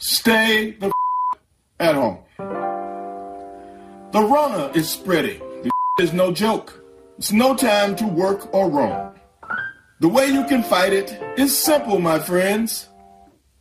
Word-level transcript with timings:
stay 0.00 0.72
the 0.72 0.90
at 1.78 1.94
home. 1.94 2.18
The 4.12 4.20
runner 4.20 4.70
is 4.74 4.88
spreading. 4.88 5.38
The 5.62 5.70
is 6.00 6.12
no 6.12 6.32
joke. 6.32 6.82
It's 7.18 7.32
no 7.32 7.54
time 7.54 7.94
to 7.96 8.06
work 8.06 8.52
or 8.54 8.70
roam. 8.70 9.14
The 10.00 10.08
way 10.08 10.26
you 10.26 10.44
can 10.46 10.62
fight 10.62 10.92
it 10.92 11.12
is 11.38 11.56
simple, 11.56 12.00
my 12.00 12.18
friends. 12.18 12.88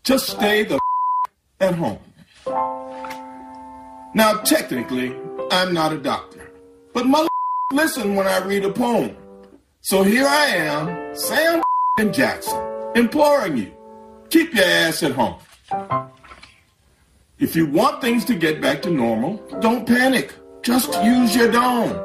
Just 0.04 0.28
stay 0.28 0.64
the 0.64 0.80
at 1.60 1.76
home. 1.76 2.00
Now, 4.16 4.42
technically, 4.44 5.14
I'm 5.52 5.74
not 5.74 5.92
a 5.92 5.98
doctor, 5.98 6.52
but 6.94 7.06
mother 7.06 7.28
listen 7.74 8.16
when 8.16 8.28
I 8.28 8.40
read 8.40 8.64
a 8.64 8.72
poem. 8.72 9.16
So 9.82 10.04
here 10.04 10.26
I 10.26 10.46
am, 10.46 11.16
Sam 11.16 11.62
Jackson, 12.12 12.58
imploring 12.96 13.58
you, 13.58 13.74
keep 14.30 14.54
your 14.54 14.66
ass 14.66 15.04
at 15.04 15.12
home. 15.12 15.36
If 17.40 17.56
you 17.56 17.68
want 17.68 18.02
things 18.02 18.26
to 18.26 18.36
get 18.36 18.60
back 18.60 18.82
to 18.82 18.90
normal, 18.90 19.38
don't 19.62 19.88
panic. 19.88 20.36
Just 20.62 20.94
use 21.06 21.34
your 21.34 21.50
dome. 21.50 21.96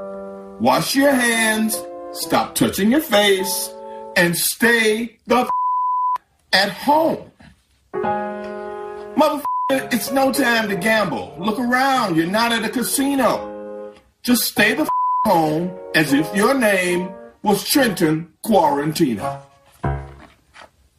Wash 0.61 0.95
your 0.95 1.11
hands, 1.11 1.83
stop 2.13 2.55
touching 2.55 2.93
your 2.93 3.01
face, 3.01 3.69
and 4.17 4.37
stay 4.37 5.19
the 5.27 5.51
at 6.53 6.71
home. 6.71 7.33
Motherfucker, 9.17 9.93
it's 9.93 10.13
no 10.13 10.33
time 10.33 10.69
to 10.69 10.77
gamble. 10.77 11.35
Look 11.41 11.59
around, 11.59 12.15
you're 12.17 12.27
not 12.27 12.53
at 12.53 12.65
a 12.65 12.69
casino. 12.69 13.93
Just 14.23 14.45
stay 14.45 14.75
the 14.75 14.89
home 15.25 15.77
as 15.97 16.13
if 16.13 16.33
your 16.37 16.55
name 16.55 17.11
was 17.43 17.69
Trenton 17.69 18.33
Quarantino. 18.45 19.43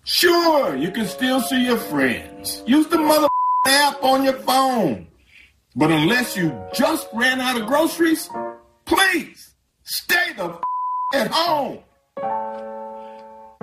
Sure, 0.03 0.75
you 0.75 0.91
can 0.91 1.07
still 1.07 1.39
see 1.39 1.63
your 1.63 1.77
friends. 1.77 2.61
Use 2.67 2.87
the 2.87 2.97
mother 2.97 3.29
app 3.65 4.03
on 4.03 4.23
your 4.23 4.33
phone. 4.33 5.07
But 5.75 5.91
unless 5.91 6.37
you 6.37 6.57
just 6.73 7.07
ran 7.13 7.41
out 7.41 7.59
of 7.59 7.67
groceries, 7.67 8.29
please 8.85 9.53
stay 9.83 10.33
the 10.37 10.59
at 11.13 11.27
home. 11.31 11.79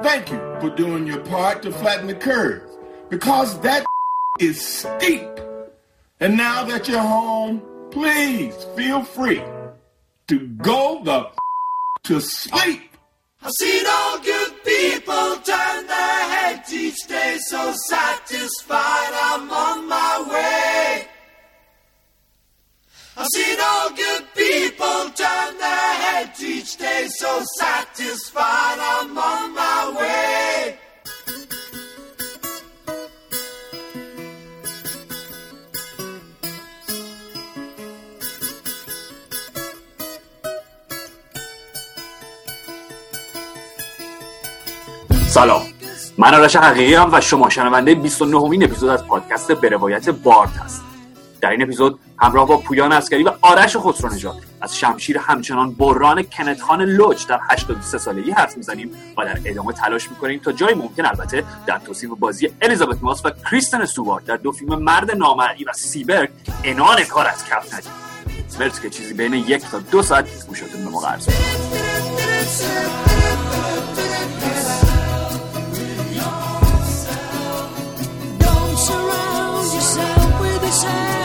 Thank 0.02 0.30
you 0.30 0.38
for 0.60 0.70
doing 0.70 1.06
your 1.06 1.20
part 1.20 1.62
to 1.62 1.70
flatten 1.70 2.06
the 2.06 2.14
curve 2.14 2.62
because 3.08 3.58
that 3.60 3.84
is 4.40 4.60
steep. 4.60 5.28
And 6.20 6.36
now 6.36 6.64
that 6.64 6.88
you're 6.88 6.98
home, 7.00 7.62
please 7.90 8.54
feel 8.76 9.02
free 9.02 9.42
to 10.28 10.46
go 10.48 11.02
the 11.04 11.30
to 12.04 12.20
sleep. 12.20 12.82
I 13.42 13.50
see 13.50 13.78
seen 13.78 13.86
all 13.88 14.18
good 14.20 14.51
people 14.64 15.36
turn 15.42 15.86
their 15.86 16.22
heads 16.34 16.72
each 16.72 17.06
day, 17.08 17.38
so 17.48 17.72
satisfied 17.88 19.12
I'm 19.12 19.50
on 19.50 19.88
my 19.88 20.26
way. 20.30 21.08
I've 23.16 23.26
seen 23.34 23.58
all 23.60 23.90
good 23.90 24.24
people 24.34 25.10
turn 25.10 25.58
their 25.58 25.94
heads 26.04 26.42
each 26.42 26.76
day, 26.76 27.08
so 27.08 27.42
satisfied 27.58 28.78
I'm 28.80 29.18
on 29.18 29.54
my 29.54 29.96
way. 29.98 30.78
سلام. 45.32 45.62
من 46.18 46.34
آرش 46.34 46.56
حقیقی 46.56 46.94
هم 46.94 47.08
و 47.12 47.20
شما 47.20 47.50
شنونده 47.50 47.94
29 47.94 48.36
امین 48.36 48.64
اپیزود 48.64 48.88
از 48.88 49.06
پادکست 49.06 49.52
به 49.52 49.68
روایت 49.68 50.10
بارد 50.10 50.50
هستید 50.50 50.82
در 51.40 51.50
این 51.50 51.62
اپیزود 51.62 51.98
همراه 52.18 52.48
با 52.48 52.56
پویان 52.56 52.92
عسگری 52.92 53.22
و 53.22 53.32
آرش 53.42 53.76
خسرو 53.76 54.34
از 54.60 54.76
شمشیر 54.76 55.18
همچنان 55.18 55.72
بران 55.72 56.22
کنت 56.22 56.60
خان 56.60 56.82
لوچ 56.82 57.26
در 57.26 57.40
83 57.50 57.98
سالگی 57.98 58.30
حرف 58.30 58.56
می‌زنیم 58.56 58.90
و 59.18 59.24
در 59.24 59.38
ادامه 59.44 59.72
تلاش 59.72 60.10
می‌کنیم 60.10 60.40
تا 60.40 60.52
جای 60.52 60.74
ممکن 60.74 61.06
البته 61.06 61.44
در 61.66 61.78
توصیف 61.78 62.10
بازی 62.10 62.50
الیزابت 62.62 62.98
ماس 63.02 63.26
و 63.26 63.30
کریستن 63.50 63.84
استوارت 63.84 64.24
در 64.24 64.36
دو 64.36 64.52
فیلم 64.52 64.74
مرد 64.74 65.10
نامرئی 65.10 65.64
و 65.64 65.72
سیبرگ 65.72 66.30
عنان 66.64 67.04
کار 67.04 67.26
از 67.26 67.44
کف 67.44 67.74
ندیم. 67.74 67.92
مرسی 68.60 68.82
که 68.82 68.90
چیزی 68.90 69.14
بین 69.14 69.34
یک 69.34 69.70
تا 69.70 69.78
دو 69.78 70.02
ساعت 70.02 70.46
گوشتون 70.46 70.84
به 70.84 70.90
ما 70.90 71.00
shine. 80.82 81.21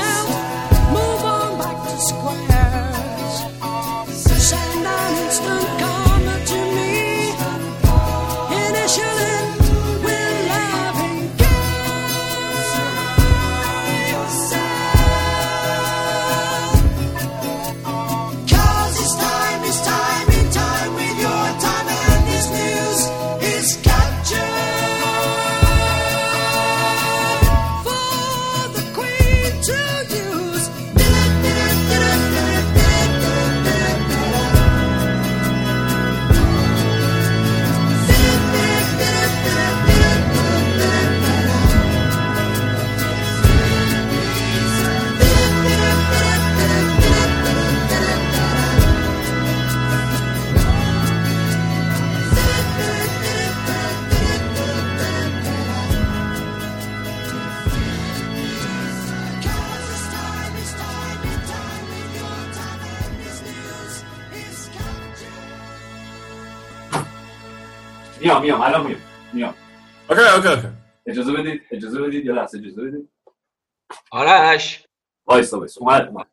وایسا 75.38 75.60
وایسا. 75.60 75.82
اومد 75.82 76.28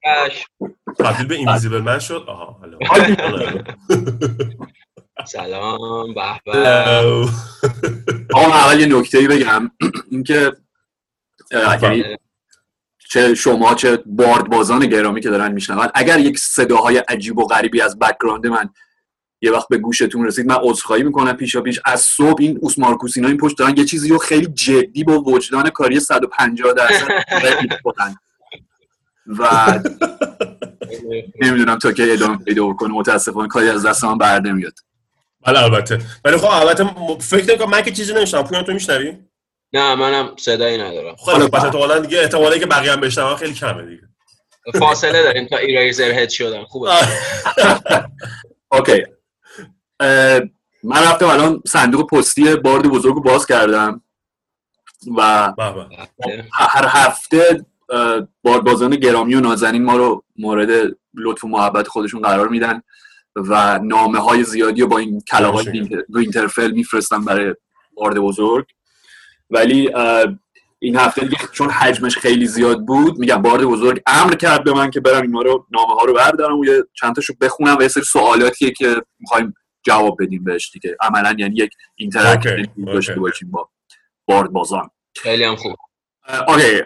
تبدیل 0.99 1.27
به 1.27 1.35
Invisible 1.35 1.81
Man 1.81 1.99
شد؟ 1.99 2.25
آها 2.27 2.57
حالا. 2.61 2.79
سلام 5.27 6.15
به. 6.15 6.53
آقا 8.35 8.53
اول 8.53 8.81
یه 8.81 8.87
نکته 8.87 9.19
ای 9.19 9.29
بگم. 9.29 9.71
اینکه 10.11 10.53
اه، 11.51 11.83
یعنی 11.83 12.17
چه 13.11 13.35
شما 13.35 13.75
چه 13.75 13.97
باردبازان 14.07 14.87
گرامی 14.87 15.21
که 15.21 15.31
دارن 15.31 15.53
میشنون. 15.53 15.89
اگر 15.95 16.19
یک 16.19 16.39
صداهای 16.39 16.99
عجیب 16.99 17.39
و 17.39 17.47
غریبی 17.47 17.81
از 17.81 17.99
background 17.99 18.47
من 18.47 18.69
یه 19.43 19.51
وقت 19.53 19.69
به 19.69 19.79
گوشتون 19.79 20.27
رسید 20.27 20.47
من 20.47 20.59
عذرخواهی 20.63 21.03
می‌کنم 21.03 21.33
پیشا 21.33 21.61
پیش. 21.61 21.81
از 21.85 22.01
صبح 22.01 22.37
این 22.39 22.59
اوس 22.63 22.79
مارکوس 22.79 23.17
اینا 23.17 23.29
این 23.29 23.37
پشت 23.37 23.59
دارن 23.59 23.77
یه 23.77 23.85
چیزی 23.85 24.09
رو 24.09 24.19
خیلی 24.19 24.47
جدی 24.47 25.05
با 25.05 25.21
وجدان 25.21 25.71
کاری 25.71 26.01
150 26.01 26.73
درصد 26.73 27.09
می‌کنن 27.63 28.17
و 29.27 29.81
نمی‌دونم 31.41 31.79
تا 31.79 31.93
که 31.93 32.13
ادامه 32.13 32.37
پیدا 32.37 32.73
کنه 32.73 32.95
متاسفانه 32.95 33.49
کاری 33.49 33.69
از 33.69 33.87
دست 33.87 34.05
من 34.05 34.19
بر 34.19 34.41
نمیاد. 34.41 34.79
بله 35.47 35.63
البته. 35.63 36.01
ولی 36.25 36.37
خب 36.37 36.49
البته 36.51 36.85
فکر 37.21 37.49
نمی‌کنم 37.49 37.71
من 37.71 37.83
که 37.83 37.91
چیزی 37.91 38.15
نمیشنم 38.15 38.45
پویان 38.45 38.65
تو 38.65 38.73
میشنوی؟ 38.73 39.19
نه 39.73 39.95
منم 39.95 40.37
صدایی 40.37 40.79
ندارم. 40.79 41.17
خب 41.17 41.49
پس 41.49 41.65
احتمالاً 41.65 41.99
دیگه 41.99 42.21
احتمالی 42.21 42.61
که 42.61 42.67
بقیه 42.67 42.93
هم 42.93 43.01
بشنون 43.01 43.37
خیلی 43.37 43.55
کمه 43.55 43.83
دیگه. 43.83 44.03
فاصله 44.79 45.23
داریم 45.23 45.47
تا 45.47 45.57
ایریزر 45.57 46.13
هد 46.13 46.29
شدن 46.29 46.65
خوبه. 46.65 46.91
اوکی. 48.73 49.05
اه، 50.01 50.41
من 50.83 51.03
رفتم 51.03 51.27
الان 51.27 51.63
صندوق 51.67 52.11
پستی 52.11 52.57
بارد 52.57 52.89
بزرگ 52.89 53.15
رو 53.15 53.21
باز 53.21 53.47
کردم 53.47 54.03
و 55.17 55.53
به 55.57 55.73
به. 55.73 56.45
هر 56.53 56.87
هفته 56.89 57.65
اه، 57.91 58.29
باردبازان 58.43 58.91
گرامی 58.91 59.35
و 59.35 59.41
نازنین 59.41 59.85
ما 59.85 59.97
رو 59.97 60.25
مورد 60.37 60.97
لطف 61.15 61.45
و 61.45 61.49
محبت 61.49 61.89
خودشون 61.89 62.23
قرار 62.23 62.49
میدن 62.49 62.83
و 63.37 63.79
نامه 63.79 64.19
های 64.19 64.45
زیادی 64.45 64.81
رو 64.81 64.89
با 64.89 64.99
این 64.99 65.21
کلاهات 65.21 65.69
باشه. 65.69 66.07
وینترفل 66.15 66.71
میفرستن 66.71 67.25
برای 67.25 67.55
بارد 67.95 68.19
بزرگ 68.19 68.67
ولی 69.51 69.91
این 70.79 70.97
هفته 70.97 71.21
دیگه 71.21 71.47
چون 71.53 71.71
حجمش 71.71 72.19
خیلی 72.19 72.47
زیاد 72.47 72.87
بود 72.87 73.19
میگم 73.19 73.43
بارد 73.43 73.65
بزرگ 73.65 74.03
امر 74.07 74.35
کرد 74.35 74.65
به 74.65 74.73
من 74.73 74.91
که 74.91 75.01
برم 75.01 75.23
اینا 75.23 75.43
رو 75.43 75.67
نامه 75.71 75.95
ها 75.95 76.05
رو 76.05 76.15
بردارم 76.15 76.59
و 76.59 76.65
یه 76.65 76.85
چند 76.93 77.15
تاشو 77.15 77.35
بخونم 77.41 77.77
و 77.79 77.83
یه 77.83 77.89
سری 77.89 78.03
سوالاتیه 78.03 78.71
که 78.71 79.03
می‌خوایم 79.19 79.55
جواب 79.87 80.17
بدیم 80.21 80.45
بهش 80.45 80.71
دیگه 80.73 80.97
عملا 81.01 81.35
یعنی 81.39 81.55
یک 81.57 81.71
interaction 81.97 82.67
داشته. 82.87 83.15
باشیم 83.15 83.51
با 83.51 83.69
بارد 84.27 84.51
بازان 84.51 84.91
خیلی 85.17 85.45
هم 85.45 85.57
خوب 85.57 85.77
OK 86.49 86.81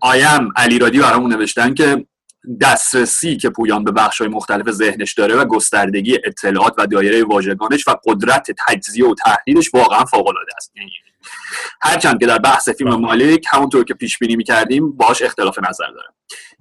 آیم 0.00 0.52
علی 0.56 0.78
رادی 0.78 0.98
برامون 0.98 1.32
نوشتن 1.32 1.74
که 1.74 2.06
دسترسی 2.60 3.36
که 3.36 3.50
پویان 3.50 3.84
به 3.84 3.92
بخش 3.92 4.20
مختلف 4.20 4.70
ذهنش 4.70 5.14
داره 5.14 5.34
و 5.34 5.44
گستردگی 5.44 6.18
اطلاعات 6.24 6.74
و 6.78 6.86
دایره 6.86 7.24
واژگانش 7.24 7.88
و 7.88 7.94
قدرت 8.04 8.46
تجزیه 8.68 9.06
و 9.06 9.14
تحلیلش 9.14 9.74
واقعا 9.74 10.04
فوق 10.04 10.26
العاده 10.28 10.52
است. 10.56 10.72
یعنی 10.76 10.90
هرچند 11.82 12.20
که 12.20 12.26
در 12.26 12.38
بحث 12.38 12.68
فیلم 12.68 12.94
مالیک 12.94 13.44
همونطور 13.48 13.84
که 13.84 13.94
پیش 13.94 14.18
بینی 14.18 14.36
می‌کردیم 14.36 14.92
باش 14.92 15.22
اختلاف 15.22 15.58
نظر 15.68 15.86
دارم. 15.86 16.14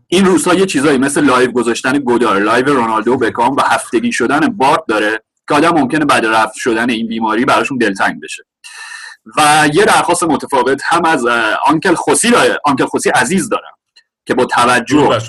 این 0.07 0.25
روزها 0.25 0.53
یه 0.53 0.65
چیزایی 0.65 0.97
مثل 0.97 1.25
live 1.25 1.51
گذاشتن 1.51 1.99
گودار 1.99 2.39
live 2.39 2.65
رونالدو 2.65 3.17
بکام 3.17 3.55
و 3.55 3.61
هفتگی 3.61 4.11
شدن 4.11 4.39
بارد 4.39 4.83
داره 4.87 5.23
که 5.47 5.55
آدم 5.55 5.69
ممکنه 5.69 6.05
بعد 6.05 6.25
رفع 6.25 6.55
شدن 6.55 6.89
این 6.89 7.07
بیماری 7.07 7.45
براشون 7.45 7.77
دلتنگ 7.77 8.21
بشه. 8.21 8.43
و 9.37 9.69
یه 9.73 9.85
درخواست 9.85 10.23
متفاوت 10.23 10.81
هم 10.85 11.05
از 11.05 11.25
آنکل 11.65 11.95
خوسی 11.95 12.31
داره 12.31 12.59
آنکل 12.65 12.85
خوسی 12.85 13.09
عزیز 13.09 13.49
دارم 13.49 13.73
که 14.25 14.33
با 14.33 14.45
توجه. 14.45 15.19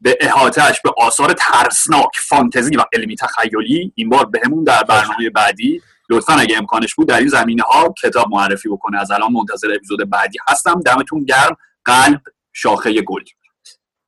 به 0.00 0.18
احاتهش 0.20 0.80
به 0.84 0.90
آثار 0.96 1.32
ترسناک 1.32 2.10
فانتزی 2.28 2.76
و 2.76 2.84
علمی 2.92 3.16
تخیلی 3.16 3.92
این 3.94 4.08
بار 4.08 4.24
بهمون 4.24 4.64
در 4.64 4.82
برنامه 4.82 5.30
بعدی 5.30 5.82
لطفا 6.10 6.32
اگه 6.32 6.58
امکانش 6.58 6.94
بود 6.94 7.08
در 7.08 7.18
این 7.18 7.28
زمینه 7.28 7.62
ها 7.62 7.94
کتاب 8.02 8.26
معرفی 8.30 8.68
بکنه 8.68 9.00
از 9.00 9.10
الان 9.10 9.32
منتظر 9.32 9.68
اپیزود 9.74 10.10
بعدی 10.10 10.38
هستم 10.48 10.80
دمتون 10.80 11.24
گرم 11.24 11.56
قلب 11.84 12.20
شاخه 12.52 13.02
گل 13.02 13.22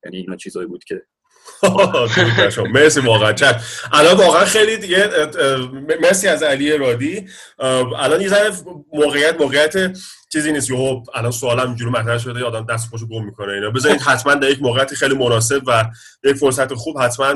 یعنی 0.05 0.17
اینا 0.17 0.37
چیزایی 0.37 0.67
بود 0.67 0.85
که. 0.85 1.03
مرسی 2.75 3.01
واقعا. 3.01 3.33
چک 3.33 3.61
الان 3.93 4.17
واقعا 4.17 4.45
خیلی 4.45 4.77
دیگه 4.77 5.11
مرسی 6.01 6.29
از 6.29 6.43
علی 6.43 6.77
رادی. 6.77 7.29
الان 7.59 8.21
یه 8.21 8.29
ذره 8.29 8.53
موقعیت 8.93 9.41
موقعیت 9.41 9.97
چیزی 10.33 10.53
نیست. 10.53 10.71
یهو 10.71 11.03
الان 11.15 11.31
سوالم 11.31 11.67
اینجوری 11.67 11.91
مطرح 11.91 12.19
شده 12.19 12.45
آدم 12.45 12.67
دست 12.67 12.89
خوشو 12.91 13.09
گم 13.09 13.25
می‌کنه. 13.25 13.53
اینا 13.53 13.71
بذارید 13.71 14.01
حتما 14.01 14.35
در 14.35 14.51
یک 14.51 14.63
موقعیت 14.63 14.95
خیلی 14.95 15.15
مناسب 15.15 15.63
و 15.67 15.85
یک 16.25 16.37
فرصت 16.37 16.75
خوب 16.75 17.01
حتما 17.01 17.35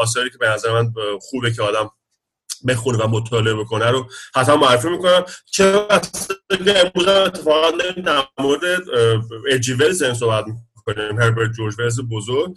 آثاری 0.00 0.30
که 0.30 0.38
به 0.38 0.48
نظر 0.48 0.72
من 0.72 0.92
خوبه 1.20 1.52
که 1.52 1.62
آدم 1.62 1.90
بخونه 2.68 2.98
و 2.98 3.08
مطالعه 3.08 3.54
بکنه 3.54 3.90
رو 3.90 4.06
حتما 4.34 4.56
معرفی 4.56 4.88
می‌کنم. 4.88 5.24
چه 5.50 5.86
امروز 6.66 7.08
اتفاقا 7.08 7.70
در 8.04 8.22
مورد 8.38 8.60
اجی 9.50 9.72
ولز 9.72 10.04
صحبت 10.04 10.44
می‌کنیم. 10.46 11.20
هربرت 11.20 11.52
جورج 11.52 11.74
ولز 11.78 12.00
بزرگ. 12.00 12.54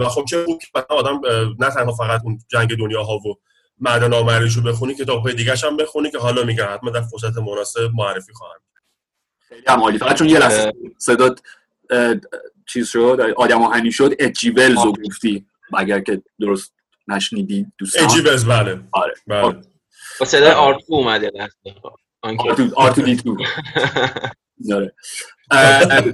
و 0.00 0.08
خب 0.08 0.24
چه 0.24 0.44
خوب 0.44 0.60
که 0.60 0.66
مثلا 0.74 0.96
آدم 0.96 1.20
نه 1.58 1.70
تنها 1.70 1.92
فقط 1.92 2.20
اون 2.24 2.38
جنگ 2.48 2.78
دنیا 2.78 3.02
ها 3.02 3.16
و 3.16 3.34
مرد 3.80 4.04
نامریش 4.04 4.52
رو 4.52 4.62
بخونی 4.62 4.94
کتاب 4.94 5.22
های 5.22 5.34
دیگه 5.34 5.54
هم 5.64 5.76
بخونی 5.76 6.10
که 6.10 6.18
حالا 6.18 6.44
میگم 6.44 6.66
حتما 6.70 6.90
در 6.90 7.02
فرصت 7.02 7.38
مناسب 7.38 7.90
معرفی 7.94 8.32
خواهم 8.32 8.60
خیلی 9.48 9.62
هم 9.68 9.80
عالی. 9.80 9.98
فقط 9.98 10.16
چون 10.16 10.28
یه 10.28 10.38
لحظه 10.38 10.72
صدات 10.98 11.40
چیز 12.66 12.88
شد 12.88 13.34
آدم 13.36 13.62
آهنی 13.62 13.92
شد 13.92 14.14
اجی 14.18 14.50
ولز 14.50 14.84
رو 14.84 14.92
گفتی. 14.92 15.46
اگر 15.76 16.00
که 16.00 16.22
درست 16.40 16.72
نشنیدی 17.08 17.66
دوستان؟ 17.78 18.04
اجی 18.04 18.20
ولز 18.20 18.44
بله. 18.44 18.80
آره. 18.92 19.14
بله. 19.26 19.60
با 20.20 20.26
صدای 20.26 20.50
آرتو 20.50 20.94
اومده 20.94 21.32
آنکه. 22.20 22.70
آرتو 22.76 23.02
دی 23.02 23.16
تو. 23.16 23.36
داره 24.68 24.94
اه، 25.50 26.04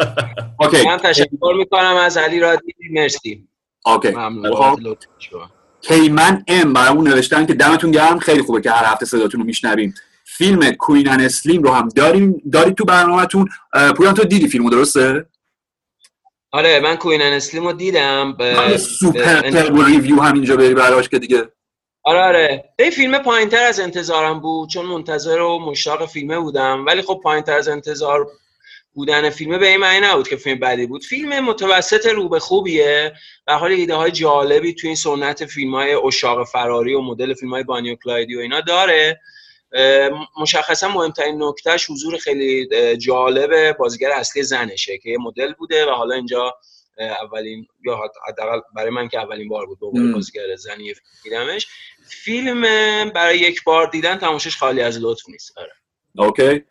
OK. 0.61 0.87
من 0.87 0.97
تشکر 0.97 1.55
می‌کنم 1.59 1.97
از 1.97 2.17
علی 2.17 2.41
رادی. 2.41 2.75
مرسی. 2.91 3.49
OK. 3.87 4.13
خب. 4.57 4.79
کیمن 5.81 6.45
ام 6.49 6.73
برامون 6.73 7.09
نوشتن 7.09 7.47
که 7.47 7.55
دمتون 7.55 7.91
گرم. 7.91 8.19
خیلی 8.19 8.43
خوبه 8.43 8.61
که 8.61 8.71
هر 8.71 8.93
هفته 8.93 9.07
صداتون 9.07 9.41
رو 9.41 9.47
میشنویم. 9.47 9.95
فیلم 10.25 10.71
Queen 10.71 11.09
and 11.09 11.21
Slim 11.21 11.63
رو 11.63 11.71
هم 11.71 11.89
داریم 11.89 12.43
دارید 12.53 12.75
تو 12.75 12.85
برنامهتون. 12.85 13.49
پویان 13.97 14.15
تو 14.15 14.25
دیدی 14.25 14.49
فیلمو 14.49 14.71
درسته؟ 14.71 15.27
آره 16.53 16.81
من 16.81 16.97
Queen 16.97 17.23
and 17.23 17.33
Slim 17.33 17.65
رو 17.67 17.73
دیدم. 17.73 18.33
ب- 18.33 18.43
من 18.43 18.77
سوپر 18.77 19.41
ب- 19.41 19.51
turbo 19.51 19.83
review 19.83 20.21
هم 20.21 20.35
اینجا 20.35 20.57
بری 20.57 20.75
براش 20.75 21.09
که 21.09 21.19
دیگه. 21.19 21.49
آره 22.05 22.21
آره. 22.21 22.65
این 22.79 22.91
فیلم 22.91 23.19
پایین 23.19 23.49
تر 23.49 23.63
از 23.69 23.81
انتظارم 23.81 24.41
بود 24.41 24.69
چون 24.69 24.87
منتظر 24.87 25.41
و 25.41 25.59
مشتاق 25.59 26.07
فیلمه 26.07 26.39
بودم. 26.39 26.85
ولی 26.87 27.03
خب 27.03 27.21
پایین 27.25 27.45
تر 27.45 27.53
از 27.59 27.69
انتظار 27.69 28.27
بودن 28.95 29.31
فیلمه 29.31 29.59
به 29.59 29.69
این 29.69 29.77
معنی 29.77 30.07
نبود 30.07 30.29
که 30.29 30.37
فیلم 30.37 30.59
بدی 30.59 30.87
بود. 30.87 31.05
فیلم 31.05 31.45
متوسط 31.45 32.07
رو 32.07 32.29
به 32.29 32.39
خوبیه. 32.39 33.13
و 33.47 33.59
حال 33.59 33.73
ایده 33.73 33.95
های 33.95 34.11
جالبی 34.11 34.75
توی 34.75 34.89
این 34.89 34.97
سنت 34.97 35.45
فیلم 35.45 35.75
های 35.75 35.95
اشاق 35.95 36.45
فراری 36.47 36.95
و 36.95 37.01
مدل 37.01 37.35
فیلم 37.35 37.53
های 37.53 37.63
بانی 37.63 37.91
و 37.91 37.97
کلایدی 38.05 38.37
و 38.37 38.39
اینا 38.39 38.61
داره. 38.61 39.21
مشخصا 40.41 40.89
مهمترین 40.89 41.43
نکتهش 41.43 41.91
حضور 41.91 42.17
خیلی 42.17 42.69
جالب 42.97 43.77
بازیگر 43.77 44.11
اصلی 44.11 44.43
زنشه 44.43 44.99
که 44.99 45.11
یه 45.11 45.19
مدل 45.19 45.53
بوده 45.53 45.87
و 45.87 45.91
حالا 45.91 46.15
اینجا 46.15 46.55
اولین 46.99 47.67
یا 47.85 48.01
حداقل 48.29 48.61
برای 48.77 48.91
من 48.91 49.09
که 49.09 49.19
اولین 49.19 49.49
بار 49.49 49.67
بود 49.67 49.79
مم. 49.83 50.13
بازیگر 50.13 50.57
زنی 50.57 50.95
فیلم 50.95 51.07
دیدمش. 51.25 51.67
فیلم 52.07 52.61
برای 53.11 53.39
یک 53.39 53.65
بار 53.65 53.87
دیدن 53.87 54.17
تماشاش 54.17 54.57
خالی 54.57 54.81
از 54.81 54.99
لطف 55.01 55.29
نیست. 55.29 55.59
آره. 55.59 55.73
OK. 56.19 56.65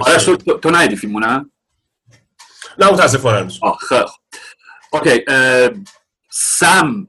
آرش 0.00 0.24
تو, 0.24 0.36
تو, 0.36 0.70
ندیدی 0.70 0.96
فیلمو 0.96 1.20
نه 1.20 1.46
نه 2.78 2.92
متاسفانه. 2.92 3.48
آه 3.62 3.78
خیلی 3.88 4.04
خوب. 4.04 4.20
OK 4.92 5.24
سم 6.30 7.08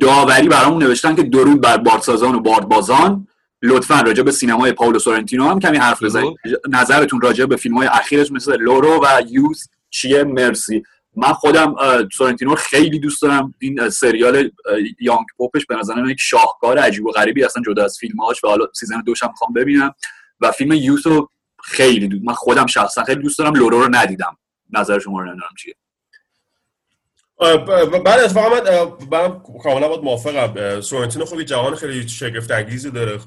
داوری 0.00 0.48
برامون 0.48 0.82
نوشتن 0.82 1.14
که 1.14 1.22
درود 1.22 1.60
بر 1.60 1.76
باردسازان 1.76 2.34
و 2.34 2.40
باردبازان. 2.40 3.28
لطفا 3.62 4.00
راجع 4.00 4.22
به 4.22 4.30
سینمای 4.30 4.72
پاولو 4.72 4.98
سورنتینو 4.98 5.48
هم 5.48 5.60
کمی 5.60 5.76
حرف 5.76 6.02
بزنید. 6.02 6.36
نظرتون 6.68 7.20
راجع 7.20 7.44
به 7.44 7.56
فیلم 7.56 7.78
های 7.78 7.86
اخیرش 7.86 8.32
مثل 8.32 8.56
لورو 8.56 9.00
و 9.02 9.22
یوز 9.28 9.68
چیه؟ 9.90 10.24
مرسی. 10.24 10.82
من 11.16 11.32
خودم 11.32 11.74
سورنتینو 12.16 12.54
خیلی 12.54 12.98
دوست 12.98 13.22
دارم. 13.22 13.54
این 13.58 13.88
سریال 13.90 14.50
Young 15.00 15.26
Pope 15.38 15.57
ش 15.57 15.66
به 15.66 15.76
نظر 15.76 15.94
من 15.94 16.10
یک 16.10 16.20
شاهکار 16.20 16.78
عجیب 16.78 17.06
و 17.06 17.10
غریبی 17.10 17.44
اصلا 17.44 17.62
جدا 17.66 17.84
از 17.84 17.98
فیلمهاش 18.00 18.44
و 18.44 18.48
حالا 18.48 18.66
season 18.74 19.02
دوش 19.06 19.22
هم 19.22 19.28
می‌خوام 19.28 19.52
ببینم. 19.52 19.94
و 20.40 20.50
فیلم 20.52 20.72
یوز 20.72 21.06
رو 21.06 21.30
خیلی 21.66 22.08
دوست 22.08 22.24
من 22.24 22.34
خودم 22.34 22.66
شخصا 22.66 23.04
خیلی 23.04 23.22
دوست 23.22 23.38
دارم 23.38 23.54
لورو 23.54 23.80
رو 23.82 23.88
ندیدم. 23.90 24.36
نظر 24.72 24.98
شما 24.98 25.20
رو 25.20 25.26
نمی‌دونم 25.26 25.50
چیه. 25.58 25.74
بعد 28.04 28.38
من 28.38 28.66
اه، 28.66 28.96
من 29.10 29.42
کاملا 29.62 29.88
باید 29.88 30.00
موافقم. 30.00 30.80
سورنتینو 30.80 31.26
یه 31.38 31.44
جهان 31.44 31.74
خیلی 31.74 32.08
شگفت 32.08 32.50
انگیزی 32.50 32.90
داره 32.90 33.20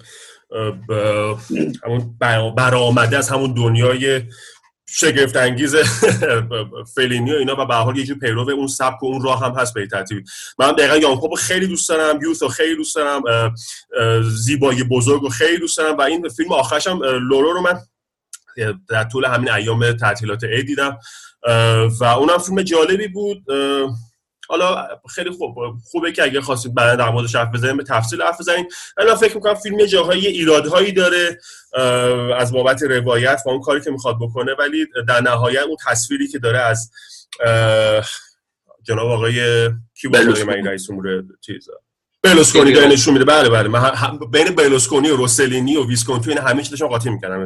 همون 1.86 2.18
بر- 2.20 2.50
برآمده 2.50 3.18
از 3.18 3.30
همون 3.30 3.54
دنیای 3.54 4.24
شگفت 4.92 5.36
انگیز 5.36 5.76
فلینی 6.96 7.32
و 7.32 7.36
اینا 7.36 7.56
و 7.62 7.66
به 7.66 7.76
حال 7.76 7.98
یه 7.98 8.04
جور 8.06 8.18
پیرو 8.18 8.50
اون 8.50 8.68
سبک 8.68 9.04
و 9.04 9.06
اون 9.06 9.24
راه 9.24 9.46
هم 9.46 9.52
هست 9.52 9.74
به 9.74 9.88
ترتیب. 9.88 10.24
من 10.60 10.72
دقیقا 10.72 10.98
یانکوب 10.98 11.36
خیلی 11.36 11.68
دوست 11.68 11.90
دارم 11.90 12.22
یوث 12.22 12.44
خیلی 12.44 12.76
دوست 12.76 12.96
دارم 12.96 13.54
زیبایی 14.24 14.84
بزرگ 14.84 15.22
رو 15.22 15.30
خیلی 15.30 15.58
دوست 15.58 15.78
دارم 15.78 15.98
و 15.98 16.02
این 16.02 16.30
فیلم 16.30 16.52
آخرش 16.54 16.88
هم 16.88 17.04
لورو 17.04 17.54
رو 17.54 17.62
من 17.62 17.80
در 18.90 19.04
طول 19.04 19.26
همین 19.26 19.52
ایام 19.52 19.92
تعطیلات 19.92 20.44
عید 20.44 20.68
دیدم. 20.68 21.00
و 22.00 22.04
اونم 22.04 22.38
فیلم 22.38 22.62
جالبی 22.62 23.08
بود. 23.08 23.44
حالا 24.50 24.88
خیلی 25.16 25.30
خوب 25.30 25.56
خوبه 25.92 26.12
که 26.12 26.24
اگه 26.24 26.42
خواستید 26.42 26.76
بعد 26.76 27.00
در 27.00 27.10
موردش 27.10 27.36
حرف 27.36 27.52
بزنیم 27.54 27.78
به 27.78 27.84
تفصیل 27.84 28.22
حرف 28.22 28.40
بزنیم. 28.40 28.66
من 28.98 29.16
فکر 29.16 29.36
می‌کنم 29.36 29.54
فیلم 29.54 29.80
یه 29.80 29.88
جاهایی 29.88 30.28
ایرادهایی 30.28 30.92
داره 30.92 31.40
از 32.38 32.52
بابت 32.52 32.84
روایت 32.84 33.42
و 33.46 33.50
اون 33.50 33.62
کاری 33.62 33.82
که 33.82 33.92
می‌خواد 33.92 34.16
بکنه 34.22 34.56
ولی 34.60 34.86
در 35.08 35.22
نهایت 35.22 35.62
اون 35.62 35.78
تصویری 35.88 36.28
که 36.28 36.40
داره 36.40 36.60
از 36.60 36.92
جناب 38.84 39.08
آقای 39.08 39.70
کی 40.02 40.08
بود؟ 40.08 40.16
این 40.16 40.68
رئیس 40.68 40.90
امور 40.90 41.24
چیز 41.42 41.70
بلوسکونی 42.24 42.72
داره 42.72 42.88
نشون 42.88 43.14
میده. 43.14 43.26
بله 43.26 43.50
بله. 43.50 43.68
من 43.70 43.80
هم- 43.80 44.20
بین 44.32 44.56
بلوسکونی 44.56 45.10
و 45.10 45.16
روسلینی 45.16 45.78
و 45.78 45.88
ویسکونتی 45.88 46.30
این 46.30 46.38
همه 46.40 46.64
چی 46.64 46.70
داشتم 46.70 46.88
قاطی 46.88 47.10
می‌کردم 47.10 47.46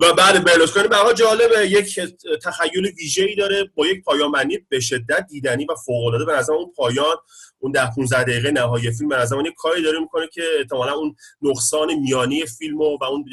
و 0.00 0.12
بعد 0.12 0.44
برلوسکونی 0.44 0.88
به 0.88 0.96
جالبه. 1.16 1.66
یک 1.66 2.00
تخیل 2.44 2.86
ویژه‌ای 2.98 3.34
داره 3.34 3.70
با 3.74 3.86
یک 3.86 4.04
پایان 4.04 4.32
به 4.68 4.80
شدت 4.80 5.26
دیدنی 5.30 5.64
و 5.64 5.74
فوق‌العاده. 5.86 6.24
به 6.24 6.32
نظر 6.32 6.52
اون 6.52 6.72
پایان 6.76 7.16
اون 7.60 7.72
10 7.72 7.90
15 7.96 8.22
دقیقه 8.22 8.50
نهایی 8.50 8.90
فیلم 8.90 9.08
به 9.08 9.16
نظر 9.16 9.36
من 9.36 9.44
یک 9.44 9.54
کاری 9.56 9.82
داره 9.82 10.00
می‌کنه 10.00 10.26
که 10.26 10.42
احتمالاً 10.58 10.92
اون 10.92 11.16
نقصان 11.42 11.94
میانی 11.94 12.46
فیلم 12.46 12.80
و, 12.80 12.98
و 13.00 13.04
اون 13.04 13.24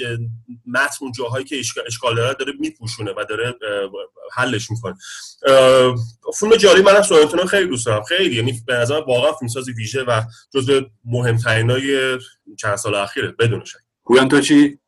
متن 0.65 0.98
اون 1.01 1.12
جاهایی 1.12 1.46
که 1.46 1.60
اشکال, 1.88 2.15
داره 2.15 2.34
داره 2.34 2.53
میپوشونه 2.60 3.12
و 3.12 3.25
داره 3.29 3.55
حلش 4.34 4.72
می‌کنه. 4.72 4.96
فیلم 6.39 6.55
جالبی 6.55 6.81
منم 6.81 7.01
سورنتینو 7.01 7.46
خیلی 7.46 7.67
دوست 7.67 7.86
دارم. 7.86 8.03
خیلی 8.03 8.36
یعنی 8.36 8.62
به 8.67 8.74
نظر 8.74 9.01
واقعا 9.07 9.31
فیلمساز 9.31 9.69
ویژه 9.69 10.03
و 10.03 10.22
جزو 10.53 10.81
مهمترینای 11.05 12.17
چند 12.57 12.75
سال 12.75 12.96
اخیره 12.96 13.31
بدون 13.31 13.65
شک. 13.65 13.77
پویان 14.03 14.29
تو 14.29 14.41
چی؟ 14.41 14.79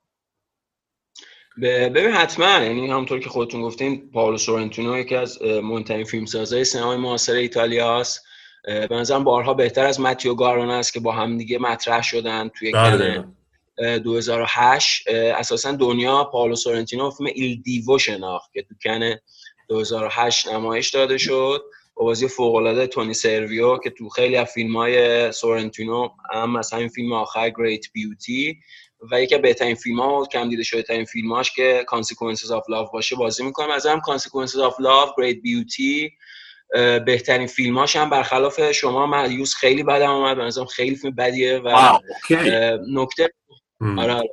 ب- 1.61 1.65
ببین 1.65 2.11
حتما. 2.11 2.45
یعنی 2.45 2.91
همونطور 2.91 3.19
که 3.19 3.29
خودتون 3.29 3.61
گفتین 3.61 4.11
پاولو 4.11 4.37
سورنتینو 4.37 4.97
یکی 4.97 5.15
از 5.15 5.41
مهمترین 5.41 6.05
فیلمسازهای 6.05 6.65
سینمای 6.65 6.97
معاصر 6.97 7.33
ایتالیاست 7.33 8.19
اه، 8.19 8.28
به 8.63 8.95
نظرم 8.95 9.23
بارها 9.23 9.53
بهتر 9.53 9.85
از 9.85 9.99
ماتیو 9.99 10.35
گارون 10.35 10.69
است 10.69 10.93
که 10.93 10.99
با 10.99 11.11
هم 11.11 11.37
دیگه 11.37 11.57
مطرح 11.57 12.01
شدن 12.01 12.49
توی 12.49 12.71
بله. 12.71 13.15
کن 13.15 13.35
اه، 13.77 13.99
2008 13.99 15.03
اه، 15.07 15.39
اساسا 15.39 15.71
دنیا 15.71 16.23
پاولو 16.23 16.55
سورنتینو 16.55 17.09
فیلم 17.09 17.29
ایل 17.33 17.61
دیوو 17.61 17.97
شناخت 17.97 18.53
که 18.53 18.63
تو 18.63 18.75
کن 18.83 19.15
2008 19.69 20.47
نمایش 20.47 20.89
داده 20.89 21.17
شد 21.17 21.63
با 21.95 22.05
بازی 22.05 22.27
فوق‌العاده 22.27 22.87
تونی 22.87 23.13
سرویو 23.13 23.77
که 23.77 23.89
تو 23.89 24.09
خیلی 24.09 24.35
از 24.35 24.47
فیلم‌های 24.47 25.31
سورنتینو 25.31 26.09
هم 26.33 26.51
مثلا 26.51 26.79
این 26.79 26.87
فیلم 26.87 27.13
آخر 27.13 27.49
گریت 27.49 27.85
بیوتی 27.93 28.57
و 29.11 29.21
یکی 29.21 29.35
از 29.35 29.41
بهترین 29.41 29.75
فیلم 29.75 29.99
ها 29.99 30.21
و 30.21 30.27
کم 30.27 30.49
دیده 30.49 30.63
شده 30.63 30.81
ترین 30.81 31.05
فیلم 31.05 31.31
هاش 31.31 31.51
که 31.51 31.85
Consequences 31.95 32.49
of 32.49 32.61
Love 32.61 32.91
باشه 32.93 33.15
بازی 33.15 33.43
می‌کنم 33.43 33.71
از 33.71 33.85
هم 33.85 34.01
Consequences 34.09 34.55
of 34.55 34.73
Love 34.73 35.09
Great 35.09 35.35
Beauty 35.35 36.11
بهترین 37.05 37.47
فیلم 37.47 37.77
هاش 37.77 37.95
هم 37.95 38.09
برخلاف 38.09 38.71
شما 38.71 39.05
ملیوس 39.05 39.55
خیلی 39.55 39.83
بدم 39.83 40.11
اومد. 40.11 40.37
به 40.37 40.43
نظرم 40.43 40.65
خیلی 40.65 40.95
فیلم 40.95 41.15
بدیه 41.15 41.57
و 41.57 41.99
نکته. 42.93 43.29
آره 43.97 44.13
آره. 44.13 44.29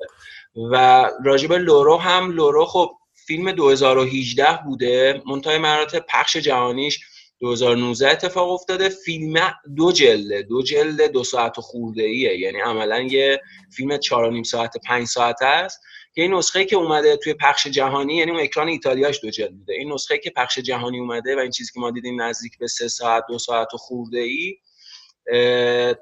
و 0.72 1.06
راجب 1.24 1.52
لورو 1.52 1.96
هم 1.96 2.32
لورو 2.32 2.64
خب 2.64 2.90
فیلم 3.26 3.52
2018 3.52 4.58
بوده. 4.64 5.22
منتهای 5.26 5.58
مراتب 5.58 6.04
پخش 6.08 6.36
جهانیش 6.36 7.00
2019 7.40 8.10
اتفاق 8.10 8.50
افتاده. 8.50 8.88
فیلم 8.88 9.54
دو 9.76 9.92
جلده. 9.92 10.42
دو 10.42 10.62
جلده 10.62 11.08
دو 11.08 11.24
ساعت 11.24 11.58
و 11.58 11.60
خورده 11.60 12.02
ایه 12.02 12.38
یعنی 12.38 12.60
عملا 12.60 13.00
یه 13.00 13.40
فیلم 13.76 13.96
چهار 13.96 14.24
و 14.24 14.30
نیم 14.30 14.42
ساعت 14.42 14.76
پنج 14.86 15.06
ساعت 15.06 15.42
است. 15.42 15.80
که 16.16 16.22
این 16.22 16.34
نسخه 16.34 16.64
که 16.64 16.76
اومده 16.76 17.16
توی 17.16 17.34
پخش 17.34 17.66
جهانی 17.66 18.14
یعنی 18.16 18.30
اون 18.30 18.40
اکران 18.40 18.68
ایتالیاش 18.68 19.20
دو 19.22 19.30
جلد 19.30 19.58
بوده. 19.58 19.72
این 19.72 19.92
نسخه 19.92 20.18
که 20.18 20.30
پخش 20.30 20.58
جهانی 20.58 20.98
اومده 20.98 21.36
و 21.36 21.38
این 21.38 21.50
چیزی 21.50 21.72
که 21.74 21.80
ما 21.80 21.90
دیدیم 21.90 22.22
نزدیک 22.22 22.58
به 22.58 22.68
سه 22.68 22.88
ساعت 22.88 23.24
دو 23.28 23.38
ساعت 23.38 23.74
و 23.74 23.76
خورده 23.76 24.18
ای 24.18 24.56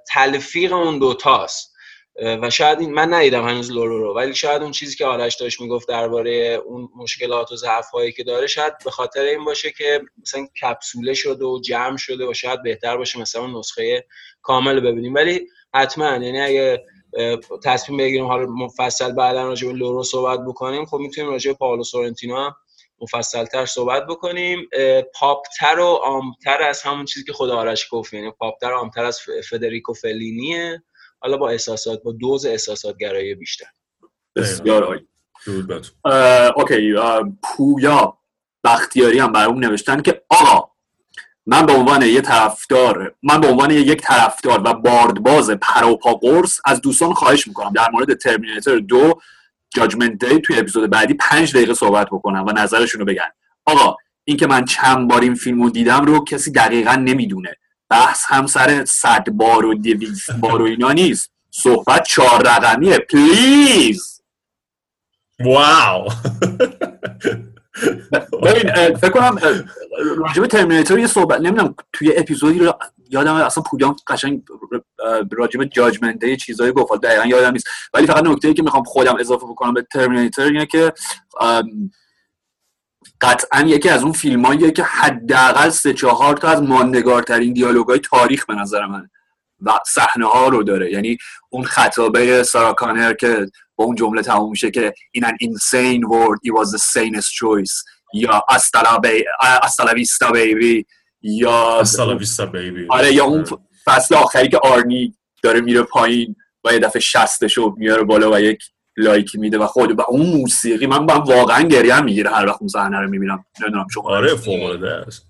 تلفیق 0.09 0.73
اون 0.73 0.99
دوتاست 0.99 1.75
اه، 2.19 2.39
و 2.43 2.51
شاید 2.51 2.81
این 2.81 2.95
من 2.95 3.15
ندیدم 3.15 3.49
هنوز 3.49 3.71
لورو 3.73 3.99
رو 3.99 4.15
ولی 4.17 4.35
شاید 4.35 4.63
اون 4.63 4.71
چیزی 4.71 4.97
که 4.97 5.07
آرش 5.07 5.37
داشت 5.37 5.61
می‌گفت 5.61 5.89
درباره 5.89 6.61
اون 6.67 6.89
مشکلات 6.97 7.53
و 7.53 7.57
ضعف 7.57 7.91
هایی 7.91 8.13
که 8.13 8.25
داره 8.25 8.47
شاید 8.47 8.73
به 8.85 8.91
خاطر 8.91 9.21
این 9.21 9.45
باشه 9.45 9.71
که 9.71 10.01
مثلا 10.23 10.47
کپسوله 10.63 11.15
شده 11.15 11.45
و 11.45 11.61
جمع 11.61 11.97
شده 11.97 12.27
و 12.27 12.35
شاید 12.35 12.63
بهتر 12.63 12.97
باشه 12.97 13.19
مثلا 13.19 13.47
نسخه 13.59 14.07
کامل 14.43 14.81
ببینیم. 14.81 15.15
ولی 15.15 15.49
حتما 15.75 16.11
یعنی 16.11 16.41
اگه 16.41 16.85
تصمیم 17.65 17.99
بگیریم 17.99 18.27
حالا 18.27 18.47
مفصل 18.47 19.13
بعدا 19.13 19.45
راجع 19.45 19.67
به 19.67 19.73
لورو 19.73 20.03
صحبت 20.03 20.41
بکنیم. 20.41 20.85
خب 20.85 20.97
می‌تونیم 20.97 21.31
راجع 21.31 21.51
به 21.51 21.57
پاولو 21.57 21.85
سورنتینو 21.85 22.37
هم 22.37 22.57
مفصلتر 23.01 23.67
صحبت 23.67 24.07
بکنیم. 24.07 24.69
پاپتر 25.15 25.79
و 25.79 25.87
عامتر 25.87 26.63
از 26.63 26.83
همون 26.83 27.05
چیزی 27.05 27.25
که 27.25 27.33
خود 27.33 27.51
آرش 27.51 27.89
گفت 27.91 28.15
یعنی 28.15 28.31
پاپتر 28.31 28.73
و 28.73 28.77
عامتر 28.77 29.05
از 29.05 29.21
فدریکو 29.51 29.93
فلینیه. 29.93 30.83
حالا 31.21 31.37
با 31.37 31.49
احساسات 31.49 32.03
با 32.03 32.13
دوز 32.13 32.47
احساسات 32.47 32.97
گرایی 32.97 33.35
بیشتر. 33.35 33.67
بسیار 34.37 34.85
عالی. 34.85 35.09
OK 36.57 36.95
پویا 37.43 38.19
بختیاری 38.65 39.19
هم 39.19 39.33
برامون 39.33 39.65
نوشتن 39.65 40.03
که 40.03 40.23
آقا 40.29 40.74
من 41.47 41.67
به 41.67 41.73
عنوان 41.73 42.03
یه 42.03 42.21
طرفدار 42.21 43.15
من 43.23 43.41
به 43.41 43.49
عنوان 43.49 43.71
یک 43.71 44.03
طرفدار 44.03 44.63
و 44.65 44.75
باردباز 44.75 45.51
پروپا 45.51 46.15
قرص 46.15 46.61
از 46.65 46.81
دوستان 46.81 47.13
خواهش 47.13 47.47
می‌کنم. 47.47 47.73
در 47.73 47.91
مورد 47.91 48.19
ترمیناتور 48.19 48.79
دو 48.79 49.21
Judgment 49.75 50.25
Day 50.25 50.41
توی 50.41 50.59
اپیزود 50.59 50.91
بعدی 50.91 51.15
پنج 51.15 51.53
دقیقه 51.57 51.75
صحبت 51.75 52.07
بکنم 52.07 52.45
و 52.47 52.53
نظرشون 52.53 53.01
رو 53.01 53.07
بگن. 53.07 53.31
آقا 53.67 53.97
این 54.25 54.37
که 54.37 54.47
من 54.47 54.65
چند 54.65 55.09
بار 55.09 55.21
این 55.21 55.35
فیلم 55.35 55.63
رو 55.63 55.71
دیدم 55.71 56.05
رو 56.05 56.25
کسی 56.25 56.53
دقیقا 56.53 56.95
نمی‌دونه. 56.95 57.57
بحث 57.91 58.25
هم 58.27 58.47
سر 58.47 58.85
صد 58.85 59.31
بار 59.31 59.67
و 59.67 59.75
دویست 59.75 60.31
بار 60.33 60.63
و 60.63 60.65
اینا 60.65 60.93
نیست. 60.93 61.31
صحبت 61.51 62.07
چهار 62.07 62.43
رقمیه. 62.47 62.99
please 62.99 64.21
wow! 65.41 66.09
ببین 68.43 68.97
فکر 68.97 69.11
کنم 69.11 69.39
به 70.41 70.47
ترمیناتور 70.47 70.99
یه 70.99 71.07
صحبت 71.07 71.41
نمی‌دونم 71.41 71.75
توی 71.93 72.17
اپیزودی 72.17 72.59
رو 72.59 72.75
یادم 73.11 73.35
اصلا 73.35 73.63
پویان 73.63 73.97
قشنگ 74.07 74.43
به 75.57 75.67
Judgment 75.67 76.19
Day 76.19 76.37
چیزایی 76.37 76.73
گفت. 76.73 77.03
دقیقا 77.03 77.27
یادم 77.27 77.53
نیست. 77.53 77.67
ولی 77.95 78.07
فقط 78.07 78.25
نکته 78.25 78.55
که 78.55 78.63
می‌خوام 78.63 78.85
خودم 78.85 79.17
اضافه 79.21 79.47
بکنم 79.47 79.75
به 79.75 79.87
ترمیناتور 79.93 80.45
اینه 80.45 80.67
که 80.67 80.93
قطعا 83.21 83.61
یکی 83.61 83.89
از 83.89 84.03
اون 84.03 84.13
فیلماییه 84.13 84.71
که 84.71 84.83
حداقل 84.83 85.69
سه 85.69 85.93
چهار 85.93 86.37
تا 86.37 86.49
از 86.49 86.63
ماندگارترین 86.63 87.53
دیالوگای 87.53 87.99
تاریخ 87.99 88.47
به 88.47 88.55
نظر 88.55 88.87
من 88.87 89.09
و 89.61 89.71
صحنه 89.87 90.27
ها 90.27 90.49
رو 90.49 90.63
داره. 90.63 90.93
یعنی 90.93 91.19
اون 91.51 91.65
خطابه 91.65 92.43
سارا 92.43 92.73
کانر 92.73 93.13
که 93.13 93.47
با 93.77 93.85
اون 93.85 93.95
جمله 93.95 94.23
تموم 94.23 94.51
میشه 94.51 94.71
که 94.71 94.95
in 95.19 95.21
an 95.21 95.35
insane 95.43 96.01
world 96.01 96.39
it 96.47 96.53
was 96.53 96.71
the 96.77 96.79
sanest 96.79 97.31
choice. 97.33 97.95
یا 98.15 98.45
استلا 98.49 98.99
بی 98.99 99.25
استلا 99.63 99.93
ویستا 99.95 100.31
بیبی 100.31 100.87
یا 101.23 101.81
اصلا 101.81 102.17
ویستا 102.17 102.47
بیبی 102.47 102.87
آره 102.91 103.13
یا 103.13 103.25
اون 103.25 103.45
فصل 103.85 104.15
آخری 104.15 104.49
که 104.49 104.59
آرنی 104.59 105.17
داره 105.43 105.61
میره 105.61 105.83
پایین 105.83 106.37
و 106.65 106.73
یه 106.73 106.79
دفعه 106.79 107.01
شستشو 107.01 107.75
میاره 107.79 108.03
بالا 108.03 108.33
و 108.33 108.41
یک 108.41 108.59
لایکی 108.97 109.39
میده 109.39 109.59
و 109.59 109.67
خود 109.67 109.99
و 109.99 110.03
اون 110.09 110.27
موسیقی 110.27 110.87
من, 110.87 110.99
من 110.99 111.17
واقعا 111.17 111.63
گریه 111.63 112.01
می‌گیره 112.01 112.31
هر 112.31 112.47
وقت 112.47 112.61
اون 112.61 112.69
صحنه 112.69 113.01
رو 113.01 113.11
می‌بینم. 113.11 113.45
نمی‌دونم 113.61 113.87
شما 113.95 114.11
آره 114.11 114.35
فوق 114.35 114.63
العاده 114.63 114.91
است. 114.91 115.27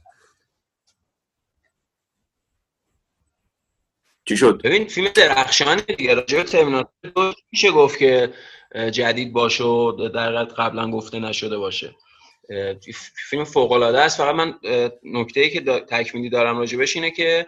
چی 4.24 4.36
شد؟ 4.36 4.62
ببین 4.64 4.86
فیلم 4.86 5.08
درخشان 5.14 5.82
دیگه. 5.98 6.14
راجع 6.14 6.36
به 6.38 6.44
ترمیناتور 6.44 7.34
میشه 7.52 7.70
گفت 7.70 7.98
که 7.98 8.32
جدید 8.92 9.32
باشه 9.32 9.64
و 9.64 10.08
در 10.08 10.44
قبلا 10.44 10.90
گفته 10.90 11.18
نشده 11.18 11.58
باشه. 11.58 11.94
فیلم 13.30 13.44
فوق 13.44 13.72
العاده 13.72 14.00
است. 14.00 14.18
فقط 14.18 14.34
من 14.34 14.54
نکته 15.02 15.40
ای 15.40 15.50
که 15.50 15.60
دا- 15.60 15.84
تکمیلی 15.90 16.30
دارم 16.30 16.58
راجبش 16.58 16.96
اینه 16.96 17.10
که 17.10 17.46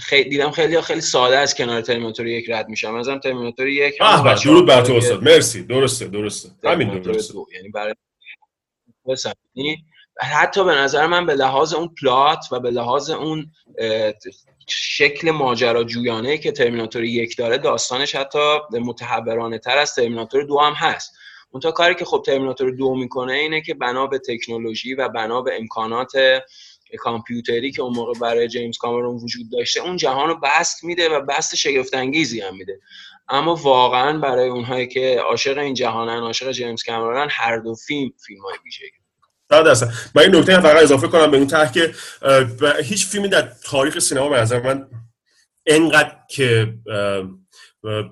خیلی 0.00 0.30
دیدم 0.30 0.50
خیلی 0.50 0.80
خیلی 0.80 1.00
ساده 1.00 1.38
از 1.38 1.54
کنار 1.54 1.80
ترمیناتور 1.80 2.26
یک 2.26 2.50
رد 2.50 2.68
میشم 2.68 2.94
مثلا 2.94 3.18
ترمیناتور 3.18 3.68
یک 3.68 3.98
به 3.98 4.04
بچه‌ها 4.04 4.34
درود 4.54 4.68
بر 4.68 4.82
تو 4.82 4.92
استاد. 4.94 5.22
مرسی. 5.22 5.62
درسته 5.62 6.06
درسته. 6.06 6.48
همین 6.64 7.00
درسته. 7.00 7.34
یعنی 7.54 7.68
برای 7.68 7.94
حتی 10.20 10.64
به 10.64 10.74
نظر 10.74 11.06
من 11.06 11.26
به 11.26 11.34
لحاظ 11.34 11.74
اون 11.74 11.94
پلات 12.02 12.44
و 12.52 12.60
به 12.60 12.70
لحاظ 12.70 13.10
اون 13.10 13.52
شکل 14.68 15.30
ماجراجویانه 15.30 16.38
که 16.38 16.52
ترمیناتور 16.52 17.04
یک 17.04 17.36
داره 17.36 17.58
داستانش 17.58 18.14
حتی 18.14 18.58
متحورانه 18.72 19.58
تر 19.58 19.78
از 19.78 19.94
ترمیناتور 19.94 20.42
دو 20.42 20.58
هم 20.58 20.72
هست. 20.72 21.16
اونتا 21.50 21.70
کاری 21.70 21.94
که 21.94 22.04
خب 22.04 22.22
ترمیناتور 22.26 22.70
دو 22.70 22.94
می‌کنه 22.94 23.32
اینه 23.32 23.60
که 23.60 23.74
بنا 23.74 24.06
به 24.06 24.18
تکنولوژی 24.18 24.94
و 24.94 25.08
بنا 25.08 25.42
به 25.42 25.56
امکانات 25.56 26.12
کامپیوتری 26.98 27.72
که 27.72 27.82
اون 27.82 27.92
موقع 27.92 28.12
برای 28.20 28.48
جیمز 28.48 28.78
کامرون 28.78 29.16
وجود 29.16 29.50
داشته 29.52 29.80
اون 29.80 29.96
جهان 29.96 30.28
رو 30.28 30.40
بست 30.42 30.84
میده 30.84 31.08
و 31.08 31.20
بست 31.20 31.54
شگفت 31.54 31.94
انگیزی 31.94 32.40
هم 32.40 32.56
میده. 32.56 32.80
اما 33.28 33.54
واقعا 33.54 34.18
برای 34.18 34.48
اونهایی 34.48 34.86
که 34.86 35.20
عاشق 35.20 35.58
این 35.58 35.74
جهانن 35.74 36.22
عاشق 36.22 36.50
جیمز 36.50 36.82
کامرونن 36.82 37.28
هر 37.30 37.58
دو 37.58 37.74
فیلم 37.74 38.12
فیلم 38.26 38.42
های 38.42 38.58
100 39.50 39.64
درصد 39.64 39.92
من 40.14 40.22
این 40.22 40.36
نکته 40.36 40.60
فقط 40.60 40.82
اضافه 40.82 41.08
کنم 41.08 41.30
به 41.30 41.36
اون 41.36 41.46
طرح 41.46 41.72
که 41.72 41.94
هیچ 42.82 43.06
فیلمی 43.06 43.28
در 43.28 43.52
تاریخ 43.64 43.98
سینما 43.98 44.28
به 44.28 44.40
نظر 44.40 44.62
من 44.62 44.86
انقدر 45.66 46.12
که 46.30 46.74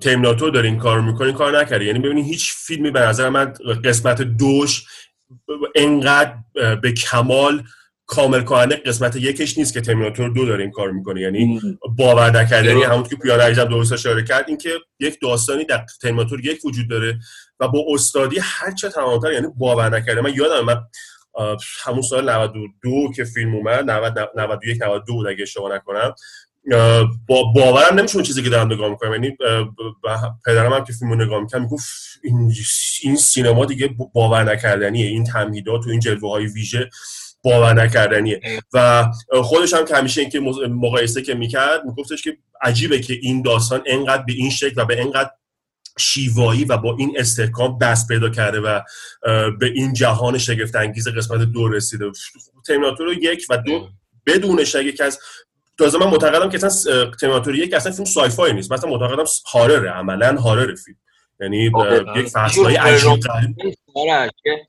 ترمیناتور 0.01 0.51
داره 0.51 0.67
این 0.67 0.77
کار 0.77 1.01
می‌کنه 1.01 1.33
کار 1.33 1.59
نکرده. 1.61 1.85
یعنی 1.85 1.99
ببینید 1.99 2.25
هیچ 2.25 2.53
فیلمی 2.53 2.91
به 2.91 2.99
نظر 2.99 3.29
من 3.29 3.53
قسمت 3.83 4.21
دوش 4.21 4.83
انقدر 5.75 6.33
به 6.81 6.91
کمال 6.91 7.63
کامل 8.05 8.41
کننده 8.41 8.75
قسمت 8.75 9.15
یکش 9.15 9.57
نیست 9.57 9.73
که 9.73 9.81
ترمیناتور 9.81 10.29
دو 10.29 10.45
داره 10.45 10.63
این 10.63 10.71
کار 10.71 10.91
می‌کنه. 10.91 11.21
یعنی 11.21 11.61
باور 11.97 12.39
نکردنی 12.41 12.83
همون 12.83 13.03
که 13.03 13.15
پیاده 13.15 13.43
عجب 13.43 13.69
درست 13.69 13.93
اشاره 13.93 14.23
کرد 14.23 14.45
اینکه 14.47 14.73
یک 14.99 15.17
داستانی 15.21 15.65
در 15.65 15.85
ترمیناتور 16.01 16.45
یک 16.45 16.65
وجود 16.65 16.89
داره 16.89 17.19
و 17.59 17.67
با 17.67 17.85
استادی 17.89 18.39
هر 18.41 18.71
چه 18.71 18.89
تمامتر 18.89 19.31
یعنی 19.31 19.47
باور 19.57 19.97
نکرده 19.97 20.21
من 20.21 20.33
یادم 20.33 20.65
من 20.65 20.83
همون 21.83 22.01
سال 22.01 22.29
92 22.29 23.11
که 23.15 23.23
فیلم 23.23 23.55
اومد 23.55 23.91
90 23.91 24.19
91 24.37 24.81
92 24.81 25.13
بود 25.13 25.27
اگه 25.27 25.41
اشتباه 25.43 25.75
نکنم. 25.75 26.15
با 27.27 27.43
باورم 27.43 27.99
نمیشه 27.99 28.15
اون 28.15 28.23
چیزی 28.23 28.43
که 28.43 28.49
دارم 28.49 28.73
نگاه 28.73 28.89
می‌کنم. 28.89 29.11
یعنی 29.11 29.37
پدرم 30.45 30.73
هم 30.73 30.83
که 30.83 30.93
فیلمو 30.93 31.15
نگاه 31.15 31.41
می‌کنم 31.41 31.61
می‌گفت 31.61 31.87
این 32.23 32.53
این 33.03 33.15
سینما 33.15 33.65
دیگه 33.65 33.89
باور 34.13 34.43
نکردنیه. 34.43 35.07
این 35.07 35.23
تمهیدات 35.23 35.87
و 35.87 35.89
این 35.89 35.99
جلوه 35.99 36.31
های 36.31 36.45
ویژه 36.45 36.89
باور 37.43 37.73
نکردنیه. 37.73 38.41
و 38.73 39.05
خودش 39.43 39.73
هم 39.73 39.85
که 39.85 39.95
همیشه 39.95 40.21
اینکه 40.21 40.39
مقایسه 40.69 41.21
که 41.21 41.35
می‌کرد 41.35 41.85
میگفتش 41.85 42.21
که 42.21 42.37
عجیبه 42.61 42.99
که 42.99 43.13
این 43.21 43.41
داستان 43.41 43.81
انقدر 43.85 44.23
به 44.23 44.33
این 44.33 44.49
شکل 44.49 44.81
و 44.81 44.85
به 44.85 45.01
انقدر 45.01 45.29
شیوایی 45.97 46.65
و 46.65 46.77
با 46.77 46.95
این 46.99 47.13
استحکام 47.17 47.77
دست 47.81 48.07
پیدا 48.07 48.29
کرده 48.29 48.59
و 48.59 48.81
به 49.59 49.65
این 49.65 49.93
جهان 49.93 50.37
شگفت 50.37 50.75
انگیز 50.75 51.07
قسمت 51.07 51.41
دو 51.41 51.67
رسیده. 51.67 52.11
ترمیناتور 52.67 53.13
یک 53.13 53.45
و 53.49 53.57
دو 53.57 53.89
بدونش 54.25 54.75
یکی 54.75 55.03
از 55.03 55.19
تازه 55.77 55.97
من 55.97 56.07
معتقدم 56.07 56.49
که 56.49 56.65
اصلا 56.65 57.11
ترمیناتور 57.11 57.55
یک 57.55 57.73
اصلا 57.73 57.91
فیلم 57.91 58.05
سایفای 58.05 58.53
نیست. 58.53 58.71
مثلا 58.71 58.89
معتقدم 58.89 59.23
هارره 59.51 59.89
عملا 59.89 60.35
هارره 60.41 60.75
فیلم. 60.75 60.97
یعنی 61.39 61.71
آره. 61.73 62.19
یک 62.19 62.27
فصلهای 62.27 62.75
عجیب 62.75 63.19
غریب. 63.19 63.55
آره، 63.95 64.31
یه- 64.45 64.67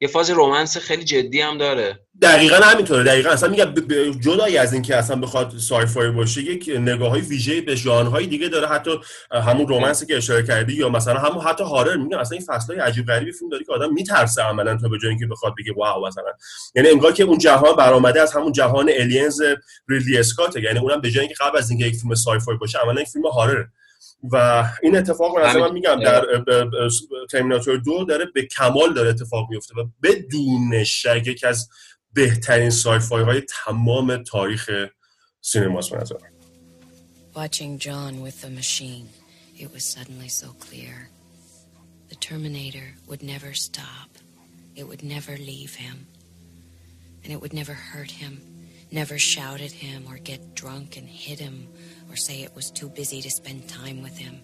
یه 0.00 0.08
فاز 0.08 0.30
romance 0.30 0.76
خیلی 0.76 1.04
جدی 1.04 1.40
هم 1.40 1.58
داره. 1.58 2.03
دقیقا 2.22 2.56
همینطوره. 2.56 3.02
دقیقا 3.02 3.30
اصلا 3.30 3.48
میگم 3.48 3.74
جدای 4.20 4.58
از 4.58 4.72
اینکه 4.72 4.96
اصلا 4.96 5.16
بخواد 5.16 5.58
sci-fi 5.58 6.10
باشه 6.10 6.42
یک 6.42 6.70
نگاه 6.78 7.10
های 7.10 7.20
ویژه 7.20 7.60
به 7.60 7.74
ژانرهای 7.74 8.26
دیگه 8.26 8.48
داره. 8.48 8.68
حتی 8.68 8.90
همون 9.30 9.68
romance 9.68 10.01
ی 10.01 10.06
که 10.06 10.16
اشاره 10.16 10.42
کردی 10.42 10.74
یا 10.74 10.88
مثلا 10.88 11.20
همون 11.20 11.44
حتی 11.44 11.64
horror 11.64 11.96
میگم 11.96 12.18
اصلا 12.18 12.38
این 12.38 12.46
فصلهای 12.46 12.80
عجیب 12.80 13.06
غریبی 13.06 13.32
فیلم 13.32 13.50
داری 13.50 13.64
که 13.64 13.72
آدم 13.72 13.92
میترسه 13.92 14.42
عملا 14.42 14.76
تا 14.76 14.88
به 14.88 14.98
جای 14.98 15.10
اینکه 15.10 15.26
بخواد 15.26 15.54
بگه 15.58 15.72
wow 15.76 16.06
مثلا. 16.06 16.32
یعنی 16.74 16.88
انگار 16.88 17.12
که 17.12 17.24
اون 17.24 17.38
جهان 17.38 17.76
برآمده 17.76 18.22
از 18.22 18.32
همون 18.32 18.52
جهان 18.52 18.90
Alien 18.98 19.40
ریدلی 19.88 20.18
اسکات 20.18 20.56
یعنی 20.56 20.78
اونم 20.78 21.00
به 21.00 21.10
جای 21.10 21.20
اینکه 21.20 21.44
قبل 21.44 21.58
از 21.58 21.70
اینکه 21.70 21.86
یک 21.86 21.96
فیلم 21.96 22.14
sci-fi 22.14 22.56
باشه 22.56 22.78
عملا 22.78 23.00
یک 23.00 23.08
فیلم 23.08 23.26
horror. 23.26 23.64
و 24.32 24.64
این 24.82 24.96
اتفاق 24.96 25.38
من 25.38 25.56
من 25.56 25.72
میگم 25.72 26.00
در 26.00 26.24
ترمیناتور 27.30 27.76
دو 27.76 28.04
داره 28.04 28.24
به 28.34 28.46
کمال 28.46 28.94
داره 28.94 29.08
اتفاق 29.10 29.50
میفته 29.50 29.74
و 29.74 29.84
بدون 30.02 30.84
شک 30.84 31.22
یکی 31.26 31.46
از 31.46 31.68
بهترین 32.13 32.69
سایفای 32.69 33.23
های 33.23 33.41
تمام 33.41 34.23
تاریخ 34.23 34.69
سینماست 35.41 35.91
به 35.91 35.97
نظر 35.97 36.15
من. 36.21 36.29
Watching 37.35 37.77
John 37.77 38.21
with 38.21 38.41
the 38.41 38.49
machine, 38.49 39.07
it 39.57 39.71
was 39.71 39.83
suddenly 39.85 40.27
so 40.27 40.47
clear. 40.65 41.09
The 42.09 42.15
Terminator 42.15 42.87
would 43.07 43.23
never 43.23 43.53
stop. 43.53 44.09
It 44.75 44.87
would 44.87 45.03
never 45.03 45.37
leave 45.37 45.75
him. 45.75 46.07
And 47.23 47.31
it 47.31 47.39
would 47.41 47.53
never 47.53 47.73
hurt 47.73 48.11
him, 48.11 48.41
never 48.91 49.17
shout 49.19 49.61
at 49.61 49.71
him 49.71 50.05
or 50.09 50.17
get 50.17 50.55
drunk 50.55 50.97
and 50.97 51.07
hit 51.07 51.39
him 51.39 51.67
or 52.09 52.15
say 52.15 52.41
it 52.41 52.55
was 52.55 52.71
too 52.71 52.89
busy 52.89 53.21
to 53.21 53.29
spend 53.29 53.69
time 53.69 54.01
with 54.01 54.17
him. 54.17 54.41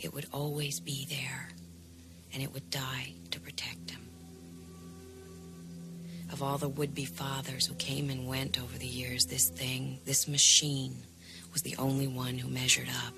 It 0.00 0.12
would 0.12 0.26
always 0.32 0.80
be 0.80 1.06
there. 1.08 1.48
And 2.34 2.42
it 2.42 2.52
would 2.52 2.68
die 2.70 3.12
to 3.30 3.38
protect 3.38 3.90
him. 3.90 4.00
Of 6.33 6.43
all 6.45 6.57
the 6.57 6.69
would 6.79 6.93
be 7.01 7.05
fathers 7.05 7.63
who 7.67 7.75
came 7.89 8.05
and 8.13 8.27
went 8.35 8.53
over 8.63 8.77
the 8.77 8.93
years, 9.01 9.25
this 9.25 9.47
thing, 9.61 9.99
this 10.05 10.27
machine, 10.27 10.93
was 11.53 11.61
the 11.61 11.75
only 11.85 12.07
one 12.07 12.35
who 12.41 12.49
measured 12.61 12.91
up. 13.05 13.15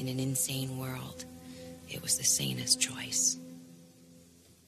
In 0.00 0.06
an 0.08 0.18
insane 0.28 0.70
world, 0.78 1.24
it 1.94 2.00
was 2.02 2.12
the 2.20 2.28
sanest 2.36 2.80
choice. 2.80 3.38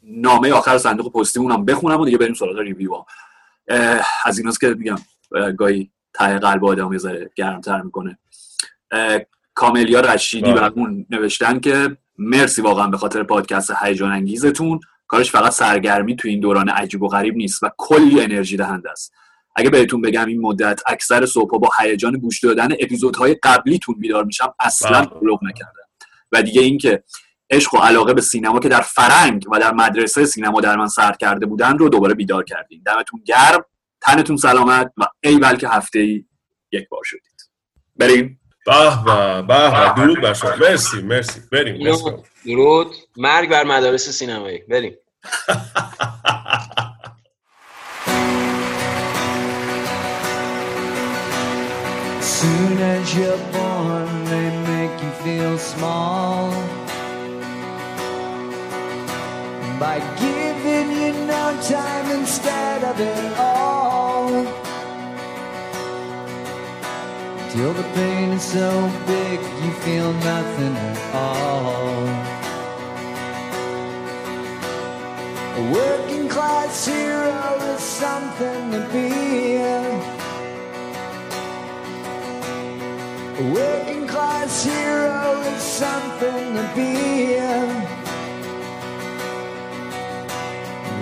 نامه 0.02 0.52
آخر 0.52 0.78
صندوق 0.78 1.12
پستیمون 1.12 1.52
هم 1.52 1.64
بخونم 1.64 2.00
و 2.00 2.04
دیگه 2.04 2.18
بریم 2.18 2.34
سراغ 2.34 2.58
ریویو 2.58 2.94
ها 2.94 3.06
از 4.24 4.38
ایناست 4.38 4.60
که 4.60 4.68
میگم 4.68 4.98
اه، 5.36 5.52
گاهی 5.52 5.90
ته 6.14 6.38
قلب 6.38 6.64
آدم 6.64 6.92
یه 6.92 6.98
ذره 6.98 7.30
گرمتر 7.36 7.82
می‌کنه 7.82 8.18
کاملیا 9.54 10.00
رشیدی 10.00 10.52
بله. 10.52 10.54
برامون 10.54 11.06
نوشتن 11.10 11.60
که 11.60 11.96
مرسی 12.18 12.62
واقعا 12.62 12.86
به 12.86 12.96
خاطر 12.96 13.22
پادکست 13.22 13.72
هیجان 13.82 14.12
انگیزتون 14.12 14.80
کارش 15.10 15.30
فقط 15.30 15.52
سرگرمی 15.52 16.16
تو 16.16 16.28
این 16.28 16.40
دوران 16.40 16.68
عجیب 16.68 17.02
و 17.02 17.08
غریب 17.08 17.36
نیست 17.36 17.62
و 17.62 17.70
کلی 17.76 18.20
انرژی 18.20 18.56
دهنده 18.56 18.90
است. 18.90 19.12
اگه 19.56 19.70
بهتون 19.70 20.00
بگم 20.00 20.26
این 20.26 20.40
مدت 20.40 20.80
اکثر 20.86 21.26
صبح 21.26 21.58
با 21.58 21.70
هیجان 21.80 22.12
گوش 22.12 22.44
دادن 22.44 22.68
اپیزودهای 22.80 23.36
قبلیتون 23.42 23.94
بیدار 23.98 24.24
میشم 24.24 24.54
اصلا. 24.60 25.04
بلوغ 25.04 25.44
نکردم. 25.44 25.72
و 26.32 26.42
دیگه 26.42 26.62
اینکه 26.62 27.02
عشق 27.50 27.74
و 27.74 27.78
علاقه 27.78 28.14
به 28.14 28.20
سینما 28.20 28.60
که 28.60 28.68
در 28.68 28.80
فرنگ 28.80 29.46
و 29.52 29.58
در 29.58 29.72
مدرسه 29.72 30.24
سینما 30.24 30.60
در 30.60 30.76
من 30.76 30.88
سر 30.88 31.12
کرده 31.12 31.46
بودن 31.46 31.78
رو 31.78 31.88
دوباره 31.88 32.14
بیدار 32.14 32.44
کردین. 32.44 32.82
دمتون 32.86 33.22
گرم 33.26 33.64
تنتون 34.00 34.36
سلامت 34.36 34.92
و 34.96 35.04
ای 35.22 35.38
بلکه 35.38 35.68
هفته 35.68 35.98
ای 35.98 36.24
یک 36.72 36.88
بار 36.88 37.02
شدید. 37.04 37.50
بریم. 37.96 38.40
به 38.66 38.90
به 39.04 39.42
به 39.42 39.92
درود 39.96 40.20
بر 40.20 40.32
شما. 40.32 40.56
مرسی 40.56 41.02
مرسی. 41.02 41.40
بریم. 41.52 41.96
درود. 42.46 42.94
مرگ 43.16 43.50
بر 43.50 43.64
مدارس 43.64 44.08
سینمایی 44.08 44.58
بریم. 44.58 44.94
Soon 52.22 52.78
as 52.78 53.14
you're 53.14 53.36
born, 53.52 54.24
they 54.24 54.48
make 54.64 55.02
you 55.02 55.10
feel 55.22 55.58
small 55.58 56.50
by 59.78 59.98
giving 60.18 60.90
you 60.90 61.12
no 61.26 61.60
time 61.68 62.10
instead 62.18 62.82
of 62.84 62.98
it 62.98 63.38
all. 63.38 64.30
Till 67.50 67.74
the 67.74 67.82
pain 67.94 68.30
is 68.30 68.42
so 68.42 68.90
big, 69.06 69.38
you 69.62 69.72
feel 69.84 70.12
nothing 70.14 70.76
at 70.76 71.14
all. 71.14 72.39
A 75.60 75.62
working 75.62 76.26
class 76.26 76.86
hero 76.86 77.58
is 77.74 77.82
something 77.82 78.70
to 78.70 78.80
be. 78.94 79.56
A 83.40 83.52
working 83.52 84.06
class 84.06 84.64
hero 84.64 85.42
is 85.52 85.62
something 85.62 86.54
to 86.56 86.64
be. 86.74 86.94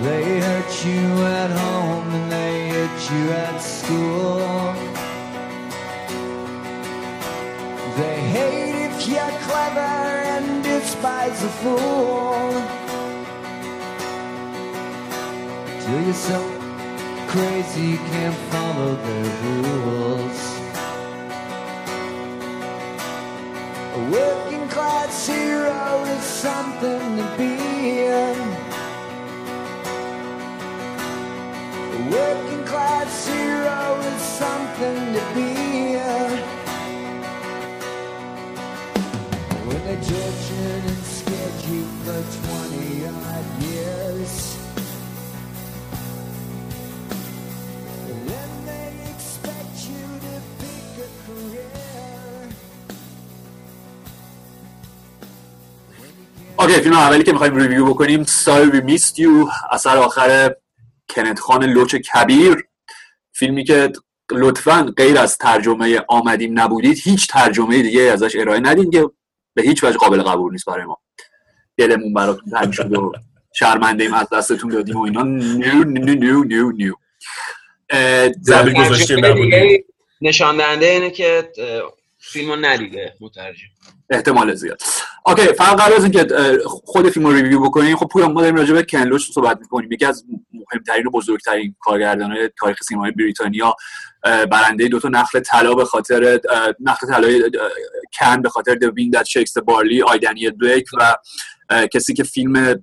They 0.03 0.41
hurt 0.41 0.85
you 0.85 1.07
at 1.39 1.51
home 1.51 2.09
and 2.17 2.29
they 2.29 2.67
hit 2.67 3.11
you 3.13 3.31
at 3.31 3.59
school. 3.59 4.73
They 7.95 8.19
hate 8.35 8.75
if 8.87 9.07
you're 9.07 9.39
clever 9.47 9.95
and 10.35 10.61
despise 10.63 11.41
a 11.45 11.49
fool. 11.61 12.78
You're 15.89 16.13
so 16.13 16.39
crazy 17.27 17.81
you 17.81 17.97
can't 17.97 18.35
follow 18.51 18.95
their 18.95 19.25
rules. 19.41 20.39
A 23.95 24.01
working 24.11 24.67
class 24.69 25.25
hero 25.25 26.03
is 26.15 26.21
something 26.21 27.17
to 27.17 27.25
be. 27.39 27.55
A 31.97 32.01
working 32.11 32.63
class 32.65 33.27
hero 33.27 33.99
is 34.13 34.21
something 34.21 35.13
to 35.15 35.23
be. 35.33 35.49
When 39.65 39.81
they 39.87 39.95
tortured 39.95 40.83
and 40.91 41.03
scared 41.03 41.59
you 41.67 41.83
for 42.03 42.21
20 42.47 43.07
odd 43.07 43.63
years. 43.63 44.58
اوکی 56.69 56.81
فیلم 56.81 56.95
اولی 56.95 57.23
که 57.23 57.31
می‌خوایم 57.31 57.55
ریویو 57.55 57.85
بکنیم 57.85 58.23
Sorry 58.23 58.71
We 58.71 58.89
Missed 58.89 59.15
You 59.15 59.51
اثر 59.71 59.97
آخر 59.97 60.55
کنت 61.09 61.39
خان 61.39 61.63
لوچ 61.63 61.95
کبیر. 61.95 62.67
فیلمی 63.31 63.63
که 63.63 63.91
لطفا 64.31 64.93
غیر 64.97 65.17
از 65.17 65.37
ترجمه 65.37 66.01
آمدیم 66.07 66.59
نبودید 66.59 66.99
هیچ 67.03 67.27
ترجمه 67.27 67.81
دیگه 67.81 68.01
ازش 68.01 68.35
ارائه 68.35 68.59
ندین 68.59 68.91
که 68.91 69.09
به 69.53 69.61
هیچ 69.61 69.83
وجه 69.83 69.97
قابل 69.97 70.21
قبول 70.21 70.51
نیست 70.51 70.65
برای 70.65 70.85
ما. 70.85 70.97
دلمون 71.77 72.13
براتون 72.13 72.51
تنگ 72.51 72.71
شد 72.71 72.93
و 72.93 73.13
شرمنده 73.53 74.03
ایم 74.03 74.13
از 74.13 74.27
دستتون 74.29 74.71
دادیم 74.71 74.97
و 74.97 75.01
اینا. 75.01 75.23
نیو 75.23 75.83
نیو 75.83 76.15
نیو 76.15 76.43
نیو 76.43 76.71
نیو 76.71 76.93
نشان 80.21 80.57
دهنده 80.57 80.85
اینه 80.85 81.09
که 81.09 81.51
فیلمو 82.17 82.55
ندیده 82.55 83.13
مترجم. 83.21 83.67
احتمال 84.09 84.55
زیاد. 84.55 84.81
اوکی 85.25 85.53
فقط 85.53 85.81
قبل 85.81 85.93
از 85.93 86.03
اینکه 86.03 86.27
خود 86.65 87.09
فیلم 87.09 87.27
رو 87.27 87.33
review 87.33 87.59
بکنیم 87.59 87.95
خب 87.95 88.07
پویا 88.07 88.27
ما 88.27 88.41
داریم 88.41 88.55
راجع 88.55 88.73
به 88.73 88.83
کن 88.83 89.03
لوچ 89.03 89.31
صحبت 89.31 89.57
می‌کنیم. 89.59 89.91
یکی 89.91 90.05
از 90.05 90.25
مهمترین 90.53 91.07
و 91.07 91.11
بزرگترین 91.11 91.75
کارگردانهای 91.79 92.49
تاریخ 92.59 92.83
سینمای 92.83 93.11
بریتانیا 93.11 93.75
برنده 94.23 94.87
دو 94.87 94.99
تا 94.99 95.09
نخل 95.09 95.39
طلا 95.39 95.73
به 95.73 95.85
خاطر 95.85 96.39
نخل 96.79 97.07
طلای 97.07 97.51
کن 98.19 98.41
به 98.41 98.49
خاطر 98.49 98.75
The 98.75 98.85
Wind 99.13 99.19
That 99.19 99.25
Shakes 99.25 99.57
the 99.57 99.72
Barley 99.72 100.01
I, 100.01 100.13
Daniel 100.13 100.49
Blake 100.49 100.85
و 100.99 101.15
کسی 101.93 102.13
که 102.13 102.23
فیلم 102.23 102.81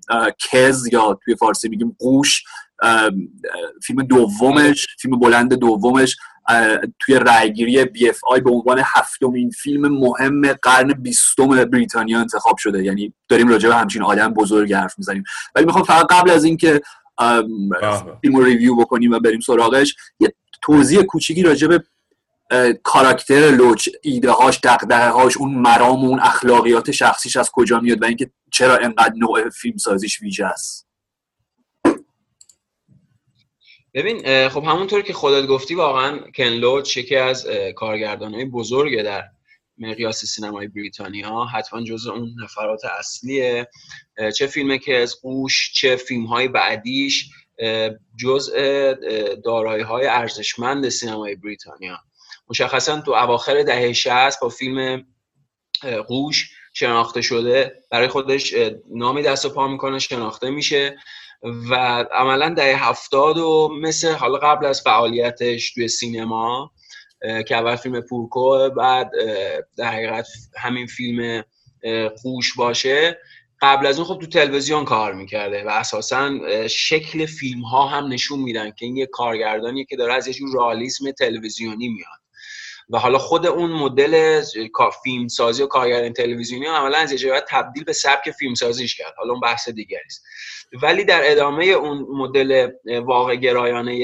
Kes 0.50 0.92
یا 0.92 1.18
توی 1.24 1.36
فارسی 1.36 1.68
میگیم 1.68 1.96
قوش 1.98 2.42
فیلم 3.82 4.02
دومش 4.02 4.86
فیلم 5.00 5.18
بلند 5.18 5.54
دومش. 5.54 6.16
توی 7.00 7.14
رأیگیری 7.14 7.84
BFI 7.84 8.40
به 8.40 8.50
عنوان 8.50 8.82
هفتمین 8.84 9.50
فیلم 9.50 9.88
مهم 9.88 10.52
قرن 10.52 10.92
بیستم 10.92 11.64
بریتانیا 11.64 12.20
انتخاب 12.20 12.56
شده. 12.56 12.84
یعنی 12.84 13.14
داریم 13.28 13.48
راجع 13.48 13.68
به 13.68 13.74
همچین 13.74 14.02
آدم 14.02 14.34
بزرگ 14.34 14.72
حرف 14.72 14.94
می‌زنیم. 14.98 15.24
ولی 15.54 15.64
می‌خوام 15.64 15.84
فقط 15.84 16.06
قبل 16.10 16.30
از 16.30 16.44
اینکه. 16.44 16.80
فیلم 18.20 18.36
رو 18.36 18.44
ریویو 18.44 18.76
بکنیم 18.76 19.12
و 19.12 19.18
بریم 19.18 19.40
سراغش 19.40 19.94
یه 20.20 20.34
توضیح 20.62 21.02
کوچیکی 21.02 21.42
راجع 21.42 21.66
به 21.66 21.84
کاراکتر 22.82 23.50
لوچ 23.50 23.88
ایده 24.02 24.30
هاش 24.30 24.60
دقدقه 24.62 25.10
هاش 25.10 25.36
اون 25.36 25.54
مرام 25.54 26.04
و 26.04 26.08
اون 26.08 26.20
اخلاقیات 26.20 26.90
شخصیش 26.90 27.36
از 27.36 27.50
کجا 27.52 27.80
میاد 27.80 28.02
و 28.02 28.04
اینکه 28.04 28.30
چرا 28.52 28.76
انقدر 28.76 29.14
نوع 29.16 29.50
فیلم 29.50 29.76
سازیش 29.76 30.22
ویژه 30.22 30.46
است. 30.46 30.85
ببین 33.96 34.48
خب 34.48 34.64
همونطور 34.64 35.02
که 35.02 35.12
خودت 35.12 35.46
گفتی 35.46 35.74
واقعا 35.74 36.18
کن 36.36 36.44
لوچ 36.44 36.96
یکی 36.96 37.16
از 37.16 37.46
کارگردانهای 37.76 38.44
بزرگه 38.44 39.02
در 39.02 39.24
مقیاس 39.78 40.24
سینمای 40.24 40.68
بریتانیا 40.68 41.44
حتما 41.44 41.82
جز 41.82 42.06
اون 42.06 42.34
نفرات 42.42 42.84
اصلیه. 42.84 43.68
چه 44.36 44.46
فیلم 44.46 44.78
که 44.78 44.96
از 44.96 45.20
قوش 45.22 45.72
چه 45.72 45.96
فیلم 45.96 46.26
های 46.26 46.48
بعدیش 46.48 47.30
جز 48.18 48.52
دارایی 49.44 49.82
های 49.82 50.06
ارزشمند 50.06 50.88
سینمای 50.88 51.36
بریتانیا. 51.36 51.98
مشخصا 52.48 53.00
تو 53.00 53.12
اواخر 53.12 53.62
دهه 53.62 53.92
60 53.92 54.40
با 54.40 54.48
فیلم 54.48 55.06
قوش 56.06 56.50
شناخته 56.72 57.22
شده 57.22 57.82
برای 57.90 58.08
خودش 58.08 58.54
نامی 58.90 59.22
دست 59.22 59.44
و 59.44 59.48
پا 59.48 59.68
می‌کنه 59.68 59.98
شناخته 59.98 60.50
میشه. 60.50 60.96
و 61.42 61.74
عملا 62.12 62.54
دهه 62.54 62.88
هفتاد 62.88 63.38
و 63.38 63.70
مثل 63.82 64.12
حالا 64.12 64.38
قبل 64.38 64.66
از 64.66 64.82
فعالیتش 64.82 65.72
توی 65.74 65.88
سینما 65.88 66.72
که 67.48 67.56
اول 67.56 67.76
فیلم 67.76 68.00
پورکو 68.00 68.70
بعد 68.70 69.10
در 69.76 69.90
حقیقت 69.90 70.26
همین 70.56 70.86
فیلم 70.86 71.44
قوش 72.22 72.54
باشه. 72.56 73.18
قبل 73.60 73.86
از 73.86 73.98
اون 73.98 74.08
خب 74.08 74.18
تو 74.20 74.26
تلویزیون 74.26 74.84
کار 74.84 75.12
می‌کرده 75.14 75.64
و 75.64 75.68
اساسا 75.68 76.38
شکل 76.68 77.26
فیلم 77.26 77.62
ها 77.62 77.86
هم 77.86 78.12
نشون 78.12 78.38
میدن 78.38 78.70
که 78.70 78.86
این 78.86 78.96
یه 78.96 79.06
کارگردانیه 79.06 79.84
که 79.84 79.96
داره 79.96 80.14
از 80.14 80.26
یه 80.26 80.34
جور 80.34 80.54
رئالیسم 80.54 81.10
تلویزیونی 81.10 81.88
میاد. 81.88 82.25
و 82.90 82.98
حالا 82.98 83.18
خود 83.18 83.46
اون 83.46 83.70
مدل 83.70 84.42
فیلم 85.02 85.28
سازی 85.28 85.62
و 85.62 85.66
کارگردانی 85.66 86.12
تلویزیونی 86.12 86.66
عملا 86.66 86.98
از 86.98 87.12
جهت 87.12 87.44
تبدیل 87.48 87.84
به 87.84 87.92
سبک 87.92 88.30
فیلم 88.30 88.54
سازیش 88.54 88.96
کرد. 88.96 89.14
حالا 89.18 89.30
اون 89.30 89.40
بحث 89.40 89.68
دیگری 89.68 90.04
است. 90.06 90.24
ولی 90.82 91.04
در 91.04 91.20
ادامه 91.30 91.64
اون 91.64 91.98
مدل 91.98 92.70
واقع 93.04 93.36
گرایانه 93.36 93.96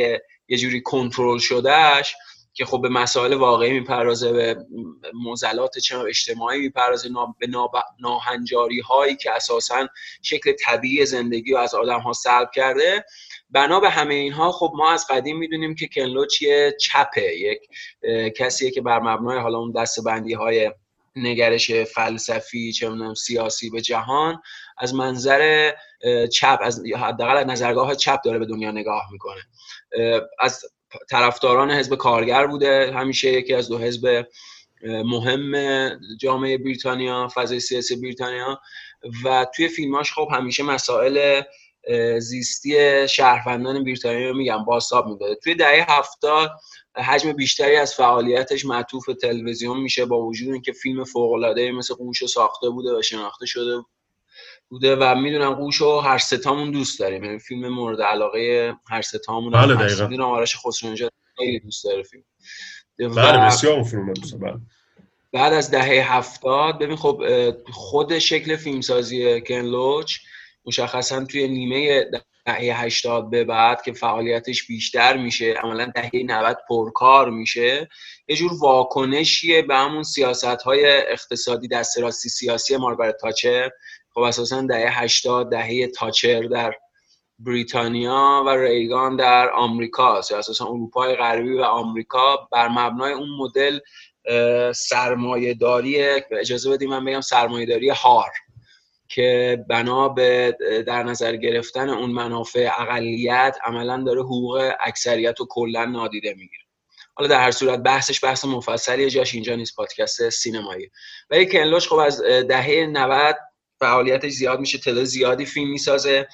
یه 0.49 0.59
جوری 0.59 0.81
کنترل 0.81 1.39
شدهش 1.39 2.15
که 2.55 2.65
خب 2.65 2.83
به 2.83 2.89
مسائل 2.89 3.35
واقعی 3.35 3.73
می‌پردازه 3.73 4.33
به 4.33 4.67
موزلات 5.15 5.79
چه 5.79 5.99
اجتماعی 5.99 6.61
می‌پردازه 6.61 7.09
به 7.41 7.49
ناهنجاری 8.01 8.81
هایی 8.81 9.17
که 9.17 9.33
اساسا 9.33 9.89
شکل 10.23 10.53
طبیعی 10.53 11.07
زندگی 11.07 11.53
رو 11.53 11.59
از 11.59 11.75
آدم 11.75 12.01
ها 12.01 12.13
سلب 12.13 12.51
کرده. 12.55 13.05
بنا 13.53 13.81
به 13.81 13.91
همه 13.91 14.15
اینها 14.15 14.53
خب 14.53 14.73
ما 14.75 14.91
از 14.91 15.07
قدیم 15.11 15.39
می‌دونیم 15.39 15.75
که 15.75 15.89
کنلوچ 15.95 16.43
یه 16.43 16.77
چپه. 16.81 17.37
یک 17.37 17.61
کسیه 18.37 18.71
که 18.71 18.81
بر 18.81 19.01
مبنای 19.01 19.39
حالا 19.39 19.59
اون 19.59 19.73
دسته 19.73 20.03
بندی 20.03 20.35
های 20.35 20.73
نگرش 21.17 21.71
فلسفی 21.73 22.73
چه 22.73 22.91
سیاسی 23.17 23.71
به 23.71 23.81
جهان 23.81 24.43
از 24.79 24.95
منظر 24.95 25.73
چپ 26.33 26.59
از 26.63 26.83
حداقل 26.97 27.37
از 27.37 27.47
نظرگاه 27.47 27.95
چپ 27.95 28.21
داره 28.25 28.39
به 28.39 28.47
دنیا 28.47 28.71
نگاه 28.71 29.03
می‌کنه. 29.13 29.41
از 30.39 30.65
طرفداران 31.11 31.71
حزب 31.71 31.95
کارگر 31.95 32.47
بوده. 32.47 32.93
همیشه 32.95 33.33
یکی 33.33 33.55
از 33.55 33.69
دو 33.69 33.79
حزب 33.79 34.27
مهم 34.85 35.55
جامعه 36.21 36.59
بریتانیا 36.59 37.29
فضای 37.35 37.61
سیاسی 37.61 37.97
بریتانیا. 37.97 38.61
و 39.25 39.47
توی 39.57 39.69
فیلماش 39.69 40.13
خب 40.13 40.29
همیشه 40.33 40.63
مسائل 40.63 41.43
زیستی 42.19 43.09
شهروندان 43.09 43.85
بریتانیا 43.85 44.29
رو 44.29 44.37
میگم 44.37 44.65
بازتاب 44.65 45.07
می‌داده 45.07 45.35
توی 45.35 45.55
دهه 45.55 45.87
هفتاد 45.89 46.51
حجم 46.97 47.33
بیشتری 47.33 47.77
از 47.77 47.95
فعالیتش 47.95 48.65
معطوف 48.65 49.07
به 49.07 49.15
تلویزیون 49.15 49.81
میشه 49.81 50.05
با 50.05 50.23
وجود 50.23 50.53
اینکه 50.53 50.73
فیلم 50.73 51.05
فوق‌العاده 51.05 51.73
مثل 51.73 51.95
قوش 51.95 52.19
رو 52.19 52.29
ساخته 52.29 52.69
بوده 52.69 52.99
و 52.99 53.03
شناخته 53.03 53.47
شده 53.47 53.83
بوده 54.69 54.97
و 54.97 55.15
می‌دونم 55.15 55.55
قوش 55.55 55.77
رو 55.77 56.01
هر 56.01 56.19
ستامون 56.19 56.71
دوست 56.71 57.01
داریم 57.01 57.25
یعنی 57.25 57.39
فیلم 57.39 57.69
مورد 57.69 58.01
علاقه 58.01 58.75
هر 58.91 59.03
ستامون 59.03 59.53
بله، 59.53 59.75
دقیقاً. 59.75 60.07
می‌دونم 60.07 60.29
آرش 60.29 60.57
خسرو 60.57 61.09
خیلی 61.37 61.61
دوست 61.61 61.85
داره 61.85 62.03
فیلم 62.03 62.25
بله 62.99 63.47
بسیار 63.47 63.73
اون 63.73 63.85
فیلم 63.85 64.13
دوست. 64.13 64.41
بله. 64.41 64.55
بعد 65.33 65.53
از 65.53 65.71
دهه 65.71 66.15
هفتاد 66.17 66.79
ببین 66.79 66.97
خب 66.97 67.23
خود 67.73 68.19
شکل 68.19 68.57
فیلمسازی 68.57 69.41
کن 69.41 69.55
لوچ 69.55 70.19
مشخصا 70.65 71.25
توی 71.25 71.49
نیمه 71.49 72.11
دهه 72.47 72.83
هشتاد 72.85 73.31
به 73.31 73.45
بعد 73.45 73.83
که 73.83 73.93
فعالیتش 73.93 74.67
بیشتر 74.67 75.17
میشه 75.17 75.53
عملا 75.53 75.93
دهه 75.95 76.11
90 76.15 76.57
پرکار 76.69 77.31
میشه 77.31 77.89
یه 78.29 78.37
جور 78.37 78.51
واکنشیه 78.61 79.63
به 79.63 79.77
همون 79.77 80.03
سیاست 80.03 80.45
های 80.45 80.85
اقتصادی 80.87 81.69
دست 81.69 81.99
راستی 81.99 82.29
سیاسی 82.29 82.77
مارگارت 82.77 83.17
تاچر. 83.17 83.71
خب 84.15 84.21
اساسا 84.21 84.63
دهه 84.63 85.03
80 85.03 85.51
دهه 85.51 85.87
تاچر 85.87 86.43
در 86.43 86.75
بریتانیا 87.39 88.45
و 88.47 88.51
ریگان 88.51 89.17
در 89.17 89.51
آمریکا 89.51 90.21
یا 90.31 90.39
اساسا 90.39 90.67
اروپای 90.67 91.17
غربی 91.17 91.53
و 91.53 91.63
آمریکا 91.63 92.49
بر 92.53 92.69
مبنای 92.69 93.13
اون 93.13 93.29
مدل 93.39 93.79
سرمایه 94.73 95.55
داری 95.55 96.03
اجازه 96.41 96.71
بدیم 96.71 96.91
من 96.91 97.05
بگم 97.05 97.21
سرمایه 97.21 97.67
داری 97.67 97.89
هار. 97.89 98.31
که 99.13 99.65
بنا 99.69 100.09
به 100.09 100.57
در 100.87 101.03
نظر 101.03 101.37
گرفتن 101.37 101.89
اون 101.89 102.11
منافع 102.11 102.71
اقلیت 102.79 103.57
عملا 103.65 104.03
داره 104.07 104.21
حقوق 104.23 104.73
اکثریت 104.81 105.41
رو 105.41 105.47
کلا 105.51 105.85
نادیده 105.85 106.31
می‌گیره. 106.31 106.63
حالا 107.15 107.29
در 107.29 107.41
هر 107.41 107.51
صورت 107.51 107.79
بحثش 107.79 108.25
بحث 108.25 108.45
مفصلی 108.45 109.11
جاش 109.11 109.35
اینجا 109.35 109.55
نیست 109.55 109.77
پادکست 109.77 110.29
سینمایی 110.29 110.91
ولی 111.31 111.47
کنلوش 111.47 111.89
خب 111.89 111.97
از 111.97 112.23
دهه 112.23 112.87
90 112.87 113.37
فعالیتش 113.79 114.33
زیاد 114.33 114.61
میشه 114.61 114.79
تعداد 114.79 115.05
زیادی 115.05 115.47
فیلم 115.47 115.71
می‌سازه. 115.71 116.29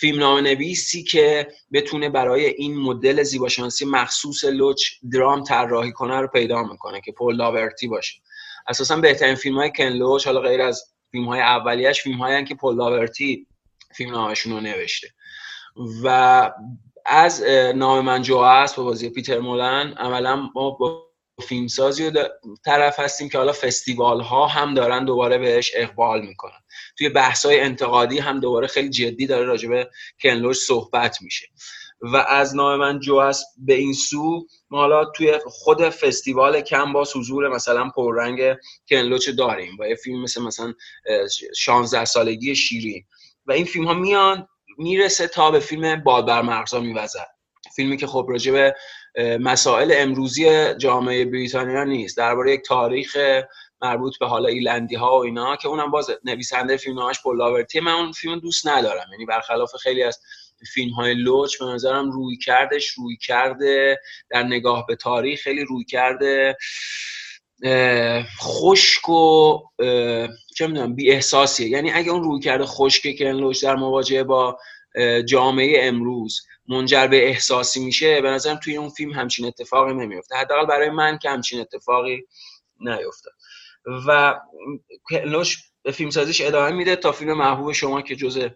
فیلم 0.00 0.22
نویسی 0.22 1.02
که 1.02 1.48
بتونه 1.72 2.08
برای 2.08 2.46
این 2.46 2.76
مدل 2.76 3.22
زیباشانسی 3.22 3.84
مخصوص 3.84 4.44
لوچ 4.44 4.90
درام 5.12 5.44
طراحی 5.44 5.92
کنه 5.92 6.20
رو 6.20 6.28
پیدا 6.28 6.62
می‌کنه 6.62 7.00
که 7.00 7.12
پول 7.12 7.36
لاورتی 7.36 7.88
باشه. 7.88 8.20
اساسا 8.68 8.96
بهترین 8.96 9.34
فیلم 9.34 9.58
های 9.58 9.72
کن 9.76 9.84
لوچ 9.84 10.26
حالا 10.26 10.40
غیر 10.40 10.62
از 10.62 10.93
فیلم 11.14 11.26
های 11.26 11.40
اولیش 11.40 12.02
فیلم 12.02 12.18
هایی 12.18 12.44
که 12.44 12.54
پول 12.54 12.76
لاورتی 12.76 13.46
فیلم 13.94 14.10
نامشون 14.10 14.52
رو 14.52 14.60
نوشته. 14.60 15.08
و 16.04 16.50
از 17.06 17.42
نام 17.74 18.04
من 18.04 18.22
جو 18.22 18.36
است 18.36 18.76
با 18.76 18.82
بازی 18.82 19.10
پیتر 19.10 19.38
مولن. 19.38 19.94
عملا 19.96 20.36
ما 20.54 20.70
با 20.70 21.06
فیلمسازی 21.48 22.06
و 22.06 22.28
طرف 22.64 23.00
هستیم 23.00 23.28
که 23.28 23.38
حالا 23.38 23.52
فستیوال 23.52 24.20
ها 24.20 24.46
هم 24.46 24.74
دارن 24.74 25.04
دوباره 25.04 25.38
بهش 25.38 25.70
اقبال 25.74 26.26
می‌کنن. 26.26 26.60
توی 26.98 27.08
بحث 27.08 27.46
های 27.46 27.60
انتقادی 27.60 28.18
هم 28.18 28.40
دوباره 28.40 28.66
خیلی 28.66 28.90
جدی 28.90 29.26
داره 29.26 29.44
راجبه 29.44 29.90
کنلوش 30.22 30.56
صحبت 30.56 31.22
میشه. 31.22 31.46
و 32.12 32.16
از 32.16 32.56
نام 32.56 32.80
من 32.80 33.00
جو 33.00 33.14
است 33.14 33.46
به 33.58 33.74
این 33.74 33.92
سو. 33.92 34.46
ما 34.70 34.78
حالا 34.78 35.04
توی 35.04 35.38
خود 35.46 35.88
فستیوال 35.88 36.60
کم 36.60 36.92
با 36.92 37.04
حضور 37.14 37.48
مثلا 37.48 37.90
پررنگ 37.96 38.56
کنلوچ 38.88 39.28
داریم؟ 39.28 39.76
و 39.80 39.88
یه 39.88 39.94
فیلم 39.94 40.22
مثل 40.22 40.42
مثلا 40.42 40.74
16 41.56 42.04
سالگی 42.04 42.56
شیرین. 42.56 43.04
و 43.46 43.52
این 43.52 43.64
فیلم 43.64 43.84
ها 43.86 43.94
میان 43.94 44.48
می‌رسه 44.78 45.28
تا 45.28 45.50
به 45.50 45.60
فیلم 45.60 46.02
باد 46.02 46.26
بر 46.26 46.42
مغزا 46.42 46.80
میوزد 46.80 47.26
فیلمی 47.76 47.96
که 47.96 48.06
خب 48.06 48.26
راجع 48.28 48.52
به 48.52 48.74
مسائل 49.40 49.92
امروزی 49.96 50.74
جامعه 50.74 51.24
بریتانیا 51.24 51.84
نیست. 51.84 52.16
درباره 52.16 52.52
یک 52.52 52.62
تاریخ 52.62 53.16
مربوط 53.82 54.18
به 54.18 54.26
حالا 54.26 54.48
ایلندی 54.48 54.94
ها 54.94 55.18
و 55.18 55.24
اینا 55.24 55.56
که 55.56 55.68
اونم 55.68 55.90
باز 55.90 56.10
نویسنده 56.24 56.76
فیلم 56.76 56.98
نامش 56.98 57.22
پول 57.22 57.36
لاورتی 57.36 57.80
من 57.80 57.92
اون 57.92 58.12
فیلم 58.12 58.38
دوست 58.38 58.68
ندارم. 58.68 59.06
یعنی 59.12 59.26
برخلاف 59.26 59.76
خیلی 59.76 60.02
از 60.02 60.20
فیلم 60.74 60.92
های 60.92 61.14
لوچ 61.14 61.58
به 61.58 61.64
نظرم 61.64 62.10
روی 62.10 62.36
کردش 62.36 62.88
روی 62.88 63.16
کرده. 63.16 64.00
در 64.30 64.42
نگاه 64.42 64.86
به 64.86 64.96
تاریخ 64.96 65.40
خیلی 65.40 65.64
روی 65.64 65.84
کرده. 65.84 66.56
خشک 68.40 69.08
و 69.08 69.58
چه 70.56 70.66
می‌دونم 70.66 70.94
بی 70.94 71.10
احساسیه 71.12 71.68
یعنی 71.68 71.92
اگه 71.92 72.10
اون 72.10 72.22
روی 72.22 72.40
کرده 72.40 72.64
خشک 72.64 73.16
که 73.16 73.32
لوچ 73.32 73.64
در 73.64 73.76
مواجهه 73.76 74.22
با 74.22 74.58
جامعه 75.28 75.88
امروز 75.88 76.40
منجر 76.68 77.06
به 77.06 77.28
احساسی 77.28 77.84
میشه 77.84 78.20
به 78.20 78.30
نظرم 78.30 78.56
توی 78.56 78.76
اون 78.76 78.88
فیلم 78.88 79.12
همچین 79.12 79.46
اتفاقی 79.46 79.94
نمیفته 79.94 80.36
حداقل 80.36 80.66
برای 80.66 80.90
من 80.90 81.18
که 81.18 81.30
همچین 81.30 81.60
اتفاقی 81.60 82.26
نیفته. 82.80 83.30
و 84.06 84.40
لوچ 85.24 85.58
به 85.82 85.92
فیلم 85.92 86.10
سازیش 86.10 86.40
ادامه 86.40 86.70
میده 86.70 86.96
تا 86.96 87.12
فیلم 87.12 87.32
محبوب 87.32 87.72
شما 87.72 88.02
که 88.02 88.16
جزء 88.16 88.48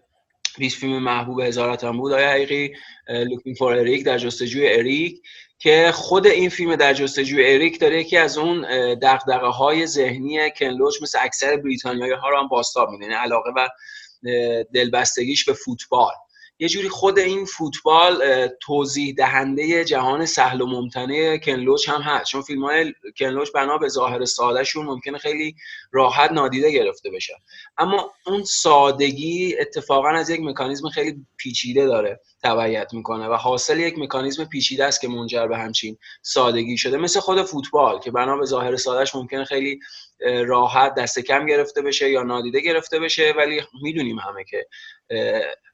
20 0.57 0.77
فیلم 0.77 1.03
محبوب 1.03 1.39
هزاره‌ت 1.39 1.83
هم 1.83 1.97
بود. 1.97 2.13
آیا 2.13 2.29
حقیقی 2.29 2.73
Looking 3.09 3.55
for 3.55 3.73
Eric 3.73 4.05
در 4.05 4.17
جستجوی 4.17 4.73
اریک 4.73 5.21
که 5.59 5.91
خود 5.93 6.27
این 6.27 6.49
فیلم 6.49 6.75
در 6.75 6.93
جستجوی 6.93 7.53
اریک 7.53 7.79
داره 7.79 7.99
یکی 7.99 8.17
از 8.17 8.37
اون 8.37 8.61
دغدغه 8.95 9.47
های 9.47 9.87
ذهنی 9.87 10.51
کن 10.51 10.72
لوچ 10.72 11.01
مثل 11.01 11.19
اکثر 11.21 11.57
بریتانیایی 11.57 12.13
ها 12.13 12.29
رو 12.29 12.37
هم 12.37 12.47
بازتاب 12.47 12.89
میده. 12.89 13.03
یعنی 13.03 13.15
علاقه 13.15 13.51
و 13.55 13.69
دلبستگیش 14.73 15.45
به 15.45 15.53
فوتبال. 15.53 16.13
یه 16.61 16.69
جوری 16.69 16.89
خود 16.89 17.19
این 17.19 17.45
فوتبال 17.45 18.47
توضیح 18.61 19.13
دهنده 19.17 19.85
جهان 19.85 20.25
سهل 20.25 20.61
و 20.61 20.65
ممتنع 20.65 21.37
کنلوچ 21.37 21.89
هم 21.89 22.01
هست. 22.01 22.25
چون 22.25 22.41
فیلم 22.41 22.63
های 22.65 22.93
کنلوچ 23.17 23.51
بنا 23.51 23.77
به 23.77 23.87
ظاهر 23.87 24.25
سادهشون 24.25 24.85
ممکنه 24.85 25.17
خیلی 25.17 25.55
راحت 25.91 26.31
نادیده 26.31 26.71
گرفته 26.71 27.09
بشه. 27.09 27.33
اما 27.77 28.11
اون 28.25 28.43
سادگی 28.43 29.55
اتفاقا 29.59 30.09
از 30.09 30.29
یک 30.29 30.41
مکانیزم 30.41 30.89
خیلی 30.89 31.25
پیچیده 31.37 31.85
داره 31.85 32.19
تبعیت 32.43 32.93
می‌کنه 32.93 33.27
و 33.27 33.33
حاصل 33.33 33.79
یک 33.79 33.99
مکانیزم 33.99 34.45
پیچیده 34.45 34.85
است 34.85 35.01
که 35.01 35.07
منجر 35.07 35.47
به 35.47 35.57
همچین 35.57 35.97
سادگی 36.21 36.77
شده. 36.77 36.97
مثل 36.97 37.19
خود 37.19 37.43
فوتبال 37.43 37.99
که 37.99 38.11
بنا 38.11 38.37
به 38.37 38.45
ظاهر 38.45 38.75
سادهش 38.75 39.15
ممکنه 39.15 39.45
خیلی 39.45 39.79
راحت 40.45 40.95
دست 40.95 41.19
کم 41.19 41.45
گرفته 41.45 41.81
بشه 41.81 42.09
یا 42.09 42.23
نادیده 42.23 42.59
گرفته 42.59 42.99
بشه 42.99 43.33
ولی 43.37 43.61
می‌دونیم 43.81 44.19
همه 44.19 44.43
که 44.43 44.67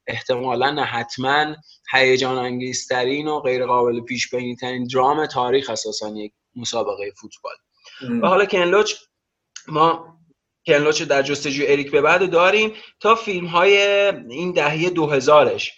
احتمالا 0.08 0.71
نه 0.71 0.84
حتما 0.84 1.56
هیجان 1.91 2.38
انگیزترین 2.38 3.28
و 3.28 3.39
غیر 3.39 3.65
قابل 3.65 4.02
پیش 4.02 4.30
بینی 4.30 4.56
ترین 4.56 4.88
درام 4.88 5.26
تاریخ 5.26 5.69
اساسا 5.69 6.10
یک 6.10 6.34
مسابقه 6.56 7.12
فوتبال. 7.12 7.56
و 8.21 8.28
حالا 8.28 8.45
کنلوچ 8.45 8.93
ما 9.67 10.17
کنلوچ 10.67 11.04
در 11.04 11.21
جستجوی 11.21 11.67
اریک 11.67 11.91
به 11.91 12.02
بعد 12.02 12.32
داریم 12.32 12.74
تا 13.00 13.15
فیلم 13.15 13.45
های 13.45 13.78
این 14.30 14.52
دهه 14.52 14.89
2000ش 14.89 15.69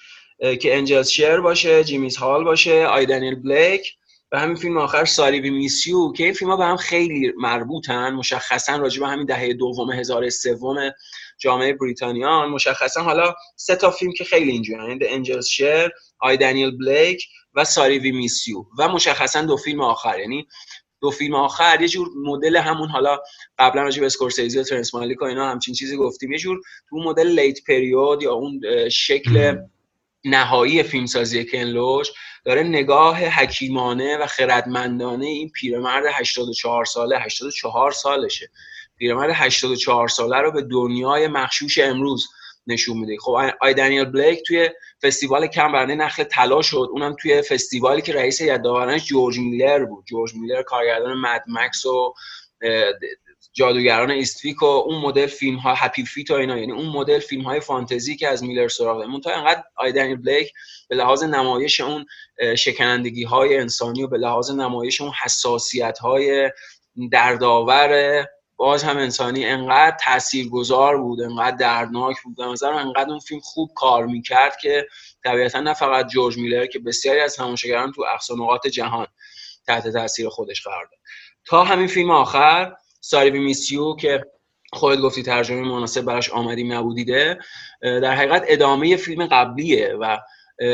که 0.62 0.78
انجلز 0.78 1.10
شیر 1.10 1.38
باشه 1.38 1.84
جیمیز 1.84 2.18
هال 2.18 2.44
باشه 2.44 2.86
آی 2.86 3.06
دنیل 3.06 3.36
بلیک 3.36 3.94
و 4.32 4.40
همین 4.40 4.56
فیلم 4.56 4.78
آخر 4.78 5.06
Sorry 5.06 5.40
We 5.40 5.50
Missed 5.50 5.91
You 5.91 6.12
که 6.12 6.24
این 6.24 6.34
فیلم 6.34 6.52
ها 6.52 6.58
به 6.58 6.66
هم 6.66 6.78
خیلی 6.78 7.34
مربوطن 7.38 8.10
مشخصا 8.10 8.76
راجع 8.76 9.00
به 9.00 9.08
همین 9.08 9.26
دهه 9.26 9.54
دوم 9.54 9.92
هزاره 9.92 10.30
سوم 10.30 10.92
جامعه 11.38 11.74
بریتانیا. 11.74 12.48
مشخصا 12.48 13.04
حالا 13.04 13.36
سه 13.56 13.76
تا 13.76 13.92
فیلم 13.92 14.14
که 14.14 14.24
خیلی 14.24 14.52
اینجوریه. 14.52 14.90
یعنی 14.90 15.06
Angels' 15.08 15.48
Share 15.48 15.90
I, 16.20 16.38
Daniel 16.38 16.78
Blake 16.78 17.24
و 17.54 17.64
Sorry 17.64 18.00
We 18.00 18.12
Missed 18.12 18.46
You 18.46 18.64
و 18.80 18.88
مشخصا 18.88 19.42
دو 19.42 19.58
فیلم 19.58 19.82
آخر. 19.82 20.20
یعنی 20.20 20.48
دو 21.02 21.12
فیلم 21.12 21.36
آخر 21.36 21.82
یه 21.82 21.88
جور 21.88 22.08
مدل 22.26 22.58
همون 22.58 22.90
حالا 22.90 23.20
قبلا 23.58 23.82
راجع 23.82 24.00
به 24.00 24.06
اسکورسیزی 24.06 24.60
و 24.60 24.64
ترنس 24.64 24.96
مالیک 24.96 25.22
و 25.22 25.26
اینا 25.26 25.50
همچین 25.50 25.74
چیزی 25.74 25.98
گفتیم. 25.98 26.32
یه 26.32 26.40
جور 26.40 26.60
تو 26.90 26.98
مدل 26.98 27.40
late 27.40 27.64
period 27.68 28.24
یا 28.24 28.34
اون 28.34 28.62
شکل 28.90 29.58
نهایی 30.26 30.84
فیلمسازی 30.84 31.46
کن 31.46 31.72
لوچ 31.72 32.08
داره 32.46 32.64
نگاه 32.64 33.18
حکیمانه 33.18 34.18
و 34.18 34.26
خردمندانه 34.26 35.26
این 35.26 35.50
پیرمرد 35.50 36.04
84 36.14 36.86
ساله 36.86 37.20
84 37.20 37.92
سالشه. 37.92 38.52
پیرمرد 38.98 39.32
84 39.34 40.08
ساله 40.08 40.38
رو 40.38 40.52
به 40.52 40.62
دنیای 40.62 41.28
مغشوش 41.28 41.78
امروز 41.78 42.28
نشون 42.68 42.98
میده. 42.98 43.18
خب 43.22 43.38
I, 43.62 43.74
Daniel 43.74 44.06
Blake 44.06 44.44
توی 44.48 44.70
فستیوال 45.04 45.48
کن 45.48 45.72
برنده 45.72 45.96
نخل 45.96 46.24
طلا 46.24 46.62
شد. 46.62 46.88
اونم 46.92 47.16
توی 47.22 47.42
فستیوالی 47.42 48.02
که 48.02 48.14
رئیس 48.14 48.42
داورانش 48.42 49.06
جورج 49.06 49.40
میلر 49.40 49.86
بود. 49.86 50.06
جورج 50.06 50.36
میلر 50.36 50.62
کارگردان 50.62 51.14
Mad 51.14 51.44
Max 51.48 51.86
و 51.86 52.14
جادوگران 53.54 54.12
استویک 54.12 54.62
و 54.62 54.66
اون 54.66 55.02
مدل 55.02 55.28
فیلم 55.28 55.58
ها 55.58 55.74
Happy 55.74 56.06
Feet 56.06 56.32
و 56.32 56.34
اینا. 56.34 56.58
یعنی 56.58 56.72
اون 56.72 56.86
مدل 56.86 57.20
فیلم 57.20 57.42
های 57.42 57.60
فانتزی 57.60 58.16
که 58.16 58.28
از 58.28 58.44
میلر 58.44 58.68
سراغ 58.68 58.98
داره 58.98 59.10
منتها 59.10 59.34
انقدر 59.34 59.64
I, 59.76 59.92
Daniel 59.92 60.16
Blake 60.16 60.54
به 60.90 60.96
لحاظ 60.96 61.24
نمایش 61.24 61.80
اون 61.80 62.06
شکنندگی 62.58 63.24
های 63.24 63.58
انسانی 63.58 64.04
و 64.04 64.08
به 64.08 64.18
لحاظ 64.18 64.52
نمایش 64.52 65.02
اون 65.02 65.12
حساسیت 65.24 66.00
های 66.00 66.52
دردآور 67.12 68.26
باز 68.58 68.84
هم 68.84 68.98
انسانی 68.98 69.46
انقدر 69.46 69.98
تاثیرگذار 70.02 70.98
بود 70.98 71.22
انقدر 71.22 71.58
دردناک 71.58 72.16
بود. 72.24 72.42
نظرم 72.42 72.76
انقدر 72.76 73.10
اون 73.10 73.20
فیلم 73.20 73.42
خوب 73.42 73.72
کار 73.76 74.06
می‌کرد 74.06 74.58
که 74.58 74.88
طبیعتا 75.24 75.60
نه 75.60 75.74
فقط 75.74 76.08
جورج 76.08 76.38
میلر 76.38 76.66
که 76.66 76.80
بسیاری 76.80 77.20
از 77.20 77.36
تماشاگران 77.36 77.92
تو 77.92 78.06
اقصا 78.14 78.34
نقاط 78.34 78.68
جهان 78.68 79.08
تحت 79.68 79.88
تاثیر 79.88 80.30
خودش 80.30 80.64
قرار 80.64 80.84
داد. 80.84 81.00
تا 81.46 81.64
همین 81.64 81.88
فیلم 81.88 82.12
آخر 82.12 82.74
ساری 83.02 83.30
وی 83.30 83.40
میسیو 83.40 83.96
که 83.96 84.26
خودت 84.74 85.02
گفتی 85.02 85.24
ترجمه 85.24 85.62
مناسب 85.62 86.02
براش 86.02 86.30
آمدیم 86.30 86.74
نبودیده 86.74 87.40
در 87.82 88.16
حقیقت 88.16 88.44
ادامه 88.48 88.96
فیلم 88.96 89.26
قبلیه 89.26 89.94
و 89.94 90.18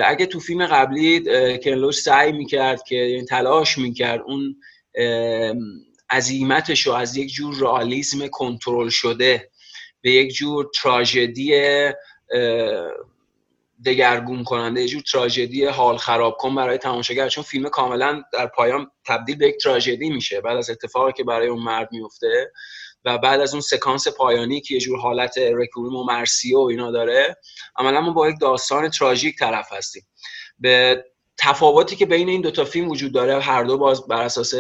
اگه 0.06 0.26
تو 0.26 0.40
فیلم 0.40 0.66
قبلی 0.66 1.20
کنلوش 1.58 2.00
سعی 2.00 2.32
می‌کرد 2.32 2.84
که 2.84 2.96
یعنی 2.96 3.26
تلاش 3.26 3.78
می‌کرد 3.78 4.22
اون 4.26 4.56
عظیمتش 6.14 6.88
رو 6.88 6.94
از 6.94 7.18
یک 7.18 7.34
جور 7.34 7.56
رئالیسم 7.56 8.28
کنترل 8.28 8.90
شده 8.90 9.50
به 10.02 10.12
یک 10.12 10.34
جور 10.34 10.70
تراژدی 10.82 11.54
دگرگون 13.86 14.44
کننده 14.44 14.82
یه 14.82 14.88
جور 14.88 15.02
تراژدی 15.02 15.66
حال 15.66 15.98
خراب 15.98 16.38
کن 16.38 16.56
برای 16.56 16.78
تماشاگر. 16.78 17.30
چون 17.30 17.44
فیلم 17.44 17.70
کاملا 17.70 18.24
در 18.34 18.48
پایان 18.48 18.92
تبدیل 19.06 19.38
به 19.38 19.48
یک 19.48 19.56
تراژدی 19.64 20.10
میشه. 20.10 20.42
بعد 20.42 20.58
از 20.58 20.70
اتفاقی 20.70 21.12
که 21.14 21.24
برای 21.24 21.48
اون 21.48 21.64
مرد 21.64 21.90
میفته 21.92 22.52
و 23.06 23.18
بعد 23.18 23.40
از 23.40 23.54
اون 23.54 23.62
سکانس 23.62 24.08
پایانی 24.08 24.62
که 24.62 24.74
یه 24.74 24.80
جور 24.80 25.00
حالت 25.00 25.38
رکویم 25.38 25.96
و 25.96 26.04
مرسیه 26.04 26.58
و 26.58 26.62
اینا 26.62 26.92
داره 26.92 27.38
عملا 27.76 28.02
ما 28.02 28.12
با 28.14 28.30
یک 28.30 28.36
داستان 28.42 28.90
تراژیک 28.90 29.40
طرف 29.40 29.74
هستیم. 29.74 30.04
به 30.60 31.04
تفاوتی 31.38 31.96
که 31.96 32.06
بین 32.06 32.30
این 32.30 32.42
دوتا 32.42 32.66
فیلم 32.66 32.90
وجود 32.90 33.14
داره 33.14 33.40
هر 33.40 33.64
دو 33.64 33.78
باز 33.78 34.08
بر 34.08 34.22
اساس 34.22 34.54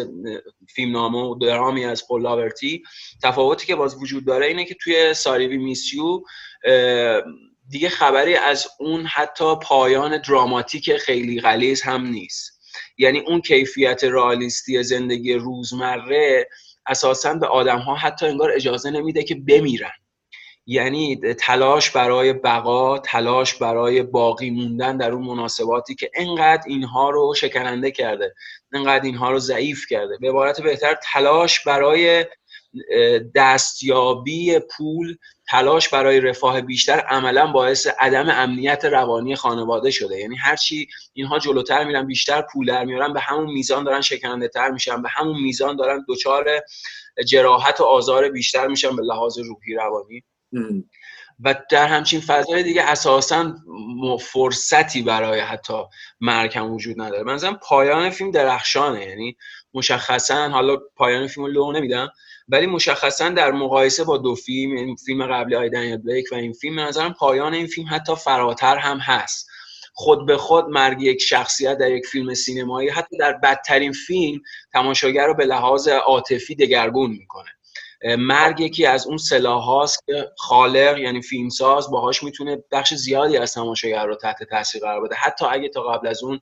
فیلمنامه 0.75 1.19
و 1.19 1.35
درامی 1.35 1.85
از 1.85 2.07
پل 2.07 2.21
لاورتی 2.21 2.83
تفاوتی 3.23 3.67
که 3.67 3.75
باز 3.75 3.95
وجود 4.01 4.25
داره 4.25 4.45
اینه 4.45 4.65
که 4.65 4.75
توی 4.81 5.13
ساریوی 5.13 5.57
میسیو 5.57 6.21
دیگه 7.69 7.89
خبری 7.89 8.35
از 8.35 8.67
اون 8.79 9.05
حتی 9.05 9.55
پایان 9.55 10.17
دراماتیک 10.17 10.97
خیلی 10.97 11.41
غلیظ 11.41 11.81
هم 11.81 12.05
نیست. 12.05 12.59
یعنی 12.97 13.19
اون 13.19 13.41
کیفیت 13.41 14.03
رئالیستی 14.03 14.83
زندگی 14.83 15.33
روزمره 15.33 16.49
اساسا 16.87 17.33
به 17.33 17.47
آدم 17.47 17.79
ها 17.79 17.95
حتی 17.95 18.25
انگار 18.25 18.51
اجازه 18.51 18.91
نمیده 18.91 19.23
که 19.23 19.35
بمیرن. 19.35 19.91
یعنی 20.65 21.15
تلاش 21.15 21.91
برای 21.91 22.33
بقا 22.33 22.99
تلاش 22.99 23.55
برای 23.55 24.03
باقی 24.03 24.49
موندن 24.49 24.97
در 24.97 25.11
اون 25.11 25.23
مناسباتی 25.23 25.95
که 25.95 26.11
انقدر 26.15 26.63
اینها 26.67 27.09
رو 27.09 27.33
شکننده 27.37 27.91
کرده 27.91 28.33
انقدر 28.73 29.05
اینها 29.05 29.31
رو 29.31 29.39
ضعیف 29.39 29.85
کرده 29.89 30.17
به 30.17 30.29
عبارت 30.29 30.61
بهتر 30.61 30.97
تلاش 31.03 31.63
برای 31.63 32.25
دستیابی 33.35 34.59
پول 34.59 35.17
تلاش 35.49 35.89
برای 35.89 36.19
رفاه 36.19 36.61
بیشتر 36.61 36.99
عملا 36.99 37.47
باعث 37.47 37.87
عدم 37.99 38.29
امنیت 38.29 38.85
روانی 38.85 39.35
خانواده 39.35 39.91
شده 39.91 40.19
یعنی 40.19 40.35
هرچی 40.35 40.87
اینها 41.13 41.39
جلوتر 41.39 41.83
میرن 41.83 42.07
بیشتر 42.07 42.41
پول 42.41 42.65
در 42.65 42.85
میارن 42.85 43.13
به 43.13 43.19
همون 43.19 43.45
میزان 43.45 43.83
دارن 43.83 44.01
شکننده 44.01 44.47
تر 44.47 44.71
میشن 44.71 45.01
به 45.01 45.09
همون 45.09 45.41
میزان 45.41 45.75
دارن 45.75 46.05
دچار 46.09 46.45
جراحت 47.27 47.81
و 47.81 47.83
آزار 47.83 48.29
بیشتر 48.29 48.67
میشن 48.67 48.95
به 48.95 49.01
لحاظ 49.01 49.37
روحی 49.37 49.73
روانی. 49.73 50.23
و 51.43 51.55
در 51.71 51.87
همچین 51.87 52.19
فضای 52.19 52.63
دیگه 52.63 52.83
اساسا 52.83 53.55
فرصتی 54.19 55.01
برای 55.01 55.39
حتی 55.39 55.83
مرگ 56.21 56.57
هم 56.57 56.73
وجود 56.73 57.01
نداره. 57.01 57.23
من 57.23 57.33
نظرم 57.33 57.59
پایان 57.63 58.09
فیلم 58.09 58.31
درخشانه 58.31 59.05
یعنی 59.05 59.37
مشخصا 59.73 60.49
حالا 60.49 60.77
پایان 60.95 61.27
فیلم 61.27 61.45
رو 61.45 61.51
لو 61.51 61.71
نمیدم 61.71 62.09
ولی 62.47 62.65
مشخصا 62.65 63.29
در 63.29 63.51
مقایسه 63.51 64.03
با 64.03 64.17
دو 64.17 64.35
فیلم 64.35 64.77
یعنی 64.77 64.95
فیلم 65.05 65.27
قبلی 65.27 65.55
آی 65.55 65.69
دنیل 65.69 65.97
بلیک 65.97 66.25
و 66.31 66.35
این 66.35 66.53
فیلم 66.53 66.79
نظرم 66.79 67.13
پایان 67.13 67.53
این 67.53 67.67
فیلم 67.67 67.87
حتی 67.91 68.15
فراتر 68.15 68.77
هم 68.77 68.97
هست. 68.97 69.49
خود 69.93 70.25
به 70.25 70.37
خود 70.37 70.65
مرگ 70.65 71.01
یک 71.01 71.21
شخصیت 71.21 71.77
در 71.77 71.91
یک 71.91 72.05
فیلم 72.05 72.33
سینمایی 72.33 72.89
حتی 72.89 73.17
در 73.17 73.33
بدترین 73.33 73.91
فیلم 73.91 74.41
تماشاگر 74.73 75.27
رو 75.27 75.33
به 75.33 75.45
لحاظ 75.45 75.87
عاطفی 75.87 76.55
دگرگون 76.55 77.11
می‌کنه. 77.11 77.49
مرگ 78.03 78.59
یکی 78.59 78.85
از 78.85 79.07
اون 79.07 79.17
سلاح 79.17 79.63
هاست 79.63 80.03
که 80.05 80.31
خالق 80.37 80.97
یعنی 80.97 81.21
فیلمساز 81.21 81.91
باهاش 81.91 82.23
می‌تونه 82.23 82.63
بخش 82.71 82.93
زیادی 82.93 83.37
از 83.37 83.53
تماشاگر 83.53 84.05
رو 84.05 84.15
تحت 84.15 84.43
تاثیر 84.43 84.81
قرار 84.81 85.01
بده. 85.01 85.15
حتی 85.15 85.45
اگه 85.45 85.69
تا 85.69 85.83
قبل 85.83 86.07
از 86.07 86.23
اون 86.23 86.39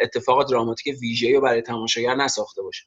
اتفاق 0.00 0.50
دراماتیک 0.50 0.96
ویژه‌ای 1.00 1.34
رو 1.34 1.40
برای 1.40 1.62
تماشاگر 1.62 2.14
نساخته 2.14 2.62
باشه. 2.62 2.84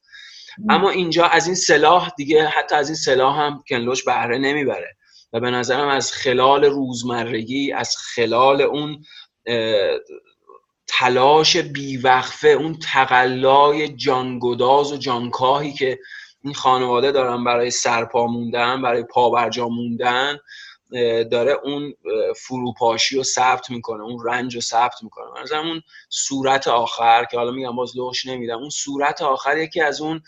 اما 0.69 0.89
اینجا 0.89 1.25
از 1.25 1.45
این 1.45 1.55
سلاح 1.55 2.11
دیگه 2.17 2.45
حتی 2.45 2.75
از 2.75 2.89
این 2.89 2.95
سلاح 2.95 3.39
هم 3.39 3.63
کنلوش 3.69 4.03
بهره 4.03 4.37
نمی‌بره. 4.37 4.97
و 5.33 5.39
به 5.39 5.51
نظرم 5.51 5.87
از 5.87 6.11
خلال 6.11 6.65
روزمرگی 6.65 7.71
از 7.71 7.95
خلال 7.97 8.61
اون 8.61 9.03
تلاش 10.87 11.57
بیوقفه 11.57 12.47
اون 12.47 12.79
تقلای 12.79 13.89
جانگداز 13.89 14.93
و 14.93 14.97
جانکاهی 14.97 15.73
که 15.73 15.99
این 16.43 16.53
خانواده 16.53 17.11
دارن 17.11 17.43
برای 17.43 17.71
سرپا 17.71 18.27
موندن 18.27 18.81
برای 18.81 19.03
پا 19.03 19.29
برجا 19.29 19.67
موندن 19.67 20.37
داره 21.31 21.59
اون 21.63 21.93
فروپاشی 22.35 23.15
رو 23.17 23.23
ثبت 23.23 23.69
می‌کنه 23.69 24.03
اون 24.03 24.27
رنج 24.27 24.55
رو 24.55 24.61
ثبت 24.61 25.03
می‌کنه. 25.03 25.39
از 25.41 25.51
اون 25.51 25.81
صورت 26.09 26.67
آخر 26.67 27.25
که 27.25 27.37
حالا 27.37 27.51
میگم 27.51 27.75
باز 27.75 27.97
لوش 27.97 28.25
نمیدم 28.25 28.57
اون 28.57 28.69
صورت 28.69 29.21
آخر 29.21 29.57
یکی 29.57 29.81
از 29.81 30.01
اون 30.01 30.21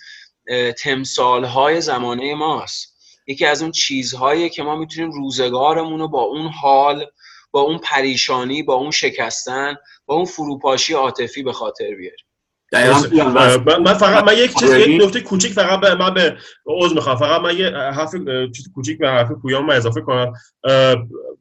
تمثال 0.78 1.44
های 1.44 1.82
زمانه 1.82 2.36
ماست. 2.36 2.96
یکی 3.28 3.46
از 3.46 3.62
اون 3.62 3.72
چیزهایی 3.72 4.50
که 4.50 4.64
ما 4.64 4.76
می‌تونیم 4.76 5.12
روزگارمون 5.12 6.00
رو 6.00 6.08
با 6.08 6.22
اون 6.22 6.48
حال 6.48 7.06
با 7.52 7.62
اون 7.62 7.78
پریشانی 7.78 8.64
با 8.64 8.74
اون 8.74 8.92
شکستن 8.92 9.76
با 10.06 10.16
اون 10.16 10.26
فروپاشی 10.26 10.94
عاطفی 10.94 11.44
به 11.44 11.54
خاطر 11.54 11.96
بیاریم. 11.96 12.26
من 12.74 13.78
من 13.86 13.94
فقط 13.94 14.24
من 14.24 14.38
یک 14.38 14.54
چیز 14.60 14.72
آره. 14.72 14.90
یک 14.90 15.04
نکته 15.04 15.22
کوچیک 15.22 15.54
فقط 15.54 15.80
به 15.80 15.96
من 15.96 16.14
به 16.14 16.38
عذر 16.66 16.96
می‌خوام. 16.96 17.18
فقط 17.18 17.42
من 17.42 17.58
یه 17.58 17.70
حرف 17.70 18.12
چیز 18.56 18.72
کوچیک 18.76 18.98
به 18.98 19.10
حرف 19.10 19.32
پویان 19.32 19.66
من 19.66 19.76
اضافه 19.76 20.02
کنم. 20.02 20.34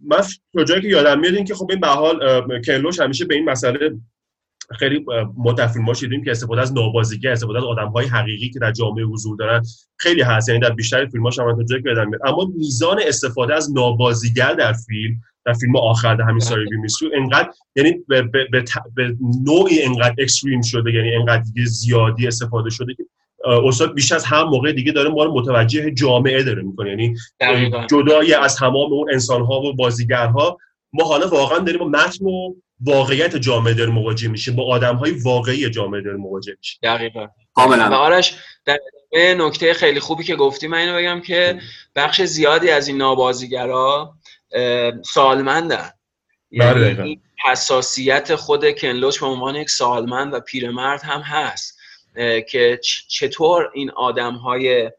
من 0.06 0.20
تا 0.54 0.64
جایی 0.64 0.82
که 0.82 0.88
یادم 0.88 1.20
میاد 1.20 1.34
این 1.34 1.44
که 1.44 1.54
خب 1.54 1.66
این 1.70 1.80
به 1.80 1.86
حال 1.88 2.42
کلوش 2.60 3.00
همیشه 3.00 3.24
به 3.24 3.34
این 3.34 3.44
مسئله 3.44 3.78
خیلی 4.78 5.04
ما 5.36 5.52
در 5.52 5.66
فیلم‌ها 5.66 5.94
شنیدیم 5.94 6.24
که 6.24 6.30
استفاده 6.30 6.60
از 6.60 6.72
نابازیگر 6.72 7.32
استفاده 7.32 7.58
از 7.58 7.64
آدم‌های 7.64 8.06
حقیقی 8.06 8.50
که 8.50 8.58
در 8.58 8.72
جامعه 8.72 9.04
حضور 9.04 9.36
دارن 9.36 9.62
خیلی 9.96 10.22
هست. 10.22 10.48
یعنی 10.48 10.60
در 10.60 10.70
بیشتر 10.70 11.06
فیلم‌هاش 11.06 11.38
هم 11.38 11.46
من 11.46 11.56
تا 11.56 11.62
جایی 11.62 11.82
که 11.82 11.88
اما 12.24 12.52
میزان 12.56 13.00
استفاده 13.06 13.54
از 13.54 13.72
نابازیگر 13.72 14.52
در 14.52 14.72
فیلم 14.72 15.20
در 15.48 15.54
فیلم 15.54 15.76
آخر 15.76 16.14
در 16.14 16.24
همین 16.24 16.40
ساری 16.40 16.64
بیمیسو 16.70 17.10
انقدر 17.14 17.50
یعنی 17.76 17.92
به, 18.08 18.22
به, 18.22 18.44
به, 18.52 18.64
به 18.94 19.16
نوعی 19.46 19.82
انقدر 19.82 20.14
اکستریم 20.18 20.62
شده 20.62 20.92
یعنی 20.92 21.14
انقدر 21.14 21.42
دیگه 21.42 21.64
زیادی 21.64 22.26
استفاده 22.26 22.70
شده 22.70 22.94
که 22.94 23.04
استاد 23.44 23.94
بیش 23.94 24.12
از 24.12 24.24
هر 24.24 24.44
موقع 24.44 24.72
دیگه 24.72 24.92
داره 24.92 25.10
ما 25.10 25.24
رو 25.24 25.34
متوجه 25.34 25.90
جامعه 25.90 26.42
داره 26.42 26.62
می‌کنه. 26.62 26.90
یعنی 26.90 27.14
دقیقاً. 27.40 27.86
جدای 27.90 28.34
از 28.34 28.56
تمام 28.56 28.92
اون 28.92 29.12
انسان‌ها 29.12 29.60
و 29.60 29.72
بازیگرها 29.72 30.58
ما 30.92 31.04
حالا 31.04 31.28
واقعا 31.28 31.58
داریم 31.58 31.80
با 31.80 31.88
متن 31.88 32.24
و 32.24 32.54
واقعیت 32.80 33.36
جامعه 33.36 33.74
داریم 33.74 33.94
مواجه 33.94 34.28
میشیم 34.28 34.56
با 34.56 34.64
آدم‌های 34.64 35.10
واقعی 35.10 35.70
جامعه 35.70 36.00
داریم 36.00 36.20
مواجه 36.20 36.56
میشیم. 36.58 36.78
دقیقا. 36.82 37.26
کاملا. 37.54 37.96
آرش 37.96 38.34
در 38.64 38.78
ادامه 39.12 39.46
نکته 39.46 39.74
خیلی 39.74 40.00
خوبی 40.00 40.24
که 40.24 40.36
گفتی 40.36 40.66
من 40.68 40.78
اینو 40.78 40.96
بگم 40.96 41.20
که 41.20 41.60
بخش 41.96 42.22
زیادی 42.22 42.70
از 42.70 42.88
این 42.88 42.96
نابازیگرا 42.96 44.14
سالمندن 45.04 45.90
بله، 46.52 46.88
یعنی. 46.88 47.08
این 47.08 47.22
حساسیت 47.44 48.34
خود 48.34 48.78
کنلوچ 48.78 49.20
به 49.20 49.26
عنوان 49.26 49.56
یک 49.56 49.70
سالمند 49.70 50.34
و 50.34 50.40
پیرمرد 50.40 51.02
هم 51.02 51.20
هست 51.20 51.78
که 52.48 52.80
چطور 53.08 53.70
این 53.74 53.90
آدم 53.90 54.34
های 54.34 54.90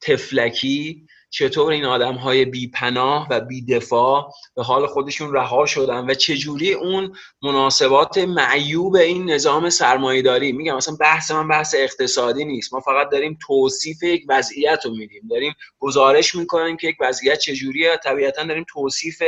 تفلکی 0.00 1.07
چطور 1.30 1.72
این 1.72 1.84
آدم 1.84 2.14
های 2.14 2.44
بیپناه 2.44 3.26
و 3.30 3.40
بیدفاع 3.40 4.32
به 4.56 4.62
حال 4.62 4.86
خودشون 4.86 5.32
رها 5.32 5.66
شدن 5.66 6.10
و 6.10 6.14
چجوری 6.14 6.72
اون 6.72 7.12
مناسبات 7.42 8.18
معیوب 8.18 8.96
این 8.96 9.30
نظام 9.30 9.70
سرمایه‌داری؟ 9.70 10.52
میگم 10.52 10.76
مثلا 10.76 10.96
بحث 11.00 11.30
من 11.30 11.48
بحث 11.48 11.74
اقتصادی 11.78 12.44
نیست. 12.44 12.74
ما 12.74 12.80
فقط 12.80 13.08
داریم 13.10 13.38
توصیف 13.46 14.02
یک 14.02 14.24
وضعیت 14.28 14.80
رو 14.84 14.90
میدیم. 14.90 15.22
داریم 15.30 15.54
گزارش 15.78 16.34
می‌کنیم 16.34 16.76
که 16.76 16.88
یک 16.88 16.96
وضعیت 17.00 17.38
چجوریه. 17.38 17.96
طبیعتا 18.04 18.44
داریم 18.44 18.64
توصیف 18.68 19.22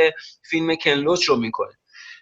فیلم 0.49 0.75
کنلوچ 0.75 1.23
رو 1.23 1.35
می‌کنیم. 1.35 1.77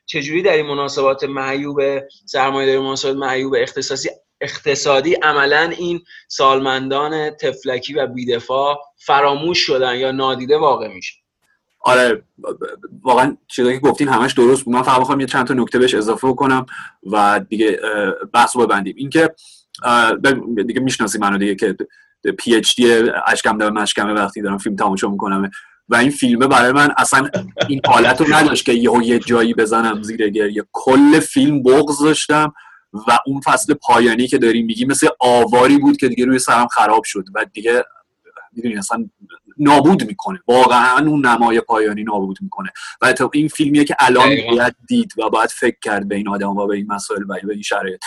چجوری 0.06 0.42
در 0.42 0.54
این 0.54 0.65
مناسبات 0.65 1.24
معیوب 1.24 1.82
سرمایه‌داری 2.26 2.80
مناسبات 2.80 3.15
معیوب 3.15 3.56
اختصاصی 3.58 4.10
اقتصادی 4.41 5.13
عملا 5.13 5.73
این 5.78 6.02
سالمندان 6.28 7.30
تفلکی 7.30 7.93
و 7.93 8.08
بیدفاع 8.08 8.80
فراموش 9.06 9.60
شدن 9.60 9.95
یا 9.95 10.12
نادیده 10.12 10.58
واقع 10.58 10.88
میشه. 10.88 11.13
آره 11.82 12.23
واقعا 13.04 13.38
چیزایی 13.47 13.80
که 13.80 13.88
گفتین 13.88 14.08
همش 14.08 14.34
درست 14.34 14.63
بود. 14.63 14.73
من 14.73 14.82
فقط 14.82 14.99
می‌خوام 14.99 15.19
یه 15.19 15.25
چند 15.25 15.47
تا 15.47 15.54
نکته 15.54 15.80
بهش 15.80 15.93
اضافه 15.93 16.28
بکنم 16.28 16.65
و 17.12 17.41
دیگه 17.49 17.80
بحث 18.34 18.56
رو 18.56 18.67
ببندیم. 18.67 18.95
اینکه 18.97 19.36
دیگه 20.67 20.82
می‌شناسی 20.82 21.17
منو 21.19 21.38
دیگه 21.38 21.56
که 21.56 21.75
پی 22.38 22.56
اچ 22.56 22.75
دی 22.75 22.91
اشکم 23.28 23.58
به 23.58 23.69
مشکمه 23.69 24.13
وقتی 24.13 24.41
دارم 24.41 24.58
فیلم 24.58 24.75
تماشا 24.75 25.08
می‌کنم. 25.08 25.52
و 25.89 25.95
این 25.95 26.10
فیلمه 26.10 26.47
برای 26.47 26.71
من 26.71 26.89
اصلا 26.97 27.30
این 27.69 27.82
حالت 27.88 28.21
رو 28.21 28.34
نداشت 28.34 28.65
که 28.65 28.73
یهو 28.73 29.04
یه 29.04 29.19
جایی 29.19 29.54
بزنم 29.54 30.04
زیر 30.04 30.30
گریه. 30.30 30.63
کل 30.71 31.19
فیلم 31.19 31.63
بغض 31.63 32.04
داشتم. 32.04 32.54
و 32.93 33.19
اون 33.25 33.41
فصل 33.41 33.73
پایانی 33.73 34.28
که 34.28 34.38
داریم 34.38 34.65
میگی 34.65 34.86
مثل 34.86 35.08
آواری 35.19 35.78
بود 35.78 35.97
که 35.97 36.08
دیگه 36.08 36.25
روی 36.25 36.39
سرم 36.39 36.67
خراب 36.67 37.04
شد 37.04 37.25
و 37.36 37.45
دیگه 37.54 37.86
می‌دونی 38.52 38.78
اصلا 38.78 39.10
نابود 39.58 40.04
می‌کنه. 40.04 40.39
واقعا 40.47 41.08
اون 41.08 41.25
نمای 41.25 41.62
پایانی 41.62 42.04
نابود 42.04 42.38
می‌کنه. 42.41 42.69
و 43.02 43.13
این 43.34 43.47
فیلمیه 43.47 43.84
که 43.84 43.95
الان. 43.99 44.30
باید 44.52 44.75
دید 44.88 45.13
و 45.17 45.30
باید 45.30 45.49
فکر 45.49 45.78
کرد 45.82 46.08
به 46.08 46.15
این 46.15 46.28
آدم 46.28 46.58
و 46.58 46.67
به 46.67 46.75
این 46.75 46.88
مسائل 46.89 47.23
و 47.23 47.25
به 47.47 47.54
این 47.54 47.62
شرایط 47.62 48.02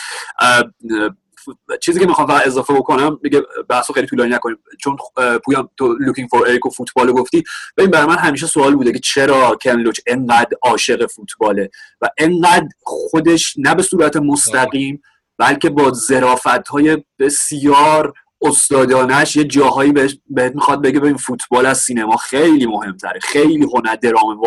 چیزی 1.80 2.00
که 2.00 2.06
می‌خوام 2.06 2.28
فقط 2.28 2.46
اضافه 2.46 2.74
بکنم 2.74 3.18
دیگه 3.22 3.42
بحث 3.68 3.90
رو 3.90 3.94
خیلی 3.94 4.06
طولانی 4.06 4.30
نکنیم. 4.30 4.58
چون 4.80 4.96
پویان 5.44 5.68
تو 5.76 5.92
Looking 5.92 6.28
for 6.28 6.48
Eric 6.48 6.66
و 6.66 6.70
فوتبال 6.70 7.12
گفتی. 7.12 7.44
ببین 7.76 7.90
برای 7.90 8.06
من 8.06 8.18
همیشه 8.18 8.46
سوال 8.46 8.74
بوده 8.76 8.92
که 8.92 8.98
چرا 8.98 9.58
کن 9.62 9.70
لوچ 9.70 10.00
انقدر 10.06 10.56
عاشق 10.62 11.06
فوتباله 11.06 11.70
و 12.00 12.08
انقدر 12.18 12.68
خودش 12.82 13.54
نه 13.58 13.74
به 13.74 13.82
صورت 13.82 14.16
مستقیم 14.16 15.02
بلکه 15.38 15.70
با 15.70 15.92
ظرافت 15.92 16.68
های 16.68 17.04
بسیار 17.18 18.12
استادانش 18.42 19.36
یه 19.36 19.44
جاهایی 19.44 19.92
بهش 19.92 20.18
بهت 20.30 20.54
می‌خواد 20.54 20.82
بگه 20.82 21.00
ببین 21.00 21.16
فوتبال 21.16 21.66
از 21.66 21.78
سینما 21.78 22.16
خیلی 22.16 22.66
مهمتره. 22.66 23.20
خیلی 23.20 23.66
هنر 23.74 23.94
درام 23.94 24.40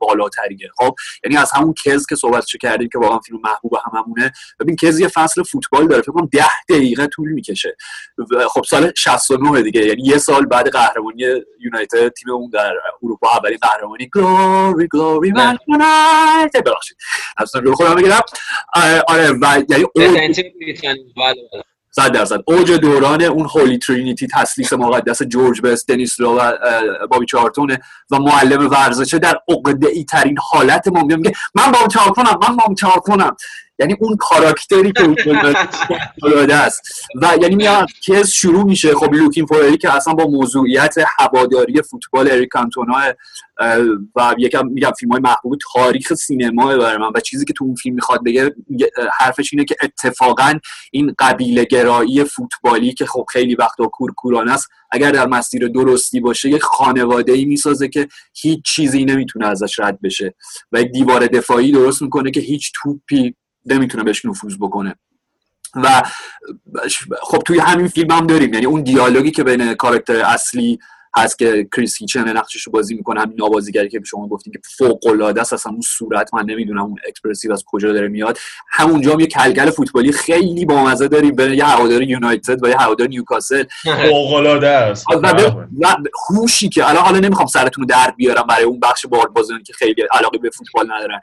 بالاتریه 0.00 0.70
خب؟ 0.76 0.94
یعنی 1.24 1.36
از 1.36 1.50
همون 1.52 1.74
کز 1.84 2.06
که 2.06 2.16
صحبتشو 2.16 2.58
کردیم 2.58 2.88
که 2.92 2.98
واقعا 2.98 3.18
فیلم 3.18 3.40
محبوب 3.44 3.72
هممونه. 3.92 4.32
ببین 4.60 4.76
کز 4.76 5.00
یه 5.00 5.08
فصل 5.08 5.42
فوتبال 5.42 5.88
داره. 5.88 6.02
فکر 6.02 6.12
کنم 6.12 6.28
10 6.32 6.44
دقیقه 6.68 7.06
طول 7.06 7.28
می‌کشه. 7.32 7.76
خب 8.50 8.62
سال 8.70 8.92
69 8.96 9.62
دیگه. 9.62 9.86
یعنی 9.86 10.02
یه 10.02 10.18
سال 10.18 10.46
بعد 10.46 10.68
قهرمانی 10.68 11.22
یونایتد 11.60 12.08
تیم 12.08 12.30
اون 12.30 12.50
در 12.50 12.72
اروپا 13.02 13.28
اولین 13.30 13.58
قهرمانی. 13.62 14.10
گلوری 14.14 14.88
گلوری 14.88 15.32
من 15.32 15.58
یونایتد 15.68 16.64
ببخشید. 16.64 16.96
اصلا 17.38 17.60
رو 17.60 17.74
خودم 17.74 17.94
بگیرم. 17.94 18.20
آره 18.74 19.02
آره، 19.08 19.30
و 19.30 19.62
یعنی 19.68 19.84
صد 21.94 22.12
درصد. 22.12 22.40
اوج 22.46 22.72
دوران 22.72 23.22
اون 23.22 23.48
Holy 23.54 23.78
Trinity 23.78 24.26
تثلیث 24.26 24.72
مقدس 24.72 25.22
جورج 25.22 25.60
بست 25.60 25.88
دنیس 25.88 26.20
لو 26.20 26.38
و 26.38 26.52
بابی 27.10 27.26
چارتونه 27.26 27.80
و 28.10 28.18
معلم 28.18 28.70
ورزشه 28.70 29.18
در 29.18 29.40
عقده 29.48 29.88
ای 29.88 30.04
ترین 30.04 30.38
حالت 30.40 30.88
ما. 30.88 31.02
میگه 31.02 31.32
من 31.54 31.72
بابی 31.72 31.88
چارتونم 31.92 32.38
من 32.48 32.56
بابی 32.56 32.74
چارتونم 32.74 33.36
یعنی 33.78 33.96
اون 34.00 34.16
کاراکتری 34.16 34.92
که 34.92 35.16
العاده 36.22 36.54
است. 36.66 36.80
و 37.22 37.28
یعنی 37.42 37.56
میاد 37.56 37.88
Kes 38.04 38.28
شروع 38.28 38.64
میشه 38.64 38.94
خب 38.94 39.14
Looking 39.14 39.46
for 39.46 39.76
که 39.76 39.96
اصلا 39.96 40.14
با 40.14 40.26
موضوعیت 40.26 40.94
هواداری 41.18 41.82
فوتبال 41.82 42.30
اریک 42.30 42.48
کانتونا 42.48 43.14
و 44.16 44.34
یکم 44.38 44.66
میگم 44.66 44.90
فیلم 44.98 45.12
های 45.12 45.20
محبوب 45.20 45.58
تاریخ 45.72 46.14
سینما 46.14 46.76
برای 46.76 46.96
من 46.98 47.10
و 47.14 47.20
چیزی 47.20 47.44
که 47.44 47.52
تو 47.52 47.64
اون 47.64 47.74
فیلم 47.74 47.94
می‌خواد 47.94 48.24
بگه 48.24 48.54
حرفش 49.18 49.52
اینه 49.52 49.64
که 49.64 49.76
اتفاقا 49.82 50.58
این 50.92 51.14
قبیله 51.18 51.64
گرایی 51.64 52.24
فوتبالی 52.24 52.92
که 52.92 53.06
خب 53.06 53.24
خیلی 53.28 53.54
وقتا 53.54 53.86
کورکورانه 53.86 54.52
است 54.52 54.68
اگر 54.90 55.10
در 55.10 55.26
مسیر 55.26 55.68
درستی 55.68 56.20
باشه 56.20 56.48
یک 56.48 56.62
خانواده 56.62 57.32
ای 57.32 57.44
می‌سازه 57.44 57.88
که 57.88 58.08
هیچ 58.34 58.64
چیزی 58.64 59.04
نمی‌تونه 59.04 59.46
ازش 59.46 59.80
رد 59.80 60.00
بشه. 60.00 60.34
و 60.72 60.80
یک 60.80 60.92
دیوار 60.92 61.26
دفاعی 61.26 61.72
درست 61.72 62.02
می‌کنه 62.02 62.30
که 62.30 62.40
هیچ 62.40 62.72
توپی 62.82 63.34
نمی‌تونه 63.66 64.04
بهش 64.04 64.24
نفوذ 64.24 64.56
بکنه. 64.60 64.94
و 65.74 66.02
خب 67.22 67.38
توی 67.38 67.58
همین 67.58 67.88
فیلم 67.88 68.10
هم 68.10 68.26
داریم. 68.26 68.54
یعنی 68.54 68.66
اون 68.66 68.82
دیالوگی 68.82 69.30
که 69.30 69.44
بین 69.44 69.74
کاراکتر 69.74 70.20
اصلی 70.20 70.78
هست 71.16 71.38
که 71.38 71.68
کریس 71.76 71.98
هیچن 71.98 72.36
نقشش 72.36 72.62
رو 72.62 72.72
بازی 72.72 72.94
می‌کنه 72.94 73.20
همین 73.20 73.36
نابازیگری 73.40 73.88
که 73.88 73.98
به 73.98 74.04
شما 74.04 74.28
گفتیم 74.28 74.52
که 74.52 74.58
فوق 74.78 75.06
العاده 75.06 75.40
است. 75.40 75.52
اصلا 75.52 75.72
اون 75.72 75.80
صورت 75.80 76.34
من 76.34 76.44
نمی‌دونم 76.44 76.82
اون 76.82 76.96
expressive 77.08 77.52
از 77.52 77.64
کجا 77.66 77.92
داره 77.92 78.08
میاد. 78.08 78.38
همونجا 78.70 79.12
هم 79.12 79.20
یه 79.20 79.26
کلکل 79.26 79.70
فوتبالی 79.70 80.12
خیلی 80.12 80.64
بامزه 80.64 81.08
داریم 81.08 81.36
بین 81.36 81.52
یه 81.52 81.64
هوادار 81.64 82.02
یونایتد 82.02 82.64
و 82.64 82.68
یه 82.68 82.76
هوادار 82.76 83.08
نیوکاسل. 83.08 83.64
فوق‌العاده 84.08 84.68
است. 84.68 85.06
و 85.80 85.96
هوشی 86.28 86.68
که 86.68 86.88
الان 86.88 87.04
حالا 87.04 87.18
نمی‌خوام 87.18 87.46
سرتون 87.46 87.82
رو 87.82 87.88
درد 87.88 88.16
بیارم 88.16 88.46
برای 88.48 88.64
اون 88.64 88.80
بخش 88.80 89.06
باردبازانی 89.06 89.62
که 89.62 89.72
خیلی 89.72 90.02
علاقه 90.12 90.38
به 90.38 90.50
فوتبال 90.50 90.92
ندارن. 90.92 91.20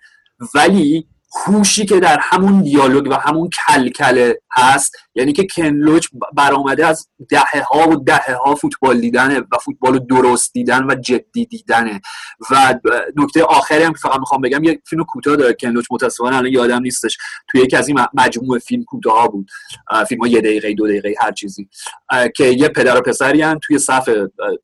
ولی 0.56 1.08
هوشی 1.36 1.86
که 1.86 2.00
در 2.00 2.20
همون 2.22 2.62
دیالوگ 2.62 3.08
و 3.12 3.14
همون 3.14 3.50
کلکله 3.68 4.42
هست 4.52 4.96
یعنی 5.16 5.34
که 5.34 5.48
کن 5.56 5.78
لوچ 5.78 6.08
برآمده 6.34 6.88
از 6.88 7.08
دهه 7.30 7.64
ها 7.72 7.90
و 7.90 7.96
دهه 7.96 8.36
ها 8.46 8.56
فوتبال 8.56 9.00
دیدنه 9.00 9.40
و 9.40 9.58
فوتبال 9.66 9.94
رو 9.94 10.00
درست 10.00 10.54
دیدن 10.54 10.84
و 10.84 10.96
جدی 10.96 11.46
دیدنه. 11.46 12.02
و 12.52 12.80
نکته 13.16 13.44
آخری 13.44 13.84
هم 13.84 13.94
فقط 13.94 14.20
می‌خوام 14.20 14.42
بگم 14.42 14.64
یک 14.64 14.80
فیلم 14.90 15.04
کوتاه 15.04 15.36
داره 15.36 15.54
کنلوچ 15.54 15.86
متاسفانه 15.92 16.36
الان 16.38 16.52
یادم 16.52 16.82
نیستش. 16.82 17.18
توی 17.48 17.62
یکی 17.62 17.76
از 17.76 17.88
این 17.88 18.00
مجموعه 18.14 18.60
فیلم 18.60 18.84
کوتاه 18.84 19.28
بود. 19.28 19.50
فیلم 20.08 20.22
ها 20.22 20.28
یه 20.28 20.42
دقیقه 20.42 20.74
دو 20.74 20.88
دقیقه 20.88 21.16
هر 21.20 21.32
چیزی. 21.32 21.70
که 22.36 22.46
یه 22.46 22.70
پدر 22.70 22.98
و 22.98 23.02
پسری 23.02 23.42
هن 23.42 23.60
توی 23.64 23.80
صف 23.80 24.10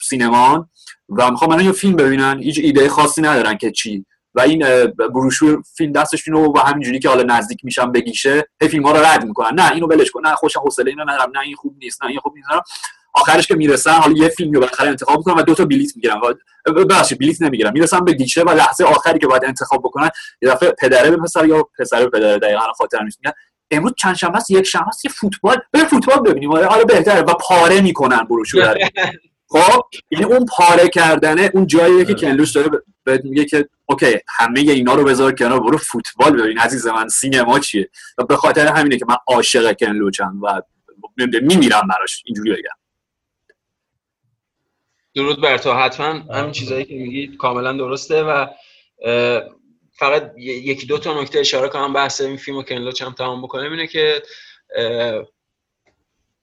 سینمان 0.01 0.70
و 1.09 1.32
می‌خوام 1.32 1.51
الان 1.51 1.66
یه 1.66 1.72
فیلم 1.72 1.95
ببینن. 1.95 2.39
هیچ 2.39 2.59
ایده 2.63 2.89
خاصی 2.89 3.22
ندارن 3.22 3.57
که 3.57 3.72
چی. 3.72 4.05
و 4.36 4.42
این 4.42 4.86
بروشور 5.14 5.62
فیلم 5.78 5.92
دستشون 5.92 6.36
و 6.36 6.60
همینجوری 6.60 7.00
که 7.00 7.10
حالا 7.10 7.24
نزدیک 7.38 7.60
میشن 7.64 7.92
به 7.92 8.00
گیشه 8.00 8.48
هی 8.62 8.68
فیلم 8.68 8.84
ها 8.86 8.92
رو 8.92 9.06
رد 9.06 9.26
می‌کنن. 9.26 9.60
نه 9.60 9.72
اینو 9.72 9.88
ولش 9.88 10.12
کن. 10.12 10.28
نه 10.28 10.36
خوش 10.36 10.58
حوصله 10.58 10.90
اینو 10.90 11.04
ندارم. 11.04 11.32
نه 11.36 11.40
این 11.40 11.56
خوب 11.56 11.76
نیست. 11.82 12.04
نه 12.04 12.10
این 12.10 12.20
خوب 12.20 12.34
نیست. 12.36 12.48
آخرش 13.14 13.48
که 13.48 13.56
می‌رسن 13.56 13.92
حالا 13.92 14.14
یه 14.18 14.28
فیلم 14.28 14.52
رو 14.52 14.60
بالاخره 14.60 14.90
انتخاب 14.90 15.18
می‌کنن 15.18 15.36
و 15.36 15.42
دو 15.44 15.56
تا 15.56 15.66
بلیت 15.66 15.96
می‌گیرن. 15.96 16.20
ببخشید 16.66 17.20
بلیت 17.20 17.42
نمی‌گیرن. 17.42 17.72
می‌رسن 17.72 18.00
به 18.00 18.14
گیشه 18.14 18.42
و 18.42 18.50
لحظه 18.50 18.84
آخری 18.84 19.20
که 19.20 19.28
باید 19.28 19.46
انتخاب 19.46 19.82
بکنن 19.84 20.10
یه 20.42 20.50
دفعه 20.50 20.72
پدره 20.72 21.12
به 21.12 21.18
پسر 21.18 21.46
یا 21.46 21.68
پسر 21.80 22.00
به 22.00 22.10
پدر 22.20 22.38
دقیقاً 22.38 22.62
خاطر 22.78 23.00
میگن 23.02 23.32
امروز 23.72 23.94
چند 23.98 24.16
شنبه 24.16 24.40
یک 24.50 24.64
شنبه 24.64 24.88
است. 24.88 25.06
یه 25.06 25.12
فوتبال. 25.12 25.58
به 25.72 25.80
فوتبال 25.80 26.20
ببینیم. 26.20 26.52
آره 26.52 26.66
حالا 26.66 26.84
بهتره. 26.84 27.22
و 27.22 27.34
پاره 27.34 27.82
می‌کنن 27.82 28.24
بروشور. 28.24 28.74
رو. 28.74 28.80
خب 29.48 29.82
یعنی 30.12 30.26
اون 30.26 30.46
پاره 30.46 30.89
کردنه 30.89 31.52
اون 31.54 31.68
جاییه 31.68 32.06
که 32.06 32.14
کنلوش 32.14 32.52
داره 32.52 32.70
بهت 33.04 33.26
میگه 33.26 33.46
که 33.46 33.70
اوکی 33.86 34.20
همه 34.28 34.60
اینا 34.60 34.93
رو 34.93 35.04
بذار 35.04 35.32
کنار 35.32 35.60
برو 35.60 35.78
فوتبال 35.78 36.41
ببین 36.41 36.58
عزیز 36.58 36.88
من 36.88 37.08
سینما 37.08 37.60
چیه؟ 37.60 37.89
و 38.18 38.24
به 38.24 38.36
خاطر 38.36 38.68
همینه 38.68 38.98
که 38.98 39.06
من 39.10 39.16
عاشق 39.28 39.78
کنلوچم 39.80 40.39
و 40.43 40.62
میمیرم 41.41 41.88
براش 41.88 42.24
اینجوری 42.26 42.52
بگم. 42.52 42.78
درود 45.16 45.41
بر 45.41 45.58
تو. 45.58 45.74
حتما 45.74 46.08
همین 46.08 46.52
چیزایی 46.52 46.86
که 46.86 46.96
میگی 46.96 47.38
کاملا 47.38 47.74
درسته 47.74 48.24
و 48.24 48.48
فقط 49.91 50.32
یکی 50.38 50.86
دو 50.86 50.98
تا 50.98 51.22
نکته 51.22 51.39
اشاره 51.39 51.70
کنم 51.70 51.93
بحث 51.93 52.22
این 52.22 52.38
فیلم 52.38 52.58
و 52.58 52.64
کنلوچ 52.64 53.02
هم 53.02 53.14
تمام 53.14 53.41
بکنم 53.41 53.72
اینه 53.72 53.88
که 53.88 54.24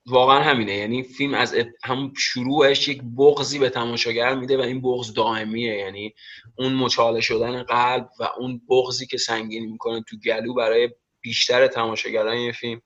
واقعا 0.07 0.43
همینه. 0.43 0.77
یعنی 0.77 1.03
فیلم 1.03 1.35
از 1.35 1.55
همون 1.85 2.13
شروعش 2.17 2.89
یک 2.89 3.03
بغضی 3.19 3.59
به 3.59 3.71
تماشاگر 3.71 4.35
میده 4.35 4.59
و 4.59 4.61
این 4.61 4.83
بغض 4.83 5.13
دائمیه. 5.13 5.75
یعنی 5.75 6.15
اون 6.59 6.75
مچاله 6.75 7.21
شدن 7.21 7.63
قلب 7.63 8.09
و 8.21 8.29
اون 8.39 8.61
بغضی 8.69 9.07
که 9.07 9.19
سنگین 9.19 9.71
می‌کنه 9.73 10.05
تو 10.09 10.17
گلو 10.25 10.55
برای 10.55 10.89
بیشتر 11.21 11.67
تماشاگران 11.67 12.33
این 12.33 12.53
فیلم 12.53 12.83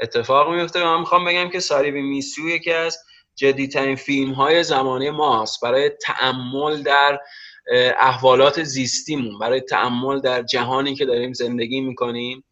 اتفاق 0.00 0.54
میفته 0.54 0.80
و 0.80 0.84
من 0.84 1.00
می‌خوام 1.00 1.24
بگم 1.24 1.48
که 1.48 1.60
ساریبی 1.60 2.02
میسیو 2.02 2.48
یکی 2.48 2.72
از 2.72 2.98
جدیترین 3.34 3.96
فیلم 3.96 4.32
های 4.32 4.62
زمانه 4.62 5.10
ماست. 5.10 5.62
برای 5.62 5.88
تعمل 5.88 6.82
در 6.82 7.18
احوالات 7.98 8.62
زیستیمون 8.62 9.38
برای 9.38 9.60
تعمل 9.60 10.20
در 10.20 10.42
جهانی 10.42 10.94
که 10.94 11.04
داریم 11.04 11.32
زندگی 11.32 11.80
می‌کنیم 11.80 12.44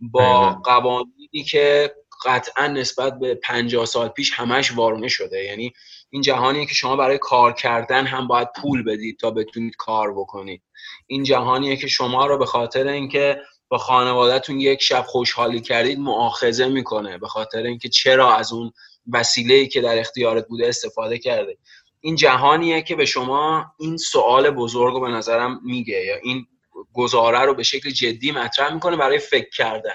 با 0.00 0.20
دقیقاً. 0.20 0.60
قوانینی 0.64 1.44
که 1.50 1.94
قطعا 2.26 2.66
نسبت 2.66 3.18
به 3.18 3.34
50 3.34 3.86
سال 3.86 4.08
پیش 4.08 4.32
همش 4.32 4.72
وارونه 4.72 5.08
شده. 5.08 5.44
یعنی 5.44 5.72
این 6.10 6.22
جهانیه 6.22 6.66
که 6.66 6.74
شما 6.74 6.96
برای 6.96 7.18
کار 7.18 7.52
کردن 7.52 8.06
هم 8.06 8.26
باید 8.26 8.48
پول 8.62 8.82
بدید 8.82 9.18
تا 9.18 9.30
بتونید 9.30 9.76
کار 9.76 10.12
بکنید. 10.14 10.62
این 11.06 11.24
جهانیه 11.24 11.76
که 11.76 11.86
شما 11.86 12.26
رو 12.26 12.38
به 12.38 12.46
خاطر 12.46 12.88
اینکه 12.88 13.40
با 13.68 13.78
خانوادهتون 13.78 14.60
یک 14.60 14.82
شب 14.82 15.04
خوشحالی 15.06 15.60
کردید 15.60 15.98
معاخذه 15.98 16.68
می‌کنه. 16.68 17.18
به 17.18 17.28
خاطر 17.28 17.62
اینکه 17.62 17.88
چرا 17.88 18.36
از 18.36 18.52
اون 18.52 18.72
وسیله‌ای 19.12 19.68
که 19.68 19.80
در 19.80 19.98
اختیارت 19.98 20.48
بوده 20.48 20.68
استفاده 20.68 21.18
کرده. 21.18 21.58
این 22.00 22.16
جهانیه 22.16 22.82
که 22.82 22.96
به 22.96 23.04
شما 23.04 23.66
این 23.78 23.96
سوال 23.96 24.50
بزرگ 24.50 24.94
رو 24.94 25.00
به 25.00 25.08
نظرم 25.08 25.60
میگه 25.64 26.04
یا 26.04 26.16
این 26.22 26.46
گزاره 26.92 27.40
رو 27.40 27.54
به 27.54 27.62
شکل 27.62 27.90
جدی 27.90 28.32
مطرح 28.32 28.74
می‌کنه 28.74 28.96
برای 28.96 29.18
فکر 29.18 29.50
کردن. 29.50 29.94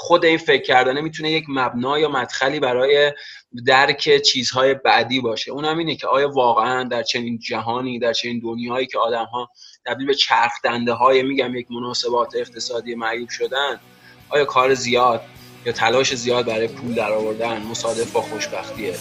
خود 0.00 0.24
این 0.24 0.38
فکر 0.38 0.62
کردنه 0.62 1.00
می‌تونه 1.00 1.30
یک 1.30 1.44
مبنا 1.48 1.98
یا 1.98 2.08
مدخلی 2.08 2.60
برای 2.60 3.12
درک 3.66 4.22
چیزهای 4.22 4.74
بعدی 4.74 5.20
باشه. 5.20 5.50
اونم 5.50 5.78
اینه 5.78 5.96
که 5.96 6.06
آیا 6.06 6.28
واقعا 6.28 6.84
در 6.84 7.02
چنین 7.02 7.38
جهانی 7.38 7.98
در 7.98 8.12
چنین 8.12 8.38
دنیایی 8.38 8.86
که 8.86 8.98
آدم 8.98 9.24
ها 9.24 9.48
تبدیل 9.86 10.06
به 10.06 10.14
چرخ 10.14 10.52
دنده 10.64 10.92
های 10.92 11.22
میگم 11.22 11.54
یک 11.54 11.66
مناسبات 11.70 12.36
اقتصادی 12.36 12.94
معیوب 12.94 13.28
شدن 13.28 13.80
آیا 14.28 14.44
کار 14.44 14.74
زیاد 14.74 15.22
یا 15.66 15.72
تلاش 15.72 16.14
زیاد 16.14 16.46
برای 16.46 16.68
پول 16.68 16.94
در 16.94 17.12
آوردن 17.12 17.62
مصادف 17.62 18.12
با 18.12 18.20
خوشبختیه؟ 18.20 18.94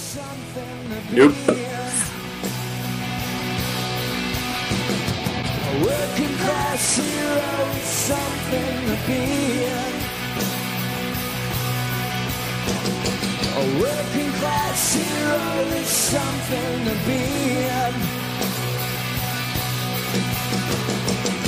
A 13.61 13.65
working 13.82 14.32
class 14.39 14.95
hero 14.95 15.47
is 15.80 15.88
something 15.88 16.86
to 16.88 16.95
be. 17.07 17.23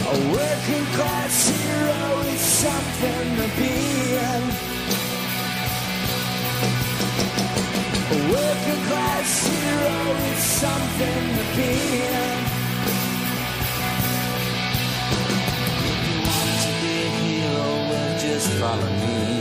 A 0.04 0.18
working 0.34 0.86
class 0.98 1.36
hero 1.50 2.04
is 2.34 2.42
something 2.42 3.28
to 3.40 3.48
be. 3.60 3.76
A 8.12 8.20
working 8.34 8.82
class 8.90 9.30
hero 9.48 9.98
is 10.32 10.42
something 10.64 11.24
to 11.38 11.46
be. 11.56 11.72
Something 11.72 12.26
to 12.36 12.36
be. 12.38 12.42
want 16.26 16.62
to 16.64 16.72
be 16.82 16.94
a 17.02 17.10
hero, 17.10 17.64
well, 17.90 18.20
just 18.20 18.48
follow 18.60 18.90
me. 19.02 19.41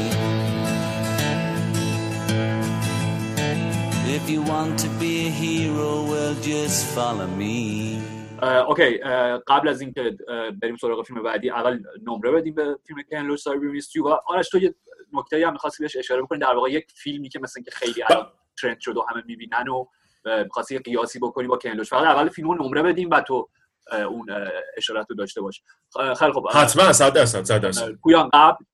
If 4.16 4.24
you 4.34 4.42
want 4.42 4.74
to 4.84 4.88
be 5.02 5.12
a 5.28 5.30
hero, 5.42 5.90
well, 6.11 6.34
just 6.50 6.80
follow 6.96 7.28
me. 7.40 7.56
اه، 8.42 8.56
اوکی 8.56 8.98
قبل 9.46 9.68
از 9.68 9.80
اینکه 9.80 10.16
بریم 10.62 10.76
سراغ 10.76 11.06
فیلم 11.06 11.22
بعدی 11.22 11.50
اول 11.50 11.82
نمره 12.06 12.30
بدیم 12.30 12.54
به 12.54 12.78
فیلم 12.86 13.36
سایبر 13.36 13.66
میستیو. 13.66 14.04
و 14.04 14.16
آرش 14.26 14.48
تو 14.48 14.58
یه 14.58 14.74
نکته 15.12 15.46
هم 15.46 15.52
می‌خواستی 15.52 15.82
بهش 15.82 15.96
اشاره 15.96 16.22
بکنی؟ 16.22 16.38
در 16.38 16.54
واقع 16.54 16.70
یک 16.70 16.86
فیلمی 16.94 17.28
که 17.28 17.38
مثلا 17.38 17.62
که 17.62 17.70
خیلی 17.70 18.02
الان 18.02 18.26
ترند 18.61 18.80
شد 18.80 18.96
و 18.96 19.04
همه 19.11 19.22
می‌بینن 19.26 19.68
و 19.68 19.86
می‌خواستی 20.44 20.74
یه 20.74 20.80
قیاسی 20.80 21.18
بکنی 21.18 21.46
با 21.46 21.56
کنلوش 21.56 21.90
فقط 21.90 22.06
اول 22.06 22.28
فیلمو 22.28 22.54
نمره 22.54 22.82
بدیم 22.82 23.11
و 23.11 23.20
تو 23.20 23.48
اون 23.92 24.26
اشارت 24.76 25.06
رو 25.11 25.16
داشته 25.16 25.40
باش. 25.40 25.62
خیلی 26.18 26.32
خب 26.32 26.46
حتما 26.54 26.92
صد 26.92 27.12
درصد 27.12 27.42
صد 27.44 27.61
درصد. 27.61 27.82
اه، 27.82 27.92
پویان 27.92 28.30
قبل 28.32 28.64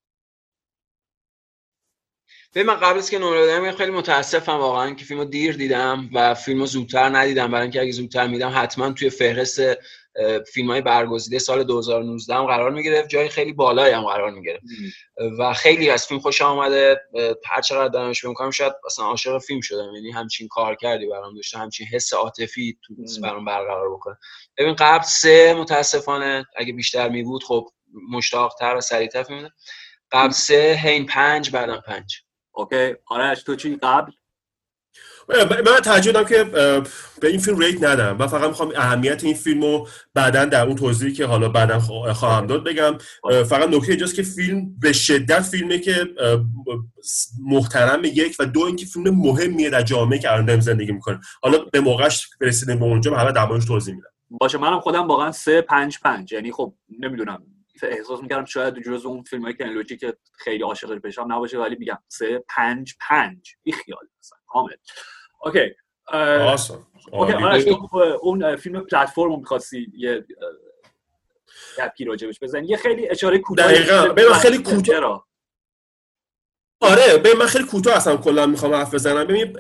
ببین 2.55 2.67
من 2.67 2.75
قبل 2.75 2.99
از 2.99 3.11
که 3.11 3.19
نمره 3.19 3.43
بدم 3.43 3.73
خیلی 3.73 3.91
متاسفم 3.91 4.53
واقعا 4.53 4.95
که 4.95 5.05
فیلمو 5.05 5.25
دیر 5.25 5.57
دیدم 5.57 6.11
و 6.15 6.35
فیلمو 6.35 6.67
زودتر 6.67 7.09
ندیدم. 7.09 7.51
برای 7.51 7.63
اینکه 7.63 7.81
اگه 7.81 7.93
زودتر 7.93 8.27
میدم 8.27 8.53
حتما 8.55 8.93
توی 8.93 9.11
فهرست 9.11 9.61
فیلم 10.53 10.71
های 10.71 10.81
برگزیده 10.81 11.39
سال 11.39 11.65
2019 11.65 12.35
هم 12.35 12.47
قرار 12.47 12.71
می‌گرفت. 12.71 13.09
جای 13.09 13.29
خیلی 13.29 13.53
بالایی 13.53 13.95
هم 13.95 14.05
قرار 14.05 14.31
می‌گرفت. 14.31 14.63
و 15.39 15.53
خیلی 15.53 15.91
از 15.91 16.07
فیلم 16.07 16.21
خوشم 16.21 16.45
آمده 16.45 17.01
هر 17.47 17.61
چقدر 17.61 17.89
دارمش 17.89 18.25
می‌کنم 18.25 18.51
شاید 18.51 18.73
اصلا 18.87 19.05
عاشق 19.05 19.39
فیلم 19.39 19.61
شدم. 19.61 19.93
یعنی 19.95 20.11
همچین 20.11 20.49
کار 20.49 20.75
کردی 20.75 21.07
برام 21.07 21.35
داشته 21.35 21.59
همچین 21.59 21.87
حس 21.87 22.13
عاطفی 22.13 22.79
تو 22.83 22.95
برام 23.23 23.45
برقرار 23.45 23.91
بکنه. 23.95 24.17
ببین 24.57 24.75
قبل 24.75 25.05
سه 25.05 25.55
متاسفانه 25.55 26.45
اگه 26.57 26.73
بیشتر 26.73 27.09
می 27.09 27.23
بود 27.23 27.45
خب 27.45 27.69
مشتاقتر 28.11 28.77
و 28.77 28.81
سریعتر 28.81 29.23
فیلم 29.23 29.51
قبل 30.13 30.33
سه 30.33 30.81
هین 30.83 31.07
پنج 31.07 31.51
بعدم 31.51 31.83
پنج. 31.87 32.23
اوکی 32.57 32.95
آرش 33.07 33.43
تو 33.43 33.57
چی؟ 33.57 33.77
قبل؟ 33.83 34.13
من 35.29 36.01
دادم 36.05 36.25
که 36.25 36.45
به 37.21 37.29
این 37.29 37.39
فیلم 37.39 37.59
ریت 37.59 37.85
ندم 37.85 38.17
و 38.19 38.27
فقط 38.27 38.49
می‌خوام 38.49 38.73
اهمیت 38.77 39.25
این 39.25 39.35
فیلم 39.35 39.63
رو 39.63 39.89
بعدا 40.15 40.45
در 40.45 40.67
اون 40.67 40.77
توضیحی 40.77 41.13
که 41.13 41.27
حالا 41.27 41.49
بعدا 41.49 41.81
خوا- 41.81 42.13
خواهم 42.13 42.47
داد 42.47 42.65
بگم. 42.65 42.99
اه، 43.31 43.43
فقط 43.43 43.69
نکته 43.69 43.89
اینجاست 43.89 44.15
که 44.15 44.23
فیلم 44.23 44.79
به 44.81 44.93
شدت 44.93 45.41
فیلمه 45.41 45.79
که 45.79 46.09
محترم 47.43 48.05
یک 48.05 48.37
و 48.39 48.47
دو 48.47 48.61
اینکه 48.61 48.87
فیلم 48.87 49.15
مهمیه 49.15 49.71
در 49.71 49.83
جامعه 49.83 50.19
که 50.19 50.33
الان 50.33 50.45
داریم 50.45 50.61
زندگی 50.61 50.93
می‌کنه 50.93 51.21
حالا 51.43 51.59
به 51.59 51.81
موقعش 51.81 52.29
برسیدیم 52.41 52.79
به 52.79 52.85
اونجا 52.85 53.11
من 53.11 53.33
در 53.33 53.61
توضیح 53.61 53.95
میدم. 53.95 54.09
باشه 54.41 54.59
منم 54.59 54.81
خودم 54.81 55.09
واقعا 55.09 55.33
سه 55.33 55.61
پنج 55.61 55.99
پنج. 56.05 56.33
یعنی 56.33 56.53
خب 56.53 56.75
نمی‌دونم 57.01 57.43
احساس 57.83 58.23
می‌کردم 58.23 58.45
شاید 58.45 58.83
جز 58.83 59.07
اون 59.07 59.23
فیلم 59.23 59.43
های 59.43 59.55
کنلوچی 59.55 59.97
که 59.97 60.17
خیلی 60.39 60.63
عاشق 60.63 60.99
پیشم 60.99 61.33
نباشه 61.33 61.59
ولی 61.59 61.77
میگم 61.77 61.99
سه 62.09 62.45
پنج 62.49 62.95
پنج. 63.09 63.55
بی 63.63 63.73
خیال 63.73 64.09
مثلا 64.21 64.39
کامل 64.47 64.77
اوکی. 65.41 65.75
آسان. 66.41 66.87
تو 67.91 68.19
اون 68.23 68.57
فیلم 68.57 68.81
پلتفرم 68.81 69.25
رو 69.25 69.37
می‌خواستی 69.37 69.93
یه 69.95 70.25
گپی 71.79 72.05
راجبش 72.05 72.39
بزنی. 72.43 72.67
یه 72.67 72.77
خیلی 72.77 73.09
اشاره 73.09 73.39
کوتاه 73.39 73.73
دقیقاً. 73.73 74.33
خیلی 74.33 74.59
کوتاه. 74.59 75.27
آره 76.81 77.19
به 77.19 77.35
من 77.35 77.47
خیلی 77.47 77.65
کوتاه 77.65 77.97
اصلا 77.97 78.17
کلا 78.17 78.47
می‌خوام 78.47 78.75
حرف 78.75 78.95
بزنم. 78.95 79.25
ببین 79.27 79.59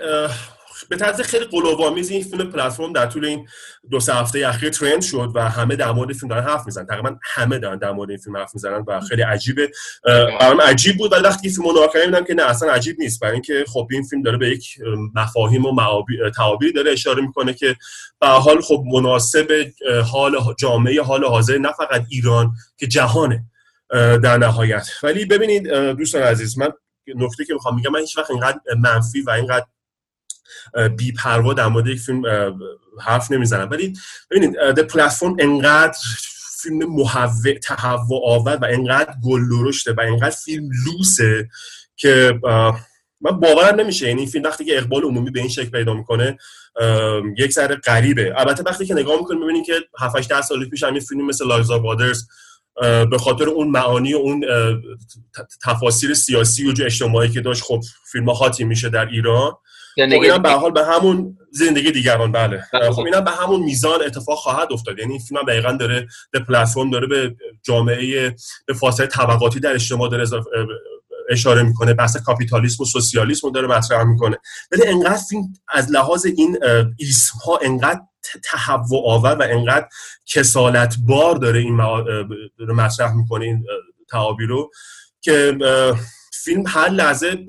به 0.88 0.96
طرز 0.96 1.20
خیلی 1.20 1.44
قلوب‌آمیز 1.44 2.10
این 2.10 2.24
فیلم 2.24 2.50
پلتفرم 2.50 2.92
در 2.92 3.06
طول 3.06 3.24
این 3.24 3.48
دو 3.90 4.00
سه 4.00 4.14
هفته 4.14 4.48
اخیر 4.48 4.70
ترند 4.70 5.02
شد 5.02 5.32
و 5.34 5.48
همه 5.48 5.76
در 5.76 5.92
مورد 5.92 6.12
فیلم 6.12 6.30
دارن 6.30 6.44
حرف 6.44 6.66
می‌زنن. 6.66 6.86
تقریبا 6.86 7.16
همه 7.22 7.58
دارن 7.58 7.78
در 7.78 7.92
مورد 7.92 8.10
این 8.10 8.18
فیلم 8.18 8.36
حرف 8.36 8.50
می‌زنن 8.54 8.84
و 8.86 9.00
خیلی 9.00 9.22
عجیبه. 9.22 9.70
برام 10.40 10.60
عجیب 10.60 10.96
بود 10.96 11.12
ولی 11.12 11.22
وقتی 11.22 11.50
فیلم 11.50 11.68
رو 11.68 11.72
نگاه 11.72 12.24
که 12.24 12.34
نه 12.34 12.42
اصلا 12.42 12.72
عجیب 12.72 12.96
نیست. 12.98 13.20
برای 13.20 13.32
اینکه 13.32 13.64
خب 13.68 13.88
این 13.90 14.02
فیلم 14.02 14.22
داره 14.22 14.38
به 14.38 14.48
یک 14.48 14.68
اه، 14.86 14.94
مفاهیم 15.14 15.64
و 15.64 16.02
تعابیری 16.36 16.72
داره 16.72 16.92
اشاره 16.92 17.22
می‌کنه 17.22 17.54
که 17.54 17.76
به 18.20 18.26
حال 18.26 18.60
خب 18.60 18.84
مناسب 18.92 19.70
حال 20.12 20.54
جامعه 20.58 21.02
حال 21.02 21.24
حاضر 21.24 21.58
نه 21.58 21.72
فقط 21.72 22.04
ایران 22.10 22.52
که 22.76 22.86
جهانه 22.86 23.44
در 24.22 24.38
نهایت. 24.38 24.88
ولی 25.02 25.24
ببینید 25.24 25.68
دوستان 25.72 26.22
عزیز 26.22 26.58
من 26.58 26.68
نکته 27.14 27.44
که 27.44 27.54
می‌خوام 27.54 27.74
میگم 27.74 27.92
من 27.92 28.00
هیچ 28.00 28.18
وقت 28.18 28.30
اینقدر 28.30 28.60
منفی 28.78 29.20
و 29.20 29.30
اینقدر 29.30 29.66
بی 30.96 31.12
پروا 31.12 31.54
در 31.54 31.66
مورد 31.66 31.86
یک 31.86 32.00
فیلم 32.00 32.22
حرف 33.00 33.32
نمی‌زنم. 33.32 33.68
ولی 33.70 33.92
ببینید 34.30 34.56
د 34.76 34.80
پلتفرم 34.80 35.36
انقدر 35.38 35.98
فیلم 36.62 36.78
محو 36.94 37.52
تهوع 37.62 38.20
آور 38.24 38.56
و 38.56 38.64
انقدر 38.64 39.14
گل 39.24 39.52
و 39.86 40.00
انقدر 40.00 40.36
فیلم 40.44 40.68
لوسه 40.86 41.48
که 41.96 42.40
من 43.20 43.40
باورم 43.40 43.80
نمیشه. 43.80 44.08
یعنی 44.08 44.20
این 44.20 44.30
فیلم 44.30 44.44
وقتی 44.44 44.64
که 44.64 44.78
اقبال 44.78 45.02
عمومی 45.02 45.30
به 45.30 45.40
این 45.40 45.48
شکل 45.48 45.70
پیدا 45.70 45.94
می‌کنه 45.94 46.38
یک 47.38 47.52
ذره 47.52 47.76
غریبه. 47.76 48.34
البته 48.36 48.62
وقتی 48.62 48.86
که 48.86 48.94
نگاه 48.94 49.18
می‌کنیم 49.18 49.40
می‌بینیم 49.40 49.64
که 49.64 49.72
7 50.00 50.16
8 50.16 50.40
سال 50.40 50.64
پیش 50.64 50.82
هم 50.82 50.94
یه 50.94 51.00
فیلمی 51.00 51.24
مثل 51.24 51.46
لایزا 51.46 51.80
وادرز 51.80 52.28
به 53.10 53.18
خاطر 53.18 53.48
اون 53.48 53.68
معانی 53.68 54.14
و 54.14 54.16
اون 54.16 54.44
تفاسیر 55.64 56.14
سیاسی 56.14 56.68
و 56.68 56.72
جو 56.72 56.84
اجتماعی 56.84 57.30
که 57.30 57.40
داشت 57.40 57.62
خب 57.62 57.80
فیلم 58.12 58.28
هاتی 58.28 58.64
میشه 58.64 58.88
در 58.88 59.06
ایران. 59.06 59.52
خب 59.96 60.02
زندگی 60.02 60.24
اینم 60.24 60.42
به 60.42 60.50
حال 60.50 60.70
به 60.70 60.84
همون 60.86 61.38
زندگی 61.50 61.92
دیگران 61.92 62.32
بله. 62.32 62.64
خب 62.92 63.00
اینم 63.00 63.24
به 63.24 63.30
همون 63.30 63.60
میزان 63.60 64.02
اتفاق 64.02 64.38
خواهد 64.38 64.72
افتاد. 64.72 64.98
یعنی 64.98 65.12
این 65.12 65.20
فیلم 65.20 65.42
دقیقا 65.42 65.72
داره 65.72 66.06
به 66.30 66.40
پلتفرم 66.40 66.90
داره 66.90 67.06
به 67.06 67.36
جامعه 67.62 68.34
به 68.66 68.74
فاصله 68.74 69.06
طبقاتی 69.06 69.60
در 69.60 69.74
اجتماع 69.74 70.10
داره 70.10 70.24
اشاره 71.30 71.62
می‌کنه. 71.62 71.94
بحث 71.94 72.16
کاپیتالیسم 72.16 72.82
و 72.82 72.86
سوسیالیسم 72.86 73.46
رو 73.46 73.52
داره 73.52 73.68
مطرح 73.68 74.04
می‌کنه. 74.04 74.36
ولی 74.72 74.86
انقدر 74.86 75.20
فیلم 75.28 75.42
از 75.68 75.90
لحاظ 75.90 76.26
این 76.36 76.58
ایسم 76.98 77.38
ها 77.46 77.58
انقدر 77.62 78.00
ت- 78.22 78.38
تهوع 78.44 79.02
آور 79.10 79.36
و 79.36 79.42
انقدر 79.42 79.88
کسالت 80.26 80.96
بار 81.06 81.34
داره 81.34 81.60
این 81.60 81.74
مطرح 82.58 83.14
می‌کنه 83.14 83.44
این 83.44 83.64
تعابیر 84.10 84.48
رو 84.48 84.70
که 85.20 85.58
فیلم 86.46 86.64
هر 86.66 86.88
لحظه 86.88 87.46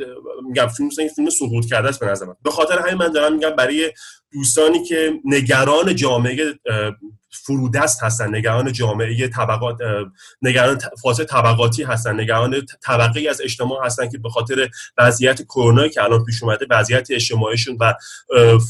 میگم 0.47 0.67
فیلم 0.67 0.89
فیلم 1.15 1.29
سقوط 1.29 1.65
کرده 1.65 1.89
است 1.89 1.99
به 1.99 2.05
نظر 2.05 2.25
من. 2.25 2.35
به 2.43 2.51
خاطر 2.51 2.79
همین 2.79 2.93
من 2.93 3.11
دارم 3.11 3.33
میگم 3.33 3.49
برای 3.49 3.93
دوستانی 4.33 4.83
که 4.83 5.13
نگران 5.25 5.95
جامعه 5.95 6.53
فرودست 7.31 8.03
هستن 8.03 8.35
نگران 8.35 8.71
جامعه 8.71 9.27
طبقات 9.27 9.77
نگران 10.41 10.79
فاصله 11.01 11.25
طبقاتی 11.25 11.83
هستن 11.83 12.19
نگران 12.19 12.65
طبقه 12.83 13.29
از 13.29 13.41
اجتماع 13.41 13.85
هستن 13.85 14.09
که 14.09 14.17
به 14.17 14.29
خاطر 14.29 14.69
وضعیت 14.97 15.41
کرونا 15.41 15.87
که 15.87 16.03
الان 16.03 16.23
پیش 16.23 16.43
اومده 16.43 16.65
وضعیت 16.69 17.07
اجتماعیشون 17.11 17.77
و 17.79 17.93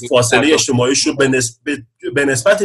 فاصله 0.09 0.53
اجتماعیشون 0.53 1.15
به 1.15 1.27
نسبت 1.27 1.77
به 2.15 2.25
نسبت 2.25 2.63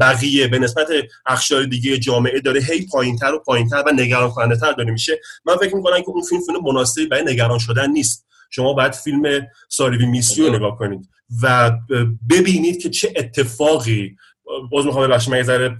بقیه 0.00 0.48
به 0.48 0.58
نسبت 0.58 0.86
اخشار 1.26 1.64
دیگه 1.64 1.98
جامعه 1.98 2.40
داره 2.40 2.60
هی 2.60 2.86
پایینتر 2.86 3.34
و 3.34 3.38
پایینتر 3.38 3.82
و 3.86 3.92
نگران 3.92 4.30
کننده 4.30 4.56
تر 4.56 4.72
داره 4.72 4.90
میشه. 4.90 5.20
من 5.44 5.56
فکر 5.56 5.76
می‌کنم 5.76 6.00
که 6.00 6.08
اون 6.08 6.22
فیلم 6.22 6.40
فیلم 6.40 6.64
مناسبی 6.64 7.06
برای 7.06 7.24
نگران 7.24 7.58
شدن 7.58 7.90
نیست. 7.90 8.26
شما 8.50 8.72
باید 8.72 8.92
فیلم 8.92 9.46
ساریوی 9.68 10.06
میسیو 10.06 10.46
رو 10.46 10.56
نگاه 10.56 10.78
کنید 10.78 11.08
و 11.42 11.72
ببینید 12.30 12.82
که 12.82 12.90
چه 12.90 13.12
اتفاقی 13.16 14.16
باز 14.70 14.86
می‌خوام 14.86 15.08
ببخشید 15.08 15.30
من 15.30 15.36
یه 15.36 15.42
ذره 15.42 15.78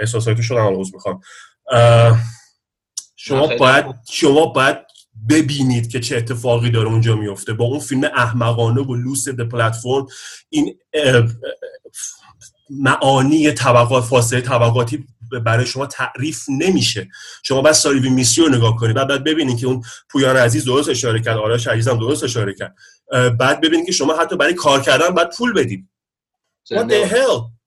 احساساتی 0.00 0.42
شدم 0.42 0.80
عذر 0.80 0.90
می‌خوام. 0.94 1.20
شما 3.16 3.46
باید. 3.46 3.84
شما 4.10 4.46
باید 4.46 4.76
ببینید 5.28 5.90
که 5.90 6.00
چه 6.00 6.16
اتفاقی 6.16 6.70
داره 6.70 6.88
اونجا 6.88 7.16
میفته. 7.16 7.52
با 7.52 7.64
اون 7.64 7.80
فیلم 7.80 8.04
احمقانه 8.04 8.80
و 8.80 8.94
لوس 8.94 9.28
د 9.28 9.48
پلتفرم 9.48 10.06
این 10.48 10.78
معانی 12.70 13.52
طبقات 13.52 14.04
فاصله 14.04 14.40
طبقاتی 14.40 15.06
برای 15.44 15.66
شما 15.66 15.86
تعریف 15.86 16.44
نمیشه. 16.48 17.08
شما 17.42 17.62
بس 17.62 17.82
ساریوی 17.82 18.10
میسیو 18.10 18.44
رو 18.44 18.54
نگاه 18.54 18.76
کنید 18.76 18.96
بعد 18.96 19.08
بعد 19.08 19.24
ببینید 19.24 19.58
که 19.58 19.66
اون 19.66 19.82
پویان 20.08 20.36
عزیز 20.36 20.64
درست 20.64 20.88
اشاره 20.88 21.20
کرد 21.20 21.36
آرش 21.36 21.66
عزیزم 21.66 21.98
درست 21.98 22.24
اشاره 22.24 22.54
کرد. 22.54 22.74
بعد 23.38 23.60
ببینید 23.60 23.86
که 23.86 23.92
شما 23.92 24.16
حتی 24.16 24.36
برای 24.36 24.54
کار 24.54 24.80
کردن 24.80 25.08
باید 25.08 25.28
پول 25.38 25.52
بدید. 25.52 25.88
What 26.72 26.78
the 26.78 27.06
hell 27.14 27.59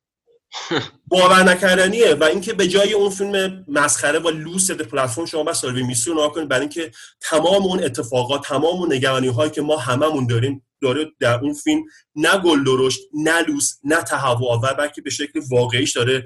باور 1.07 1.43
نکردنیه 1.43 2.13
و 2.13 2.23
اینکه 2.23 2.53
به 2.53 2.67
جای 2.67 2.93
اون 2.93 3.09
فیلم 3.09 3.65
مسخره 3.67 4.19
و 4.19 4.29
لوس 4.29 4.71
د 4.71 4.81
پلتفرم 4.81 5.25
شما 5.25 5.43
بس 5.43 5.61
ساروی 5.61 5.83
میسیو 5.83 6.13
رو 6.13 6.19
نگاه 6.19 6.33
کنید 6.33 6.49
برای 6.49 6.61
اینکه 6.61 6.91
تمام 7.21 7.63
اون 7.63 7.83
اتفاقات 7.83 8.47
تمام 8.47 8.65
اون 8.65 8.93
نگرانی 8.93 9.27
هایی 9.27 9.51
که 9.51 9.61
ما 9.61 9.77
هممون 9.77 10.27
داریم 10.27 10.65
داره 10.81 11.11
در 11.19 11.39
اون 11.39 11.53
فیلم 11.53 11.83
نه 12.15 12.37
گل 12.37 12.63
درشت 12.63 12.99
نه 13.13 13.41
لوس 13.41 13.77
نه 13.83 14.01
تهوع 14.01 14.51
آور 14.51 14.73
بلکه 14.73 15.01
به 15.01 15.09
شکل 15.09 15.41
واقعیش 15.51 15.95
داره 15.95 16.25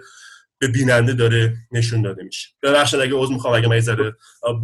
به 0.59 0.67
بیننده 0.67 1.13
داره 1.13 1.53
نشون 1.71 2.01
داده 2.01 2.23
میشه. 2.23 2.47
ببخشید 2.63 2.99
اگه 2.99 3.13
عذر 3.15 3.33
می‌خوام 3.33 3.53
اگه 3.53 3.67
من 3.67 3.79
ذره 3.79 4.15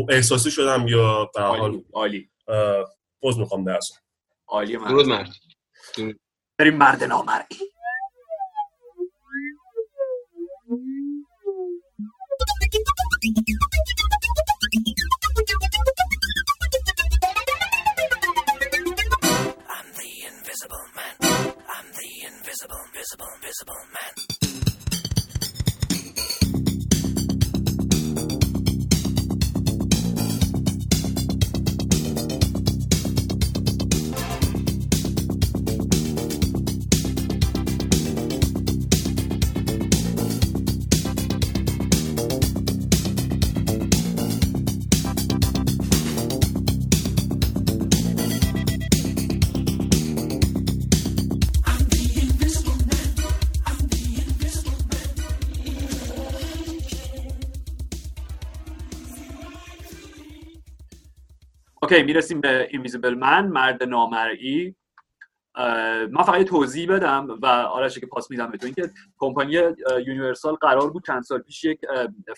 احساسی 0.10 0.52
شدم 0.52 0.88
یا 0.88 1.32
به 1.36 1.42
هر 1.42 1.58
حال 1.58 1.82
عالی 1.94 2.30
عذر 3.24 3.40
می‌خوام 3.40 3.64
درس 3.64 3.92
عالی 4.48 4.78
مرد. 4.78 5.30
بریم 6.60 6.78
مرد 6.78 7.04
نامرئی. 7.04 7.73
invisible, 23.04 23.28
invisible 23.36 23.76
man. 23.92 24.23
OK 61.94 62.04
می‌رسیم 62.04 62.42
به 62.42 62.68
Invisible 62.72 63.14
Man 63.14 63.48
مرد 63.48 63.84
نامرئی. 63.84 64.76
من 66.12 66.24
فقط 66.26 66.38
یه 66.38 66.44
توضیح 66.44 66.90
بدم 66.90 67.28
و 67.42 67.46
آرش 67.46 68.00
که 68.00 68.06
پاس 68.06 68.32
میدم 68.32 68.52
به 68.52 68.58
تو. 68.58 68.66
اینکه 68.66 68.92
کمپانی 69.18 69.52
یونیورسال 70.08 70.56
قرار 70.56 70.90
بود 70.90 71.06
چند 71.06 71.24
سال 71.24 71.40
پیش 71.40 71.64
یک 71.64 71.80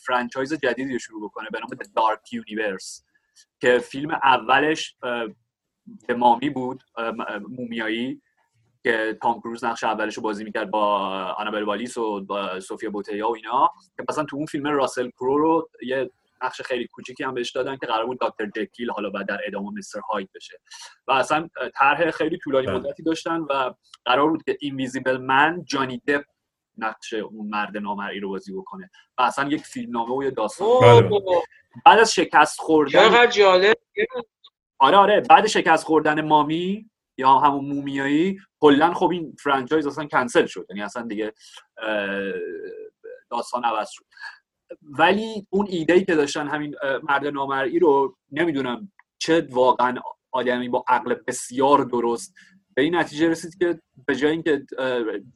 franchise 0.05 0.53
جدیدی 0.53 0.93
رو 0.93 0.99
شروع 0.99 1.23
بکنه 1.23 1.49
به 1.51 1.59
نام 1.59 1.69
Dark 1.95 2.33
Universe 2.33 3.05
که 3.59 3.79
فیلم 3.79 4.11
اولش 4.11 4.95
Mummy 6.17 6.49
بود 6.49 6.83
مومیایی 7.49 8.21
که 8.83 9.17
تام 9.21 9.39
کروز 9.39 9.63
نقش 9.63 9.83
اولش 9.83 10.15
رو 10.15 10.23
بازی 10.23 10.43
می‌کرد 10.43 10.71
با 10.71 10.97
آنابل 11.37 11.63
والیس 11.63 11.97
و 11.97 12.25
با 12.25 12.59
سوفیا 12.59 12.89
بوتیا 12.89 13.29
و 13.29 13.35
اینا 13.35 13.69
که 13.97 14.03
مثلا 14.09 14.23
تو 14.23 14.35
اون 14.35 14.45
فیلم 14.45 14.67
راسل 14.67 15.09
کرو 15.09 15.37
رو 15.37 15.69
یه 15.81 16.11
نقش 16.43 16.61
خیلی 16.61 16.87
کوچیکی 16.87 17.23
هم 17.23 17.33
بهش 17.33 17.51
دادن 17.51 17.77
که 17.77 17.85
قرار 17.85 18.05
بود 18.05 18.17
دکتر 18.21 18.45
جکیل 18.55 18.91
حالا 18.91 19.09
بعد 19.09 19.27
در 19.27 19.39
ادامه 19.45 19.71
مستر 19.77 19.99
هاید 19.99 20.29
بشه. 20.35 20.59
و 21.07 21.11
اصلا 21.11 21.49
طرح 21.75 22.11
خیلی 22.11 22.37
طولانی 22.37 22.67
بله. 22.67 22.75
مدتی 22.75 23.03
داشتن 23.03 23.39
و 23.39 23.73
قرار 24.05 24.29
بود 24.29 24.43
که 24.43 24.57
Invisible 24.61 25.17
Man 25.17 25.63
جانی 25.65 26.01
دپ 26.07 26.23
نقش 26.77 27.13
اون 27.13 27.47
مرد 27.47 27.77
نامرئی 27.77 28.19
رو 28.19 28.29
بازی 28.29 28.53
بکنه. 28.53 28.89
و 29.17 29.21
اصلا 29.21 29.49
یک 29.49 29.61
فیلمنامه 29.61 30.15
و 30.15 30.23
یه 30.23 30.31
داستان. 30.31 30.79
بله. 30.81 31.09
بعد 31.85 31.99
از 31.99 32.13
شکست 32.13 32.59
خوردن 32.59 33.09
چقدر 33.09 33.31
جالب. 33.31 33.75
آره 34.79 34.97
آره. 34.97 35.21
بعد 35.21 35.47
شکست 35.47 35.83
خوردن 35.83 36.21
Mummy 36.21 36.89
یا 37.17 37.33
همون 37.33 37.65
مومیایی 37.65 38.39
کلا 38.59 38.93
خب 38.93 39.09
این 39.09 39.35
franchise 39.43 39.87
اصلا 39.87 40.05
کنسل 40.05 40.45
شد. 40.45 40.65
یعنی 40.69 40.81
اصلا 40.81 41.03
دیگه 41.03 41.33
داستان 43.29 43.63
عوض 43.65 43.89
شد. 43.91 44.05
ولی 44.81 45.47
اون 45.49 45.67
ایده 45.69 45.93
ای 45.93 46.05
که 46.05 46.15
داشتن 46.15 46.47
همین 46.47 46.75
مرد 47.03 47.27
نامرئی 47.27 47.79
رو 47.79 48.17
نمی‌دونم 48.31 48.91
چه 49.17 49.47
واقعا 49.51 49.95
آدمی 50.31 50.69
با 50.69 50.83
عقل 50.87 51.15
بسیار 51.27 51.85
درست 51.85 52.33
به 52.75 52.81
این 52.81 52.95
نتیجه 52.95 53.29
رسید 53.29 53.57
که 53.59 53.79
به 54.07 54.15
جای 54.15 54.31
اینکه 54.31 54.65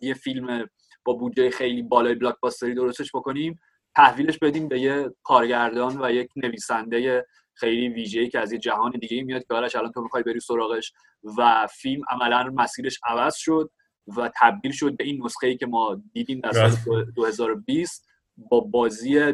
یه 0.01 0.13
فیلم 0.13 0.69
با 1.03 1.13
بودجه 1.13 1.49
خیلی 1.49 1.81
بالای 1.81 2.15
بلاکباستری 2.15 2.73
درستش 2.73 3.11
بکنیم 3.13 3.59
تحویلش 3.95 4.37
بدیم 4.37 4.67
به 4.67 4.79
یه 4.79 5.09
کارگردان 5.23 6.01
و 6.01 6.11
یک 6.11 6.29
نویسنده 6.35 7.25
خیلی 7.53 7.89
ویژه‌ای 7.89 8.29
که 8.29 8.39
از 8.39 8.51
یه 8.51 8.59
جهان 8.59 8.91
دیگه 8.91 9.23
میاد 9.23 9.43
که 9.47 9.53
آرش 9.53 9.75
الان 9.75 9.91
تو 9.91 10.01
می‌خوای 10.01 10.23
بری 10.23 10.39
سراغش 10.39 10.93
و 11.37 11.67
فیلم 11.67 12.01
عملا 12.09 12.43
مسیرش 12.43 12.99
عوض 13.05 13.35
شد 13.35 13.71
و 14.17 14.31
تبدیل 14.41 14.71
شد 14.71 14.97
به 14.97 15.03
این 15.03 15.25
نسخه 15.25 15.47
ای 15.47 15.57
که 15.57 15.65
ما 15.65 16.01
دیدیم 16.13 16.39
در 16.39 16.51
سال 16.51 16.69
بله. 16.69 17.11
2020 17.15 18.08
با 18.49 18.59
بازی 18.59 19.33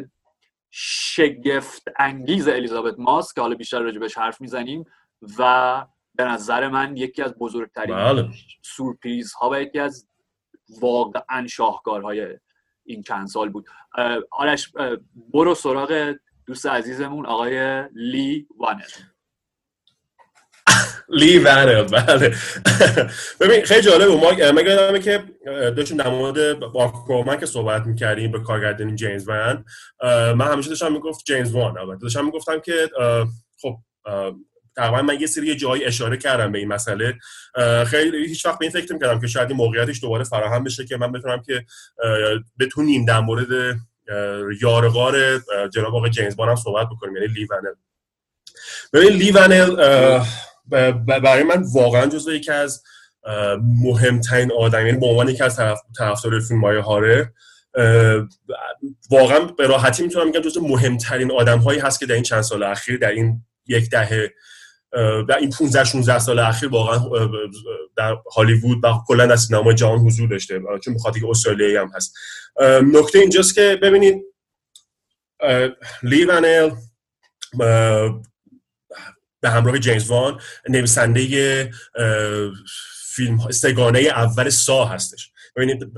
شگفت 0.70 1.88
انگیز 1.98 2.48
الیزابت 2.48 2.94
ماس 2.98 3.34
که 3.34 3.40
حالا 3.40 3.54
بیشتر 3.54 3.80
راجبش 3.80 4.18
حرف 4.18 4.40
می‌زنیم 4.40 4.84
و 5.38 5.86
به 6.14 6.24
نظر 6.24 6.68
من 6.68 6.96
یکی 6.96 7.22
از 7.22 7.34
بزرگترین 7.34 7.96
بله. 7.96 8.28
سورپریز 8.62 9.32
ها 9.32 9.50
و 9.50 9.60
یکی 9.60 9.78
از 9.78 10.08
واقعا 10.80 11.46
شاهکارهای 11.46 12.38
این 12.84 13.02
چند 13.02 13.26
سال 13.26 13.48
بود 13.48 13.66
آرش 14.30 14.72
برو 15.32 15.54
سراغ 15.54 16.14
دوست 16.46 16.66
عزیزمون 16.66 17.26
آقای 17.26 17.84
لی 17.94 18.48
وانر 18.58 18.90
لی 21.08 21.38
ونل 21.38 21.82
بله. 21.82 22.34
ببین 23.40 23.64
خیلی 23.64 23.82
جالبه. 23.82 24.16
ما 24.16 24.32
یادمه 24.32 25.00
که 25.00 25.22
داشتیم 25.46 25.96
در 25.96 26.08
مورد 26.08 26.60
باکومن 26.60 27.40
که 27.40 27.46
صحبت 27.46 27.86
می‌کردیم 27.86 28.32
به 28.32 28.40
کارگردانی 28.40 28.94
جیمز 28.94 29.28
ون 29.28 29.64
اه، 30.00 30.32
من 30.32 30.52
همیشه 30.52 30.68
داشتم 30.68 30.92
می‌گفت 30.92 31.24
جیمز 31.24 31.52
وان 31.52 31.78
البته 31.78 31.98
داشتم 32.02 32.24
می‌گفتم 32.24 32.60
که 32.60 32.90
خب 33.62 33.76
تقریبا 34.76 35.02
من 35.02 35.20
یه 35.20 35.26
سری 35.26 35.56
جایی 35.56 35.84
اشاره 35.84 36.16
کردم 36.16 36.52
به 36.52 36.58
این 36.58 36.68
مسئله. 36.68 37.14
خیلی 37.86 38.26
هیچ 38.26 38.46
وقت 38.46 38.58
به 38.58 38.64
این 38.64 38.72
فکر 38.72 38.92
نمی‌کردم 38.92 39.20
که 39.20 39.26
شاید 39.26 39.48
این 39.48 39.56
موقعیتش 39.56 40.00
دوباره 40.00 40.24
فراهم 40.24 40.64
بشه 40.64 40.84
که 40.84 40.96
من 40.96 41.12
بتونم 41.12 41.42
که 41.42 41.64
بتونیم 42.60 43.04
در 43.04 43.20
مورد 43.20 43.76
یارغار 44.60 45.38
جناب 45.74 45.94
آقای 45.94 46.10
جیمز 46.10 46.34
وان 46.38 46.48
هم 46.48 46.56
صحبت 46.56 46.86
بکنیم 46.86 47.16
یعنی 47.16 47.28
لی 47.28 47.44
ونل 47.44 47.74
ببین 48.92 49.12
لی 49.12 49.30
ونل 49.30 49.76
برای 51.06 51.42
من 51.42 51.64
واقعا 51.74 52.06
جزو 52.06 52.32
یکی 52.32 52.50
از 52.52 52.82
مهمترین 53.84 54.52
آدم 54.52 54.86
یعنی 54.86 54.98
به 54.98 55.06
عنوان 55.06 55.28
یکی 55.28 55.42
از 55.42 55.56
طرف 55.56 55.80
طرفدار 55.98 56.40
فیلم 56.40 56.60
های 56.60 56.78
هاره 56.78 57.32
واقعا 59.10 59.40
به 59.40 59.66
راحتی 59.66 60.02
می‌تونم 60.02 60.30
بگم 60.30 60.40
جزو 60.40 60.68
مهمترین 60.68 61.32
آدم 61.32 61.58
هایی 61.58 61.80
هست 61.80 62.00
که 62.00 62.06
در 62.06 62.14
این 62.14 62.22
چند 62.22 62.42
سال 62.42 62.62
اخیر 62.62 62.98
در 62.98 63.10
این 63.10 63.44
یک 63.66 63.90
دهه 63.90 64.32
در 65.28 65.36
این 65.36 65.50
15 65.50 65.84
16 65.84 66.18
سال 66.18 66.38
اخیر 66.38 66.68
واقعا 66.68 67.28
در 67.96 68.16
هالیوود 68.34 68.84
و 68.84 68.92
کلا 69.06 69.26
در 69.26 69.36
سینما 69.36 69.72
جهان 69.72 69.98
حضور 69.98 70.28
داشته 70.28 70.60
چون 70.84 70.94
بخاطر 70.94 71.20
که 71.20 71.28
استرالیایی 71.28 71.76
هم 71.76 71.90
هست. 71.94 72.14
نکته 72.92 73.18
اینجاست 73.18 73.54
که 73.54 73.78
ببینید 73.82 74.22
اه، 75.40 75.68
لی 76.02 76.24
ونل 76.24 76.70
اه، 77.60 78.22
به 79.40 79.50
همراه 79.50 79.78
جیمز 79.78 80.10
وان 80.10 80.40
نویسنده 80.68 81.70
فیلم 83.16 83.50
سگانه 83.50 83.98
اول 83.98 84.48
سا 84.48 84.84
هستش. 84.84 85.30
ببینید 85.56 85.92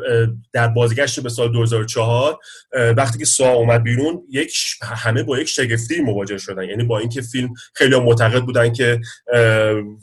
در 0.53 0.68
بازگشت 0.68 1.20
به 1.20 1.28
سال 1.28 1.53
2004 1.53 2.39
اه، 2.72 2.91
وقتی 2.91 3.18
که 3.18 3.24
سا 3.24 3.53
اومد 3.53 3.82
بیرون 3.82 4.22
یک 4.30 4.57
همه 4.82 5.22
با 5.22 5.39
یک 5.39 5.49
شگفتی 5.49 6.01
مواجه 6.01 6.39
شدن. 6.39 6.62
یعنی 6.62 6.84
با 6.84 6.99
اینکه 6.99 7.22
فیلم 7.22 7.55
خیلی 7.74 7.97
معتقد 7.97 8.43
بودن 8.43 8.72
که 8.72 9.01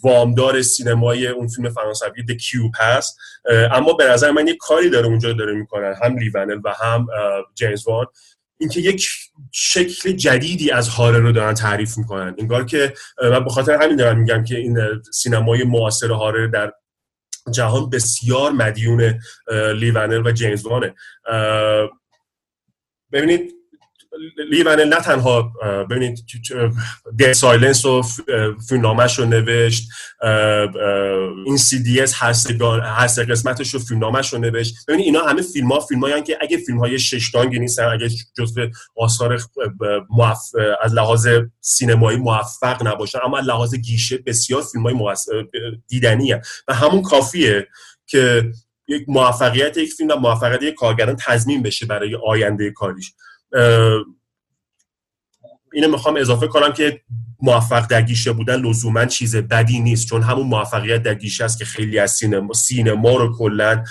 وامدار 0.03 0.61
سینمای 0.61 1.27
اون 1.27 1.47
فیلم 1.47 1.69
فرانسوی 1.69 2.23
د 2.23 2.31
کیوب 2.31 2.71
هست. 2.77 3.17
اما 3.71 3.93
به 3.93 4.05
نظر 4.05 4.31
من 4.31 4.47
یک 4.47 4.57
کاری 4.59 4.89
داره 4.89 5.07
اونجا 5.07 5.33
داره 5.33 5.53
می‌کنن 5.53 5.95
هم 6.03 6.17
لیونل 6.17 6.59
و 6.63 6.73
هم 6.79 7.07
جیمز 7.55 7.87
وان. 7.87 8.05
اینکه 8.57 8.79
یک 8.79 9.07
شکل 9.51 10.11
جدیدی 10.11 10.71
از 10.71 10.89
horror 10.89 11.19
رو 11.19 11.31
دارن 11.31 11.53
تعریف 11.53 11.97
می‌کنن. 11.97 12.35
انگار 12.37 12.65
که 12.65 12.93
من 13.21 13.43
به 13.43 13.49
خاطر 13.49 13.81
همین 13.81 13.95
دارم 13.95 14.19
میگم 14.19 14.43
که 14.43 14.57
این 14.57 14.77
سینمای 15.13 15.63
معاصر 15.63 16.11
horror 16.11 16.47
در 16.47 16.73
جهان 17.51 17.89
بسیار 17.89 18.51
مدیون 18.51 19.19
اه، 19.47 19.71
لی 19.71 19.91
ونل 19.91 20.27
و 20.27 20.31
جیمز 20.31 20.65
وانه. 20.65 20.95
ببینید 23.11 23.55
لی 24.49 24.63
ونل 24.63 24.93
نه 24.93 24.95
تنها 24.95 25.53
ببینید 25.89 26.25
Dead 27.15 27.33
Silence 27.33 27.85
و 27.85 28.01
فیلمنامهش 28.69 29.19
رو 29.19 29.25
نوشت 29.25 29.89
Insidious 31.45 32.13
هر 32.15 33.07
سه 33.07 33.23
قسمتش 33.23 33.73
رو 33.73 33.79
فیلمنامهش 33.79 34.33
رو 34.33 34.39
نوشت 34.39 34.75
ببینید 34.87 35.05
اینا 35.05 35.21
همه 35.21 35.41
فیلم 35.41 35.71
ها 35.71 35.79
فیلم 35.79 36.01
هایی 36.01 36.23
که 36.23 36.37
اگه 36.41 36.57
فیلم 36.57 36.79
های 36.79 36.99
ششتانگی 36.99 37.59
نیستن 37.59 37.83
اگه 37.83 38.09
جزو 38.37 38.67
آثار. 38.95 39.41
از 40.81 40.93
لحاظ 40.93 41.27
سینمایی 41.61 42.17
موفق 42.17 42.87
نباشن 42.87 43.19
اما 43.25 43.37
از 43.37 43.45
لحاظ 43.45 43.75
گیشه 43.75 44.17
بسیار 44.17 44.61
فیلم 44.61 44.83
های. 44.83 45.15
دیدنی. 45.87 46.33
و 46.67 46.73
همون 46.73 47.01
کافیه 47.01 47.67
که 48.07 48.51
یک 48.87 49.05
موفقیت 49.07 49.77
یک 49.77 49.93
فیلم 49.93 50.09
و 50.09 50.15
موفقیت 50.15 50.63
یک 50.63 50.73
کارگردان 50.73 51.15
تضمین 51.19 51.63
بشه 51.63 51.85
برای 51.85 52.15
آینده 52.27 52.71
کاریش 52.71 53.13
اینو 55.73 55.87
می‌خوام 55.91 56.17
اضافه 56.17 56.47
کنم 56.47 56.73
که 56.73 57.01
موفق 57.41 57.87
در 57.87 58.01
گیشه 58.01 58.31
بودن 58.31 58.61
لزوما 58.61 59.05
چیز 59.05 59.35
بدی 59.35 59.79
نیست 59.79 60.07
چون 60.07 60.21
همون 60.21 60.47
موفقیت 60.47 61.03
در 61.03 61.13
گیشه 61.13 61.43
است 61.43 61.57
که 61.57 61.65
خیلی 61.65 61.99
از 61.99 62.11
سینما 62.11 62.53
سینما 62.53 63.15
رو 63.15 63.37
کلا 63.37 63.83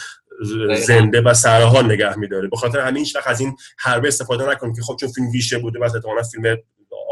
زنده 0.87 1.21
و 1.21 1.35
سرحال 1.35 1.85
نگه 1.85 2.19
میداره. 2.19 2.49
به 2.49 2.57
خاطر 2.57 2.81
همین 2.81 3.07
وقت 3.15 3.27
از 3.27 3.41
این 3.41 3.57
حربه 3.79 4.09
استفاده 4.09 4.51
نکنیم 4.51 4.75
که 4.75 4.83
خب 4.83 4.97
چون 5.01 5.09
فیلم 5.09 5.31
گیشه 5.31 5.59
بوده 5.59 5.79
و 5.79 5.83
احتمالاً 5.83 6.23
فیلم 6.23 6.57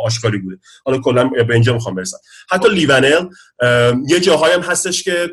آشکاری 0.05 0.38
بوده. 0.38 0.59
حالا 0.84 0.99
کلا 0.99 1.24
به 1.28 1.55
اینجا 1.55 1.72
می‌خوام 1.74 1.95
برسم. 1.95 2.18
حتی 2.51 2.68
لیونل 2.68 3.26
یه 4.09 4.20
جاهایی 4.20 4.55
هم 4.55 4.61
هستش 4.61 5.03
که 5.03 5.30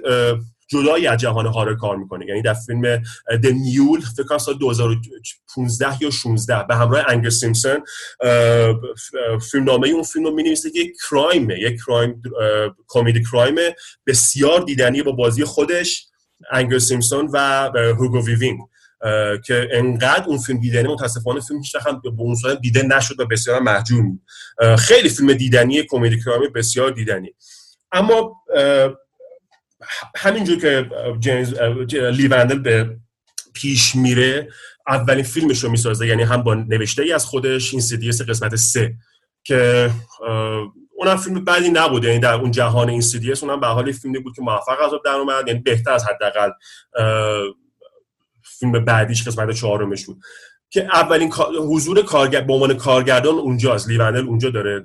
جدایی 0.69 1.07
از 1.07 1.19
جهان 1.19 1.45
هارر 1.45 1.75
کار 1.75 1.95
می‌کنه. 1.97 2.25
یعنی 2.25 2.41
در 2.41 2.53
فیلم 2.53 2.97
د 3.43 3.45
میول 3.45 4.01
فکر 4.01 4.23
کنم 4.23 4.37
سال 4.37 4.57
2015 4.57 6.03
یا 6.03 6.09
16 6.09 6.63
به 6.63 6.75
همراه 6.75 7.05
انگر 7.09 7.29
سیمپسون 7.29 7.83
فیلم 9.51 9.63
نامه 9.63 9.87
اون 9.89 10.03
فیلم 10.03 10.25
رو 10.25 10.31
می‌نویسه 10.31 10.71
که 10.71 10.79
یک 10.79 10.93
کرایمه 11.09 11.59
یک 11.59 11.79
کرایم 11.85 12.21
کمدی 12.87 13.23
کرایم 13.23 13.55
بسیار 14.07 14.61
دیدنی 14.61 15.03
با 15.03 15.11
بازی 15.11 15.43
خودش 15.43 16.05
انگس 16.51 16.79
سمپسون 16.79 17.29
و 17.33 17.71
هوگو 17.75 18.25
ویوینگ 18.25 18.59
که 19.45 19.69
انقدر 19.71 20.23
اون 20.27 20.37
فیلم 20.37 20.59
دیدنی 20.59 20.87
متاسفانه 20.87 21.39
فیلم 21.39 21.59
هیچ 21.59 21.75
هم 21.87 22.01
به 22.03 22.09
اون 22.17 22.35
صورت 22.35 22.61
دیده 22.61 22.83
نشد 22.83 23.19
و 23.19 23.25
بسیار 23.25 23.59
مهجور 23.59 24.19
خیلی 24.77 25.09
فیلم 25.09 25.33
دیدنی 25.33 25.83
کمدی 25.83 26.21
crime 26.21 26.53
بسیار 26.55 26.91
دیدنی. 26.91 27.33
اما 27.91 28.35
همینجور 30.15 30.59
که 30.59 30.89
جیمز 31.19 31.53
اه، 31.53 31.87
ج- 31.87 31.93
لی 31.93 32.27
ونل 32.27 32.59
به 32.59 32.97
پیش 33.53 33.95
میره 33.95 34.49
اولین 34.87 35.23
فیلمش 35.23 35.63
رو 35.63 35.69
می‌سازه 35.69 36.07
یعنی 36.07 36.23
هم 36.23 36.43
با 36.43 36.53
نوشته 36.53 37.03
ای 37.03 37.13
از 37.13 37.25
خودش 37.25 37.73
Insidious 37.73 38.21
قسمت 38.21 38.55
سه 38.55 38.95
که 39.43 39.91
اونم 40.95 41.17
فیلم 41.17 41.45
بدی 41.45 41.69
نبود 41.69 42.03
یعنی 42.03 42.19
در 42.19 42.33
اون 42.33 42.51
جهان 42.51 42.89
این 42.89 43.01
CDS 43.01 43.43
اونم 43.43 43.59
به 43.59 43.67
حال 43.67 43.91
فیلمی 43.91 44.19
بود 44.19 44.35
که 44.35 44.41
موفق 44.41 44.81
از 44.85 44.93
آب 44.93 45.01
در 45.05 45.11
اومد 45.11 45.47
یعنی 45.47 45.59
بهتر 45.59 45.91
از 45.91 46.05
حداقل 46.07 46.49
فیلم 48.43 48.85
بعدیش 48.85 49.27
قسمت 49.27 49.51
چهارمش 49.51 50.05
بود. 50.05 50.21
که 50.69 50.83
اولین 50.83 51.33
حضور 51.59 52.01
کارگر 52.01 52.41
به 52.41 52.53
عنوان 52.53 52.73
کارگردان 52.73 53.35
اونجاست 53.35 53.87
لیوندل 53.87 54.27
اونجا 54.27 54.49
داره 54.49 54.83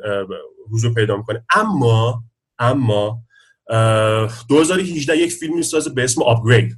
حضور 0.72 0.94
پیدا 0.94 1.16
می‌کنه. 1.16 1.44
اما 1.55 2.24
اما 2.59 3.22
2018 3.69 5.17
یک 5.17 5.33
فیلم 5.33 5.57
می‌سازه 5.57 5.91
به 5.91 6.05
اسم 6.05 6.23
آپگرید 6.23 6.77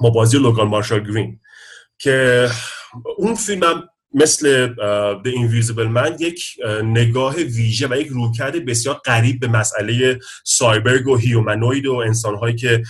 با 0.00 0.10
بازی 0.10 0.38
لوگان 0.38 0.68
مارشال 0.68 1.00
گرین 1.00 1.40
که 1.98 2.48
اون 3.16 3.34
فیلم 3.34 3.62
هم 3.64 3.88
مثل 4.14 4.74
The 5.24 5.30
Invisible 5.30 5.96
Man 5.96 6.20
یک 6.20 6.44
اه، 6.64 6.82
نگاه 6.82 7.34
ویژه 7.36 7.88
و 7.90 7.96
یک 8.00 8.06
رویکرد 8.06 8.64
بسیار 8.64 8.94
غریب 8.94 9.40
به 9.40 9.48
مسئله 9.48 10.18
سایبرگ 10.44 11.08
و 11.08 11.16
humanoid 11.16 11.86
و 11.86 11.94
انسانهایی 11.94 12.56
که 12.56 12.82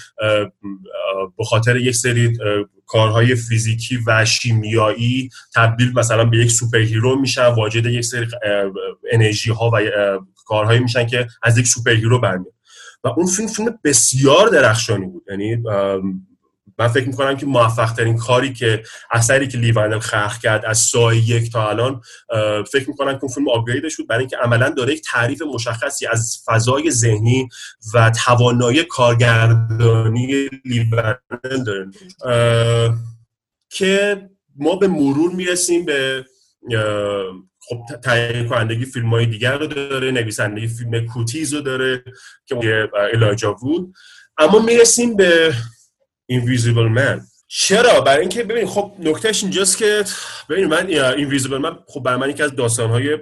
به 1.39 1.45
خاطر 1.45 1.77
یک 1.77 1.95
سری 1.95 2.39
کارهای 2.87 3.35
فیزیکی 3.35 3.99
و 4.07 4.25
شیمیایی 4.25 5.31
تبدیل 5.55 5.93
مثلا 5.93 6.25
به 6.25 6.39
یک 6.39 6.51
super 6.51 6.79
hero 6.79 7.21
میشن 7.21 7.47
واجد 7.47 7.87
یک 7.87 8.05
سری 8.05 8.27
انرژی 9.13 9.51
ها 9.51 9.71
و 9.75 9.81
کارهایی 10.47 10.81
میشن 10.81 11.07
که 11.07 11.27
از 11.43 11.59
یک 11.59 11.67
super 11.67 11.91
hero 11.91 12.21
برمیاد 12.21 12.54
و 13.05 13.09
اون 13.09 13.27
فیلم 13.27 13.49
فیلم 13.49 13.79
بسیار 13.85 14.49
درخشانی 14.49 15.07
بود. 15.07 15.25
یعنی 15.31 15.57
من 16.79 16.89
فکر 16.89 17.07
می‌کنم 17.07 17.37
که 17.37 17.47
موفق 17.47 17.93
ترین 17.93 18.17
کاری 18.17 18.53
که 18.53 18.83
اثری 19.11 19.49
که 19.49 19.59
لیوانل 19.59 19.99
خلق 19.99 20.39
کرد 20.39 20.65
از 20.65 20.79
سایه 20.79 21.31
یک 21.31 21.53
تا 21.53 21.69
الان 21.69 22.01
فکر 22.73 22.89
می‌کنم 22.89 23.13
که 23.13 23.19
اون 23.25 23.33
فیلم 23.33 23.49
آپگریدش 23.49 23.97
بود 23.97 24.09
برای 24.09 24.21
اینکه 24.21 24.37
عملا 24.37 24.69
داره 24.69 24.93
یک 24.93 25.03
تعریف 25.05 25.43
مشخصی 25.43 26.07
از 26.07 26.43
فضای 26.47 26.91
ذهنی 26.91 27.49
و 27.95 28.13
توانایی 28.25 28.85
کارگردانی 28.85 30.49
لیوانل 30.65 31.65
داره. 31.67 31.91
که 33.71 34.23
ما 34.57 34.77
به 34.77 34.89
مرور 34.89 35.33
می‌رسیم 35.33 35.85
به 35.85 36.25
خب 37.69 38.01
تهیه 38.05 38.49
کنندگی 38.49 38.85
فیلم 38.85 39.11
های 39.11 39.27
دیگر 39.27 39.59
رو 39.59 39.67
داره 39.67 40.11
نویسندگی 40.11 40.67
فیلم 40.67 41.07
کوتیز 41.07 41.55
رو 41.55 41.61
داره 41.61 42.05
که 42.47 42.89
الایجا 43.13 43.53
وود. 43.53 43.95
اما 44.39 44.59
می‌رسیم 44.59 45.17
به 45.17 45.55
Invisible 46.27 46.89
Man 46.89 47.21
چرا؟ 47.49 48.01
برای 48.01 48.21
اینکه 48.21 48.43
ببینید 48.43 48.69
خب 48.69 48.93
نکتهش 48.99 49.43
اینجاست 49.43 49.79
که 49.79 50.05
ببینید 50.51 50.71
من 50.71 50.87
Invisible 50.87 51.59
Man 51.59 51.79
خب 51.87 52.01
برای 52.01 52.19
من 52.21 52.31
یکی 52.31 52.43
از 52.43 52.57
داستانهای 52.57 53.19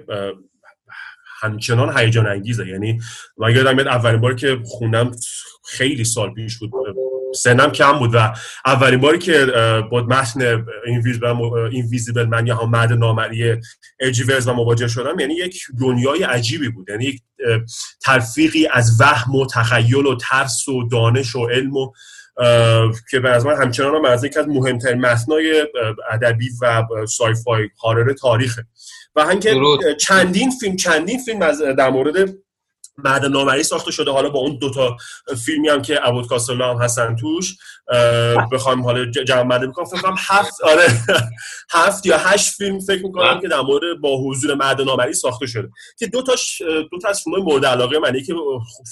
همچنان 1.39 1.97
هیجان 1.97 2.27
انگیزه 2.27 2.67
یعنی 2.67 2.99
من 3.37 3.55
یادم 3.55 3.75
میاد 3.75 3.87
اولین 3.87 4.21
بار 4.21 4.35
که 4.35 4.59
خوندم 4.65 5.11
خیلی 5.65 6.03
سال 6.03 6.33
پیش 6.33 6.57
بود. 6.57 6.71
سنم 7.35 7.71
کم 7.71 7.99
بود 7.99 8.15
و 8.15 8.33
اولین 8.65 8.99
باری 8.99 9.17
که 9.17 9.45
با 9.91 10.01
متن 10.01 10.65
Invisible 11.71 12.25
Man 12.25 12.47
یا 12.47 12.55
همون 12.55 12.69
مرد 12.69 12.93
نامرئی 12.93 13.55
اچ 13.99 14.23
جی 14.23 14.47
ولز 14.47 14.53
مواجه 14.53 14.87
شدم 14.87 15.19
یعنی 15.19 15.33
یک 15.33 15.63
دنیای 15.81 16.23
عجیبی 16.23 16.69
بود 16.69 16.89
یعنی 16.89 17.05
یک 17.05 17.21
تلفیقی 18.05 18.67
از 18.67 18.97
وهم 19.01 19.35
و 19.35 19.45
تخیل 19.45 20.05
و 20.05 20.15
ترس 20.15 20.67
و 20.67 20.87
دانش 20.87 21.35
و 21.35 21.47
علم 21.47 21.77
و 21.77 21.91
که 23.11 23.19
به 23.19 23.29
از 23.29 23.45
من 23.45 23.61
همچنان 23.61 23.95
هم 23.95 24.05
از 24.05 24.23
یکی 24.23 24.39
از 24.39 24.47
مهمترین 24.47 25.01
متنای 25.01 25.67
ادبی 26.11 26.49
و 26.61 26.83
سایفای 27.05 27.69
هارر 27.83 28.13
تاریخه 28.13 28.65
و. 29.15 29.19
اه، 29.19 29.95
چندین 29.99 30.51
فیلم 30.59 30.75
چندین 30.75 31.19
فیلم 31.25 31.41
از 31.41 31.61
در 31.77 31.89
مورد 31.89 32.29
مرد 32.97 33.25
نامری 33.25 33.63
ساخته 33.63 33.91
شده. 33.91 34.11
حالا 34.11 34.29
با 34.29 34.39
اون 34.39 34.57
دوتا 34.57 34.97
فیلمی 35.45 35.69
هم 35.69 35.81
که 35.81 36.07
ابوت 36.07 36.27
کاستلا 36.27 36.73
هم 36.73 36.81
هستن 36.81 37.15
توش 37.15 37.55
بخوام 38.51 38.83
حالا 38.83 39.05
جمع 39.05 39.43
بندی 39.49 39.67
بکنم. 39.67 39.85
فکر 39.85 40.01
کنم 40.01 40.15
هفت 40.17 40.61
آره 40.63 40.87
هفت 41.71 42.05
یا 42.05 42.17
هشت 42.17 42.53
فیلم 42.53 42.79
فکر 42.79 43.03
می‌کنم 43.03 43.39
که 43.41 43.47
در 43.47 43.61
مورد 43.61 43.99
با 44.01 44.17
حضور 44.17 44.55
مرد 44.55 44.81
نامری 44.81 45.13
ساخته 45.13 45.45
شده. 45.45 45.69
که 45.99 46.07
دو 46.07 46.21
تاش 46.21 46.61
دو 46.91 46.97
تا 47.01 47.09
از 47.09 47.21
فیلم 47.23 47.43
مورد 47.43 47.65
علاقه 47.65 47.99
منه. 47.99 48.23
که 48.23 48.33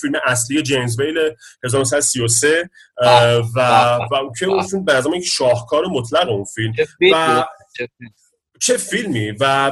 فیلم 0.02 0.14
اصلی 0.26 0.62
جیمز 0.62 0.97
بیل 0.97 1.18
1933 1.64 2.70
اه، 3.02 3.36
و 3.56 3.62
و 4.12 4.32
که 4.39 4.45
اون 4.45 4.64
فیلم 4.64 4.86
به 4.86 4.93
نظرم 4.93 5.14
یک 5.14 5.26
شاهکار 5.26 5.86
مطلق 5.86 6.30
اون 6.30 6.43
فیلم. 6.43 6.74
و-؟ 7.14 7.43
چه 8.62 8.78
فیلم؟ 8.78 9.01
فیلمی 9.14 9.32
و 9.32 9.72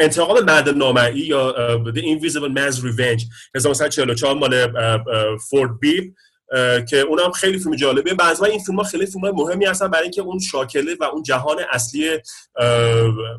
انتقام 0.00 0.44
مرد 0.44 0.68
نامرئی 0.68 1.18
یا 1.20 1.54
The 1.84 1.98
Invisible 1.98 2.54
Man's 2.58 2.76
Revenge 2.76 3.24
1944 3.54 4.34
مال 4.36 4.72
فورد 5.38 5.80
بیب 5.80 6.14
که 6.88 6.96
اونم 6.96 7.30
خیلی 7.30 7.58
فیلم 7.58 7.76
جالبه 7.76 8.14
بعضا 8.14 8.44
این 8.46 8.58
فیلم 8.58 8.78
ها 8.78 8.84
خیلی 8.84 9.06
فیلم 9.06 9.20
های 9.24 9.32
مهمی 9.34 9.64
هستن 9.66 9.88
برای 9.88 10.02
اینکه 10.02 10.22
اون 10.22 10.38
شاکله 10.38 10.96
و 11.00 11.04
اون 11.04 11.22
جهان 11.22 11.56
اصلی 11.72 12.18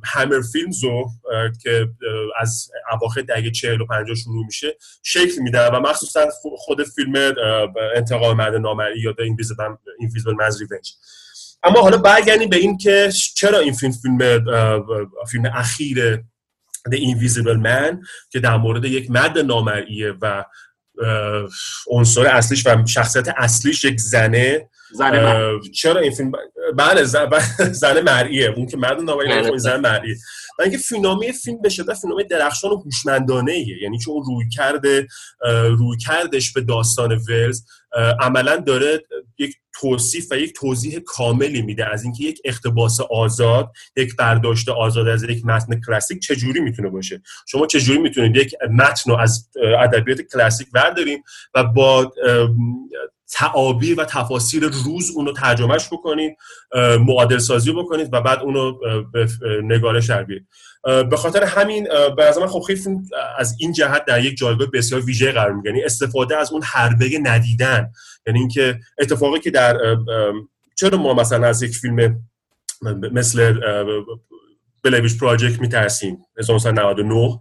همر 0.04 0.42
فیلمز 0.52 0.84
رو 0.84 1.10
اه، 1.34 1.52
که 1.64 1.88
از 2.40 2.72
اواخر 2.92 3.22
دهه 3.22 3.52
40 3.52 3.82
و 3.82 3.86
50 3.86 4.16
شروع 4.16 4.46
میشه 4.46 4.78
شکل 5.04 5.42
میده 5.42 5.68
و 5.70 5.80
مخصوصا 5.80 6.30
خو- 6.30 6.56
خود 6.58 6.84
فیلم 6.84 7.34
انتقام 7.96 8.38
مرد 8.38 8.56
نامرئی 8.56 9.02
یا 9.02 9.12
The 9.12 9.24
Invisible 9.24 10.36
Man's 10.42 10.56
Revenge 10.56 10.92
اما 11.64 11.82
حالا 11.82 11.98
برگردیم 11.98 12.50
به 12.50 12.58
این 12.58 12.78
که 12.78 13.10
چرا 13.36 13.60
این 13.60 13.74
فیلم 13.74 13.94
فیلم 13.94 14.18
فیلم 15.32 15.46
اخیر 15.46 16.16
The 16.90 16.98
Invisible 16.98 17.64
Man 17.64 18.08
که 18.30 18.40
در 18.40 18.58
مورد 18.58 18.86
یک 18.86 19.12
مرد 19.12 19.38
نامرئیه 19.38 20.14
و 20.22 20.46
عنصر 21.88 22.28
اصلیش 22.28 22.68
و 22.68 22.86
شخصیت 22.88 23.28
اصلیش 23.38 23.86
یک 23.86 24.00
زنه 24.00 24.70
زن 24.94 25.24
من 25.24 25.60
چرا 25.74 26.00
این 26.00 26.12
فیلم؟ 26.12 26.32
بله 26.78 27.04
زن, 27.04 27.30
زن 27.72 28.02
مرئیه. 28.02 28.50
اون 28.50 28.66
که 28.66 28.78
مرد 28.78 29.02
نامرئی 29.02 29.42
بله. 29.42 29.58
زن 29.58 29.80
مرئیه. 29.80 30.16
و 30.60 30.62
اینکه 30.62 30.78
فیلمنامه 30.78 31.32
فیلم 31.32 31.62
به 31.62 31.70
شدت 31.70 31.94
فیلمنامه 31.94 32.24
درخشان 32.24 32.72
و 32.72 32.78
هوشمندانه 32.78 33.58
یعنی 33.82 34.00
چون 34.00 34.24
روی 34.28 34.50
کرده 34.50 35.08
روی 35.78 35.98
کردش 35.98 36.54
به 36.54 36.62
داستان 36.62 37.12
ولز 37.30 37.64
عملا 38.20 38.58
داره 38.58 39.04
یک 39.38 39.56
توصیف 39.74 40.32
و 40.32 40.36
یک 40.36 40.54
توضیح 40.56 41.00
کاملی 41.06 41.62
میده 41.62 41.92
از 41.94 42.04
اینکه 42.04 42.24
یک 42.24 42.42
اقتباس 42.46 43.00
آزاد 43.02 43.72
یک 43.96 44.16
برداشت 44.16 44.70
آزاد 44.70 45.08
از 45.08 45.24
یک 45.24 45.46
متن 45.46 45.82
کلاسیک 45.86 46.20
چجوری 46.20 46.60
می‌تونه 46.60 46.90
باشه؟ 46.90 47.22
شما 47.48 47.68
چجوری 47.68 48.00
می‌تونید 48.00 48.36
یک 48.36 48.56
متن 48.72 49.12
رو 49.12 49.18
از 49.18 49.50
ادبیات 49.80 50.22
کلاسیک 50.22 50.72
برداریم 50.72 51.24
و 51.56 51.64
با 51.64 52.14
تعابیر 53.32 54.00
و 54.00 54.06
تفاسیر 54.06 54.64
روز 54.64 55.12
اونو 55.16 55.34
ترجمهش 55.34 55.88
بکنید 55.92 56.38
معادل 57.00 57.38
سازی 57.38 57.72
بکنید 57.72 58.10
و 58.14 58.22
بعد 58.22 58.40
اونو 58.40 58.74
به 59.14 59.28
نگارش 59.64 60.10
در 60.10 60.26
به 60.84 61.18
خاطر 61.18 61.44
همین 61.44 61.88
به 62.18 62.26
نظر 62.26 62.42
من 62.42 62.48
خب 62.48 62.60
خیلی 62.60 62.82
از 63.38 63.56
این 63.60 63.74
جهت 63.74 64.06
در 64.06 64.26
یک 64.26 64.38
جایگاه 64.38 64.68
بسیار 64.68 65.02
ویژه 65.02 65.32
قرار 65.32 65.54
می‌گیره. 65.54 65.74
یعنی 65.74 65.86
استفاده 65.86 66.38
از 66.38 66.52
اون 66.52 66.62
حربه 66.64 67.20
ندیدن. 67.24 67.92
یعنی 68.28 68.40
اینکه 68.40 68.80
اتفاقی 69.00 69.40
که 69.40 69.52
در 69.52 69.78
چرا 70.76 70.98
ما 70.98 71.14
مثلا 71.14 71.48
از 71.48 71.64
یک 71.64 71.76
فیلم 71.76 72.20
مثل 73.12 73.60
بلیویش 74.84 75.18
پراجکت 75.18 75.62
میترسیم. 75.62 76.18
1999 76.40 77.40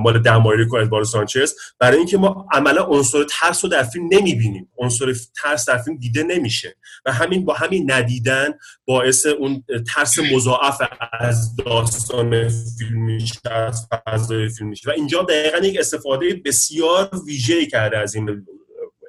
مال 0.00 0.18
دمایریک 0.18 0.72
و 0.72 0.76
ادوارد 0.76 1.04
سانچز. 1.04 1.54
برای 1.78 1.98
اینکه 1.98 2.18
ما 2.18 2.46
عملا 2.52 2.82
عنصر 2.82 3.24
ترس 3.24 3.64
رو 3.64 3.70
در 3.70 3.82
فیلم 3.82 4.08
نمی‌بینیم. 4.12 4.68
عنصر 4.78 5.14
ترس 5.42 5.68
در 5.68 5.78
فیلم 5.78 5.96
دیده 5.96 6.22
نمیشه. 6.22 6.76
و 7.06 7.12
همین 7.12 7.44
با 7.44 7.54
همین 7.54 7.90
ندیدن 7.92 8.50
باعث 8.86 9.26
اون 9.26 9.64
ترس 9.94 10.18
مضاعف 10.18 10.80
از 11.20 11.56
داستان 11.56 12.48
فیلم 12.78 13.04
میشه 13.04 13.50
از 13.50 13.88
فضای 14.06 14.48
فیلم 14.48 14.70
میشه. 14.70 14.90
و 14.90 14.92
اینجا 14.92 15.22
دقیقا 15.22 15.58
یک 15.58 15.76
استفاده 15.80 16.40
بسیار 16.44 17.10
ویژه 17.26 17.66
کرده 17.66 17.98
از 17.98 18.14
این 18.14 18.46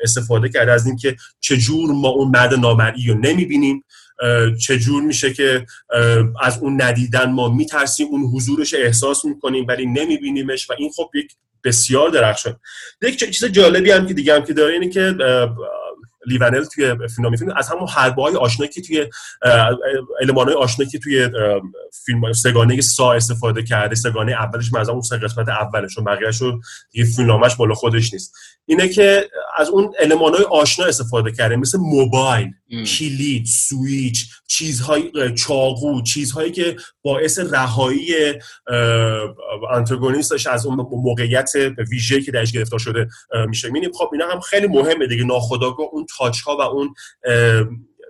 استفاده 0.03 0.49
کرده 0.49 0.71
از 0.71 0.85
اینکه 0.85 1.15
چجور 1.39 1.91
ما 1.91 2.09
اون 2.09 2.27
مرد 2.27 2.53
نامرئی 2.53 3.07
رو 3.07 3.19
نمی‌بینیم. 3.19 3.83
چجور 4.61 5.03
میشه 5.03 5.33
که 5.33 5.65
از 6.41 6.57
اون 6.61 6.81
ندیدن 6.81 7.31
ما 7.31 7.49
میترسیم 7.49 8.07
اون 8.07 8.21
حضورش 8.21 8.73
احساس 8.73 9.25
می‌کنیم 9.25 9.65
ولی 9.67 9.85
نمیبینیمش 9.85 10.69
و 10.69 10.73
این 10.77 10.91
خب 10.95 11.09
یک 11.13 11.31
بسیار 11.63 12.09
درخشان. 12.09 12.59
یک 13.01 13.31
چیز 13.31 13.45
جالبی 13.45 13.91
هم 13.91 14.07
که 14.07 14.13
دیگه 14.13 14.35
هم 14.35 14.43
که 14.43 14.53
داره 14.53 14.73
اینه 14.73 14.89
که 14.89 15.15
لیونل 16.27 16.63
توی 16.63 16.95
فیلم 17.15 17.53
از 17.57 17.69
همون 17.69 17.87
حربه 17.87 18.21
های 18.21 18.35
آشنایی 18.35 18.71
که 18.71 18.81
توی 18.81 19.05
علمان 20.21 20.47
های 20.47 20.55
آشنایی 20.55 20.91
که 20.91 20.99
توی 20.99 21.29
فیلم 22.05 22.33
سگانه 22.33 22.81
سا 22.81 23.13
استفاده 23.13 23.63
کرده. 23.63 23.95
سگانه 23.95 24.31
اولش 24.31 24.73
مثلا 24.73 24.93
اون 24.93 25.01
سه 25.01 25.17
قسمت 25.17 25.49
اولش 25.49 25.97
و 25.97 26.03
بقیه‌اش 26.03 26.41
رو 26.41 26.61
دیگه 26.91 27.05
فیلمنامه‌اش 27.05 27.55
بالا 27.55 27.73
خودش 27.73 28.13
نیست. 28.13 28.35
اینه 28.65 28.87
که 28.89 29.29
از 29.57 29.69
اون 29.69 29.93
علمان 29.99 30.33
های 30.33 30.43
آشنا 30.43 30.85
استفاده 30.85 31.31
کرده 31.31 31.55
مثل 31.55 31.77
موبایل. 31.77 32.51
کلید 32.99 33.45
سویچ 33.45 34.29
چیزهای 34.47 35.11
چاقو 35.37 36.01
چیزهایی 36.01 36.51
که 36.51 36.75
باعث 37.01 37.39
رهایی 37.39 38.15
آنتاگونیستش 39.69 40.47
از 40.47 40.65
اون 40.65 40.75
موقعیت 40.91 41.51
ویژه‌ای 41.91 42.21
که 42.21 42.31
درش 42.31 42.51
گرفتار 42.51 42.79
شده 42.79 43.07
میشه. 43.47 43.67
می‌بینیم 43.67 43.91
خب 43.93 44.09
اینا 44.13 44.27
هم 44.31 44.39
خیلی 44.39 44.67
مهمه 44.67 45.07
دیگه. 45.07 45.23
ناخودآگاه 45.23 45.87
اون 45.91 46.05
تاچ 46.17 46.41
ها 46.41 46.57
و 46.57 46.61
اون 46.61 46.93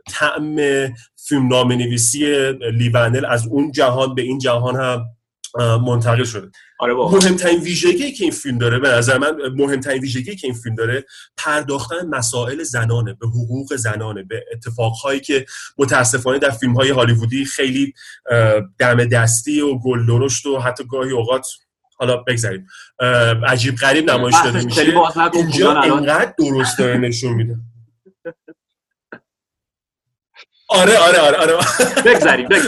طعم 0.10 0.56
فیلم 1.28 1.48
نام 1.48 1.72
نویسی 1.72 2.52
لیونل 2.52 3.26
از 3.26 3.48
اون 3.48 3.72
جهان 3.72 4.16
به 4.16 4.22
این 4.22 4.40
جهان 4.40 4.76
هم 4.76 5.06
منتقل 5.86 6.24
شده. 6.24 6.52
آره 6.80 6.94
مهمترین 6.94 7.60
ویژگی 7.60 8.12
که 8.12 8.24
این 8.24 8.34
فیلم 8.34 8.58
داره 8.58 8.80
به 8.80 8.90
نظر 8.90 9.18
من 9.18 9.32
مهمترین 9.56 10.02
ویژگی 10.02 10.36
که 10.36 10.48
این 10.48 10.56
فیلم 10.56 10.76
داره 10.76 11.06
پرداختن 11.38 12.08
مسائل 12.10 12.64
زنانه 12.64 13.14
به 13.14 13.28
حقوق 13.28 13.76
زنانه 13.76 14.24
به 14.24 14.46
اتفاقهایی 14.54 15.20
که 15.20 15.46
متاسفانه 15.78 16.40
در 16.40 16.50
فیلم 16.50 16.74
های 16.74 16.90
هالیوودی 16.90 17.46
خیلی 17.46 17.94
دم 18.80 19.06
دستی 19.06 19.62
و 19.62 19.80
گل 19.80 20.06
درشت 20.06 20.46
و 20.46 20.60
حتی 20.60 20.84
گاهی 20.84 21.12
اوقات 21.12 21.48
حالا 21.98 22.18
بگذاریم 22.18 22.68
عجیب 23.48 23.76
غریب 23.76 24.12
نمایش 24.12 24.36
داده 24.44 24.66
میشه. 24.66 24.94
اینجا 25.34 25.74
انقدر 25.82 26.34
درست 26.40 26.80
داره 26.80 26.98
نشون 26.98 27.34
میده. 27.34 27.56
آره 30.70 30.98
آره 30.98 31.20
آره 31.20 31.38
آره. 31.38 31.58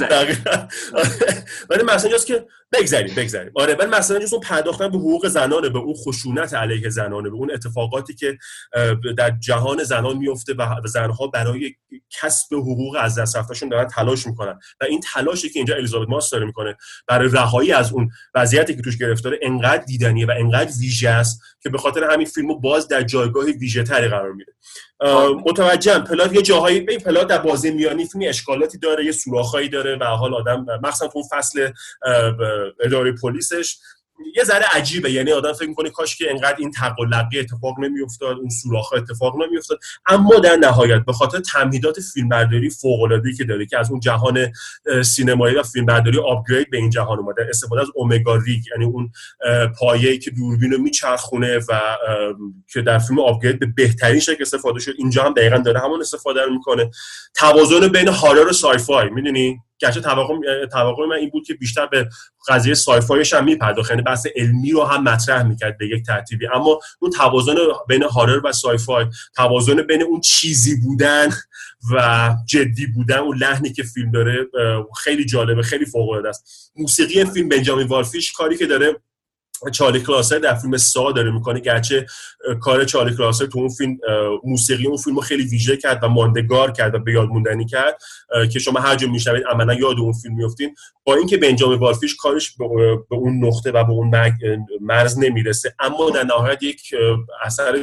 دقیقاً. 0.08 0.52
آره. 0.94 1.46
ولی 1.70 1.84
مثلا 1.84 2.02
اینجاست 2.02 2.28
که 2.28 2.46
بگذریم 2.72 3.16
بگذریم. 3.16 3.52
آره 3.56 3.76
ولی 3.76 3.90
مثلا 3.90 4.16
اینجاست 4.16 4.34
اون 4.34 4.44
پرداختن 4.44 4.92
به 4.92 4.98
حقوق 4.98 5.28
زنانه 5.28 5.70
به 5.70 5.80
اون 5.80 5.94
خشونت 5.94 6.54
علیه 6.54 6.90
زنانه 6.90 7.30
به 7.30 7.36
اون 7.36 7.52
اتفاقاتی 7.52 8.16
که 8.16 8.38
در 9.18 9.30
جهان 9.40 9.84
زنان 9.84 10.18
میفته 10.18 10.54
و 10.54 10.88
زنها 10.88 11.28
برای 11.28 11.76
کسب 12.22 12.56
حقوق 12.56 12.98
از 13.00 13.20
دست 13.20 13.36
رفتهشون 13.36 13.70
دارن 13.70 13.88
تلاش 13.88 14.28
می‌کنن. 14.28 14.60
و 14.82 14.86
این 14.86 15.00
تلاشی 15.14 15.50
که 15.50 15.60
اینجا 15.60 15.76
الیزابت 15.76 16.10
ماس 16.10 16.30
داره 16.30 16.46
می‌کنه 16.46 16.78
برای 17.08 17.30
رهایی 17.30 17.72
از 17.72 17.92
اون 17.92 18.10
وضعیتی 18.36 18.76
که 18.76 18.82
توش 18.82 18.98
گرفتاره 18.98 19.40
انقدر 19.42 19.84
دیدنیه 19.84 20.26
و 20.26 20.34
انقدر 20.38 20.72
ویژه 20.80 21.10
است 21.10 21.42
که 21.62 21.70
به 21.70 21.78
خاطر 21.78 22.12
همین 22.12 22.28
فیلمو 22.28 22.60
باز 22.60 22.88
در 22.88 23.04
جایگاه 23.04 23.46
ویژه 23.46 23.84
تری 23.84 24.08
قرار 24.08 24.32
میده. 24.32 24.52
متوجهم. 25.46 26.04
پلات 26.04 26.34
یه 26.34 26.42
جاهایی 26.42 26.80
به 26.80 26.98
پلات 26.98 27.28
در 27.28 27.38
بازی 27.38 27.72
میانی 27.72 28.06
فیلمی 28.06 28.28
اشکالاتی 28.28 28.78
داره 28.78 29.06
یه 29.06 29.12
سوراخایی 29.12 29.70
داره 29.70 29.98
و 30.02 30.04
حال 30.04 30.34
آدم 30.34 30.66
مخصوصا 30.84 31.08
تو 31.08 31.20
اون 31.20 31.28
فصل 31.32 31.72
اداره 32.80 33.12
پلیسش. 33.12 33.78
یه 34.36 34.44
ذره 34.44 34.66
عجیبه. 34.72 35.12
یعنی 35.12 35.32
آدم 35.32 35.54
فکر 35.54 35.70
می‌کنه 35.70 35.90
کاش 35.90 36.18
که 36.18 36.30
انقدر 36.30 36.56
این 36.60 36.72
تقلقی 36.72 37.40
اتفاق 37.40 37.80
نمیافتاد 37.80 38.38
اون 38.38 38.50
سوراخ 38.50 38.94
اتفاق 38.94 39.36
نمیافتاد. 39.44 39.80
اما 40.08 40.36
در 40.36 40.56
نهایت 40.56 41.06
به 41.06 41.14
خاطر 41.14 41.40
تمهیدات 41.40 42.00
فیلمبرداری 42.00 42.70
فوق 42.70 43.02
العاده 43.02 43.34
که 43.34 43.44
داره 43.44 43.66
که 43.66 43.80
از 43.80 43.92
اون 43.92 44.00
جهان 44.00 44.52
سینمایی 45.04 45.56
و 45.56 45.64
فیلمبرداری 45.64 46.20
آپگرید 46.20 46.70
به 46.70 46.78
این 46.78 46.90
جهان 46.90 47.20
اومده 47.20 47.48
استفاده 47.50 47.82
از 47.82 47.88
اومگا 47.96 48.36
ریگ 48.36 48.64
یعنی 48.72 48.86
اون 48.86 49.12
پایه‌ای 49.80 50.20
که 50.20 50.32
دوربین 50.32 50.72
رو 50.72 50.78
میچرخونه 50.78 51.58
و 51.58 51.98
که 52.74 52.82
در 52.82 53.00
فیلم 53.00 53.20
آپگرید 53.20 53.60
به 53.60 53.66
بهترین 53.66 54.20
شکل 54.20 54.42
استفاده 54.42 54.80
شد. 54.80 54.94
اینجا 54.98 55.24
هم 55.24 55.34
دقیقا 55.34 55.58
داره 55.58 55.80
همون 55.80 56.02
استفاده 56.02 56.42
رو 56.42 56.54
می‌کنه. 56.54 56.92
توازن 57.34 57.88
بین 57.88 58.08
هارر 58.08 58.48
و 58.48 58.54
سایفای 58.54 59.10
می‌دونی؟ 59.10 59.60
گرچه 59.80 60.02
توقع 60.02 60.66
توقع 60.66 61.06
من 61.06 61.16
این 61.16 61.30
بود 61.30 61.46
که 61.48 61.54
بیشتر 61.54 61.86
به 61.86 62.10
قضیه 62.48 62.74
سایفایش 62.74 63.34
هم 63.34 63.44
میپرداخت. 63.44 63.90
یعنی 63.90 64.02
بحث 64.02 64.28
علمی 64.36 64.72
رو 64.72 64.84
هم 64.84 65.04
مطرح 65.04 65.44
می‌کرد 65.44 65.78
به 65.78 65.88
یک 65.88 66.06
ترتیبی. 66.06 66.48
اما 66.48 66.80
اون 67.00 67.12
توازن 67.12 67.56
بین 67.88 68.04
هارر 68.04 68.42
و 68.46 68.52
سایفای 68.52 69.06
توازن 69.36 69.82
بین 69.82 70.04
اون 70.04 70.22
چیزی 70.22 70.76
بودن 70.76 71.30
و 71.94 72.34
جدی 72.46 72.88
بودن 72.88 73.18
اون 73.18 73.38
لحنی 73.38 73.74
که 73.74 73.84
فیلم 73.84 74.12
داره 74.12 74.48
خیلی 75.04 75.26
جالبه 75.26 75.64
خیلی 75.64 75.86
فوق 75.86 76.10
العاده 76.10 76.30
است. 76.30 76.72
موسیقی 76.76 77.26
فیلم 77.26 77.50
بنجامین 77.50 77.88
والفیش 77.88 78.34
کاری 78.34 78.58
که 78.58 78.66
داره 78.66 78.96
چارلی 79.72 80.00
کلاسر 80.00 80.38
در 80.38 80.56
فیلم 80.56 80.78
سا 80.78 81.12
داره 81.12 81.32
می‌کنه. 81.32 81.60
گرچه 81.60 82.06
کار 82.62 82.84
چارلی 82.84 83.18
کلاسر 83.18 83.46
تو 83.46 83.60
اون 83.60 83.70
فیلم 83.70 83.98
موسیقی 84.44 84.88
اون 84.88 84.98
فیلم 84.98 85.20
خیلی 85.20 85.44
ویژه 85.44 85.78
کرد 85.78 86.04
و 86.04 86.08
ماندگار 86.08 86.72
کرد 86.72 86.96
و 86.96 87.00
به 87.00 87.14
یاد 87.14 87.30
موندنی 87.30 87.66
کرد. 87.66 87.98
که 88.54 88.60
شما 88.60 88.80
هر 88.80 88.96
جا 88.96 89.08
میشنوید 89.08 89.44
عملا 89.44 89.74
یاد 89.74 90.00
اون 90.00 90.14
فیلم 90.14 90.36
میفتین 90.36 90.76
با 91.04 91.16
اینکه 91.16 91.38
بنجامین 91.38 91.80
والفیش 91.80 92.16
کارش 92.16 92.56
به 93.10 93.16
اون 93.16 93.46
نقطه 93.46 93.72
و 93.72 93.84
به 93.84 93.92
اون 93.92 94.12
مرز 94.82 95.20
نمی‌رسه 95.20 95.76
اما 95.80 96.10
در 96.10 96.24
نهایت 96.24 96.64
یک 96.64 96.82
اثر 97.44 97.80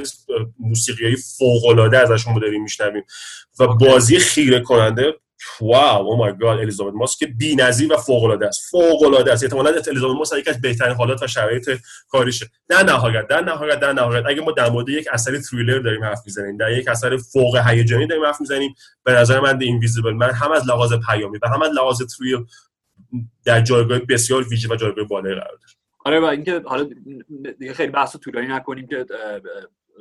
موسیقی 0.59 1.17
فوق 1.17 1.67
العاده 1.67 1.99
ازش 1.99 2.27
ما 2.29 2.39
داریم 2.39 2.63
میشنویم. 2.63 3.03
و 3.61 3.67
بازی 3.67 4.19
خیره 4.19 4.61
کننده 4.61 5.15
واو 5.61 6.07
او 6.07 6.17
مای 6.17 6.33
گاد 6.39 6.59
الیزابت 6.59 6.95
ماس 6.95 7.17
که 7.17 7.27
بی‌نظیر 7.27 7.93
و 7.93 7.97
فوق 7.97 8.25
العاده 8.25 8.47
است. 8.47 8.71
فوق 8.71 9.03
العاده 9.03 9.33
است. 9.33 9.43
احتمالاً 9.43 9.71
الیزابت 9.89 10.17
ماس 10.17 10.33
یکی 10.33 10.51
از 10.51 10.61
بهترین 10.61 10.95
حالات 10.95 11.23
و 11.23 11.27
شرایط 11.27 11.71
کاریشه 12.09 12.47
در 12.69 12.83
نهایت 12.83 13.27
در 13.29 13.41
نهایت 13.41 13.81
در 13.81 13.93
نهایت 13.93 14.25
اگه 14.27 14.43
ما 14.43 14.53
در 14.53 14.71
مورد 14.71 14.89
یک 14.89 15.09
اثر 15.13 15.39
تریلر 15.39 15.79
داریم 15.79 16.05
حرف 16.05 16.21
می‌زنیم 16.27 16.57
در 16.57 16.73
یک 16.73 16.89
اثر 16.89 17.17
فوق 17.17 17.61
هیجانی 17.67 18.07
داریم 18.07 18.25
حرف 18.25 18.41
می‌زنیم 18.41 18.75
به 19.05 19.13
نظر 19.13 19.41
من 19.41 19.59
The 19.59 19.65
Invisible 19.65 20.13
Man 20.13 20.31
هم 20.31 20.53
از 20.53 20.69
لحاظ 20.69 20.93
پیامی 20.93 21.39
و 21.43 21.49
هم 21.49 21.63
از 21.63 21.71
لحاظ 21.71 22.03
thrill 22.03 22.45
در 23.45 23.61
جایگاه 23.61 23.99
بسیار 23.99 24.49
ویژه 24.49 24.69
و 24.69 24.77
جایگاه 24.77 25.05
بالایی 25.05 25.35
قرار 25.35 25.59
داره. 25.61 25.73
آره 26.05 26.21
و 26.21 26.25
اینکه 26.25 26.63
حالا 26.65 26.89
دیگه 27.59 27.75
خیلی 27.75 27.93
بحث 27.93 28.17
طولانی 28.17 28.47
نکنیم 28.47 28.87
که 28.87 29.07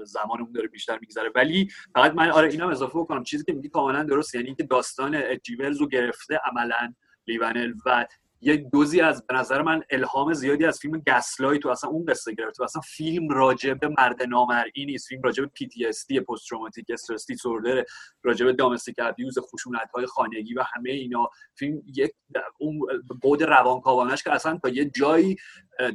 زمانمون 0.05 0.51
داره 0.51 0.67
بیشتر 0.67 0.97
میگذره. 1.01 1.31
ولی 1.35 1.69
فقط 1.93 2.13
من 2.13 2.29
آره 2.29 2.49
اینا 2.49 2.69
اضافه 2.69 2.99
بکنم. 2.99 3.23
چیزی 3.23 3.43
که 3.43 3.53
میگی 3.53 3.69
کاملا 3.69 4.03
درست 4.03 4.35
یعنی 4.35 4.47
اینکه 4.47 4.63
داستان 4.63 5.37
اچ 5.37 5.49
جی 5.49 5.60
ولز 5.60 5.77
رو 5.77 5.87
گرفته 5.87 6.39
عملا 6.45 6.93
لی 7.27 7.46
ونل 7.46 7.73
و 7.85 8.05
یک 8.41 8.69
دوزی 8.71 9.01
از 9.01 9.27
به 9.27 9.35
نظر 9.35 9.61
من 9.61 9.83
الهام 9.89 10.33
زیادی 10.33 10.65
از 10.65 10.79
فیلم 10.79 11.01
Gaslight 11.07 11.59
و 11.59 11.69
اصلا 11.69 11.89
اون 11.89 12.05
قصه 12.05 12.33
گرفته 12.33 12.63
و 12.63 12.63
اصلا 12.63 12.81
فیلم 12.81 13.29
راجع 13.29 13.73
به 13.73 13.87
مرد 13.87 14.23
نامرئی 14.23 14.85
نیست. 14.85 15.07
فیلم 15.07 15.21
راجع 15.21 15.43
به 15.43 15.49
PTSD 15.53 16.19
post 16.19 16.47
traumatic 16.49 16.85
stress 16.89 17.27
disorder 17.27 17.83
راجع 18.23 18.45
به 18.45 18.53
دامستیک 18.53 18.95
ابیوز 18.99 19.39
خشونت 19.39 19.91
های 19.95 20.05
خانگی 20.05 20.53
و 20.53 20.63
همه 20.75 20.89
اینا. 20.89 21.29
فیلم 21.55 21.81
یک 21.95 22.11
اون 22.59 22.79
بود 23.21 23.43
روانکاوانش 23.43 24.23
که 24.23 24.33
اصلا 24.33 24.57
تا 24.57 24.69
یه 24.69 24.85
جایی 24.85 25.35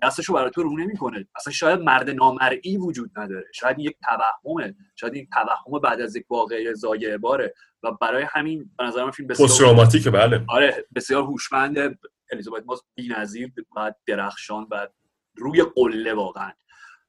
دستشو 0.02 0.32
برای 0.32 0.50
تو 0.50 0.62
رو 0.62 0.76
نمی‌کنه 0.76 1.26
اصلا 1.36 1.52
شاید 1.52 1.80
مرد 1.80 2.10
نامرئی 2.10 2.76
وجود 2.76 3.10
نداره. 3.16 3.44
شاید 3.54 3.78
یک 3.78 3.96
توهمه. 4.08 4.74
شاید 4.96 5.16
یک 5.16 5.28
توهم 5.32 5.78
بعد 5.78 6.00
از 6.00 6.16
یک 6.16 6.24
واقعه 6.30 6.74
زایه 6.74 7.18
باره. 7.18 7.54
و 7.82 7.92
برای 7.92 8.24
همین 8.28 8.70
به 8.78 8.84
نظر 8.84 9.04
من 9.04 9.10
فیلم 9.10 9.28
پست 9.28 9.42
بسیار 9.42 9.68
تروماتیکه 9.68 10.10
بله. 10.10 10.44
آره 10.48 10.86
بسیار 10.94 11.22
هوشمند. 11.22 11.98
الیزابت 12.32 12.62
ماس 12.66 12.80
بی‌نظیر 12.94 13.52
و 13.76 13.92
درخشان 14.06 14.66
و 14.70 14.88
روی 15.34 15.62
قله 15.62 16.14
واقعا 16.14 16.52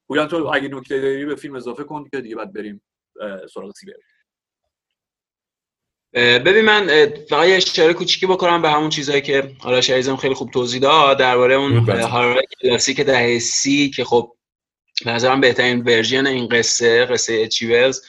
پویان 0.08 0.28
تو 0.28 0.52
اگه 0.54 0.68
نکته 0.68 1.02
داری 1.02 1.26
به 1.26 1.36
فیلم 1.36 1.56
اضافه 1.56 1.84
کن 1.84 2.10
که 2.12 2.22
دیگه 2.22 2.36
بعد 2.36 2.54
بریم 2.54 2.82
سراغ 3.54 3.72
سیبرگ 3.76 3.94
اه، 6.14 6.40
ببین 6.40 6.66
من 6.66 6.88
فقط 7.30 7.48
یه 7.48 7.56
اشاره 7.56 7.94
کوچیکی 7.94 8.26
بکنم 8.26 8.62
به 8.62 8.70
همون 8.70 8.90
چیزایی 8.90 9.22
که 9.22 9.56
آرش 9.64 9.90
عزیزم 9.90 10.16
خیلی 10.16 10.34
خوب 10.34 10.52
توضیح 10.52 10.82
داد 10.82 11.20
درباره 11.20 11.56
اون 11.56 11.86
بله. 11.86 12.06
horror 12.06 12.42
کلاسیک 12.62 13.02
دهه 13.02 13.40
سی 13.40 13.90
که 13.90 14.04
خب 14.04 14.34
به 15.06 15.12
نظرم 15.12 15.42
بهترین 15.42 15.84
version 15.84 16.28
این 16.28 16.48
قصه 16.48 17.06
قصه 17.06 17.42
اچ 17.42 17.59
جی 17.59 17.76
ولز 17.76 18.02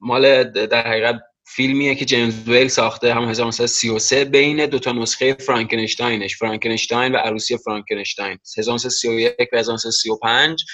مال 0.00 0.44
در 0.44 0.86
حقیقت 0.86 1.22
فیلمیه 1.56 1.94
که 1.94 2.04
جیمز 2.04 2.48
ویل 2.48 2.68
ساخته 2.68 3.14
هم 3.14 3.28
1933 3.28 4.24
بین 4.24 4.66
دو 4.66 4.78
تا 4.78 4.92
نسخه 4.92 5.34
فرانکنشتاینش 5.34 6.36
فرانکنشتاین 6.36 7.12
و 7.12 7.16
عروسی 7.16 7.56
فرانکنشتاین. 7.56 8.38
1931 8.58 9.48
و 9.52 9.58
1935 9.58 10.64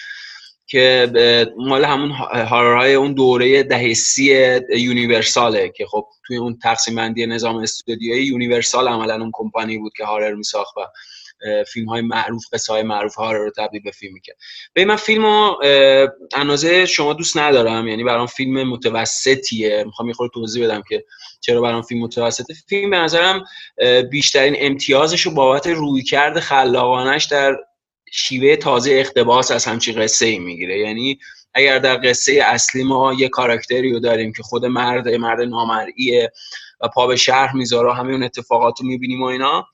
که 0.66 1.12
مال 1.57 1.85
همون 1.85 2.11
هاررهای 2.11 2.95
اون 2.95 3.12
دوره 3.12 3.62
دهه 3.62 3.95
سی 3.95 4.59
یونیورساله 4.77 5.72
که 5.77 5.87
خب 5.87 6.07
توی 6.27 6.37
اون 6.37 6.59
تقسیم 6.62 6.95
بندی 6.95 7.27
نظام 7.27 7.57
استودیویی 7.57 8.27
یونیورسال 8.27 8.89
عملا 8.89 9.14
اون 9.14 9.31
کمپانی 9.35 9.79
بود 9.79 9.93
که 9.97 10.05
هارر 10.05 10.35
میساخت 10.35 10.77
و 10.77 10.81
فیلم 11.72 11.89
های 11.89 12.01
معروف 12.01 12.45
قصه 12.53 12.72
های 12.72 12.82
معروف 12.82 13.14
هارر 13.14 13.39
رو 13.39 13.51
تبدیل 13.51 13.82
به 13.82 13.91
فیلم 13.91 14.14
می‌کرد. 14.14 14.37
به 14.72 14.85
من 14.85 14.97
فیلم 14.97 15.26
رو 15.26 15.61
اندازه 16.35 16.87
شما 16.87 17.12
دوست 17.12 17.37
ندارم. 17.37 17.89
یعنی 17.89 18.05
برام 18.05 18.26
فیلم 18.26 18.68
متوسطیه. 18.68 19.85
می‌خوام 19.85 20.09
یه 20.09 20.14
خورده 20.14 20.32
توضیح 20.35 20.64
بدم 20.64 20.82
که 20.89 21.05
چرا 21.41 21.61
برام 21.61 21.82
فیلم 21.82 22.01
متوسطه. 22.01 22.55
فیلم 22.68 22.91
به 22.91 22.97
نظرم 22.97 23.45
بیشترین 24.11 24.57
امتیازش 24.59 25.20
رو 25.20 25.35
بابت 25.35 25.66
رویکرد 25.66 26.41
خلاقانش 26.41 27.24
در 27.24 27.57
شیوه 28.12 28.57
تازه 28.57 28.91
اقتباس 28.93 29.51
از 29.51 29.64
همچین 29.64 30.03
قصه 30.03 30.26
ای 30.26 30.39
می‌گیره. 30.39 30.78
یعنی 30.78 31.18
اگر 31.55 31.78
در 31.78 32.01
قصه 32.05 32.32
اصلی 32.45 32.85
ما 32.85 33.14
یه 33.14 33.28
کاراکتری 33.28 33.93
رو 33.93 34.01
داریم 34.01 34.32
که 34.32 34.43
خود 34.43 34.64
مرد 34.64 35.09
مرد 35.09 35.41
نامرئیه 35.41 36.32
و 36.80 36.89
پا 36.89 37.07
به 37.07 37.16
شهر 37.16 37.57
می‌ذاره 37.57 37.95
همه 37.95 38.12
اون 38.12 38.22
اتفاقات 38.22 38.80
رو 38.80 38.87
می‌بینیم 38.87 39.22
و 39.22 39.24
اینا 39.24 39.66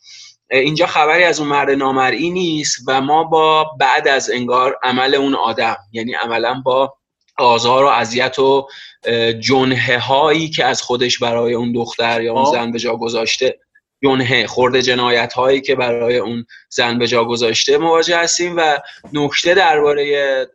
اینجا 0.51 0.87
خبری 0.87 1.25
از 1.25 1.41
اون 1.41 1.49
مرد 1.49 1.71
نامرئی 1.71 2.31
نیست 2.31 2.85
و 2.87 3.01
ما 3.01 3.25
با 3.25 3.65
بعد 3.81 4.09
از 4.09 4.31
انگار 4.31 4.79
عمل 4.83 5.15
اون 5.15 5.35
آدم 5.35 5.77
یعنی 5.93 6.15
عملا 6.15 6.63
با 6.65 6.95
آزار 7.39 7.85
و 7.85 7.87
اذیت 7.87 8.39
و 8.39 8.69
اه، 9.05 9.33
جنحه 9.33 9.99
هایی 9.99 10.51
که 10.51 10.65
از 10.65 10.83
خودش 10.83 11.19
برای 11.19 11.55
اون 11.55 11.73
دختر 11.73 12.23
یا 12.23 12.33
اون 12.33 12.43
آه. 12.43 12.53
زن 12.53 12.73
به 12.73 12.79
جا 12.79 12.97
گذاشته 12.97 13.59
جنحه 14.03 14.47
خورده 14.47 14.83
جنایت 14.83 15.33
هایی 15.33 15.61
که 15.61 15.75
برای 15.75 16.17
اون 16.17 16.47
زن 16.69 16.99
به 16.99 17.07
جا 17.07 17.25
گذاشته 17.25 17.79
مواجه 17.79 18.19
هستیم 18.19 18.57
و 18.57 18.79
نکته 19.13 19.55
درباره 19.55 20.47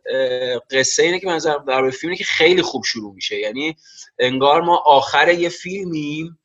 قصه 0.70 1.02
اینه 1.02 1.20
که 1.20 1.26
منظر 1.26 1.52
درباره 1.52 1.90
فیلم 1.90 2.10
اینه 2.10 2.18
که 2.18 2.24
خیلی 2.24 2.62
خوب 2.62 2.84
شروع 2.84 3.14
میشه 3.14 3.38
یعنی 3.38 3.76
انگار 4.18 4.62
ما 4.62 4.76
آخر 4.76 5.28
یه 5.28 5.48
فیلمیم 5.48 6.38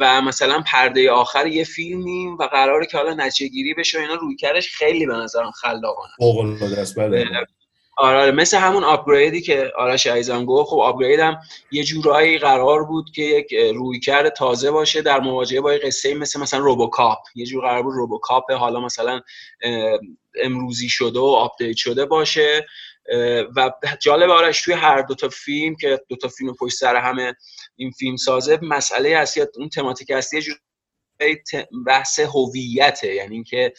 و 0.00 0.22
مثلا 0.22 0.62
پرده 0.66 1.10
آخر 1.10 1.46
یه 1.46 1.64
فیلمیم 1.64 2.36
و 2.36 2.46
قراره 2.46 2.86
که 2.86 2.98
حالا 2.98 3.14
نتیجه 3.14 3.48
گیری 3.48 3.74
بشه 3.74 4.00
اینا 4.00 4.14
روی 4.14 4.36
کردش 4.36 4.74
خیلی 4.76 5.06
به 5.06 5.14
نظرم 5.14 5.50
خلاقانه. 5.50 6.12
بله. 6.96 7.24
آره 7.96 8.18
آره، 8.18 8.30
مثل 8.30 8.58
همون 8.58 8.84
آپگریدی 8.84 9.40
که 9.40 9.72
آرش 9.76 10.06
عزیزم 10.06 10.44
گفت. 10.44 10.70
خب 10.70 10.78
آپگرید 10.78 11.20
هم 11.20 11.36
یه 11.70 11.84
جورایی 11.84 12.38
قرار 12.38 12.84
بود 12.84 13.10
که 13.14 13.22
یک 13.22 13.54
رویکرد 13.74 14.28
تازه 14.28 14.70
باشه 14.70 15.02
در 15.02 15.20
مواجهه 15.20 15.60
با 15.60 15.72
یه 15.72 15.78
قصه 15.78 16.14
مثل 16.14 16.40
مثلا 16.40 16.60
روبوکاپ 16.60 17.18
یه 17.34 17.46
جور 17.46 17.64
قرار 17.64 17.82
بود 17.82 17.94
RoboCop 17.94 18.50
حالا 18.50 18.80
مثلا 18.80 19.20
امروزی 20.42 20.88
شده 20.88 21.18
و 21.18 21.24
update 21.24 21.76
شده 21.76 22.04
باشه. 22.04 22.66
و 23.56 23.70
جالب 24.00 24.30
آرش 24.30 24.62
توی 24.62 24.74
هر 24.74 25.02
دو 25.02 25.14
تا 25.14 25.28
فیلم 25.28 25.76
که 25.76 26.00
دو 26.08 26.16
تا 26.16 26.28
فیلم 26.28 26.54
پشت 26.54 26.76
سر 26.76 26.96
همه 26.96 27.34
این 27.76 27.90
فیلم 27.90 28.16
سازه 28.16 28.58
مسئله 28.62 29.08
اصلی 29.08 29.44
اون 29.58 29.68
تماتیک 29.68 30.10
اصلی 30.10 30.42
بحث 31.86 32.20
هویته. 32.20 33.14
یعنی 33.14 33.34
اینکه 33.34 33.72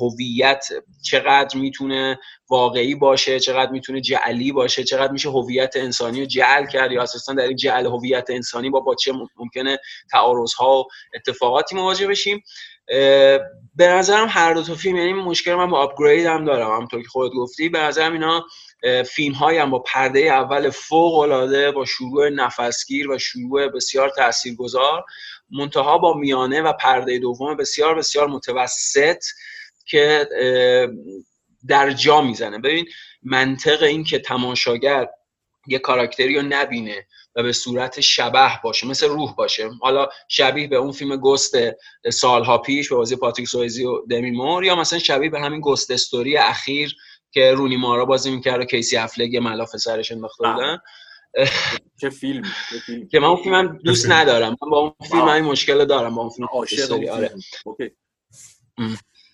هویت 0.00 0.66
چقدر 1.02 1.58
می‌تونه 1.58 2.18
واقعی 2.50 2.94
باشه 2.94 3.40
چقدر 3.40 3.70
می‌تونه 3.70 4.00
جعلی 4.00 4.52
باشه 4.52 4.84
چقدر 4.84 5.12
میشه 5.12 5.30
هویت 5.30 5.76
انسانی 5.76 6.20
رو 6.20 6.26
جعل 6.26 6.66
کرد 6.66 6.92
یا 6.92 7.02
اساسا 7.02 7.32
در 7.32 7.42
این 7.42 7.56
جعل 7.56 7.86
هویت 7.86 8.26
انسانی 8.30 8.70
با 8.70 8.80
با 8.80 8.94
چه 8.94 9.12
ممکنه 9.36 9.78
تعارض 10.10 10.52
ها 10.52 10.80
و 10.80 10.84
اتفاقاتی 11.14 11.76
مواجه 11.76 12.06
بشیم. 12.06 12.42
به 13.74 13.88
نظرم 13.88 14.26
هر 14.30 14.54
دو 14.54 14.62
تا 14.62 14.74
فیلم 14.74 14.96
یعنی 14.96 15.12
مشکل 15.12 15.54
من 15.54 15.70
با 15.70 15.78
آپگرید 15.78 16.26
هم 16.26 16.44
دارم 16.44 16.70
همونطور 16.70 17.02
که 17.02 17.08
خودت 17.08 17.34
گفتی. 17.34 17.68
به 17.68 17.78
نظرم 17.78 18.12
اینا 18.12 18.46
فیلم 19.06 19.34
های 19.34 19.58
هم 19.58 19.70
با 19.70 19.78
پرده 19.78 20.20
اول 20.20 20.70
فوق 20.70 21.18
العاده 21.18 21.70
با 21.70 21.84
شروع 21.84 22.28
نفسگیر 22.28 23.10
و 23.10 23.18
شروع 23.18 23.68
بسیار 23.68 24.10
تاثیرگذار 24.10 25.04
منتها 25.50 25.98
با 25.98 26.14
میانه 26.14 26.62
و 26.62 26.72
پرده 26.72 27.18
دوم 27.18 27.56
بسیار 27.56 27.94
بسیار 27.94 28.26
متوسط 28.28 29.24
که 29.86 30.28
در 31.68 31.90
جا 31.90 32.20
می‌زنه. 32.20 32.58
ببین 32.58 32.86
منطق 33.22 33.82
این 33.82 34.04
که 34.04 34.18
تماشاگر 34.18 35.08
یه 35.66 35.78
کاراکتری 35.78 36.34
رو 36.36 36.42
نبینه 36.42 37.06
و 37.36 37.42
به 37.42 37.52
صورت 37.52 38.00
شبه 38.00 38.60
باشه 38.62 38.86
مثل 38.86 39.08
روح 39.08 39.34
باشه. 39.34 39.70
حالا 39.80 40.08
شبیه 40.28 40.68
به 40.68 40.76
اون 40.76 40.92
فیلم 40.92 41.16
گست 41.16 41.56
سالها 42.12 42.58
پیش 42.58 42.88
به 42.88 42.96
بازی 42.96 43.16
پاتریک 43.16 43.48
سویزی 43.48 43.84
و 43.84 44.06
دمی 44.06 44.30
مور 44.30 44.64
یا 44.64 44.76
مثلا 44.76 44.98
شبیه 44.98 45.30
به 45.30 45.40
همین 45.40 45.60
گست 45.60 45.90
استوری 45.90 46.36
اخیر 46.36 46.96
که 47.32 47.52
رونی 47.52 47.76
مارا 47.76 48.04
بازی 48.04 48.30
می‌کرد 48.30 48.60
و 48.60 48.64
کیسی 48.64 48.96
افلگ 48.96 49.32
یه 49.32 49.40
ملافه 49.40 49.78
سرش 49.78 50.12
انداخته 50.12 50.44
بودن. 50.48 50.78
چه 52.00 52.10
فیلم 52.10 52.42
که 53.10 53.20
من 53.20 53.28
اون 53.28 53.42
فیلم 53.42 53.78
دوست. 53.84 54.10
ندارم. 54.10 54.56
من 54.62 54.70
با 54.70 54.78
اون 54.78 54.92
فیلم. 55.10 55.28
این 55.28 55.44
مشکل 55.44 55.84
دارم 55.84 56.14
با 56.14 56.22
اون 56.22 56.30
فیلم 56.30 56.48
عاشق 56.52 56.92
آره. 56.92 57.30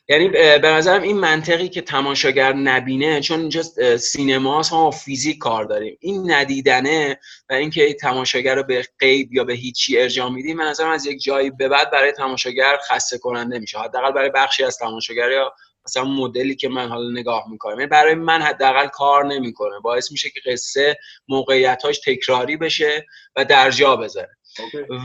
یعنی 0.09 0.29
به 0.29 0.69
نظرم 0.69 1.03
این 1.03 1.19
منطقی 1.19 1.69
که 1.69 1.81
تماشاگر 1.81 2.53
نبینه 2.53 3.21
چون 3.21 3.41
اینجا 3.41 3.63
اه، 3.79 3.97
سینماست 3.97 4.73
ما 4.73 4.91
فیزیک 4.91 5.39
کار 5.39 5.65
داریم. 5.65 5.97
این 6.01 6.31
ندیدنه 6.31 7.21
و 7.51 7.53
اینکه 7.53 7.95
تماشاگر 7.95 8.55
رو 8.55 8.63
به 8.63 8.85
غیب 9.01 9.35
یا 9.35 9.45
به 9.45 9.55
هیچی 9.55 9.99
ارجاع 9.99 10.31
میدیم 10.31 10.57
به 10.57 10.65
نظرم 10.65 10.91
از 10.91 11.07
یک 11.07 11.23
جایی 11.23 11.51
به 11.51 11.69
بعد 11.69 11.91
برای 11.91 12.13
تماشاگر 12.13 12.79
خسته 12.91 13.19
کننده 13.19 13.59
میشه. 13.59 13.79
حداقل 13.79 14.13
برای 14.13 14.31
بخشی 14.31 14.65
از 14.65 14.79
تماشاگر 14.79 15.31
یا 15.31 15.53
مثلا 15.87 16.05
مدلی 16.05 16.57
که 16.57 16.69
من 16.69 16.89
حالا 16.89 17.11
نگاه 17.11 17.45
می‌کنم. 17.51 17.75
یعنی 17.75 17.87
برای 17.87 18.15
من 18.15 18.43
حداقل 18.43 18.87
کار 18.87 19.27
نمی‌کنه. 19.27 19.81
باعث 19.81 20.13
میشه 20.13 20.31
که 20.31 20.41
قصه 20.51 20.99
موقعیتاش 21.29 22.01
تکراری 22.01 22.57
بشه 22.57 23.07
و 23.37 23.45
در 23.45 23.71
جا 23.71 23.97
بذاره 23.97 24.37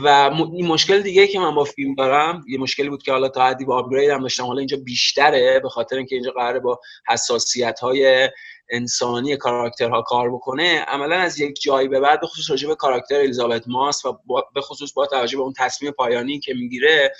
و 0.04 0.30
این 0.54 0.66
مشکل 0.66 1.00
دیگه 1.00 1.26
که 1.26 1.40
من 1.40 1.54
با 1.54 1.64
فیلم 1.64 1.94
دارم 1.94 2.44
یه 2.48 2.58
مشکلی 2.58 2.88
بود 2.88 3.02
که 3.02 3.12
حالا 3.12 3.28
تا 3.28 3.46
حدی 3.46 3.64
با 3.64 3.78
آپگرید 3.78 4.10
هم 4.10 4.22
داشتم. 4.22 4.44
حالا 4.44 4.58
اینجا 4.58 4.76
بیشتره 4.76 5.60
به 5.60 5.68
خاطر 5.68 5.96
اینکه 5.96 6.14
اینجا 6.14 6.30
قراره 6.30 6.60
با 6.60 6.80
حساسیت 7.08 7.80
های 7.80 8.28
انسانی 8.70 9.36
کاراکترها 9.36 10.02
کار 10.02 10.30
بکنه. 10.30 10.80
عملا 10.88 11.16
از 11.16 11.40
یک 11.40 11.60
جایی 11.62 11.88
به 11.88 12.00
بعد 12.00 12.20
به 12.20 12.26
خصوص 12.26 12.50
راجع 12.50 12.68
به 12.68 12.74
کاراکتر 12.74 13.14
الیزابت 13.14 13.64
ماس 13.66 14.04
و 14.04 14.18
به 14.54 14.60
خصوص 14.60 14.92
با 14.92 15.06
توجه 15.06 15.36
به 15.36 15.42
اون 15.42 15.54
تصمیم 15.58 15.92
پایانی 15.92 16.38
که 16.40 16.54
می‌گیره 16.54 17.12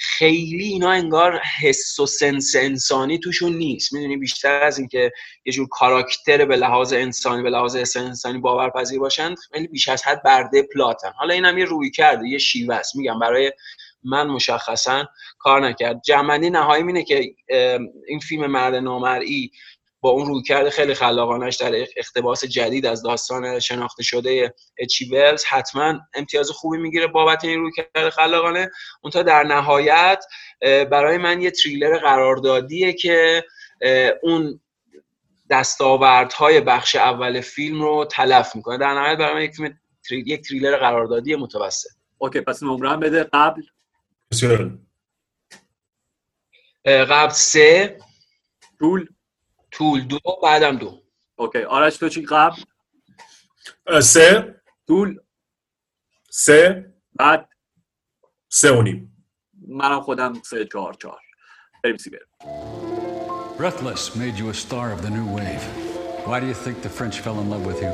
خیلی 0.00 0.64
اینا 0.64 0.90
انگار 0.90 1.38
حس 1.38 2.00
و 2.00 2.06
سنس 2.06 2.56
انسانی 2.58 3.18
توشون 3.18 3.52
نیست. 3.56 3.92
می‌دونی 3.92 4.16
بیشتر 4.16 4.62
از 4.62 4.78
اینکه 4.78 5.12
یه 5.44 5.52
جور 5.52 5.68
کاراکتر 5.68 6.44
به 6.44 6.56
لحاظ 6.56 6.92
انسانی 6.92 7.42
به 7.42 7.50
لحاظ 7.50 7.76
حس 7.76 7.96
انسانی 7.96 8.38
باورپذیر 8.38 8.98
باشن 8.98 9.34
خیلی 9.34 9.66
بیش 9.66 9.88
از 9.88 10.02
حد 10.06 10.22
برده 10.22 10.62
پلاتن. 10.62 11.12
حالا 11.16 11.34
اینم 11.34 11.58
یه 11.58 11.64
روی 11.64 11.90
کرده 11.90 12.28
یه 12.28 12.38
شیوه 12.38 12.74
است. 12.74 12.96
میگم 12.96 13.18
برای 13.18 13.52
من 14.04 14.26
مشخصا 14.26 15.06
کار 15.38 15.68
نکرد. 15.68 16.02
جمعنی 16.04 16.50
نهایی 16.50 16.84
اینه 16.84 17.04
که 17.04 17.34
این 18.08 18.20
فیلم 18.20 18.46
مرد 18.46 18.74
نامرئی 18.74 19.50
با 20.00 20.10
اون 20.10 20.26
رویکرد 20.26 20.68
خیلی 20.68 20.94
خلاقانش 20.94 21.56
در 21.56 21.74
اقتباس 21.96 22.44
جدید 22.44 22.86
از 22.86 23.02
داستان 23.02 23.60
شناخته 23.60 24.02
شده 24.02 24.54
اچی 24.78 25.08
ولز 25.10 25.44
حتما 25.44 26.00
امتیاز 26.14 26.50
خوبی 26.50 26.78
می‌گیره 26.78 27.06
بابت 27.06 27.44
این 27.44 27.60
رویکرد 27.60 28.10
خلاقانه. 28.10 28.70
اونتا 29.02 29.22
در 29.22 29.42
نهایت 29.42 30.24
برای 30.60 31.18
من 31.18 31.40
یه 31.42 31.50
تریلر 31.50 31.98
قراردادیه 31.98 32.92
که 32.92 33.44
اون 34.22 34.60
دستاوردهای 35.50 36.60
بخش 36.60 36.96
اول 36.96 37.40
فیلم 37.40 37.82
رو 37.82 38.04
تلف 38.04 38.56
می‌کنه. 38.56 38.78
در 38.78 38.94
نهایت 38.94 39.18
برای 39.18 39.34
من 39.34 39.42
یک 39.42 39.54
فیلم 39.54 39.78
تری... 40.08 40.24
یک 40.26 40.48
تریلر 40.48 40.76
قراردادی 40.76 41.36
متوسط. 41.36 41.90
OK 42.18 42.40
پس 42.40 42.62
نمره 42.62 42.96
بده. 42.96 43.24
قبل؟ 43.32 43.62
بسیار. 44.32 44.78
قبل 46.84 47.32
سه. 47.32 47.98
طول 48.78 49.08
طول 49.71 50.01
دو 50.07 50.19
بعدم 50.43 50.77
دو 50.77 51.01
اوکی 51.35 51.63
آرش 51.63 51.97
تو 51.97 52.09
چی 52.09 52.25
قبل 52.25 52.61
اه، 53.87 54.01
سه 54.01 54.55
طول 54.87 55.19
سه 56.29 56.93
بعد 57.15 57.49
سه 58.49 58.71
و 58.71 58.81
نیم 58.81 59.25
منم 59.67 60.01
خودم 60.01 60.33
سه 60.41 60.65
چهار 60.65 60.93
چهار 60.93 61.19
بریم 61.83 61.97
سی 61.97 62.09
بریم 62.09 62.27
Breathless 63.57 64.15
made 64.15 64.35
you 64.39 64.49
a 64.49 64.53
star 64.53 64.91
of 64.91 64.99
the 65.05 65.11
new 65.17 65.27
wave. 65.37 65.63
Why 66.27 66.39
do 66.41 66.47
you 66.47 66.55
think 66.65 66.81
the 66.81 66.89
French 66.89 67.19
fell 67.19 67.37
in 67.43 67.47
love 67.53 67.63
with 67.69 67.79
you? 67.85 67.93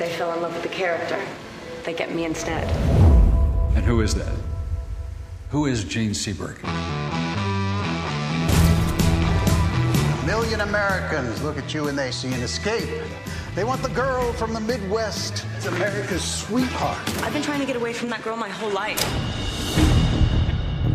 They 0.00 0.10
fell 0.18 0.30
in 0.34 0.40
love 0.44 0.52
with 0.56 0.64
the 0.68 0.74
character. 0.82 1.20
They 1.84 1.94
get 1.94 2.08
me 2.14 2.22
instead. 2.32 2.66
And 3.76 3.82
who 3.90 3.96
is 4.06 4.12
that? 4.20 4.36
Who 5.54 5.60
is 5.72 5.78
Gene 5.92 6.14
Seberg? 6.22 6.56
Million 10.25 10.61
Americans 10.61 11.43
look 11.43 11.57
at 11.57 11.73
you 11.73 11.89
and 11.89 11.97
they 11.97 12.09
see 12.09 12.29
an 12.33 12.41
escape. 12.41 12.87
They 13.55 13.65
want 13.65 13.81
the 13.83 13.89
girl 13.89 14.31
from 14.33 14.53
the 14.53 14.59
Midwest. 14.61 15.45
It's 15.57 15.65
America's 15.65 16.23
sweetheart. 16.23 16.97
I've 17.23 17.33
been 17.33 17.41
trying 17.41 17.59
to 17.59 17.65
get 17.65 17.75
away 17.75 17.91
from 17.91 18.07
that 18.09 18.23
girl 18.23 18.37
my 18.37 18.47
whole 18.47 18.71
life. 18.71 18.97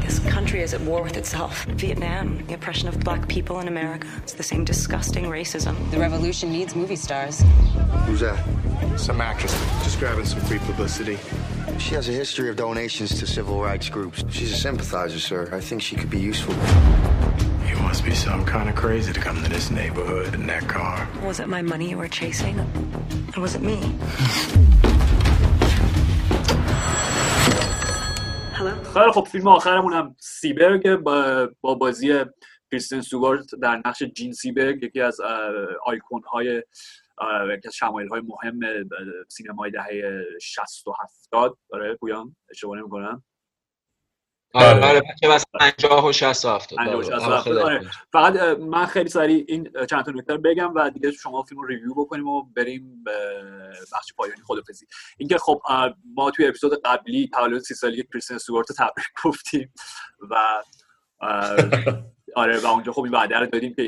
This 0.00 0.18
country 0.20 0.62
is 0.62 0.72
at 0.72 0.80
war 0.80 1.02
with 1.02 1.18
itself. 1.18 1.66
Vietnam, 1.66 2.42
the 2.46 2.54
oppression 2.54 2.88
of 2.88 2.98
black 3.00 3.28
people 3.28 3.60
in 3.60 3.68
America. 3.68 4.08
It's 4.22 4.32
the 4.32 4.42
same 4.42 4.64
disgusting 4.64 5.24
racism. 5.24 5.76
The 5.90 5.98
revolution 5.98 6.50
needs 6.50 6.74
movie 6.74 6.96
stars. 6.96 7.44
Who's 8.06 8.20
that? 8.20 8.42
Some 8.98 9.20
actress 9.20 9.52
just 9.84 9.98
grabbing 9.98 10.24
some 10.24 10.40
free 10.40 10.58
publicity. 10.60 11.18
She 11.78 11.94
has 11.94 12.08
a 12.08 12.12
history 12.12 12.48
of 12.48 12.56
donations 12.56 13.18
to 13.18 13.26
civil 13.26 13.60
rights 13.60 13.90
groups. 13.90 14.24
She's 14.30 14.52
a 14.52 14.56
sympathizer, 14.56 15.18
sir. 15.18 15.50
I 15.52 15.60
think 15.60 15.82
she 15.82 15.96
could 15.96 16.10
be 16.10 16.18
useful. 16.18 16.54
Must 17.88 18.04
be 18.04 18.14
some 18.14 18.44
kind 18.44 18.68
of 18.68 18.74
crazy 18.74 19.12
to 19.14 19.20
come 19.26 19.36
to 19.42 19.48
this 19.48 19.70
neighborhood 19.70 20.34
in 20.34 20.46
that 20.52 20.64
car. 20.68 21.08
Was 21.24 21.40
it 21.40 21.48
my 21.48 21.62
money 21.62 21.86
you 21.88 21.96
were 21.96 22.12
chasing? 22.20 22.56
Or 23.34 23.40
was 23.40 23.54
it 23.54 23.62
me? 23.62 23.78
Hello? 28.58 28.72
خیلی 28.94 29.12
خب 29.12 29.28
فیلم 29.32 29.48
آخرمون 29.48 29.92
هم 29.92 30.16
سیبرگ 30.18 30.96
با, 30.96 31.48
با 31.60 31.74
بازی 31.74 32.24
کریستین 32.70 33.00
سوگارت 33.00 33.46
در 33.62 33.82
نقش 33.86 34.02
جین 34.02 34.32
سیبرگ 34.32 34.82
یکی 34.82 35.00
از 35.00 35.20
آیکون 35.86 36.22
های 36.32 36.62
یکی 37.56 37.68
از 37.68 37.74
شمایل 37.74 38.08
های 38.08 38.20
مهم 38.20 38.60
سینمای 39.28 39.70
دهه 39.70 40.24
60 40.40 40.88
و 40.88 40.92
70 41.02 41.58
داره 41.70 41.94
پویان 41.94 42.36
اشتباه 42.50 42.78
نمی‌کنم 42.78 43.24
آره 44.54 44.80
بله. 44.80 44.86
آره 44.86 45.02
50 45.60 46.06
و 46.06 46.12
60 46.12 46.44
و 46.44 46.48
70 46.48 46.78
50 46.78 46.94
و 46.94 46.98
بله، 46.98 47.06
60 47.06 47.12
و 47.12 47.24
اواخر 47.24 47.50
70. 47.50 47.64
آره. 47.64 47.78
دهه. 47.78 47.90
فقط 48.12 48.58
من 48.58 48.86
خیلی 48.86 49.08
سریع 49.08 49.44
این 49.48 49.70
چند 49.90 50.04
تا 50.04 50.12
نکته 50.12 50.32
رو 50.32 50.40
بگم 50.40 50.74
و 50.74 50.90
دیگه 50.90 51.10
شما 51.10 51.42
فیلم 51.42 51.60
رو 51.60 51.66
ریویو 51.66 51.94
بکنیم 51.94 52.28
و 52.28 52.42
بریم 52.56 53.04
به 53.04 53.12
بخش 53.92 54.12
پایانی 54.16 54.42
خدافزی 54.46 54.86
اینکه 55.18 55.38
خب 55.38 55.60
ما 56.14 56.30
توی 56.30 56.46
اپیزود 56.46 56.82
قبلی 56.84 57.30
تولد 57.32 57.62
سی 57.62 57.74
سالی 57.74 58.04
کریستین 58.12 58.38
سوگارت 58.38 58.70
رو 58.70 58.76
تبریک 58.78 59.06
گفتیم 59.24 59.72
و 60.30 60.36
آره 62.36 62.58
و 62.58 62.66
اونجا 62.66 62.92
خب 62.92 63.02
این 63.02 63.12
وعده 63.12 63.38
رو 63.38 63.46
دادیم 63.46 63.74
که 63.74 63.82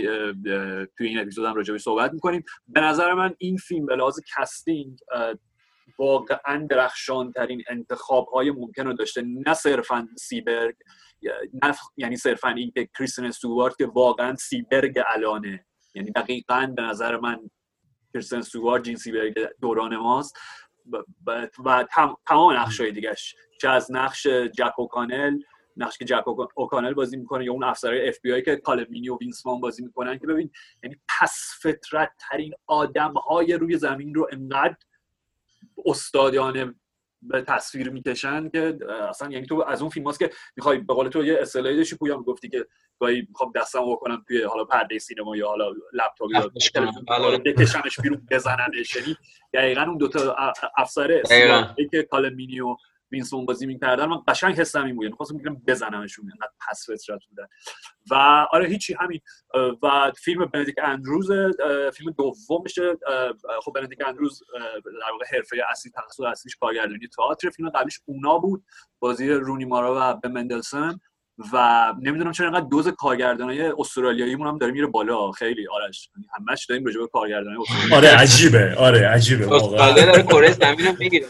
توی 0.96 1.06
این 1.08 1.18
اپیزود 1.18 1.46
هم 1.46 1.54
راجع 1.54 1.72
بهش 1.72 1.82
صحبت 1.82 2.12
می‌کنیم 2.12 2.44
به 2.68 2.80
نظر 2.80 3.12
من 3.14 3.34
این 3.38 3.56
فیلم 3.56 3.86
به 3.86 3.96
لحاظ 3.96 4.18
casting 4.36 4.98
واقعا 5.98 6.66
درخشان 6.70 7.32
ترین 7.32 7.62
انتخاب 7.68 8.28
های 8.28 8.50
ممکن 8.50 8.86
رو 8.86 8.92
داشته. 8.92 9.22
نه 9.22 9.54
صرفا 9.54 10.08
سیبرگ 10.18 10.76
نه 11.62 11.74
یعنی 11.96 12.16
صرفا 12.16 12.48
این 12.48 12.70
که 12.70 12.88
کریستین 12.98 13.24
استوارت 13.24 13.76
که 13.76 13.86
واقعا 13.86 14.34
سیبرگ 14.34 14.98
الانه. 15.06 15.66
یعنی 15.94 16.10
دقیقا 16.10 16.72
به 16.76 16.82
نظر 16.82 17.16
من 17.16 17.50
کریستین 18.14 18.38
استوارت 18.38 18.82
جین 18.82 18.96
سیبرگ 18.96 19.34
دوران 19.60 19.96
ماست. 19.96 20.36
و 21.64 21.84
تم- 21.90 22.16
تمام 22.28 22.56
نقش 22.56 22.80
های 22.80 22.92
دیگهش. 22.92 23.34
چه 23.60 23.68
از 23.68 23.92
نقش 23.92 24.26
جک 24.26 24.72
کانل 24.90 25.38
نقشی 25.76 25.98
که 25.98 26.04
جک 26.04 26.22
اوکا- 26.26 26.52
اوکانل 26.54 26.94
بازی 26.94 27.16
می‌کنه 27.16 27.44
یا 27.44 27.52
اون 27.52 27.64
افسرهای 27.64 28.08
اف 28.08 28.20
بی 28.22 28.32
آی 28.32 28.42
که 28.42 28.56
کالم 28.56 28.82
مینی 28.82 29.08
و 29.08 29.18
وینس 29.20 29.46
وان 29.46 29.60
بازی 29.60 29.84
می‌کنن 29.84 30.18
که 30.18 30.26
ببین 30.26 30.50
یعنی 30.82 30.96
پست 31.08 31.58
فطرت 31.62 32.12
ترین 32.30 32.54
آدم 32.66 33.12
های 33.12 33.52
روی 33.52 33.76
زمین 33.76 34.14
رو 34.14 34.28
انقدر 34.32 34.76
استادانه 35.86 36.74
به 37.22 37.42
تصویر 37.42 37.90
می‌کشن 37.90 38.48
که 38.48 38.78
اصلا 39.08 39.30
یعنی 39.30 39.46
تو 39.46 39.64
از 39.68 39.80
اون 39.80 39.90
فیلم 39.90 40.12
که 40.12 40.30
می‌خوای 40.56 40.78
به 40.78 40.94
قول 40.94 41.08
تو 41.08 41.24
یه 41.24 41.38
اصطلاحی 41.40 41.76
داشتی 41.76 41.96
پویا 41.96 42.18
گفتی 42.18 42.48
که 42.48 42.66
گاهی 43.00 43.26
می‌خوام 43.28 43.52
دستم 43.56 43.92
بکنم 43.92 44.24
توی 44.28 44.42
حالا 44.42 44.64
پرده 44.64 44.98
سینما 44.98 45.36
یا 45.36 45.48
حالا 45.48 45.70
لپتاپ 45.92 46.30
یا 46.30 46.50
کنم. 46.74 47.04
بله. 47.08 47.38
بکشنش 47.38 48.00
بیرون 48.00 48.26
بزننش 48.30 48.96
یعنی 48.96 49.16
دقیقا 49.54 49.82
اون 49.82 49.98
دوتا 49.98 50.36
افسر 50.76 51.22
که 51.90 52.02
کالم 52.02 52.31
مینی 52.31 52.60
و 52.60 52.76
وینس 53.12 53.35
وان 53.35 53.46
بازی 53.46 53.66
می‌کردن. 53.66 54.06
من 54.06 54.18
قشنگ 54.28 54.54
حسم 54.54 54.84
این 54.84 54.94
بود. 54.94 55.04
یعنی 55.04 55.16
خواستم 55.16 55.38
بگم 55.38 55.54
بزنمشون 55.66 56.30
انقدر 56.32 56.52
پست 56.68 56.86
فطرت 56.90 57.20
بودن. 57.28 57.46
و 58.10 58.14
آره 58.52 58.68
هیچی 58.68 58.94
همین. 58.94 59.20
و 59.82 60.12
فیلم 60.16 60.46
بندیک 60.46 60.74
اندروز 60.82 61.32
فیلم 61.94 62.10
دومشه. 62.10 62.98
اه، 63.06 63.32
خب 63.62 63.72
بندیک 63.72 63.98
اندروز 64.06 64.42
در 64.84 65.12
واقع 65.12 65.24
حرفه 65.32 65.56
اصلی 65.70 65.92
تخصص 65.94 66.20
اصلیش 66.20 66.56
کارگردانی 66.56 67.08
تئاتر. 67.16 67.50
فیلم 67.50 67.70
قبلیش 67.70 68.00
Una 68.04 68.38
بود. 68.38 68.64
بازی 68.98 69.28
رونی 69.28 69.64
مارا 69.64 69.96
و 69.96 70.20
به 70.20 70.28
و 71.52 71.94
نمی‌دونم 72.02 72.32
چرا 72.32 72.46
اینقدر 72.46 72.66
دوز 72.66 72.88
کارگردانای 72.88 73.62
استرالیاییمون 73.78 74.46
هم 74.46 74.58
داره 74.58 74.72
میره 74.72 74.86
بالا. 74.86 75.30
خیلی 75.30 75.68
آرش 75.68 76.10
یعنی 76.16 76.28
همش 76.38 76.66
داریم 76.66 76.84
راجع 76.84 77.00
به 77.00 77.06
کارگردانای 77.06 77.58
استرالیایی 77.60 77.94
آره 77.94 78.08
عجیبه. 78.08 78.74
آره 78.78 79.08
عجیبه 79.08 79.46
واقعا. 79.46 79.92
داره 79.92 80.22
کره 80.22 80.52
زمین 80.52 80.86
رو 80.86 80.96
می‌گیره. 80.98 81.26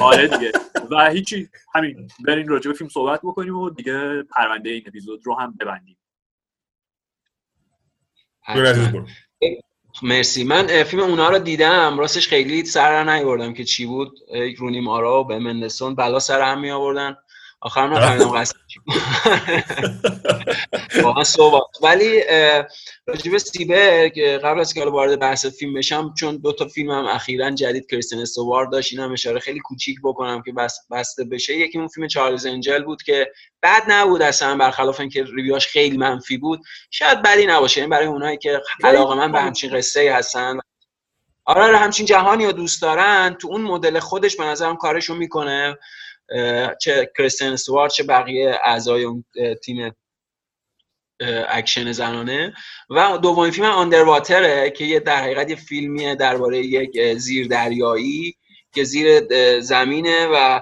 آره 0.00 0.28
دیگه. 0.28 0.52
و 0.90 1.10
هیچی 1.10 1.48
همین 1.74 2.08
بریم 2.26 2.48
راجع 2.48 2.70
به 2.70 2.76
فیلم 2.76 2.90
صحبت 2.90 3.20
بکنیم 3.20 3.56
و 3.56 3.70
دیگه 3.70 4.22
پرونده 4.22 4.70
این 4.70 4.82
اپیزود 4.86 5.20
رو 5.24 5.34
هم 5.40 5.54
ببندیم. 5.60 5.98
مرسی. 10.02 10.44
من 10.44 10.82
فیلم 10.82 11.02
اونا 11.02 11.28
رو 11.28 11.38
دیدم. 11.38 11.98
راستش 11.98 12.28
خیلی 12.28 12.64
سر 12.64 13.04
را 13.04 13.14
نیاوردم 13.14 13.54
که 13.54 13.64
چی 13.64 13.86
بود. 13.86 14.18
رونی 14.58 14.80
مارا 14.80 15.20
و 15.20 15.24
به 15.26 15.38
مندسون 15.38 15.94
بلا 15.94 16.18
سر 16.18 16.42
هم 16.42 16.60
می 16.60 16.70
آوردن 16.70 17.16
آخرم 17.60 17.94
نفهمیدم 17.94 18.28
قصد 18.28 18.56
چی 18.66 18.80
بود. 18.80 18.94
واقعا 21.04 21.24
صحبت. 21.24 21.62
ولی 21.82 22.22
راجب 23.06 23.38
سیبرگ 23.38 24.20
اه، 24.24 24.38
قبل 24.38 24.60
از 24.60 24.74
که 24.74 24.84
وارد 24.84 25.20
بحث 25.20 25.46
فیلم 25.46 25.74
بشم 25.74 26.14
چون 26.14 26.36
دو 26.36 26.52
تا 26.52 26.68
فیلم 26.68 26.90
هم 26.90 27.06
اخیرا 27.06 27.50
جدید 27.50 27.90
کریستین 27.90 28.18
استوار 28.18 28.66
داشت 28.66 28.92
اینم 28.92 29.12
اشاره 29.12 29.40
خیلی 29.40 29.60
کوچیک 29.60 29.98
بکنم 30.04 30.42
که 30.42 30.52
بس 30.52 30.78
بسته 30.90 31.24
بشه. 31.24 31.56
یکی 31.56 31.78
اون 31.78 31.88
فیلم 31.88 32.08
چارلز 32.08 32.46
انجل 32.46 32.84
بود 32.84 33.02
که 33.02 33.32
بد 33.62 33.82
نبود 33.88 34.22
اصلا 34.22 34.56
برخلاف 34.56 35.00
اینکه 35.00 35.24
ریویاش 35.24 35.66
خیلی 35.66 35.96
منفی 35.96 36.38
بود. 36.38 36.60
شاید 36.90 37.22
بدی 37.22 37.46
نباشه 37.46 37.80
این 37.80 37.90
برای 37.90 38.06
اونایی 38.06 38.38
که 38.38 38.62
علاقه 38.84 39.14
من 39.14 39.32
به 39.32 39.40
همچین 39.40 39.70
قصه 39.76 40.14
هستن. 40.14 40.58
آره 41.44 41.62
آره 41.62 41.76
همچین 41.76 42.06
جهانی 42.06 42.46
رو 42.46 42.52
دوست 42.52 42.82
دارن. 42.82 43.36
تو 43.40 43.48
اون 43.48 43.60
مدل 43.60 43.98
خودش 43.98 44.36
به 44.36 44.44
نظرم 44.44 44.76
کارشو 44.76 45.14
می‌کنه. 45.14 45.78
چه 46.80 47.10
کریستین 47.18 47.48
استوارت 47.48 47.92
چه 47.92 48.02
بقیه 48.02 48.60
اعضای 48.64 49.04
اون 49.04 49.24
تیم 49.64 49.96
اکشن 51.48 51.92
زنانه. 51.92 52.54
و 52.90 53.18
دومین 53.22 53.50
فیلم 53.50 53.66
Underwater 53.66 54.61
ه 54.61 54.70
که 54.70 54.84
یه 54.84 55.00
در 55.00 55.22
حقیقت 55.22 55.50
یه 55.50 55.56
فیلمیه 55.56 56.14
درباره 56.14 56.58
یک 56.58 57.14
زیر 57.14 57.46
دریایی 57.46 58.36
که 58.74 58.84
زیر 58.84 59.20
زمینه 59.60 60.26
و 60.26 60.60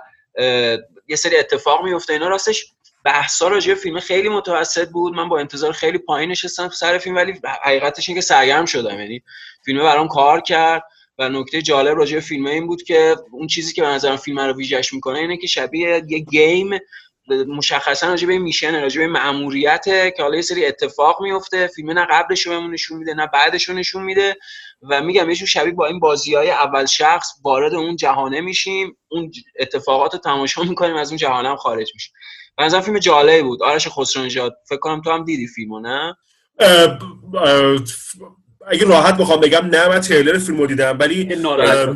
یه 1.08 1.16
سری 1.16 1.36
اتفاق 1.36 1.84
میفته. 1.84 2.12
اینا 2.12 2.28
راستش 2.28 2.66
بحثا 3.04 3.48
راجع 3.48 3.74
فیلم 3.74 4.00
خیلی 4.00 4.28
متوسط 4.28 4.88
بود. 4.88 5.14
من 5.14 5.28
با 5.28 5.38
انتظار 5.38 5.72
خیلی 5.72 5.98
پایین 5.98 6.30
نشستم 6.30 6.68
سر 6.68 6.98
فیلم 6.98 7.16
ولی 7.16 7.40
حقیقتش 7.62 8.08
اینه 8.08 8.20
که 8.20 8.26
سرگرم 8.26 8.64
شدم. 8.64 9.00
یعنی 9.00 9.22
فیلم 9.64 9.82
برام 9.82 10.08
کار 10.08 10.40
کرد. 10.40 10.82
و 11.18 11.28
نکته 11.28 11.62
جالب 11.62 11.98
راجع 11.98 12.14
به 12.14 12.20
فیلم 12.20 12.46
این 12.46 12.66
بود 12.66 12.82
که 12.82 13.16
اون 13.30 13.46
چیزی 13.46 13.72
که 13.72 13.82
به 13.82 13.88
نظرم 13.88 14.16
فیلم 14.16 14.40
رو 14.40 14.52
ویژش 14.52 14.92
می‌کنه 14.92 15.18
اینه 15.18 15.36
که 15.36 15.46
شبیه 15.46 16.02
یه 16.08 16.18
game 16.18 16.78
مشخصا 17.48 18.08
راجع 18.08 18.26
به 18.26 18.38
میشن 18.38 18.82
راجع 18.82 19.00
به 19.00 19.06
مأموریته 19.06 20.14
که 20.16 20.22
حالا 20.22 20.36
یه 20.36 20.42
سری 20.42 20.66
اتفاق 20.66 21.22
میفته 21.22 21.66
فیلم 21.66 21.90
نه 21.90 22.06
قبلش 22.10 22.46
رو 22.46 22.68
نشون 22.68 22.98
میده 22.98 23.14
نه 23.14 23.26
بعدش 23.26 23.68
رو 23.68 23.74
نشون 23.74 24.02
میده 24.02 24.36
و 24.90 25.02
میگم 25.02 25.28
یه 25.28 25.34
شبیه 25.34 25.72
با 25.72 25.86
این 25.86 26.00
بازی 26.00 26.34
های 26.34 26.50
اول 26.50 26.86
شخص 26.86 27.28
وارد 27.44 27.74
اون 27.74 27.96
جهانه 27.96 28.40
میشیم 28.40 28.96
اون 29.08 29.32
اطلاعات 29.56 30.14
رو 30.14 30.20
تماشا 30.20 30.62
می‌کنیم 30.62 30.96
از 30.96 31.08
اون 31.08 31.16
جهانه 31.16 31.48
هم 31.48 31.56
خارج 31.56 31.90
میشیم. 31.94 32.12
به 32.56 32.64
نظرم 32.64 32.80
فیلم 32.80 32.98
جالبی 32.98 33.42
بود. 33.42 33.62
آرش 33.62 33.88
خسرو 33.88 34.50
فکر 34.68 34.78
کنم 34.78 35.00
تو 35.00 35.10
هم 35.10 35.24
دیدی 35.24 35.46
فیلمو 35.46 35.80
نه؟ 35.80 36.16
اگه 38.66 38.84
راحت 38.84 39.16
بخوام 39.16 39.40
بگم 39.40 39.66
نه 39.66 39.88
من 39.88 40.00
تریلر 40.00 40.38
فیلم 40.38 40.58
رو 40.58 40.66
دیدم 40.66 40.98
ولی 41.00 41.24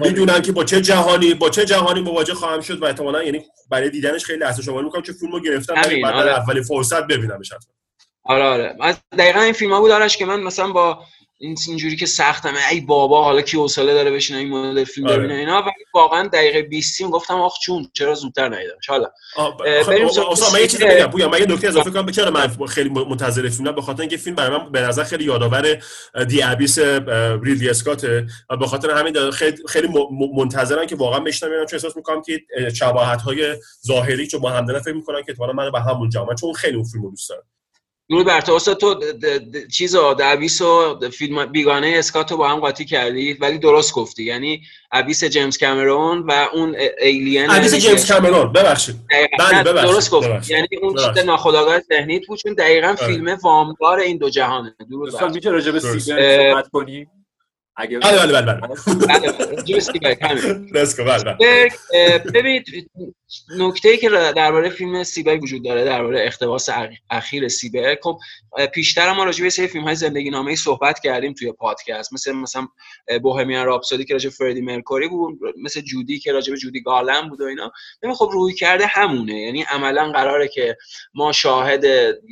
می‌دونم 0.00 0.42
که 0.42 0.52
با 0.52 0.64
چه 0.64 0.80
جهانی 0.80 1.34
با 1.34 1.50
چه 1.50 1.64
جهانی 1.64 2.00
مواجه 2.00 2.34
خواهم 2.34 2.60
شد 2.60 2.82
و 2.82 2.84
احتمالاً 2.84 3.22
یعنی 3.22 3.44
برای 3.70 3.90
دیدنش 3.90 4.24
خیلی 4.24 4.38
لحظه 4.38 4.62
شماری 4.62 4.84
می‌کنم 4.84 5.02
که 5.02 5.12
فیلم 5.12 5.32
رو 5.32 5.40
گرفتم 5.40 5.74
بعد 5.74 6.04
آره. 6.04 6.30
اولین 6.30 6.62
فرصت 6.62 7.06
ببینمش 7.06 7.52
حتما. 7.52 7.72
آره 8.24 8.44
آره. 8.44 8.76
دقیقا 9.18 9.40
این 9.40 9.52
فیلم 9.52 9.72
ها 9.72 9.80
بود 9.80 9.90
آرش 9.90 10.16
که 10.16 10.26
من 10.26 10.40
مثلا 10.40 10.72
با 10.72 11.04
این 11.42 11.56
اینجوری 11.68 11.96
که 11.96 12.06
سختم 12.06 12.54
ای 12.70 12.80
بابا 12.80 13.24
حالا 13.24 13.40
کی 13.40 13.56
حوصله 13.56 13.94
داره 13.94 14.10
بشینه 14.10 14.38
این 14.38 14.50
مدل 14.50 14.84
فیلم 14.84 15.06
آره. 15.06 15.18
ببینه 15.18 15.34
اینا. 15.34 15.62
ولی 15.62 15.84
واقعا 15.94 16.28
دقیقه 16.28 16.62
20 16.62 17.02
گفتم 17.02 17.34
آخ 17.34 17.58
چون 17.62 17.90
چرا 17.92 18.14
زودتر 18.14 18.48
ندیدمش 18.48 18.86
حالا. 18.88 19.10
بریم 19.88 20.06
آسان، 20.06 20.52
من 20.52 20.60
یه 20.60 20.66
چیزی. 20.66 20.84
بگم 20.84 21.06
پویا 21.06 21.28
من 21.28 21.38
یه 21.38 21.46
نکته 21.46 21.68
اضافه 21.68 21.90
کنم. 21.90 22.10
چرا 22.10 22.30
من 22.30 22.66
خیلی 22.66 22.88
منتظر 22.88 23.48
فیلمم 23.48 23.74
به 23.74 23.82
خاطر 23.82 24.00
اینکه 24.00 24.16
فیلم 24.16 24.36
برای 24.36 24.58
من 24.58 24.72
به 24.72 24.80
نظر 24.80 25.04
خیلی 25.04 25.24
یادآور 25.24 25.82
دی 26.28 26.42
ابیس 26.42 26.78
ریدلی 26.78 27.70
اسکاته 27.70 28.26
و 28.50 28.56
به 28.56 28.66
خاطر 28.66 28.90
همین 28.90 29.30
خیلی 29.30 29.56
خیلی 29.68 29.88
منتظرم 30.36 30.86
که 30.86 30.96
واقعا 30.96 31.20
بشنوم 31.20 31.52
چون 31.52 31.68
احساس 31.72 31.96
می‌کنم 31.96 32.22
که 32.22 32.40
شباهت 32.74 33.22
های 33.22 33.54
ظاهری 33.86 34.26
چون 34.26 34.40
با 34.40 34.50
هم 34.50 34.80
فکر 34.80 34.94
می‌کنن 34.94 35.22
که 35.22 35.32
اتفاقا 35.32 35.52
من 35.52 35.70
به 35.70 35.80
همون 35.80 36.10
جامعه 36.10 36.34
چون 36.34 36.52
خیلی 36.52 36.76
اون 36.76 36.84
فیلمو 36.84 37.10
دوست 37.10 37.28
دارم. 37.28 37.42
درود 38.10 38.26
بر 38.26 38.40
تو 38.40 38.54
استاد 38.54 38.76
تو 38.76 38.94
د- 38.94 38.98
د- 38.98 39.56
د- 39.56 39.68
چیز 39.72 39.94
رو 39.94 40.14
دبیس 40.18 40.60
و 40.60 40.98
فیلم 41.12 41.46
بیگانه 41.46 41.94
اسکات 41.96 42.30
رو 42.30 42.36
با 42.36 42.48
هم 42.48 42.60
قاطی 42.60 42.84
کردی 42.84 43.32
ولی 43.32 43.58
درست 43.58 43.94
گفتی 43.94 44.24
یعنی 44.24 44.62
ابیس 44.92 45.24
جیمز 45.24 45.58
کامرون 45.58 46.18
و 46.18 46.46
اون 46.52 46.76
ایلین 47.00 47.50
ابیس 47.50 47.74
جیمز 47.74 48.12
کامرون 48.12 48.52
ببخشید. 48.52 48.96
بله، 49.38 49.62
ببخشید، 49.62 49.92
درست 49.92 50.10
گفت 50.10 50.28
ببخشید. 50.28 50.50
یعنی 50.56 50.68
اون 50.82 50.96
چیز. 50.96 51.24
ناخودآگاه 51.24 51.80
ذهنیت 51.80 52.26
بود 52.26 52.38
چون 52.38 52.54
دقیقا 52.54 52.94
فیلم 52.94 53.38
وامدار 53.42 53.98
این 53.98 54.16
دو 54.18 54.30
جهانه 54.30 54.74
درود 54.90 55.12
بر 55.12 55.18
تو. 55.18 55.28
میشه 55.28 55.50
راجع 55.50 55.72
به 55.72 55.80
صحبت 55.80 56.68
کنیم 56.72 57.10
اگه 57.80 57.98
بله 57.98 58.26
بله 58.26 58.42
بله. 58.42 58.60
بله 59.08 59.32
بله. 59.32 59.62
بله 59.98 60.12
بله. 60.52 60.72
بله 61.40 61.68
اه، 61.94 62.18
ببینید 62.18 62.64
نکته 63.58 63.88
ای 63.88 63.96
که 63.96 64.08
درباره 64.08 64.70
فیلم 64.70 65.02
سیبرگ 65.04 65.42
وجود 65.42 65.64
داره 65.64 65.84
درباره 65.84 66.20
اقتباس 66.20 66.70
اخ- 66.70 66.96
اخیر 67.10 67.48
سیبرگ 67.48 67.98
خب 68.02 68.18
پیشتر 68.74 69.12
ما 69.12 69.24
راجع 69.24 69.44
به 69.44 69.50
سری 69.50 69.66
فیلم 69.66 69.84
های 69.84 69.94
زندگی 69.94 70.30
نامه 70.30 70.56
صحبت 70.56 71.00
کردیم 71.00 71.32
توی 71.32 71.52
پادکست. 71.52 72.12
مثل 72.12 72.32
مثلا 72.32 72.68
بوهمیان 73.22 73.66
راپسودی 73.66 74.04
که 74.04 74.12
راجع 74.14 74.30
فردی 74.30 74.60
مرکوری 74.60 75.08
بود 75.08 75.38
مثل 75.62 75.80
جودی 75.80 76.18
که 76.18 76.32
راجع 76.32 76.52
به 76.52 76.58
جودی 76.58 76.80
گالن 76.82 77.28
بود 77.28 77.40
و 77.40 77.44
اینا. 77.44 77.72
ببین 78.02 78.14
خب 78.14 78.30
روی 78.32 78.54
کرده 78.54 78.86
همونه. 78.86 79.40
یعنی 79.40 79.62
عملا 79.62 80.12
قراره 80.12 80.48
که 80.48 80.76
ما 81.14 81.32
شاهد 81.32 81.84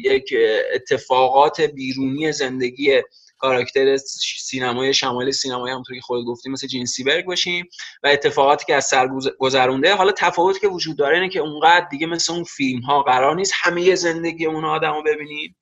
یک 0.04 0.34
اتفاقات 0.74 1.60
بیرونی 1.60 2.32
زندگی 2.32 3.00
کاراکتر 3.38 3.96
سینمای 4.38 4.94
شمالی 4.94 5.32
سینمایی 5.32 5.72
همونطور 5.72 5.96
که 5.96 6.02
خودت 6.02 6.26
گفتی 6.26 6.50
مثل 6.50 6.66
جین 6.66 6.86
سیبرگ 6.86 7.24
باشیم 7.24 7.68
و 8.02 8.08
اتفاقاتی 8.08 8.64
که 8.66 8.74
از 8.74 8.84
سر 8.84 9.08
گذ- 9.08 9.36
گذرونده 9.38 9.94
حالا 9.94 10.12
تفاوتی 10.12 10.60
که 10.60 10.68
وجود 10.68 10.98
داره 10.98 11.16
اینه 11.16 11.28
که 11.28 11.40
اونقدر 11.40 11.86
دیگه 11.90 12.06
مثل 12.06 12.32
اون 12.32 12.44
فیلم 12.44 12.80
ها 12.80 13.02
قرار 13.02 13.36
نیست 13.36 13.52
همه 13.56 13.94
زندگی 13.94 14.46
اون 14.46 14.64
آدم 14.64 14.92
رو 14.92 15.02
ببینیم 15.02 15.56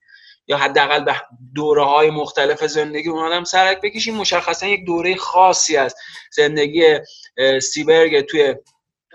یا 0.48 0.56
حداقل 0.56 1.04
به 1.04 1.20
دوره 1.54 1.84
های 1.84 2.10
مختلف 2.10 2.64
زندگی 2.66 3.08
اون 3.08 3.26
آدم 3.26 3.44
سرک 3.44 3.80
بکشیم. 3.80 4.14
مشخصا 4.14 4.66
یک 4.66 4.86
دوره 4.86 5.16
خاصی 5.16 5.76
از 5.76 5.94
زندگی 6.32 6.98
سیبرگ 7.62 8.20
توی 8.20 8.54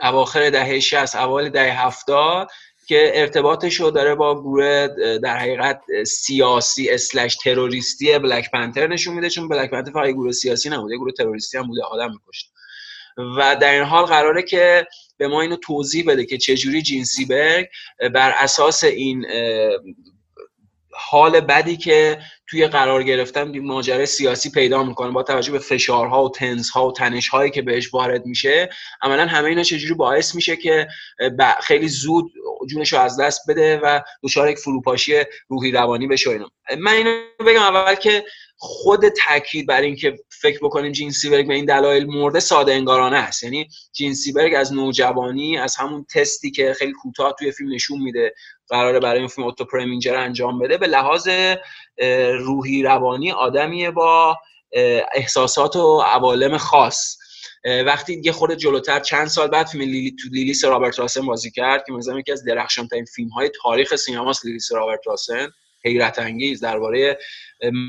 اواخر 0.01 0.49
دهه 0.49 0.79
60 0.79 1.15
اوایل 1.15 1.49
دهه 1.49 1.85
70 1.85 2.49
که 2.91 3.11
ارتباطش 3.13 3.75
رو 3.75 3.91
داره 3.91 4.15
با 4.15 4.41
گروه 4.41 4.87
در 5.23 5.37
حقیقت 5.37 5.81
سیاسی 6.07 6.89
اسلش 6.89 7.35
تروریستی 7.35 8.19
بلک 8.19 8.51
پنتر 8.51 8.87
نشون 8.87 9.13
میده 9.13 9.29
چون 9.29 9.47
بلک 9.47 9.69
پنتر 9.69 9.91
فقط 9.91 10.09
گروه 10.09 10.31
سیاسی 10.31 10.69
نبوده 10.69 10.97
گروه 10.97 11.11
تروریستی 11.11 11.57
هم 11.57 11.67
بوده 11.67 11.83
آدم 11.83 12.11
میکشت. 12.11 12.51
و 13.37 13.55
در 13.61 13.73
این 13.73 13.83
حال 13.83 14.05
قراره 14.05 14.43
که 14.43 14.87
به 15.17 15.27
ما 15.27 15.41
اینو 15.41 15.55
توضیح 15.55 16.05
بده 16.07 16.25
که 16.25 16.37
چجوری 16.37 16.81
جین 16.81 17.03
سیبرگ 17.03 17.67
بر 18.13 18.33
اساس 18.37 18.83
این 18.83 19.25
حال 20.93 21.39
بدی 21.39 21.77
که 21.77 22.19
توی 22.51 22.67
قرار 22.67 23.03
گرفتن 23.03 23.59
ماجرای 23.59 24.05
سیاسی 24.05 24.51
پیدا 24.51 24.83
می‌کنه. 24.83 25.11
با 25.11 25.23
توجه 25.23 25.51
به 25.51 25.59
فشارها 25.59 26.23
و 26.23 26.29
تنزها 26.29 26.87
و 26.87 26.93
تنشهایی 26.93 27.51
که 27.51 27.61
بهش 27.61 27.93
وارد 27.93 28.25
میشه 28.25 28.69
عملا 29.01 29.25
همه 29.25 29.49
اینا 29.49 29.63
چجوری 29.63 29.93
باعث 29.93 30.35
میشه 30.35 30.55
که 30.55 30.87
خیلی 31.63 31.87
زود 31.87 32.31
جونش 32.69 32.93
رو 32.93 32.99
از 32.99 33.19
دست 33.19 33.41
بده 33.49 33.77
و 33.77 34.01
دچار 34.23 34.49
یک 34.49 34.57
فروپاشی 34.57 35.23
روحی 35.47 35.71
روانی 35.71 36.07
بشه 36.07 36.29
اینا. 36.29 36.51
من 36.79 36.93
اینو 36.93 37.21
بگم 37.47 37.61
اول 37.61 37.95
که 37.95 38.23
خود 38.63 39.09
تاکید 39.09 39.67
بر 39.67 39.81
اینکه 39.81 40.19
فکر 40.29 40.59
بکنیم 40.61 40.91
جین 40.91 41.11
سیبرگ 41.11 41.47
به 41.47 41.53
این 41.53 41.65
دلایل 41.65 42.05
مرده 42.05 42.39
ساده 42.39 42.73
انگارانه 42.73 43.17
است. 43.17 43.43
یعنی 43.43 43.67
جین 43.93 44.13
سیبرگ 44.13 44.53
از 44.55 44.73
نوجوانی 44.73 45.57
از 45.57 45.75
همون 45.75 46.05
تستی 46.13 46.51
که 46.51 46.73
خیلی 46.73 46.91
کوتاه 46.91 47.35
توی 47.39 47.51
فیلم 47.51 47.73
نشون 47.73 48.01
میده 48.01 48.33
قراره 48.67 48.99
برای 48.99 49.19
این 49.19 49.27
فیلم 49.27 49.47
اوتو 49.47 49.65
پرمینجر 49.65 50.15
انجام 50.15 50.59
بده 50.59 50.77
به 50.77 50.87
لحاظ 50.87 51.29
روحی 52.33 52.83
روانی 52.83 53.31
آدمیه 53.31 53.91
با 53.91 54.37
احساسات 55.13 55.75
و 55.75 56.01
عوالم 56.01 56.57
خاص. 56.57 57.17
وقتی 57.85 58.15
دیگه 58.15 58.31
خود 58.31 58.53
جلوتر 58.53 58.99
چند 58.99 59.27
سال 59.27 59.47
بعد 59.47 59.67
فیلم 59.67 59.83
لیلی 59.83 60.11
تو 60.11 60.29
لیلیس 60.31 60.65
رابرت 60.65 60.99
راسن 60.99 61.25
بازی 61.25 61.51
کرد 61.51 61.83
که 61.87 61.93
مثلا 61.93 62.19
یکی 62.19 62.31
از 62.31 62.43
درخشان 62.43 62.87
ترین 62.87 63.05
فیلم 63.05 63.29
های 63.29 63.51
تاریخ 63.63 63.95
سینماست 63.95 64.45
لیلیس 64.45 64.71
رابرت 64.71 64.99
راسن. 65.05 65.47
حیرت 65.85 66.19
انگیز 66.19 66.63
درباره 66.63 67.19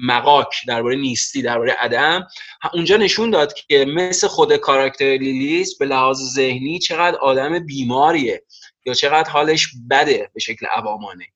مقاک 0.03 0.55
درباره 0.69 0.97
نیستی 0.97 1.43
درباره 1.43 1.73
عدم. 1.73 2.27
اونجا 2.75 2.97
نشون 2.97 3.31
داد 3.31 3.55
که 3.55 3.85
مثل 3.85 4.29
خود 4.29 4.57
کاراکتر 4.57 5.05
لیلیس 5.05 5.79
به 5.79 5.87
لحاظ 5.87 6.19
ذهنی 6.35 6.79
چقدر 6.79 7.17
آدم 7.17 7.59
بیماریه 7.59 8.43
یا 8.87 8.95
چقدر 8.95 9.31
حالش 9.31 9.69
بده 9.91 10.31
به 10.35 10.41
شکل 10.41 10.67
عوامانه. 10.67 11.27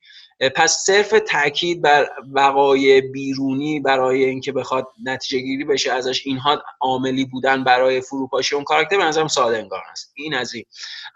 پس 0.41 0.79
صرف 0.87 1.15
تاکید 1.29 1.83
بر 1.83 2.09
وقایع 2.33 3.01
بیرونی 3.01 3.81
برای 3.81 4.25
اینکه 4.25 4.53
بخواد 4.53 4.87
نتیجه 5.05 5.39
گیری 5.39 5.65
بشه 5.65 5.93
ازش 5.93 6.27
اینها 6.27 6.63
عاملی 6.81 7.25
بودن 7.25 7.65
برای 7.65 8.01
فروپاشی 8.01 8.55
اون 8.55 8.65
کاراکتر 8.65 8.97
به 8.97 9.05
نظرم 9.05 9.29
ساده 9.29 9.59
انگار 9.59 9.83
است. 9.91 10.13
این 10.17 10.35
از 10.35 10.55
این. 10.55 10.65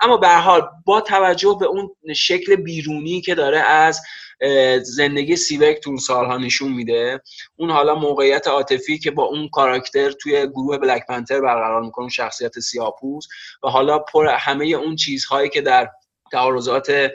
اما 0.01 0.17
به 0.17 0.29
حال 0.29 0.69
با 0.85 1.01
توجه 1.01 1.57
به 1.61 1.67
اون 1.67 1.91
شکل 2.17 2.57
بیرونی 2.57 3.21
که 3.21 3.35
داره 3.35 3.59
از 3.59 4.01
زندگی 4.83 5.37
سیورک 5.37 5.81
تو 5.81 5.97
سالها 5.97 6.37
نشون 6.39 6.73
میده 6.73 7.21
اون 7.57 7.71
حالا 7.71 7.95
موقعیت 7.95 8.49
عاطفی 8.49 8.99
که 8.99 9.11
با 9.11 9.25
اون 9.25 9.49
کاراکتر 9.49 10.11
توی 10.11 10.47
گروه 10.47 10.79
بلک 10.79 11.07
پنتر 11.07 11.41
برقرار 11.41 11.83
می‌کنه 11.83 12.09
شخصیت 12.09 12.61
سیاپوس 12.61 13.27
و 13.63 13.69
حالا 13.69 13.99
پر 13.99 14.27
همه 14.27 14.67
اون 14.67 14.97
چیزهایی 14.97 15.49
که 15.49 15.61
در 15.61 15.91
تعارضات 16.33 17.13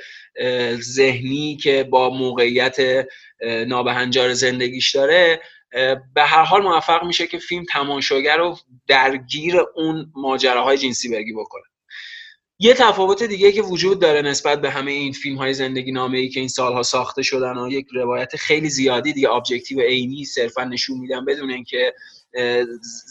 ذهنی 0.80 1.58
که 1.58 1.84
با 1.84 2.10
موقعیت 2.10 2.78
نابهنجار 3.68 4.34
زندگیش 4.34 4.96
داره 4.96 5.42
به 6.14 6.24
هر 6.24 6.44
حال 6.44 6.64
موفق 6.64 7.04
میشه 7.04 7.28
که 7.28 7.38
فیلم 7.38 7.64
تماشاگر 7.70 8.38
رو 8.38 8.58
درگیر 8.88 9.56
اون 9.76 10.12
ماجراهای 10.16 10.78
جین 10.78 11.10
سیبرگی 11.10 11.34
بکنه. 11.34 11.64
یه 12.60 12.74
تفاوت 12.74 13.24
دیگه 13.24 13.52
که 13.52 13.62
وجود 13.62 14.02
داره 14.02 14.22
نسبت 14.22 14.62
به 14.62 14.70
همه 14.70 14.92
این 14.92 15.14
فیلم 15.14 15.38
های 15.38 15.54
زندگی 15.54 15.92
نامه 15.92 16.18
ای 16.18 16.30
که 16.30 16.40
این 16.40 16.50
سالها 16.50 16.84
ساخته 16.84 17.24
شدن 17.24 17.58
و 17.58 17.72
یک 17.72 17.88
روایت 17.94 18.36
خیلی 18.36 18.70
زیادی 18.70 19.14
دیگه 19.14 19.32
objective 19.32 19.82
عینی 19.82 20.26
صرفا 20.26 20.64
نشون 20.64 20.98
میدن 21.00 21.26
بدون 21.26 21.52
اینکه 21.52 21.94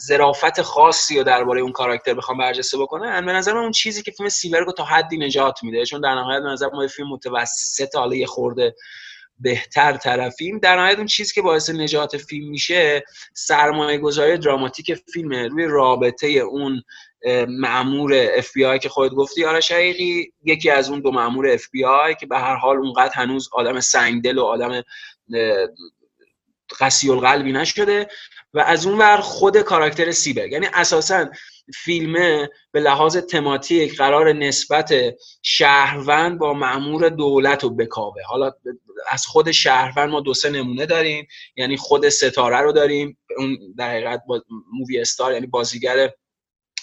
ظرافت 0.06 0.62
خاصی 0.62 1.18
رو 1.18 1.24
درباره 1.24 1.60
اون 1.60 1.72
کاراکتر 1.72 2.14
بخوام 2.14 2.38
برجسته 2.38 2.78
بکنن 2.78 3.26
به 3.26 3.32
نظر 3.32 3.52
من 3.52 3.60
اون 3.60 3.70
چیزی 3.70 4.02
که 4.02 4.12
فیلم 4.12 4.54
رو 4.54 4.72
تا 4.72 4.84
حدی 4.84 5.18
نجات 5.18 5.62
میده. 5.62 5.86
چون 5.86 6.00
در 6.00 6.14
نهایت 6.14 6.42
به 6.42 6.48
نظر 6.48 6.68
ما 6.72 6.86
فیلم 6.86 7.08
متوسط 7.08 7.96
حالا 7.96 8.16
یه 8.16 8.26
خورده 8.26 8.74
بهتر 9.38 9.96
طرفیم. 9.96 10.58
در 10.58 10.76
نهایت 10.76 10.96
اون 10.96 11.06
چیزی 11.06 11.34
که 11.34 11.42
باعث 11.42 11.70
نجات 11.70 12.16
فیلم 12.16 12.50
میشه 12.50 13.04
سرمایه 13.34 13.98
گذاری 13.98 14.38
دراماتیک 14.38 14.94
فیلمه 14.94 15.48
روی 15.48 15.66
رابطه 15.66 16.26
اون 16.28 16.82
اه، 17.24 17.44
مأمور 17.44 18.12
اف 18.34 18.52
بی 18.52 18.64
آی 18.64 18.78
که 18.78 18.88
خودت 18.88 19.14
گفتی 19.14 19.44
آرش 19.44 19.72
حقیقی 19.72 20.32
یکی 20.44 20.70
از 20.70 20.90
اون 20.90 21.00
دو 21.00 21.10
مأمور 21.10 21.48
اف 21.48 21.68
بی 21.70 21.84
آی 21.84 22.14
که 22.14 22.26
به 22.26 22.38
هر 22.38 22.56
حال 22.56 22.76
اونقدر 22.76 23.12
هنوز 23.14 23.48
آدم 23.52 23.80
سنگدل 23.80 24.38
و 24.38 24.44
آدم 24.44 24.82
قسی 26.80 27.10
القلبی 27.10 27.52
نشده 27.52 28.08
و 28.54 28.60
از 28.60 28.86
اون 28.86 28.98
ور 28.98 29.16
خود 29.16 29.58
کاراکتر 29.58 30.10
سیبرگ 30.10 30.52
یعنی 30.52 30.66
اساسا 30.74 31.30
فیلمه 31.74 32.50
به 32.72 32.80
لحاظ 32.80 33.16
تماتیک 33.16 33.96
قرار 33.96 34.32
نسبت 34.32 34.94
شهروند 35.42 36.38
با 36.38 36.54
مأمور 36.54 37.08
دولت 37.08 37.62
رو 37.62 37.70
بکاوه. 37.70 38.22
حالا 38.26 38.52
از 39.10 39.26
خود 39.26 39.50
شهروند 39.50 40.10
ما 40.10 40.20
دو 40.20 40.34
سه 40.34 40.50
نمونه 40.50 40.86
داریم 40.86 41.26
یعنی 41.56 41.76
خود 41.76 42.08
ستاره 42.08 42.60
رو 42.60 42.72
داریم 42.72 43.18
اون 43.38 43.58
در 43.78 43.90
حقیقت 43.90 44.22
movie 44.72 45.00
star 45.00 45.32
یعنی 45.32 45.46
بازیگر 45.46 46.10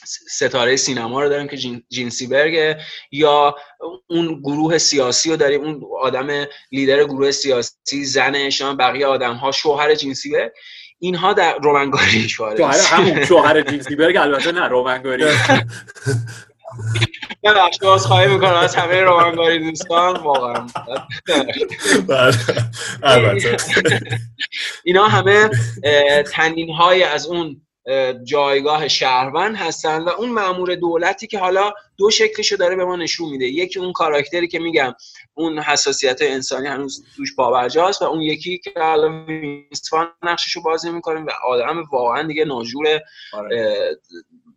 ستاره 0.06 0.76
سینما 0.76 1.22
رو 1.22 1.30
داریم 1.30 1.48
که 1.48 1.58
جین, 1.58 1.84
جین 1.90 2.28
سیبرگه 2.28 2.78
یا 3.12 3.56
اون 4.10 4.40
گروه 4.40 4.78
سیاسی 4.78 5.30
رو 5.30 5.38
داریم 5.38 5.62
اون 5.62 5.82
آدم 6.02 6.46
لیدر 6.72 7.04
گروه 7.04 7.32
سیاسی 7.32 8.06
زنش 8.06 8.62
بقیه 8.62 9.06
آدم 9.06 9.34
ها 9.34 9.52
شوهر 9.52 9.96
جین 9.96 10.32
سیبرگ 10.32 10.52
اینها 11.00 11.34
در 11.34 11.58
رومن 11.58 11.99
گاری 11.99 12.30
شوهر 12.30 12.58
شوهر 12.58 12.80
همون 12.80 13.26
شوهر 13.26 13.62
جین 13.62 13.96
سیبرگ 13.96 14.18
البته 14.18 14.52
نه 14.52 14.68
رومن 14.68 14.97
گاری. 14.97 15.26
من 17.44 17.54
بخش 17.54 17.78
خواهی 18.06 18.34
می‌کنم 18.34 18.54
از 18.54 18.76
همه 18.76 19.02
رومنگاری 19.02 19.60
دوستان 19.70 20.16
واقعا. 20.16 20.68
بله، 23.02 23.58
اینا 24.84 25.08
همه 25.08 25.50
تنین 26.32 26.74
های 26.74 27.04
از 27.04 27.26
اون 27.26 27.62
جایگاه 28.24 28.88
شهروند 28.88 29.56
هستن 29.56 30.02
و 30.02 30.10
اون 30.10 30.30
مأمور 30.30 30.76
دولتی 30.76 31.28
که 31.28 31.40
حالا 31.40 31.74
دو 31.98 32.12
شکلشو 32.12 32.56
داره 32.56 32.76
به 32.76 32.86
ما 32.86 32.96
نشون 32.96 33.30
میده. 33.30 33.46
یکی 33.46 33.80
اون 33.80 33.94
کاراکتری 33.94 34.48
که 34.48 34.60
میگم 34.60 34.94
اون 35.34 35.60
حساسیت 35.60 36.22
انسانی 36.22 36.68
هنوز 36.68 37.06
توش 37.18 37.36
پابرجاست 37.36 38.02
و 38.02 38.06
اون 38.06 38.22
یکی 38.22 38.58
که 38.58 38.72
حالا 38.76 39.26
وینستفان 39.26 40.14
نقششو 40.24 40.62
بازی 40.62 40.92
می‌کنه 40.92 41.20
و 41.20 41.30
آدم 41.48 41.84
واقعا 41.92 42.24
دیگه 42.24 42.46
ناجور 42.46 43.00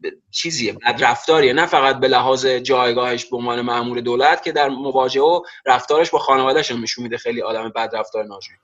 ب- 0.02 0.08
چیزیه 0.30 0.72
بدرفتاریه. 0.72 1.52
نه 1.52 1.66
فقط 1.66 2.00
به 2.00 2.08
لحاظ 2.08 2.46
جایگاهش 2.46 3.24
به 3.24 3.36
عنوان 3.36 3.60
مأمور 3.60 4.00
دولت 4.00 4.42
که 4.42 4.52
در 4.52 4.68
مواجهه 4.68 5.24
و 5.24 5.42
رفتارش 5.66 6.10
با 6.10 6.18
خانوادهش 6.18 6.70
هم 6.70 6.82
نشون 6.82 7.04
میده 7.04 7.16
خیلی 7.16 7.42
آدم 7.42 7.72
بدرفتار 7.76 8.24
ناجوری. 8.24 8.58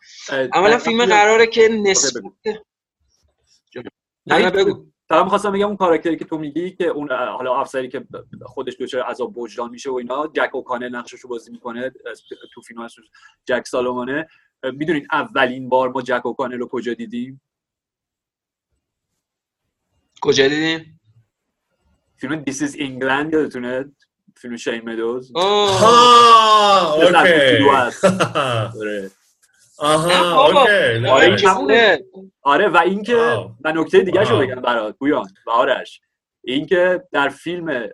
اولا 0.54 0.78
فیلم 0.78 1.04
قراره 1.06 1.46
که 1.46 1.68
نسبت 1.68 2.22
نه 4.30 4.44
نه 4.44 4.50
بگو. 4.50 4.86
فقط 5.08 5.24
می‌خواستم 5.24 5.52
بگم 5.52 5.66
اون 5.66 5.76
کاراکتری 5.76 6.16
که 6.16 6.24
تو 6.24 6.38
میگی 6.38 6.70
که 6.70 6.86
اون 6.86 7.12
حالا 7.12 7.60
افسری 7.60 7.88
که 7.88 8.06
خودش 8.42 8.76
دچار 8.80 9.02
عذاب 9.02 9.38
وجدان 9.38 9.70
میشه 9.70 9.90
و 9.90 9.94
اینا 9.94 10.26
جک 10.26 10.50
اوکانر 10.52 10.88
نقشش 10.88 11.20
رو 11.20 11.28
بازی 11.28 11.50
می‌کنه 11.50 11.92
تو 12.54 12.60
فیلم 12.60 12.88
جک 13.46 13.62
سالومانه 13.66 14.28
می‌دونین 14.62 15.06
اولین 15.12 15.68
بار 15.68 15.88
ما 15.88 16.02
جک 16.02 16.26
اوکانر 16.26 16.56
رو 16.56 16.68
کجا 16.68 16.94
دیدیم؟ 16.94 17.40
کجا 20.20 20.48
دیدیم؟ 20.48 21.00
فیلم 22.16 22.44
This 22.44 22.54
is 22.56 22.74
England 22.76 23.32
یادتونه؟ 23.32 23.84
فیلم 24.36 24.56
شین 24.56 24.90
مدوز. 24.90 25.32
آها 25.34 26.94
okay. 26.94 27.64
آره. 28.80 29.10
آها 29.78 30.46
okay. 30.46 32.29
آره، 32.42 32.68
و 32.68 32.76
اینکه. 32.76 33.16
و 33.64 33.72
نکته 33.72 34.00
دیگه 34.00 34.24
شو. 34.24 34.38
بگم 34.38 34.54
برات 34.54 34.96
پویان 34.96 35.28
و 35.46 35.50
آرش. 35.50 36.00
اینکه 36.44 37.02
در 37.12 37.28
فیلم 37.28 37.88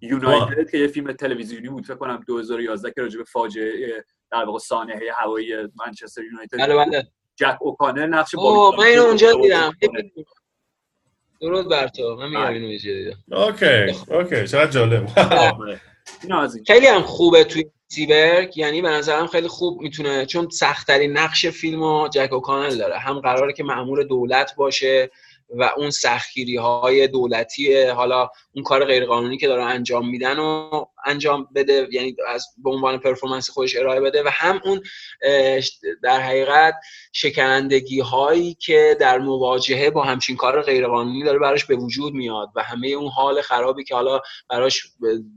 United 0.00 0.70
که 0.70 0.78
یه 0.78 0.86
فیلم 0.86 1.12
تلویزیونی 1.12 1.68
بود 1.68 1.84
فکر 1.84 1.94
کنم 1.94 2.24
2011 2.26 2.90
که 2.90 3.00
راجع 3.00 3.18
به 3.18 3.24
فاجعه 3.24 4.04
در 4.32 4.44
واقع 4.44 4.58
سانحه 4.58 5.12
هوایی 5.14 5.54
منچستر 5.86 6.22
یونایتد 6.22 6.58
بله 6.58 6.76
بله. 6.76 7.08
جک 7.36 7.56
اوکانل 7.60 8.06
نقش 8.06 8.34
اوه 8.34 8.76
من 8.78 8.84
اینو 8.84 9.02
اونجا 9.02 9.26
بازی 9.36 9.42
دیدم. 9.42 9.72
درود 11.40 11.68
بر 11.68 11.88
تو. 11.88 12.16
من 12.16 12.28
میگم. 12.28 12.46
اینو 12.46 12.66
اینجا 12.66 12.92
دیدم. 12.92 13.18
okay 13.32 14.14
okay. 14.14 14.46
چقدر 14.48 14.70
جالب. 14.70 15.08
آره. 15.18 15.80
خیلی 16.66 16.86
هم 16.86 17.02
خوبه 17.02 17.44
توی 17.44 17.64
سیبرگ 17.90 18.58
یعنی 18.58 18.82
به 18.82 18.88
نظرم 18.88 19.26
خیلی 19.26 19.48
خوب 19.48 19.80
می‌تونه 19.80 20.26
چون 20.26 20.48
سختترین 20.48 21.12
نقش 21.12 21.46
فیلم 21.46 21.82
رو 21.82 22.08
جک 22.12 22.32
اوکانل 22.32 22.76
داره. 22.76 22.98
هم 22.98 23.20
قراره 23.20 23.52
که 23.52 23.64
مأمور 23.64 24.02
دولت 24.02 24.54
باشه 24.56 25.10
و 25.50 25.70
اون 25.76 25.90
سختگیری 25.90 26.56
های 26.56 27.08
دولتی 27.08 27.82
حالا 27.82 28.30
اون 28.54 28.64
کار 28.64 28.84
غیرقانونی 28.84 29.38
که 29.38 29.46
داره 29.46 29.64
انجام 29.64 30.10
میدن 30.10 30.38
و 30.38 30.84
انجام 31.06 31.48
بده 31.54 31.88
یعنی 31.92 32.16
از 32.28 32.46
به 32.58 32.70
عنوان 32.70 32.98
performance 32.98 33.50
خودش 33.50 33.76
ارائه 33.76 34.00
بده 34.00 34.22
و 34.22 34.28
هم 34.32 34.60
اون 34.64 34.82
در 36.02 36.20
حقیقت 36.20 36.74
شکنندگی 37.12 38.00
هایی 38.00 38.54
که 38.54 38.96
در 39.00 39.18
مواجهه 39.18 39.90
با 39.90 40.04
همچین 40.04 40.36
کار 40.36 40.62
غیرقانونی 40.62 41.24
داره 41.24 41.38
براش 41.38 41.64
به 41.64 41.76
وجود 41.76 42.14
میاد 42.14 42.48
و 42.54 42.62
همه 42.62 42.88
اون 42.88 43.08
حال 43.08 43.42
خرابی 43.42 43.84
که 43.84 43.94
حالا 43.94 44.20
براش 44.50 44.86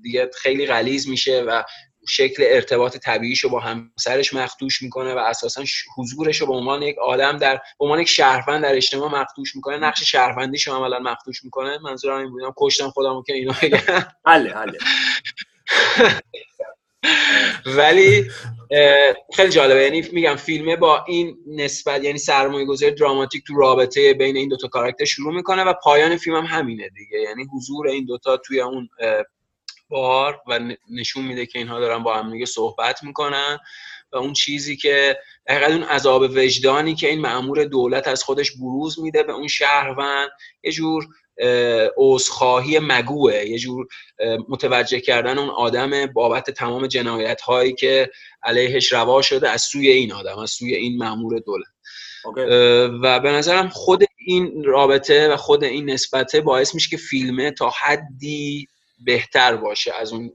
دیگه 0.02 0.30
خیلی 0.42 0.66
غلیظ 0.66 1.08
میشه 1.08 1.42
و 1.42 1.64
شکل 2.12 2.44
ارتباط 2.48 2.98
طبیعیش 2.98 3.40
رو 3.40 3.50
با 3.50 3.60
همسرش 3.60 4.34
مخدوش 4.34 4.82
می‌کنه 4.82 5.14
و 5.14 5.18
اساسا 5.18 5.64
حضورش 5.98 6.42
رو 6.42 6.48
به 6.48 6.54
عنوان 6.54 6.82
یک 6.82 7.00
آدم 7.00 7.38
در 7.38 7.54
به 7.56 7.86
عنوان 7.86 8.00
یک 8.00 8.10
شهروند 8.10 8.64
در 8.64 8.76
اجتماع 8.76 9.22
مخدوش 9.22 9.56
می‌کنه. 9.56 9.78
نقش 9.78 10.04
شهروندیش 10.04 10.68
رو 10.68 10.74
عملا 10.74 11.00
مخدوش 11.00 11.44
می‌کنه. 11.44 11.78
منظورم 11.84 12.18
این 12.18 12.30
بودم 12.30 12.54
کشتم 12.58 12.90
خودمو 12.90 13.24
که 13.24 13.34
اینو 13.34 13.54
بگم. 13.64 14.06
حله 14.26 14.54
حله 14.60 14.78
ولی 17.78 18.32
خیلی 19.34 19.50
جالبه. 19.50 19.84
یعنی 19.84 20.04
میگم 20.12 20.36
فیلمه 20.36 20.76
با 20.76 21.04
این 21.08 21.38
نسبت 21.48 22.04
یعنی 22.04 22.18
سرمایه 22.18 22.66
گذاری 22.66 22.96
دراماتیک 22.96 23.44
تو 23.48 23.56
رابطه 23.56 24.14
بین 24.14 24.38
این 24.38 24.50
دوتا 24.50 24.68
کاراکتر 24.68 25.06
شروع 25.06 25.34
می‌کنه 25.34 25.64
و 25.64 25.74
پایان 25.84 26.18
فیلم 26.18 26.36
هم 26.36 26.46
همینه 26.46 26.90
دیگه. 26.90 27.20
یعنی 27.20 27.46
حضور 27.54 27.88
این 27.88 28.06
دوتا 28.06 28.38
توی 28.38 28.62
اون 28.62 28.90
بار 29.92 30.42
و 30.48 30.60
نشون 30.90 31.26
میده 31.26 31.46
که 31.46 31.60
اینها 31.60 31.80
دارن 31.80 32.04
با 32.04 32.18
هم 32.18 32.32
دیگه 32.32 32.46
صحبت 32.46 33.04
می‌کنن 33.04 33.60
و 34.12 34.18
اون 34.18 34.34
چیزی 34.34 34.78
که 34.78 35.18
دقیقا 35.48 35.74
اون 35.74 35.84
عذاب 35.84 36.22
وجدانی 36.22 36.96
که 36.96 37.10
این 37.10 37.22
مأمور 37.22 37.64
دولت 37.64 38.08
از 38.08 38.24
خودش 38.24 38.52
بروز 38.52 39.00
میده 39.00 39.24
به 39.24 39.34
اون 39.34 39.48
شهروند 39.48 40.30
یه 40.64 40.72
جور 40.72 41.08
اه، 41.38 41.90
عذرخواهی 41.98 42.80
مگوه 42.80 43.34
یه 43.34 43.60
جور 43.60 43.88
متوجه 44.50 45.00
کردن 45.00 45.38
اون 45.38 45.50
آدم 45.50 46.06
بابت 46.06 46.50
تمام 46.50 46.88
جنایت 46.88 47.42
هایی 47.42 47.74
که 47.74 48.10
علیهش 48.44 48.94
روا 48.94 49.22
شده 49.22 49.50
از 49.50 49.62
سوی 49.62 49.90
این 49.90 50.14
آدم 50.14 50.38
از 50.40 50.50
سوی 50.50 50.76
این 50.76 50.98
مأمور 50.98 51.40
دولت. 51.40 51.68
اه، 52.38 52.44
و 53.04 53.20
به 53.20 53.32
نظرم 53.32 53.70
خود 53.70 54.04
این 54.26 54.64
رابطه 54.64 55.34
و 55.34 55.38
خود 55.38 55.64
این 55.64 55.90
نسبته 55.90 56.42
باعث 56.42 56.76
میشه 56.76 56.90
که 56.90 56.98
فیلمه 56.98 57.52
تا 57.52 57.70
حدی 57.70 58.68
بهتر 59.06 59.56
باشه 59.56 59.94
از 59.94 60.14
اون 60.14 60.32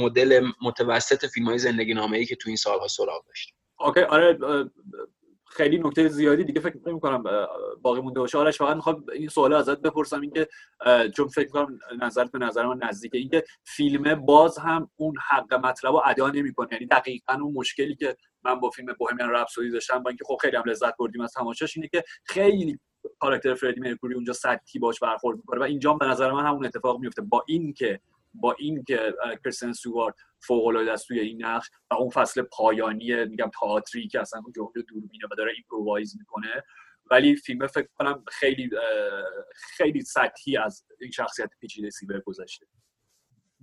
مدل 0.00 0.46
متوسط 0.62 1.26
فیلم 1.26 1.46
های 1.46 1.58
زندگی 1.58 1.94
نامه 1.94 2.18
ای 2.18 2.26
که 2.26 2.36
تو 2.36 2.48
این 2.48 2.56
سالها 2.56 2.88
سراغ 2.88 3.26
داشت 3.26 3.54
اوکی 3.80 4.00
آره 4.00 4.38
خیلی 5.46 5.78
نکته 5.78 6.08
زیادی 6.08 6.44
دیگه 6.44 6.60
فکر 6.60 6.78
نمی 6.86 7.00
کنم 7.00 7.46
باقی 7.82 8.00
مونده 8.00 8.20
باشه. 8.20 8.38
آرش 8.38 8.58
فقط 8.58 8.76
می‌خوام 8.76 9.04
این 9.12 9.28
سوال 9.28 9.52
ازت 9.52 9.78
بپرسم 9.78 10.20
اینکه 10.20 10.48
چون 11.16 11.28
فکر 11.28 11.48
کنم 11.48 11.78
نظرت 12.00 12.32
به 12.32 12.38
نظر 12.38 12.66
من 12.66 12.78
نزدیکه 12.82 13.18
اینکه 13.18 13.44
فیلم 13.64 14.14
باز 14.14 14.58
هم 14.58 14.90
اون 14.96 15.14
حق 15.28 15.54
مطلب 15.54 15.92
رو 15.92 16.02
ادا 16.06 16.30
نمی‌کنه. 16.30 16.68
یعنی 16.72 16.86
دقیقا 16.86 17.34
اون 17.42 17.52
مشکلی 17.54 17.96
که 17.96 18.16
من 18.44 18.60
با 18.60 18.70
فیلم 18.70 18.94
Bohemian 18.98 19.30
Rhapsody 19.30 19.70
داشتم 19.70 20.02
با 20.02 20.10
اینکه 20.10 20.24
خب 20.24 20.36
خیلی 20.42 20.56
هم 20.56 20.62
لذت 20.66 20.96
بردیم 20.96 21.20
از 21.20 21.32
تماشاش 21.32 21.76
اینه 21.76 21.88
که 21.88 22.04
خیلی 22.24 22.78
کاراکتر 23.18 23.54
فردی 23.54 23.80
مرکوری 23.80 24.14
اونجا 24.14 24.32
سطحی 24.32 24.80
باش 24.80 25.00
برخورد 25.00 25.36
می‌کنه 25.36 25.60
و 25.60 25.62
اینجا 25.62 25.92
به 25.94 26.06
نظر 26.06 26.32
من 26.32 26.46
همون 26.46 26.66
اتفاق 26.66 27.00
میفته 27.00 27.22
با 27.22 27.44
این 27.48 27.72
که 27.72 28.00
با 28.34 28.56
این 28.58 28.84
که 28.84 29.14
کریستین 29.44 29.72
استوارت 29.72 30.14
فوق 30.40 30.66
العاده 30.66 30.92
است 30.92 31.08
توی 31.08 31.20
این 31.20 31.44
نقش 31.44 31.70
و 31.90 31.94
اون 31.94 32.10
فصل 32.10 32.42
پایانی 32.42 33.24
میگم 33.24 33.50
تئاتری 33.60 34.08
که 34.08 34.20
اصلا 34.20 34.40
اون 34.40 34.52
جلوی 34.56 34.86
دوربینه 34.88 35.26
و 35.32 35.34
داره 35.34 35.52
improvise 35.56 36.16
می‌کنه 36.18 36.64
ولی 37.10 37.36
فیلم 37.36 37.66
فکر 37.66 37.88
کنم 37.94 38.24
خیلی 38.28 38.70
خیلی 39.54 40.00
سطحی 40.00 40.56
از 40.56 40.84
این 41.00 41.10
شخصیت 41.10 41.50
پیچیده 41.60 41.90
سیبر 41.90 42.20
گذشته. 42.20 42.66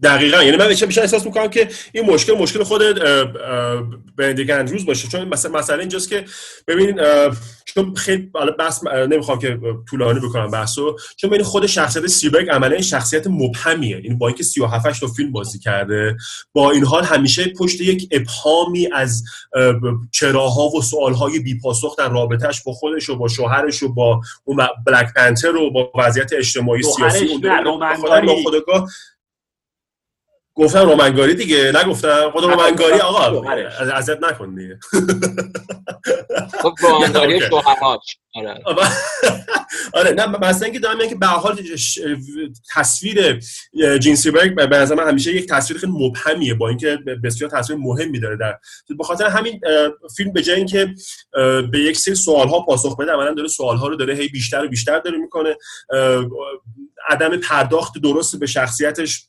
دقیقا. 0.04 0.44
یعنی 0.44 0.58
من 0.58 0.68
بیشتر 0.68 0.86
بیشتر 0.86 1.02
احساس 1.02 1.26
می‌کنم 1.26 1.48
که 1.48 1.70
این 1.92 2.06
مشکل 2.06 2.34
مشکل 2.34 2.64
خود 2.64 2.82
بندیک 4.18 4.50
اندروز 4.50 4.86
باشه. 4.86 5.08
چون 5.08 5.28
مثلا 5.28 5.52
مسئله 5.52 5.80
اینجاست 5.80 6.10
که 6.10 6.26
ببین 6.68 7.02
چون 7.66 7.96
خیلی 7.96 8.32
اه، 8.36 9.06
نمی‌خوام 9.06 9.40
که 9.40 9.60
طولانی 9.90 10.20
بکنم 10.20 10.52
بحثو. 10.52 10.96
چون 11.18 11.30
ببین 11.30 11.44
خود 11.44 11.66
شخصیت 11.66 12.08
سیبرگ 12.08 12.50
عملا 12.50 12.74
این 12.74 12.82
شخصیت 12.82 13.28
مبهمیه. 13.28 13.98
این 13.98 14.18
با 14.18 14.28
اینکه 14.28 14.44
37 14.44 15.00
تا 15.00 15.08
فیلم 15.08 15.32
بازی 15.32 15.60
کرده 15.60 16.18
با 16.54 16.72
این 16.72 16.86
حال 16.86 17.04
همیشه 17.04 17.54
پشت 17.60 17.82
یک 17.82 18.08
ابهامی 18.12 18.90
از 18.94 19.24
اه، 19.56 19.74
چراها 20.12 20.68
و 20.68 20.82
سوالهای 20.82 21.40
بیپاسخ 21.40 21.96
در 21.98 22.10
رابطهش 22.10 22.62
با 22.62 22.74
خودش 22.74 23.10
و 23.10 23.16
با 23.16 23.28
شوهرش 23.28 23.84
و 23.84 23.94
با 23.94 24.22
اون 24.44 24.68
بلک 24.86 25.14
پنتر 25.16 25.56
و 25.56 25.72
با 25.72 25.92
وضعیت 25.96 26.34
اجتماعی 26.34 26.84
سیاسی 26.84 27.26
اون 27.26 27.36
نه، 27.36 27.42
دوره. 27.42 27.62
رومنگاری. 27.62 28.02
خودم 28.02 28.26
ناخودآگاه 28.26 28.90
گفتم 30.60 30.80
رومنگاری 30.90 31.34
دیگه 31.36 31.72
نگفتم 31.76 32.30
خود 32.32 32.44
رومنگاری 32.44 33.00
آقا. 33.00 33.52
از- 33.80 33.90
ازت 33.90 34.24
نکن 34.24 34.56
دیگه 34.56 34.80
خب 36.62 36.74
روانداری 36.82 37.34
اوکی. 37.34 37.46
شوهرهاش 37.50 38.18
آره 38.36 38.54
آره 39.94 40.12
نه 40.12 40.26
مثلا 40.26 40.66
اینکه 40.66 40.80
دارم 40.80 40.98
میگم 40.98 41.10
که 41.10 41.16
به 41.16 41.28
حال 41.28 41.60
تصویر 42.76 43.40
جینسی 44.00 44.32
برگ 44.32 44.56
به 44.70 44.78
نظر 44.78 44.96
من 44.96 45.08
همیشه 45.08 45.36
یک 45.36 45.50
تصویر 45.50 45.80
خیلی 45.80 45.92
مبهمیه 45.96 46.54
با 46.54 46.70
اینکه 46.70 46.98
بسیار 47.24 47.50
تصویر 47.50 47.80
مهمی 47.80 48.20
داره 48.20 48.38
در 48.38 48.58
به 48.98 49.04
خاطر 49.04 49.26
همین 49.26 49.62
فیلم 50.18 50.34
به 50.34 50.42
جای 50.42 50.56
اینکه 50.56 50.94
به 51.72 51.80
یک 51.80 51.98
سری 51.98 52.16
سوال 52.16 52.48
ها 52.48 52.60
پاسخ 52.60 52.98
بده 52.98 53.12
عملا 53.12 53.34
داره 53.34 53.48
سوال 53.48 53.78
ها 53.78 53.88
رو 53.88 53.96
داره 53.96 54.16
هی 54.16 54.28
بیشتر 54.28 54.66
و 54.66 54.68
بیشتر 54.68 55.00
داره 55.00 55.18
می‌کنه 55.18 55.56
عدم 57.10 57.38
پرداخت 57.38 57.94
درست 58.04 58.40
به 58.40 58.46
شخصیتش 58.46 59.29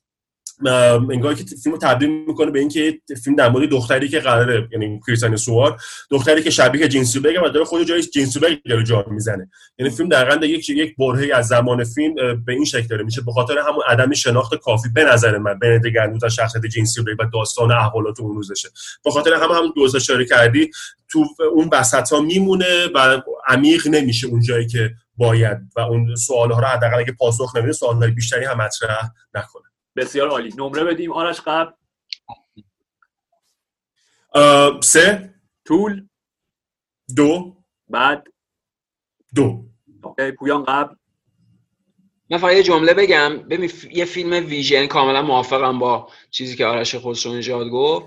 انگار 0.67 1.35
که 1.35 1.45
فیلم 1.63 1.79
تبدیل 1.79 2.25
می‌کنه 2.27 2.51
به 2.51 2.59
اینکه 2.59 3.01
فیلم 3.25 3.37
در 3.37 3.49
مورد 3.49 3.69
دختری 3.69 4.09
که 4.09 4.21
قراره 4.21 4.69
یعنی 4.73 5.01
کریستین 5.07 5.37
سوار 5.37 5.81
دختری 6.11 6.43
که 6.43 6.51
شبیه 6.51 6.89
جینسی 6.89 7.21
بگه 7.21 7.41
و 7.45 7.49
داره 7.49 7.65
خود 7.65 7.87
جای 7.87 8.03
جینسی 8.03 8.39
بگ 8.39 8.59
رو 8.65 8.83
جا 8.83 9.05
می‌زنه. 9.11 9.51
یعنی 9.79 9.91
فیلم 9.91 10.09
دقیقا 10.09 10.47
یک 10.47 10.71
یک 10.71 10.97
برهه 10.97 11.37
از 11.37 11.49
زمان 11.49 11.85
فیلم 11.85 12.15
به 12.45 12.53
این 12.53 12.65
شکل 12.65 12.87
داره 12.87 13.05
میشه. 13.05 13.21
به 13.21 13.33
خاطر 13.33 13.59
همون 13.59 13.83
عدم 13.89 14.13
شناخت 14.13 14.55
کافی 14.55 14.89
به 14.95 15.05
نظر 15.05 15.39
من 15.39 15.59
بین 15.59 15.79
گندوز 15.79 16.25
از 16.25 16.35
شخصیت 16.35 16.67
جینسی 16.67 17.03
بگ 17.03 17.21
و 17.21 17.25
داستان 17.33 17.73
احوالات 17.73 18.21
اون 18.21 18.37
روزشه. 18.37 18.69
به 19.05 19.11
خاطر 19.11 19.35
هم 19.35 19.51
همون 19.51 19.73
دوز 19.77 19.95
اشاره 19.95 20.25
کردی 20.25 20.71
تو 21.13 21.27
اون 21.55 21.71
وسط 21.73 22.13
ها 22.13 22.21
میمونه 22.21 22.87
و 22.95 23.21
عمیق 23.49 23.89
نمیشه 23.89 24.27
اون 24.27 24.43
جایی 24.43 24.67
که 24.67 24.91
باید. 25.17 25.59
و 25.77 25.81
اون 25.81 26.17
سوال 26.17 26.53
ها 26.53 26.61
رو 26.61 26.67
حداقل 26.67 26.99
اگه 26.99 27.13
پاسخ 27.13 27.57
نمیده 27.57 27.73
سوال 27.73 28.11
بیشتری 28.11 28.45
هم 28.45 28.57
مطرح 28.57 29.11
نکنه. 29.35 29.70
بسیار 29.97 30.29
عالی. 30.29 30.55
نمره 30.57 30.85
بدیم. 30.85 31.13
آرش 31.13 31.41
قبل. 31.41 31.73
سه. 34.83 35.35
طول. 35.67 36.09
دو. 37.17 37.57
بعد. 37.89 38.27
دو. 39.35 39.65
اوکی. 40.03 40.31
پویان 40.33 40.65
قبل. 40.65 40.95
من 42.31 42.39
فقط 42.39 42.53
یه 42.53 42.63
جمله 42.63 42.95
بگم. 42.95 43.39
ببین 43.39 43.69
ف- 43.69 43.97
یه 43.97 44.05
فیلم 44.05 44.47
ویژه 44.47 44.75
یعنی 44.75 44.87
کاملا 44.87 45.23
موافقم 45.23 45.79
با 45.79 46.11
چیزی 46.31 46.57
که 46.57 46.67
آرش 46.67 46.95
خسرو 46.97 47.33
نژاد 47.35 47.69
گفت. 47.69 48.07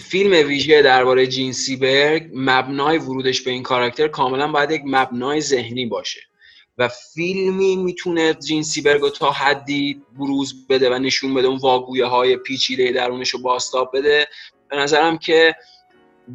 فیلم 0.00 0.48
ویژه 0.48 0.82
درباره 0.82 1.26
جین 1.26 1.52
سیبرگ 1.52 2.30
مبنای 2.34 2.98
ورودش 2.98 3.42
به 3.42 3.50
این 3.50 3.62
کاراکتر 3.62 4.08
کاملا 4.08 4.52
باید 4.52 4.70
یک 4.70 4.82
مبنای 4.84 5.40
ذهنی 5.40 5.86
باشه. 5.86 6.20
و 6.78 6.88
فیلمی 6.88 7.76
می‌تونه 7.76 8.34
جین 8.34 8.62
سیبرگ 8.62 9.00
رو 9.00 9.10
تا 9.10 9.30
حدی 9.30 10.02
بروز 10.18 10.66
بده 10.68 10.90
و 10.94 10.98
نشون 10.98 11.34
بده 11.34 11.46
اون 11.46 11.58
واگویه 11.58 12.06
های 12.06 12.36
پیچیده 12.36 12.92
درونش 12.92 13.30
رو 13.30 13.42
باستاب 13.42 13.90
بده. 13.94 14.28
به 14.70 14.76
نظرم 14.76 15.18
که 15.18 15.56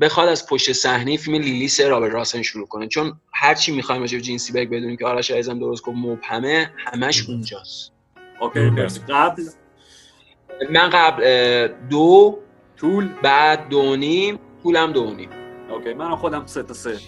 بخواد 0.01 0.30
از 0.30 0.47
پشت 0.47 0.72
صحنه 0.72 1.18
فیلم 1.18 1.41
لیلیس 1.41 1.81
رابرت 1.81 2.13
راسن 2.13 2.41
شروع 2.41 2.68
کنه. 2.68 2.88
چون 2.88 3.19
هر 3.34 3.55
چی 3.55 3.72
می‌خوایم 3.72 4.01
راجع 4.01 4.18
به 4.18 4.23
جین 4.23 4.38
سیبرگ 4.38 4.69
بدونیم 4.69 4.97
که 4.97 5.05
آرش 5.05 5.31
عزیزم 5.31 5.59
درست 5.59 5.84
گفت 5.84 5.97
مبهمه 5.97 6.73
همش 6.77 7.30
اونجاست. 7.30 7.91
اوکی 8.39 8.69
قبل؟ 9.09 9.43
من 10.69 10.89
قبل 10.89 11.68
دو 11.89 12.39
طول؟ 12.77 13.09
بعد 13.23 13.69
دو 13.69 13.80
و 13.80 13.95
نیم 13.95 14.39
طولم 14.63 14.91
دو 14.91 15.03
و 15.03 15.13
نیم. 15.13 15.30
اوکی 15.72 15.93
من 15.93 16.15
خودم 16.15 16.45
سه 16.45 16.63
تا 16.63 16.73
سه. 16.73 16.99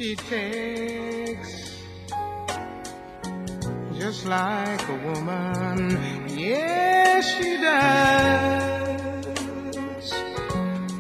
Just 4.03 4.25
like 4.25 4.89
a 4.89 4.97
woman. 5.07 5.97
Yes, 6.27 7.37
she 7.37 7.55
does. 7.55 9.23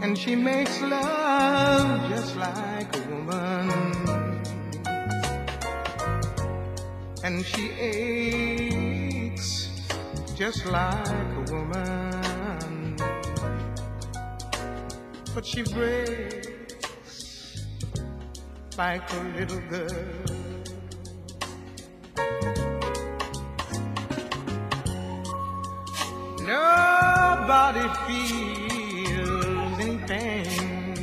And 0.01 0.17
she 0.17 0.37
makes 0.37 0.79
love 0.81 2.09
just 2.09 2.37
like 2.37 2.95
a 2.95 3.01
woman. 3.09 4.41
And 7.25 7.45
she 7.45 7.71
aches 7.71 9.67
just 10.37 10.65
like 10.65 11.33
a 11.41 11.43
woman. 11.51 12.95
But 15.35 15.45
she 15.45 15.63
breaks 15.63 16.47
like 18.77 19.11
a 19.11 19.23
little 19.37 19.59
girl. 19.69 20.33
Nobody 26.45 27.87
feels 28.05 29.79
any 29.79 29.97
pain. 30.07 30.93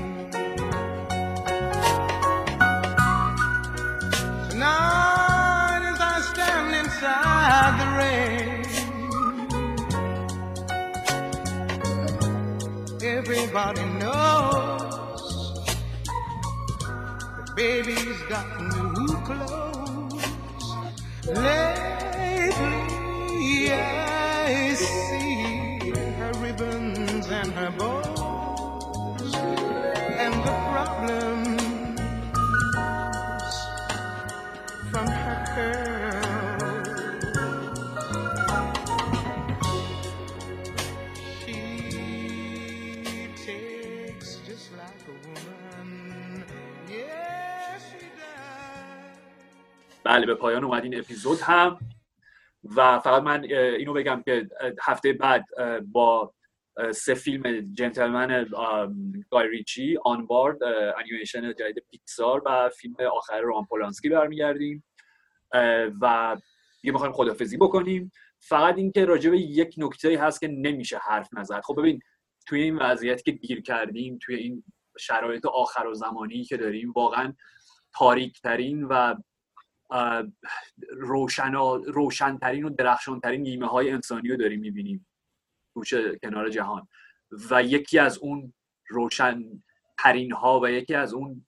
Tonight, 4.51 5.83
as 5.93 6.01
I 6.01 6.21
stand 6.33 6.75
inside 6.75 7.75
the 7.81 7.89
rain, 8.01 8.65
everybody 13.03 13.85
knows 13.99 15.67
the 17.37 17.45
baby's 17.57 18.21
got 18.29 18.47
new 18.61 19.17
clothes. 19.25 20.25
Lately, 21.27 22.80
ribbons 26.61 27.27
and 27.29 27.53
her 27.53 27.71
bows, 27.79 29.35
and 30.25 30.35
the 30.47 30.55
problems 30.73 31.63
from 34.91 35.07
her 35.07 35.39
curls. 35.55 36.89
She 41.41 41.59
takes 43.47 44.29
just 44.49 44.67
like 44.81 45.03
a 45.09 45.17
woman. 45.27 46.45
Yes, 46.89 47.81
she 47.91 48.07
does. 48.21 49.17
بله 50.05 50.27
به 50.27 50.35
پایان 50.35 50.65
اومد 50.65 50.83
این 50.83 50.99
اپیزود 50.99 51.41
هم 51.41 51.79
و 52.77 52.99
فقط 52.99 53.23
من 53.23 53.45
اینو 53.45 53.93
بگم 53.93 54.23
که 54.25 54.49
هفته 54.83 55.13
بعد 55.13 55.45
با 55.93 56.35
سه 56.95 57.15
فیلم 57.15 57.73
جنتلمن 57.73 58.47
گای 59.31 59.49
ریچی 59.49 59.99
آن 60.05 60.27
بارد 60.27 60.63
اه، 60.63 60.95
انیمیشن 60.99 61.55
جدید 61.55 61.85
پیکسار 61.91 62.43
و 62.47 62.69
فیلم 62.69 62.95
آخر 63.13 63.41
رام 63.41 63.67
پولانسکی 63.67 64.09
برمیگردیم. 64.09 64.85
و 66.03 66.37
دیگه 66.83 66.93
می‌خوایم 66.93 67.13
خدافزی 67.13 67.57
بکنیم. 67.57 68.13
فقط 68.39 68.79
اینکه 68.79 69.05
راجع 69.05 69.31
به 69.31 69.39
یک 69.39 69.75
نکته 69.79 70.19
هست 70.21 70.41
که 70.41 70.49
نمیشه 70.49 70.99
حرف 70.99 71.29
نزد. 71.33 71.61
خب 71.65 71.75
ببین 71.79 72.01
توی 72.47 72.63
این 72.63 72.77
وضعیتی 72.77 73.23
که 73.23 73.31
گیر 73.33 73.63
کردیم 73.63 74.19
توی 74.23 74.35
این 74.35 74.65
شرایط 74.99 75.47
آخر 75.47 75.87
و 75.87 75.95
زمانی 75.95 76.45
که 76.45 76.57
داریم 76.57 76.93
واقعا 76.93 77.35
تاریک 77.99 78.41
ترین 78.41 78.85
و 78.85 79.15
اه، 79.91 80.25
روشنا 80.91 81.77
روشنترین 81.77 82.65
و 82.65 82.71
درخشانترین 82.71 83.43
نیمه 83.43 83.67
های 83.67 83.91
انسانی 83.91 84.29
رو 84.29 84.37
داریم 84.37 84.61
می‌بینیم. 84.61 85.07
گوشه 85.75 86.19
کنار 86.19 86.49
جهان 86.49 86.89
و 87.51 87.63
یکی 87.63 87.99
از 87.99 88.19
اون 88.19 88.53
روشن 88.89 89.63
ترین 89.99 90.33
ها 90.33 90.61
و 90.61 90.71
یکی 90.71 90.95
از 90.95 91.15
اون 91.15 91.47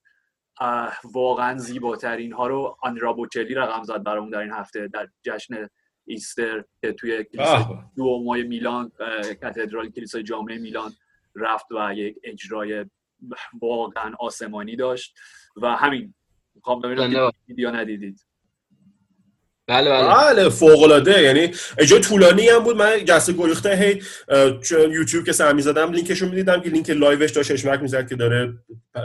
واقعا 1.05 1.59
زیباترین 1.59 2.33
ها 2.33 2.47
رو 2.47 2.77
آندرا 2.83 3.13
بوچلی 3.13 3.55
رقم 3.55 3.83
زد 3.83 4.03
برامون 4.03 4.31
در 4.31 4.39
این 4.39 4.53
هفته 4.53 4.89
در 4.89 5.09
جشن 5.23 5.69
ایستر 6.07 6.65
که 6.81 6.93
توی 6.93 7.25
کلیسای. 7.25 7.65
دومای 7.97 8.43
میلان 8.43 8.93
کاتدرال 9.41 9.91
کلیسای 9.91 10.23
جامعه 10.23 10.59
میلان 10.59 10.93
رفت 11.35 11.67
و 11.71 11.95
یک 11.95 12.17
اجرای 12.25 12.87
واقعا 13.61 14.15
آسمانی 14.19 14.77
داشت 14.77 15.19
و 15.57 15.77
همین 15.77 16.15
می‌خوام 16.55 16.81
ببینم. 16.81 17.11
که 17.11 17.33
دیدید 17.47 17.59
یا 17.59 17.71
ندیدید 17.71 18.27
بله 19.69 19.91
بله. 19.91 20.09
بله 20.09 20.49
فوق 20.49 20.83
العاده 20.83 21.23
یعنی 21.23 21.51
اجرای 21.79 22.01
طولانی 22.01 22.49
هم 22.49 22.59
بود. 22.59 22.77
من 22.77 23.05
جسته 23.05 23.33
گریخته 23.33 23.77
هی 23.77 24.03
یوتیوب 24.73 25.25
که 25.25 25.33
سر 25.33 25.53
می‌زدم 25.53 25.93
لینکشو 25.93 26.27
می‌دیدم 26.27 26.61
که 26.61 26.69
لینک 26.69 26.91
live 26.91 27.18
ش 27.18 27.31
داشت 27.31 27.53
چشمک 27.53 27.81
می‌زد 27.81 28.09
که 28.09 28.17
داره 28.17 28.53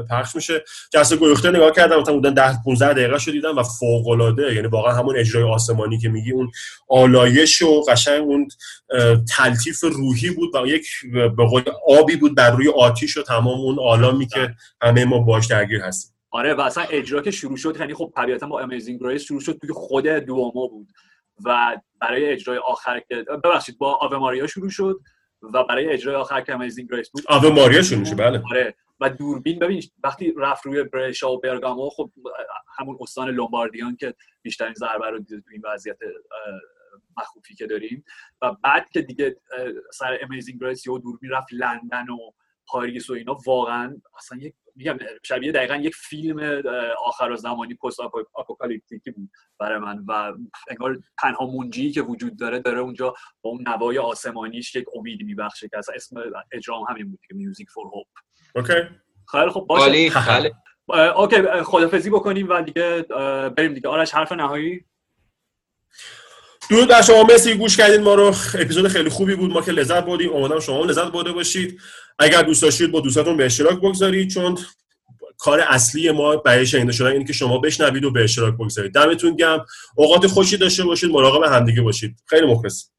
پخش 0.09 0.35
میشه. 0.35 0.63
جسته 0.93 1.17
گریخته 1.17 1.49
نگاه 1.49 1.71
کردم 1.71 1.99
مثلا 1.99 2.13
بودن 2.13 2.33
10 2.33 2.57
15 2.65 2.93
دقیقه 2.93 3.17
شو 3.17 3.31
دیدم 3.31 3.57
و 3.57 3.63
فوق 3.63 4.07
العاده 4.07 4.55
یعنی 4.55 4.67
واقعا 4.67 4.93
همون 4.93 5.17
اجرای 5.17 5.43
آسمانی 5.43 5.97
که 5.99 6.09
میگی 6.09 6.31
اون 6.31 6.51
پالایش 6.89 7.61
و 7.61 7.81
قشنگ 7.81 8.21
اون 8.21 8.47
تلطیف 9.37 9.83
روحی 9.83 10.29
بود 10.29 10.55
و 10.55 10.67
یک 10.67 10.87
به 11.13 11.45
قول 11.45 11.63
آبی 11.99 12.15
بود 12.15 12.35
بر 12.35 12.51
روی 12.51 12.69
آتیش 12.69 13.17
و 13.17 13.23
تمام 13.23 13.59
اون 13.59 13.79
آلامی 13.79 14.27
که 14.27 14.55
همه 14.81 15.05
ما 15.05 15.19
باش 15.19 15.47
درگیر 15.47 15.81
هستیم. 15.81 16.16
آره 16.31 16.53
و 16.53 16.61
اصلا 16.61 16.83
اجرا 16.83 17.21
که 17.21 17.31
شروع 17.31 17.57
شد 17.57 17.77
یعنی 17.79 17.93
خب 17.93 18.13
طبیعتا 18.15 18.47
با 18.47 18.59
Amazing 18.59 18.99
Grace 18.99 19.23
شروع 19.23 19.39
شد 19.39 19.57
توی 19.57 19.69
خود 19.73 20.07
دومو 20.07 20.67
بود 20.67 20.87
و 21.45 21.77
برای 22.01 22.25
اجرای 22.25 22.57
آخر 22.57 22.99
که 22.99 23.15
ببخشید 23.43 23.77
با 23.77 23.95
آوه 23.95 24.17
ماریا 24.17 24.47
شروع 24.47 24.69
شد 24.69 24.99
و 25.53 25.63
برای 25.63 25.89
اجرای 25.89 26.15
آخر 26.15 26.41
که 26.41 26.53
Amazing 26.53 26.91
Grace 26.91 27.11
بود. 27.11 27.23
آوه 27.27 27.49
ماریا 27.49 27.81
شروع 27.81 27.99
میشه 27.99 28.15
بله. 28.15 28.41
آره 28.51 28.75
و 28.99 29.09
دوربین 29.09 29.59
ببین 29.59 29.83
وقتی 30.03 30.33
رفت 30.37 30.65
روی 30.65 30.83
برشا 30.83 31.31
و 31.31 31.39
برگامو 31.39 31.89
خب 31.89 32.11
همون 32.77 32.97
استان 33.01 33.29
لومباردیان 33.29 33.95
که 33.95 34.13
بیشترین 34.41 34.73
ضربه 34.73 35.09
رو 35.09 35.19
دیده 35.19 35.41
تو 35.41 35.49
این 35.51 35.61
وضعیت 35.65 35.97
مخوفی 37.17 37.55
که 37.55 37.67
داریم. 37.67 38.03
و 38.41 38.55
بعد 38.63 38.89
که 38.89 39.01
دیگه 39.01 39.35
سر 39.93 40.17
Amazing 40.21 40.61
Grace 40.61 40.87
یا 40.87 40.97
دوربین 40.97 41.29
رفت 41.29 41.47
لندن 41.51 42.09
و 42.09 42.31
پاریس 42.67 43.09
و 43.09 43.13
اینا 43.13 43.37
واقعا 43.45 44.01
اصلا 44.17 44.37
یک 44.37 44.53
میگم 44.77 44.97
شبیه 45.23 45.51
دقیقا 45.51 45.75
یک 45.75 45.95
فیلم 45.95 46.63
آخر 47.05 47.35
زمانی 47.35 47.73
post-apocalyptic 47.73 47.99
ی 48.33 49.11
بود 49.11 49.29
برای 49.59 49.79
من 49.79 50.03
و 50.07 50.33
انگار 50.69 50.99
تنها 51.19 51.45
منجی 51.45 51.91
که 51.91 52.01
وجود 52.01 52.39
داره 52.39 52.59
داره 52.59 52.79
اونجا 52.79 53.13
با 53.41 53.49
اون 53.49 53.63
نوای 53.67 53.97
آسمانیش 53.97 54.75
یک 54.75 54.85
امید 54.95 55.23
میبخشه 55.23 55.69
که 55.69 55.77
اصلا 55.77 55.95
اسم 55.95 56.21
اجرام 56.51 56.85
همین 56.89 57.09
بود 57.09 57.19
که 57.27 57.35
Music 57.35 57.69
for 57.69 57.87
Hope 57.87 58.07
okay. 58.55 58.73
خیلی 59.31 59.49
خب. 59.49 59.65
باشه 59.69 59.85
okay 61.15 61.41
خدافزی 61.63 62.09
بکنیم 62.09 62.49
و 62.49 62.61
دیگه 62.61 63.01
بریم 63.57 63.73
دیگه. 63.73 63.89
آرش 63.89 64.13
حرف 64.13 64.31
نهایی؟ 64.31 64.85
درود 66.69 66.87
بر 66.87 67.01
شما. 67.01 67.23
مرسی 67.23 67.53
گوش 67.53 67.77
کردید 67.77 68.01
ما 68.01 68.15
رو 68.15 68.25
اپیزود 68.53 68.87
خیلی 68.87 69.09
خوبی 69.09 69.35
بود. 69.35 69.51
ما 69.51 69.61
که 69.61 69.71
لذت 69.71 70.05
بردیم. 70.05 70.33
امیدوارم 70.33 70.59
شما 70.59 70.83
هم 70.83 70.89
لذت 70.89 71.11
برده 71.11 71.31
باشید. 71.31 71.81
اگر 72.19 72.41
دوست 72.41 72.61
داشتید 72.61 72.91
با 72.91 72.99
دوستاتون 72.99 73.37
به 73.37 73.45
اشتراک 73.45 73.77
بگذارید 73.77 74.29
چون 74.29 74.57
کار 75.37 75.59
اصلی 75.59 76.11
ما 76.11 76.35
برای 76.35 76.65
شنیده 76.65 76.91
شدن 76.91 77.11
اینه 77.11 77.25
که 77.25 77.33
شما 77.33 77.57
بشنوید 77.57 78.05
و 78.05 78.11
به 78.11 78.23
اشتراک 78.23 78.53
بگذارید. 78.53 78.91
دمتون 78.93 79.35
گرم. 79.35 79.65
اوقات 79.95 80.27
خوشی 80.27 80.57
داشته 80.57 80.83
باشید. 80.83 81.11
مراقب 81.11 81.53
همدیگه 81.53 81.81
باشید. 81.81 82.15
خیلی 82.25 82.47
مخلص 82.47 82.89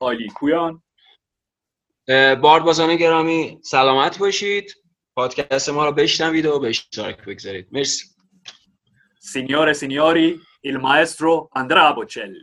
عالی. 0.00 0.28
کویان. 0.28 0.82
اه، 2.08 2.34
باردبازان 2.34 2.96
گرامی 2.96 3.58
سلامت 3.62 4.18
باشید. 4.18 4.74
پادکست 5.16 5.68
ما 5.68 5.84
رو 5.84 5.92
بشنوید 5.92 6.46
و 6.46 6.58
به 6.58 6.68
اشتراک 6.68 7.24
بگذارید. 7.24 7.66
مرسی. 7.72 8.04
e 9.22 9.74
signori, 9.74 10.40
il 10.60 10.78
maestro 10.78 11.48
Andrea 11.52 11.92
Bocelli. 11.92 12.40